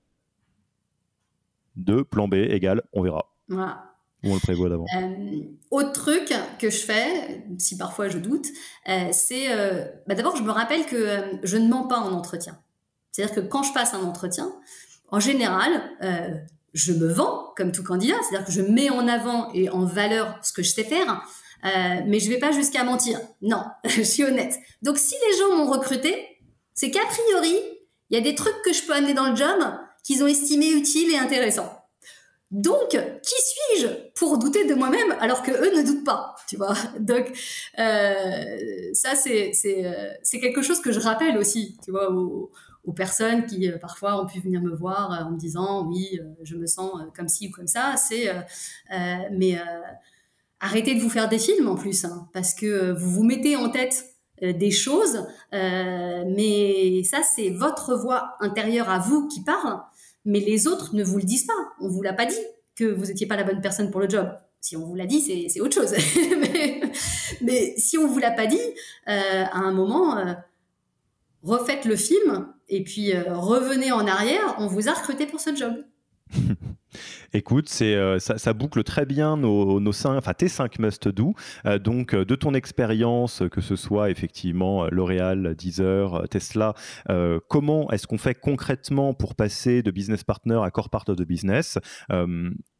De 1.75 2.01
plan 2.01 2.27
B 2.27 2.35
égale, 2.35 2.83
on 2.93 3.01
verra. 3.01 3.35
Voilà. 3.49 3.83
on 4.23 4.33
le 4.33 4.39
prévoit 4.39 4.69
d'avant. 4.69 4.85
Euh, 4.95 5.41
autre 5.71 5.91
truc 5.91 6.33
que 6.57 6.69
je 6.69 6.77
fais, 6.77 7.43
si 7.59 7.77
parfois 7.77 8.07
je 8.07 8.17
doute, 8.17 8.47
euh, 8.87 9.09
c'est 9.11 9.53
euh, 9.53 9.85
bah 10.07 10.15
d'abord 10.15 10.35
je 10.35 10.43
me 10.43 10.51
rappelle 10.51 10.85
que 10.85 11.37
je 11.43 11.57
ne 11.57 11.67
mens 11.67 11.87
pas 11.87 11.99
en 11.99 12.11
entretien. 12.13 12.57
C'est-à-dire 13.11 13.35
que 13.35 13.41
quand 13.41 13.63
je 13.63 13.73
passe 13.73 13.93
un 13.93 14.03
entretien, 14.03 14.51
en 15.09 15.19
général, 15.19 15.71
je 16.73 16.91
me 16.91 17.07
vends 17.07 17.53
comme 17.55 17.71
tout 17.71 17.83
candidat, 17.83 18.15
c'est-à-dire 18.21 18.45
que 18.45 18.51
je 18.51 18.61
mets 18.61 18.89
en 18.89 19.07
avant 19.07 19.53
et 19.53 19.69
en 19.69 19.85
valeur 19.85 20.37
ce 20.41 20.51
que 20.51 20.63
je 20.63 20.71
sais 20.71 20.83
faire, 20.83 21.23
mais 21.63 22.19
je 22.19 22.29
vais 22.29 22.39
pas 22.39 22.51
jusqu'à 22.51 22.83
mentir. 22.83 23.19
Non, 23.41 23.63
je 23.85 24.01
suis 24.01 24.23
honnête. 24.23 24.55
Donc 24.81 24.97
si 24.97 25.15
les 25.29 25.37
gens 25.37 25.55
m'ont 25.55 25.71
recruté, 25.71 26.34
c'est 26.75 26.91
qu'a 26.91 27.05
priori, 27.05 27.57
il 28.09 28.17
y 28.17 28.19
a 28.19 28.21
des 28.21 28.35
trucs 28.35 28.61
que 28.63 28.73
je 28.73 28.83
peux 28.83 28.93
amener 28.93 29.13
dans 29.13 29.29
le 29.29 29.35
job 29.35 29.59
qu'ils 30.03 30.23
ont 30.23 30.27
estimé 30.27 30.69
utiles 30.71 31.11
et 31.11 31.17
intéressants. 31.17 31.71
Donc, 32.51 32.89
qui 32.89 33.33
suis-je 33.41 33.87
pour 34.13 34.37
douter 34.37 34.65
de 34.65 34.75
moi-même 34.75 35.15
alors 35.19 35.41
que 35.41 35.51
eux 35.51 35.75
ne 35.75 35.85
doutent 35.85 36.05
pas, 36.05 36.35
tu 36.47 36.57
vois? 36.57 36.75
Donc, 36.99 37.31
euh, 37.79 38.89
ça, 38.93 39.15
c'est 39.15 39.51
euh, 39.65 40.09
c'est 40.21 40.39
quelque 40.39 40.61
chose 40.61 40.79
que 40.79 40.91
je 40.91 40.99
rappelle 40.99 41.37
aussi, 41.37 41.77
tu 41.83 41.91
vois, 41.91 42.11
aux, 42.11 42.51
personnes 42.95 43.47
qui 43.47 43.69
euh, 43.69 43.79
parfois 43.79 44.21
ont 44.21 44.27
pu 44.27 44.39
venir 44.39 44.61
me 44.61 44.75
voir 44.75 45.25
en 45.27 45.31
me 45.31 45.37
disant, 45.37 45.87
oui, 45.87 46.19
je 46.43 46.55
me 46.55 46.67
sens 46.67 46.91
comme 47.15 47.27
ci 47.27 47.47
ou 47.47 47.51
comme 47.51 47.67
ça. 47.67 47.95
C'est, 47.97 48.29
mais 49.31 49.57
arrêtez 50.59 50.93
de 50.93 51.01
vous 51.01 51.09
faire 51.09 51.27
des 51.27 51.39
films 51.39 51.67
en 51.67 51.75
plus, 51.75 52.05
hein, 52.05 52.29
parce 52.31 52.53
que 52.53 52.91
vous 52.91 53.09
vous 53.09 53.23
mettez 53.23 53.55
en 53.55 53.69
tête 53.69 54.14
des 54.41 54.71
choses, 54.71 55.25
mais 55.51 57.03
ça, 57.03 57.21
c'est 57.23 57.49
votre 57.49 57.95
voix 57.95 58.35
intérieure 58.39 58.89
à 58.89 58.99
vous 58.99 59.27
qui 59.27 59.41
parle 59.41 59.79
mais 60.25 60.39
les 60.39 60.67
autres 60.67 60.95
ne 60.95 61.03
vous 61.03 61.17
le 61.17 61.23
disent 61.23 61.45
pas. 61.45 61.53
On 61.79 61.87
vous 61.87 62.01
l'a 62.01 62.13
pas 62.13 62.25
dit 62.25 62.35
que 62.75 62.83
vous 62.83 63.05
n'étiez 63.05 63.27
pas 63.27 63.37
la 63.37 63.43
bonne 63.43 63.61
personne 63.61 63.91
pour 63.91 64.01
le 64.01 64.09
job. 64.09 64.27
Si 64.59 64.75
on 64.75 64.83
vous 64.83 64.95
l'a 64.95 65.05
dit, 65.05 65.21
c'est 65.49 65.61
autre 65.61 65.75
chose. 65.75 65.93
mais, 67.41 67.75
si 67.77 67.97
on 67.99 68.07
vous 68.07 68.17
l'a 68.17 68.31
pas 68.31 68.47
dit, 68.47 68.59
euh, 69.07 69.43
à 69.51 69.59
un 69.59 69.71
moment, 69.71 70.17
euh, 70.17 70.33
refaites 71.43 71.85
le 71.85 71.95
film 71.95 72.51
et 72.67 72.83
puis 72.83 73.13
euh, 73.13 73.35
revenez 73.35 73.91
en 73.91 74.07
arrière. 74.07 74.55
On 74.57 74.65
vous 74.65 74.89
a 74.89 74.93
recruté 74.93 75.27
pour 75.27 75.39
ce 75.39 75.55
job. 75.55 75.85
Écoute, 77.33 77.69
euh, 77.81 78.19
ça, 78.19 78.53
boucle 78.53 78.83
très 78.83 79.05
bien 79.05 79.37
nos, 79.37 79.79
nos 79.79 79.91
cinq, 79.91 80.15
enfin 80.17 80.33
tes 80.33 80.47
cinq 80.47 80.79
must-do. 80.79 81.33
Euh, 81.65 81.79
donc, 81.79 82.13
euh, 82.13 82.25
de 82.25 82.35
ton 82.35 82.53
expérience, 82.53 83.43
que 83.51 83.61
ce 83.61 83.75
soit 83.75 84.09
effectivement 84.09 84.87
L'Oréal, 84.89 85.55
Deezer, 85.55 86.27
Tesla, 86.29 86.73
comment 87.47 87.89
est-ce 87.91 88.07
qu'on 88.07 88.17
fait 88.17 88.35
concrètement 88.35 89.13
pour 89.13 89.35
passer 89.35 89.83
de 89.83 89.91
business 89.91 90.23
partner 90.23 90.59
à 90.63 90.71
core 90.71 90.89
part 90.89 91.05
of 91.07 91.17
the 91.17 91.23
business? 91.23 91.77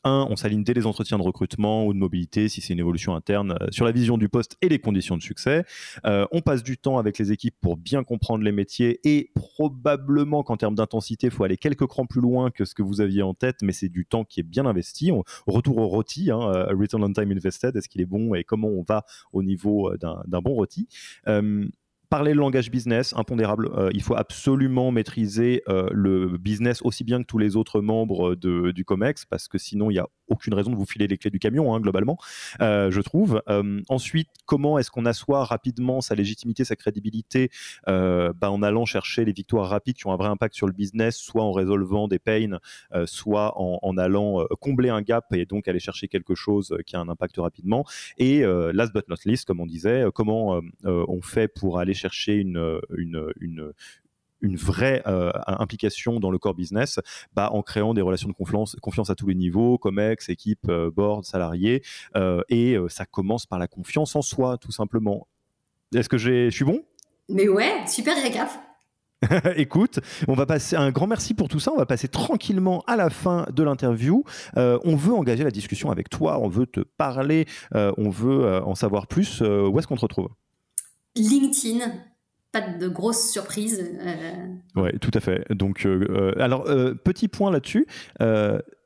Un, 0.05 0.25
on 0.29 0.35
s'aligne 0.35 0.63
dès 0.63 0.73
les 0.73 0.85
entretiens 0.85 1.17
de 1.17 1.23
recrutement 1.23 1.85
ou 1.85 1.93
de 1.93 1.97
mobilité, 1.97 2.47
si 2.47 2.61
c'est 2.61 2.73
une 2.73 2.79
évolution 2.79 3.15
interne, 3.15 3.57
euh, 3.61 3.67
sur 3.71 3.83
la 3.83 3.91
vision 3.91 4.17
du 4.17 4.29
poste 4.29 4.55
et 4.61 4.69
les 4.69 4.79
conditions 4.79 5.17
de 5.17 5.21
succès. 5.21 5.65
Euh, 6.05 6.25
on 6.31 6.41
passe 6.41 6.63
du 6.63 6.77
temps 6.77 6.97
avec 6.97 7.17
les 7.17 7.31
équipes 7.31 7.55
pour 7.59 7.75
bien 7.75 8.03
comprendre 8.03 8.43
les 8.43 8.51
métiers 8.51 8.99
et 9.03 9.31
probablement 9.35 10.43
qu'en 10.43 10.57
termes 10.57 10.75
d'intensité, 10.75 11.27
il 11.27 11.31
faut 11.31 11.43
aller 11.43 11.57
quelques 11.57 11.87
crans 11.87 12.05
plus 12.05 12.21
loin 12.21 12.51
que 12.51 12.63
ce 12.63 12.75
que 12.75 12.83
vous 12.83 13.01
aviez 13.01 13.23
en 13.23 13.33
tête, 13.33 13.57
mais 13.61 13.73
c'est 13.73 13.89
du 13.89 14.05
temps 14.05 14.23
qui 14.23 14.39
est 14.39 14.43
bien 14.43 14.65
investi. 14.65 15.11
On, 15.11 15.23
retour 15.47 15.77
au 15.77 15.87
rôti, 15.87 16.31
hein, 16.31 16.39
euh, 16.41 16.67
Return 16.75 17.03
on 17.03 17.11
Time 17.11 17.31
Invested, 17.31 17.75
est-ce 17.75 17.89
qu'il 17.89 18.01
est 18.01 18.05
bon 18.05 18.35
et 18.35 18.43
comment 18.43 18.67
on 18.67 18.83
va 18.87 19.05
au 19.33 19.43
niveau 19.43 19.95
d'un 19.97 20.41
bon 20.41 20.53
rôti 20.53 20.87
parler 22.16 22.34
le 22.34 22.39
langage 22.39 22.72
business, 22.72 23.13
impondérable. 23.18 23.70
Euh, 23.76 23.89
il 23.93 24.01
faut 24.01 24.16
absolument 24.16 24.89
maîtriser 24.89 25.63
euh, 25.68 25.89
le 25.91 26.38
business 26.38 26.82
aussi 26.82 27.03
bien 27.03 27.20
que 27.20 27.26
tous 27.26 27.38
les 27.38 27.57
autres 27.57 27.82
membres 27.82 28.36
de, 28.36 28.72
du 28.72 28.86
COMEX, 28.86 29.26
parce 29.26 29.49
que 29.49 29.57
sinon, 29.57 29.91
il 29.91 29.95
n'y 29.95 29.99
a 29.99 30.07
aucune 30.28 30.53
raison 30.53 30.71
de 30.71 30.76
vous 30.76 30.86
filer 30.86 31.07
les 31.07 31.17
clés 31.17 31.30
du 31.30 31.39
camion, 31.39 31.73
hein, 31.73 31.80
globalement, 31.80 32.17
euh, 32.61 32.91
je 32.91 33.01
trouve. 33.01 33.41
ensuite, 33.89 34.30
comment 34.45 34.78
est-ce 34.78 34.91
qu'on 34.91 35.05
assoit 35.05 35.43
rapidement 35.43 36.01
sa 36.01 36.15
légitimité, 36.15 36.65
sa 36.65 36.76
crédibilité 36.76 37.49
bah, 37.88 38.51
en 38.51 38.61
allant 38.61 38.86
chercher 38.86 39.26
les 39.26 39.32
victoires 39.32 39.69
rapides 39.69 39.95
qui 39.95 40.07
ont 40.07 40.11
un 40.11 40.17
vrai 40.17 40.30
impact 40.30 40.55
sur 40.55 40.67
le 40.67 40.73
business, 40.73 41.17
soit 41.17 41.43
en 41.43 41.51
résolvant 41.51 42.07
des 42.07 42.19
pains, 42.19 42.59
soit 43.05 43.53
en, 43.57 43.97
allant 43.97 44.45
combler 44.59 44.89
un 44.89 45.01
gap 45.01 45.34
et 45.34 45.45
donc 45.45 45.67
aller 45.67 45.80
chercher 45.80 46.07
quelque 46.07 46.36
chose 46.36 46.76
qui 46.86 46.95
a 46.95 46.99
un 46.99 47.09
impact 47.09 47.38
rapidement. 47.38 47.86
Et 48.17 48.43
last 48.43 48.93
but 48.93 49.07
not 49.07 49.17
least, 49.26 49.45
comme 49.45 49.59
on 49.59 49.65
disait, 49.65 50.05
comment 50.13 50.61
on 50.84 51.21
fait 51.21 51.47
pour 51.47 51.80
aller 51.80 51.93
chercher 51.93 52.36
une, 52.36 52.82
une 54.45 54.55
vraie 54.55 55.01
euh, 55.07 55.31
implication 55.47 56.19
dans 56.19 56.31
le 56.31 56.37
core 56.37 56.53
business 56.53 56.99
bah, 57.33 57.49
en 57.51 57.61
créant 57.61 57.93
des 57.93 58.01
relations 58.01 58.29
de 58.29 58.33
confiance, 58.33 58.75
confiance 58.81 59.09
à 59.09 59.15
tous 59.15 59.27
les 59.27 59.35
niveaux, 59.35 59.77
COMEX, 59.77 60.29
équipe, 60.29 60.69
euh, 60.69 60.91
board, 60.91 61.25
salariés. 61.25 61.83
Euh, 62.15 62.41
et 62.49 62.77
ça 62.89 63.05
commence 63.05 63.45
par 63.45 63.59
la 63.59 63.67
confiance 63.67 64.15
en 64.15 64.21
soi, 64.21 64.57
tout 64.57 64.71
simplement. 64.71 65.27
Est-ce 65.93 66.09
que 66.09 66.17
je 66.17 66.49
suis 66.49 66.65
bon? 66.65 66.81
Mais 67.29 67.47
ouais, 67.47 67.85
super 67.87 68.21
récap. 68.21 68.49
Écoute, 69.55 69.99
on 70.27 70.33
va 70.33 70.45
passer 70.45 70.75
un 70.75 70.91
grand 70.91 71.07
merci 71.07 71.33
pour 71.33 71.47
tout 71.47 71.59
ça. 71.59 71.71
On 71.71 71.77
va 71.77 71.85
passer 71.85 72.07
tranquillement 72.07 72.83
à 72.85 72.95
la 72.95 73.09
fin 73.09 73.47
de 73.51 73.63
l'interview. 73.63 74.23
on 74.55 74.95
veut 74.95 75.13
engager 75.13 75.43
la 75.43 75.51
discussion 75.51 75.89
avec 75.89 76.09
toi, 76.09 76.39
on 76.39 76.49
veut 76.49 76.67
te 76.67 76.81
parler, 76.81 77.47
on 77.73 78.09
veut 78.09 78.61
en 78.63 78.75
savoir 78.75 79.07
plus. 79.07 79.41
où 79.41 79.79
est-ce 79.79 79.87
qu'on 79.87 79.95
te 79.95 80.01
retrouve? 80.01 80.29
LinkedIn, 81.15 81.91
pas 82.55 82.61
de 82.61 82.87
grosses 82.87 83.31
surprises. 83.31 83.83
Euh. 83.99 84.31
Oui, 84.77 84.89
tout 84.99 85.11
à 85.13 85.19
fait. 85.19 85.45
Donc, 85.53 85.85
euh, 85.85 86.07
euh, 86.09 86.41
alors, 86.41 86.63
petit 87.03 87.27
point 87.27 87.51
là-dessus. 87.51 87.85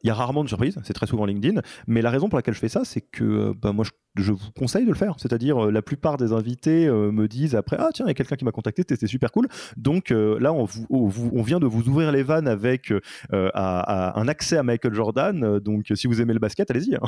Il 0.04 0.08
y 0.08 0.10
a 0.10 0.14
rarement 0.14 0.44
de 0.44 0.50
surprises, 0.50 0.80
c'est 0.84 0.94
très 0.94 1.08
souvent 1.08 1.26
LinkedIn. 1.26 1.62
Mais 1.88 2.02
la 2.02 2.10
raison 2.10 2.30
pour 2.30 2.38
laquelle 2.38 2.54
je 2.54 2.60
fais 2.60 2.70
ça, 2.70 2.86
c'est 2.86 3.02
que 3.02 3.54
bah, 3.62 3.74
moi, 3.74 3.86
je 4.16 4.32
vous 4.32 4.52
conseille 4.58 4.86
de 4.86 4.90
le 4.90 4.96
faire. 4.96 5.16
C'est-à-dire, 5.18 5.66
euh, 5.66 5.72
la 5.72 5.82
plupart 5.82 6.18
des 6.18 6.34
invités 6.34 6.88
euh, 6.88 7.12
me 7.12 7.28
disent 7.28 7.56
après 7.56 7.78
Ah, 7.80 7.90
tiens, 7.94 8.06
il 8.06 8.10
y 8.10 8.12
a 8.12 8.14
quelqu'un 8.14 8.36
qui 8.36 8.46
m'a 8.46 8.52
contacté, 8.52 8.84
c'était 8.88 9.08
super 9.08 9.32
cool. 9.32 9.48
Donc 9.78 10.12
euh, 10.12 10.40
là, 10.40 10.54
on, 10.54 10.66
vient 11.44 11.60
de 11.60 11.66
vous 11.66 11.88
ouvrir 11.88 12.12
les 12.12 12.24
vannes 12.24 12.48
avec 12.48 12.94
un 13.32 14.28
accès 14.28 14.58
à 14.58 14.64
Michael 14.64 14.94
Jordan. 14.94 15.60
donc, 15.60 15.92
si 15.96 16.08
vous 16.08 16.22
aimez 16.22 16.34
le 16.34 16.40
basket, 16.40 16.70
allez-y. 16.72 16.96
Hein. 16.96 17.02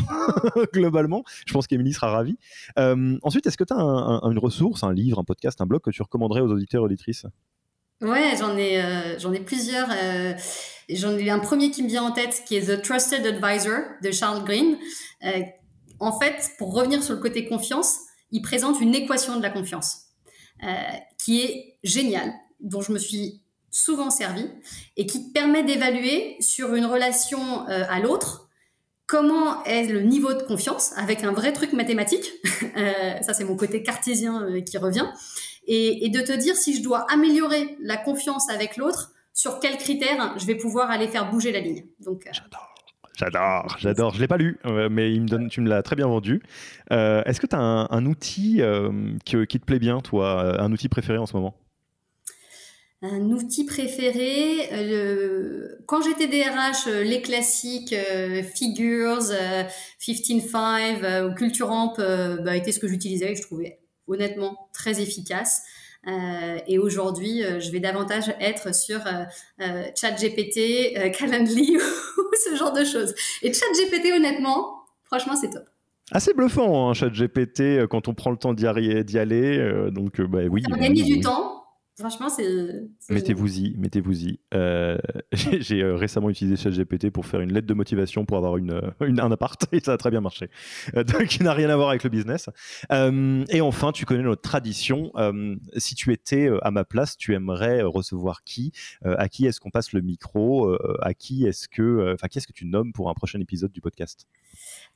Globalement, 0.73 1.23
je 1.45 1.53
pense 1.53 1.67
qu'Emilie 1.67 1.93
sera 1.93 2.11
ravie. 2.11 2.37
ensuite, 2.77 3.47
est-ce 3.47 3.57
que 3.57 3.63
tu 3.63 3.73
as 3.73 3.77
une 3.77 4.39
ressource, 4.39 4.83
un 4.83 4.93
livre, 4.93 5.19
un 5.19 5.23
podcast, 5.23 5.61
un 5.61 5.65
blog 5.65 5.81
que 5.81 5.91
tu 5.91 6.01
recommanderais 6.01 6.41
aux 6.41 6.51
auditeurs 6.51 6.83
et 6.83 6.85
auditrices? 6.85 7.25
Ouais, 8.01 8.33
j'en 8.37 8.57
ai, 8.57 8.81
j'en 9.19 9.31
ai 9.31 9.39
plusieurs. 9.39 9.87
J'en 10.89 11.17
ai 11.17 11.29
un 11.29 11.39
premier 11.39 11.71
qui 11.71 11.83
me 11.83 11.87
vient 11.87 12.03
en 12.03 12.11
tête 12.11 12.43
qui 12.45 12.55
est 12.55 12.67
The 12.67 12.81
Trusted 12.81 13.25
Advisor 13.25 13.79
de 14.01 14.11
Charles 14.11 14.43
Green 14.43 14.77
en 16.01 16.19
fait, 16.19 16.51
pour 16.57 16.73
revenir 16.73 17.03
sur 17.03 17.13
le 17.13 17.21
côté 17.21 17.45
confiance, 17.45 17.99
il 18.31 18.41
présente 18.41 18.81
une 18.81 18.95
équation 18.95 19.37
de 19.37 19.41
la 19.41 19.51
confiance 19.51 20.07
euh, 20.63 20.67
qui 21.23 21.41
est 21.41 21.77
géniale, 21.83 22.33
dont 22.59 22.81
je 22.81 22.91
me 22.91 22.97
suis 22.97 23.43
souvent 23.69 24.09
servi 24.09 24.49
et 24.97 25.05
qui 25.05 25.31
permet 25.31 25.63
d'évaluer 25.63 26.35
sur 26.41 26.73
une 26.73 26.85
relation 26.85 27.69
euh, 27.69 27.85
à 27.87 27.99
l'autre 27.99 28.49
comment 29.05 29.63
est 29.65 29.83
le 29.83 30.01
niveau 30.01 30.33
de 30.33 30.41
confiance 30.41 30.93
avec 30.97 31.23
un 31.23 31.33
vrai 31.33 31.53
truc 31.53 31.71
mathématique. 31.73 32.31
Euh, 32.77 33.21
ça, 33.21 33.33
c'est 33.33 33.43
mon 33.43 33.57
côté 33.57 33.81
cartésien 33.83 34.61
qui 34.61 34.77
revient. 34.77 35.07
Et, 35.65 36.09
de 36.09 36.21
te 36.21 36.31
dire 36.31 36.55
si 36.55 36.77
je 36.77 36.83
dois 36.83 37.05
améliorer 37.11 37.75
la 37.81 37.97
confiance 37.97 38.49
avec 38.49 38.77
l'autre, 38.77 39.11
sur 39.33 39.59
quels 39.59 39.77
critères 39.77 40.35
je 40.39 40.45
vais 40.45 40.55
pouvoir 40.55 40.91
aller 40.91 41.07
faire 41.07 41.29
bouger 41.29 41.51
la 41.51 41.59
ligne. 41.59 41.85
Donc, 41.99 42.27
J'adore. 42.31 42.71
J'adore, 43.17 43.77
j'adore. 43.77 44.13
Je 44.15 44.21
l'ai 44.21 44.27
pas 44.27 44.37
lu, 44.37 44.57
euh, 44.65 44.89
mais 44.89 45.13
il 45.13 45.21
me 45.21 45.27
donne, 45.27 45.47
tu 45.47 45.61
me 45.61 45.69
l'as 45.69 45.83
très 45.83 45.95
bien 45.95 46.07
vendu. 46.07 46.41
Euh, 46.91 47.21
est-ce 47.25 47.39
que 47.39 47.45
tu 47.45 47.55
as 47.55 47.59
un, 47.59 48.05
outil 48.05 48.61
euh, 48.61 48.91
qui, 49.25 49.35
te 49.35 49.65
plaît 49.65 49.79
bien, 49.79 49.99
toi, 49.99 50.59
un 50.59 50.71
outil 50.71 50.89
préféré 50.89 51.19
en 51.19 51.25
ce 51.25 51.33
moment? 51.33 51.55
Un 53.03 53.31
outil 53.31 53.65
préféré, 53.65 54.69
quand 55.87 56.01
j'étais 56.01 56.27
DRH, 56.27 56.85
les 57.03 57.21
classiques 57.21 57.95
Figures, 58.55 59.21
15.5 59.99 61.25
ou 61.25 61.33
Culture 61.33 61.71
Amp 61.71 61.97
bah, 61.97 62.55
étaient 62.55 62.71
ce 62.71 62.79
que 62.79 62.87
j'utilisais 62.87 63.31
et 63.31 63.35
je 63.35 63.41
trouvais 63.41 63.79
honnêtement 64.07 64.69
très 64.73 65.01
efficace. 65.01 65.63
Euh, 66.07 66.57
et 66.67 66.79
aujourd'hui, 66.79 67.43
euh, 67.43 67.59
je 67.59 67.71
vais 67.71 67.79
davantage 67.79 68.33
être 68.39 68.73
sur 68.73 68.99
euh, 69.05 69.83
ChatGPT, 69.95 71.11
Calendly 71.17 71.77
ou 72.17 72.35
ce 72.35 72.55
genre 72.55 72.73
de 72.73 72.83
choses. 72.83 73.13
Et 73.41 73.51
ChatGPT, 73.53 74.13
honnêtement, 74.15 74.83
franchement, 75.03 75.35
c'est 75.35 75.49
top. 75.49 75.63
Assez 76.11 76.33
bluffant, 76.33 76.89
hein, 76.89 76.93
ChatGPT, 76.93 77.87
quand 77.87 78.07
on 78.07 78.13
prend 78.13 78.31
le 78.31 78.37
temps 78.37 78.53
d'y 78.53 78.67
aller. 78.67 79.91
donc, 79.91 80.19
bah, 80.21 80.39
oui. 80.49 80.63
Ça 80.69 80.77
gagné 80.77 81.03
du 81.03 81.21
temps 81.21 81.60
Franchement, 82.01 82.29
c'est. 82.29 82.81
Mettez-vous-y, 83.09 83.75
mettez-vous-y. 83.77 84.39
Euh, 84.55 84.97
j'ai 85.31 85.83
euh, 85.83 85.95
récemment 85.95 86.31
utilisé 86.31 86.55
ChatGPT 86.55 87.11
pour 87.11 87.27
faire 87.27 87.41
une 87.41 87.53
lettre 87.53 87.67
de 87.67 87.75
motivation 87.75 88.25
pour 88.25 88.37
avoir 88.37 88.57
une, 88.57 88.71
euh, 88.71 89.05
une, 89.05 89.19
un 89.19 89.31
appart 89.31 89.63
et 89.71 89.79
ça 89.79 89.93
a 89.93 89.97
très 89.97 90.09
bien 90.09 90.19
marché. 90.19 90.49
donc, 90.95 91.35
il 91.35 91.43
n'a 91.43 91.53
rien 91.53 91.69
à 91.69 91.75
voir 91.75 91.89
avec 91.89 92.03
le 92.03 92.09
business. 92.09 92.49
et 92.89 93.61
enfin, 93.61 93.91
tu 93.91 94.05
connais 94.05 94.23
notre 94.23 94.41
tradition. 94.41 95.11
si 95.77 95.93
tu 95.93 96.11
étais 96.11 96.49
à 96.63 96.71
ma 96.71 96.83
place, 96.85 97.17
tu 97.17 97.35
aimerais 97.35 97.83
recevoir 97.83 98.43
qui? 98.43 98.71
À 99.03 99.29
qui 99.29 99.45
est-ce 99.45 99.59
qu'on 99.59 99.69
passe 99.69 99.93
le 99.93 100.01
micro? 100.01 100.75
À 101.01 101.13
qui 101.13 101.45
est-ce 101.45 101.67
que, 101.67 102.13
enfin, 102.15 102.27
qui 102.27 102.39
est-ce 102.39 102.47
que 102.47 102.53
tu 102.53 102.65
nommes 102.65 102.93
pour 102.93 103.11
un 103.11 103.13
prochain 103.13 103.39
épisode 103.39 103.71
du 103.71 103.81
podcast? 103.81 104.25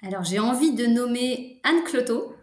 Alors, 0.02 0.24
j'ai 0.24 0.40
envie 0.40 0.74
de 0.74 0.88
nommer 0.88 1.60
Anne 1.64 1.84
Cloto, 1.86 2.34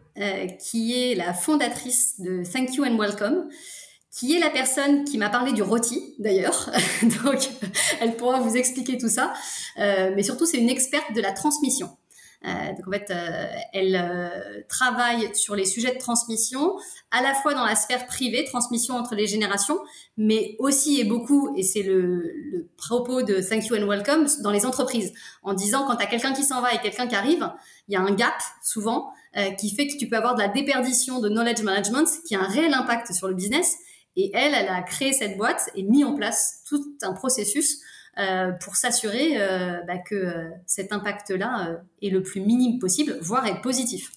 qui 0.61 0.95
est 0.95 1.17
la 1.17 1.35
fondatrice 1.35 2.21
de 2.21 2.45
Thank 2.45 2.77
You 2.77 2.85
and 2.85 2.97
Welcome 2.97 3.49
qui 4.13 4.37
est 4.37 4.39
la 4.39 4.51
personne 4.51 5.05
qui 5.05 5.17
m'a 5.17 5.31
parlé 5.31 5.53
du 5.53 5.63
rôti 5.63 6.15
d'ailleurs. 6.19 6.71
Donc, 7.25 7.49
elle 8.01 8.15
pourra 8.17 8.41
vous 8.41 8.57
expliquer 8.57 8.99
tout 8.99 9.09
ça. 9.09 9.33
Euh, 9.79 10.13
mais 10.15 10.23
surtout, 10.23 10.45
c'est 10.47 10.59
une 10.59 10.69
experte 10.69 11.15
de 11.15 11.21
la 11.21 11.33
transmission. 11.33 11.97
donc 12.45 12.89
en 12.89 12.91
fait, 12.91 13.13
elle 13.73 13.97
travaille 14.69 15.35
sur 15.35 15.55
les 15.55 15.65
sujets 15.65 15.95
de 15.95 15.99
transmission, 15.99 16.75
à 17.11 17.23
la 17.23 17.35
fois 17.35 17.55
dans 17.55 17.65
la 17.65 17.77
sphère 17.77 18.07
privée, 18.07 18.45
transmission 18.45 18.97
entre 18.97 19.15
les 19.15 19.29
générations, 19.29 19.79
mais 20.17 20.57
aussi 20.59 21.01
et 21.01 21.05
beaucoup, 21.05 21.55
et 21.57 21.63
c'est 21.63 21.85
le, 21.85 22.33
le, 22.53 22.69
propos 22.77 23.23
de 23.23 23.41
Thank 23.41 23.67
You 23.69 23.77
and 23.77 23.87
Welcome, 23.87 24.27
dans 24.43 24.51
les 24.51 24.67
entreprises, 24.67 25.13
en 25.45 25.55
disant 25.55 25.87
quand 25.87 25.97
tu 25.97 26.03
as 26.03 26.07
quelqu'un 26.07 26.33
qui 26.33 26.43
s'en 26.43 26.61
va 26.61 26.75
et 26.75 26.81
quelqu'un 26.81 27.07
qui 27.07 27.15
arrive, 27.15 27.49
il 27.89 27.95
y 27.95 27.97
a 27.97 28.01
un 28.01 28.13
gap 28.13 28.35
souvent 28.63 29.13
qui 29.59 29.71
fait 29.71 29.87
que 29.87 29.97
tu 29.97 30.09
peux 30.09 30.17
avoir 30.17 30.35
de 30.35 30.41
la 30.41 30.49
déperdition 30.49 31.21
de 31.21 31.29
knowledge 31.31 31.63
management 31.63 32.07
qui 32.27 32.35
a 32.35 32.41
un 32.41 32.49
réel 32.49 32.75
impact 32.75 33.13
sur 33.13 33.29
le 33.29 33.35
business. 33.35 33.79
Et 34.17 34.31
elle, 34.35 34.55
elle 34.55 34.69
a 34.69 34.83
créé 34.83 35.13
cette 35.13 35.37
boîte 35.37 35.71
et 35.75 35.83
mis 35.83 36.05
en 36.05 36.15
place 36.15 36.63
tout 36.69 36.99
un 37.03 37.13
processus 37.13 37.79
euh, 38.19 38.53
pour 38.53 38.77
s'assurer 38.77 39.41
euh, 39.41 39.81
bah, 39.87 39.97
que 39.99 40.15
euh, 40.15 40.51
cet 40.67 40.93
impact-là 40.93 41.81
est 42.03 42.11
le 42.11 42.23
plus 42.23 42.43
minime 42.43 42.79
possible, 42.79 43.17
voire 43.23 43.47
est 43.47 43.61
positif. 43.63 44.13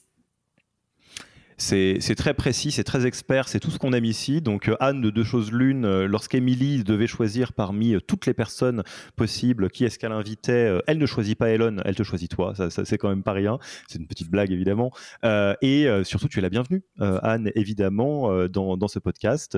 C'est 1.58 2.16
très 2.16 2.34
précis, 2.34 2.72
c'est 2.72 2.84
très 2.84 3.06
expert, 3.06 3.48
c'est 3.48 3.60
tout 3.60 3.72
ce 3.72 3.80
qu'on 3.80 3.94
aime 3.94 4.06
ici. 4.06 4.42
Donc 4.42 4.68
euh, 4.68 4.76
Anne, 4.80 5.02
de 5.02 5.10
deux 5.10 5.24
choses 5.24 5.52
l'une, 5.54 5.86
euh, 5.86 6.08
lorsqu'Émilie 6.08 6.84
devait 6.84 7.08
choisir 7.08 7.54
parmi 7.54 7.94
euh, 7.94 8.02
toutes 8.02 8.26
les 8.26 8.34
personnes 8.34 8.84
possibles 9.16 9.70
qui 9.70 9.86
est-ce 9.86 9.98
qu'elle 9.98 10.12
invitait, 10.12 10.80
elle 10.88 10.98
ne 10.98 11.06
choisit 11.06 11.38
pas 11.38 11.50
Elon, 11.50 11.78
elle 11.86 11.96
te 11.96 12.04
choisit 12.04 12.30
toi. 12.30 12.54
Ça, 12.56 12.70
c'est 12.70 12.98
quand 12.98 13.10
même 13.10 13.24
pas 13.24 13.32
rien. 13.32 13.58
C'est 13.88 14.00
une 14.00 14.08
petite 14.08 14.30
blague 14.30 14.52
évidemment. 14.52 14.92
et 15.24 15.88
surtout, 16.04 16.28
tu 16.28 16.40
es 16.40 16.42
la 16.42 16.50
bienvenue, 16.50 16.84
Anne, 17.00 17.52
évidemment, 17.56 18.48
dans, 18.48 18.88
ce 18.88 19.00
podcast. 19.00 19.58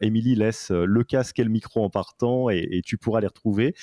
Émilie 0.00 0.34
laisse 0.34 0.70
le 0.70 1.04
casque 1.04 1.38
et 1.38 1.44
le 1.44 1.50
micro 1.50 1.84
en 1.84 1.90
partant 1.90 2.50
et 2.50 2.82
tu 2.84 2.96
pourras 2.98 3.20
les 3.20 3.26
retrouver. 3.26 3.74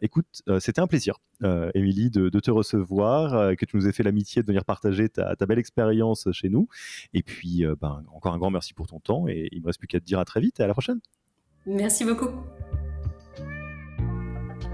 écoute, 0.00 0.26
c'était 0.58 0.80
un 0.80 0.86
plaisir. 0.86 1.18
Euh, 1.44 1.70
Émilie, 1.74 2.10
de, 2.10 2.28
te 2.40 2.50
recevoir, 2.50 3.34
euh, 3.34 3.54
que 3.54 3.64
tu 3.66 3.76
nous 3.76 3.86
aies 3.86 3.92
fait 3.92 4.02
l'amitié 4.02 4.42
de 4.42 4.46
venir 4.46 4.64
partager 4.64 5.08
ta, 5.08 5.34
belle 5.46 5.58
expérience 5.58 6.28
chez 6.32 6.48
nous. 6.48 6.68
Et 7.14 7.22
puis, 7.22 7.64
euh, 7.64 7.74
ben, 7.80 8.02
encore 8.14 8.34
un 8.34 8.38
grand 8.38 8.50
merci 8.50 8.74
pour 8.74 8.86
ton 8.86 9.00
temps. 9.00 9.26
Et 9.28 9.48
il 9.52 9.58
ne 9.58 9.62
me 9.62 9.66
reste 9.66 9.78
plus 9.78 9.88
qu'à 9.88 10.00
te 10.00 10.04
dire 10.04 10.18
à 10.18 10.24
très 10.24 10.40
vite 10.40 10.60
et 10.60 10.62
à 10.62 10.66
la 10.66 10.72
prochaine. 10.72 11.00
Merci 11.66 12.04
beaucoup. 12.04 12.30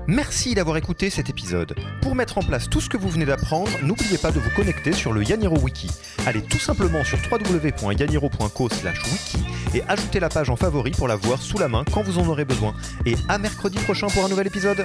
Merci 0.09 0.55
d'avoir 0.55 0.77
écouté 0.77 1.11
cet 1.11 1.31
épisode. 1.31 1.77
Pour 2.03 2.17
mettre 2.17 2.39
en 2.39 2.43
place 2.43 2.69
tout 2.69 2.81
ce 2.81 2.89
que 2.89 2.97
vous 2.97 3.09
venez 3.09 3.25
d'apprendre, 3.25 3.71
n'oubliez 3.83 4.19
pas 4.19 4.33
de 4.33 4.41
vous 4.41 4.51
connecter 4.51 4.93
sur 4.93 5.13
le 5.13 5.23
Yaniro 5.23 5.57
Wiki. 5.61 5.89
Allez 6.27 6.43
tout 6.43 6.59
simplement 6.59 7.05
sur 7.05 7.19
www.yaniro.co/wiki 7.31 9.39
et 9.75 9.83
ajoutez 9.85 10.19
la 10.19 10.29
page 10.29 10.51
en 10.51 10.57
favori 10.57 10.91
pour 10.91 11.07
la 11.07 11.15
voir 11.15 11.41
sous 11.41 11.57
la 11.57 11.69
main 11.69 11.85
quand 11.93 12.03
vous 12.03 12.19
en 12.19 12.27
aurez 12.29 12.45
besoin. 12.45 12.75
Et 13.07 13.15
à 13.29 13.39
mercredi 13.39 13.79
prochain 13.79 14.09
pour 14.09 14.25
un 14.25 14.29
nouvel 14.29 14.49
épisode. 14.49 14.85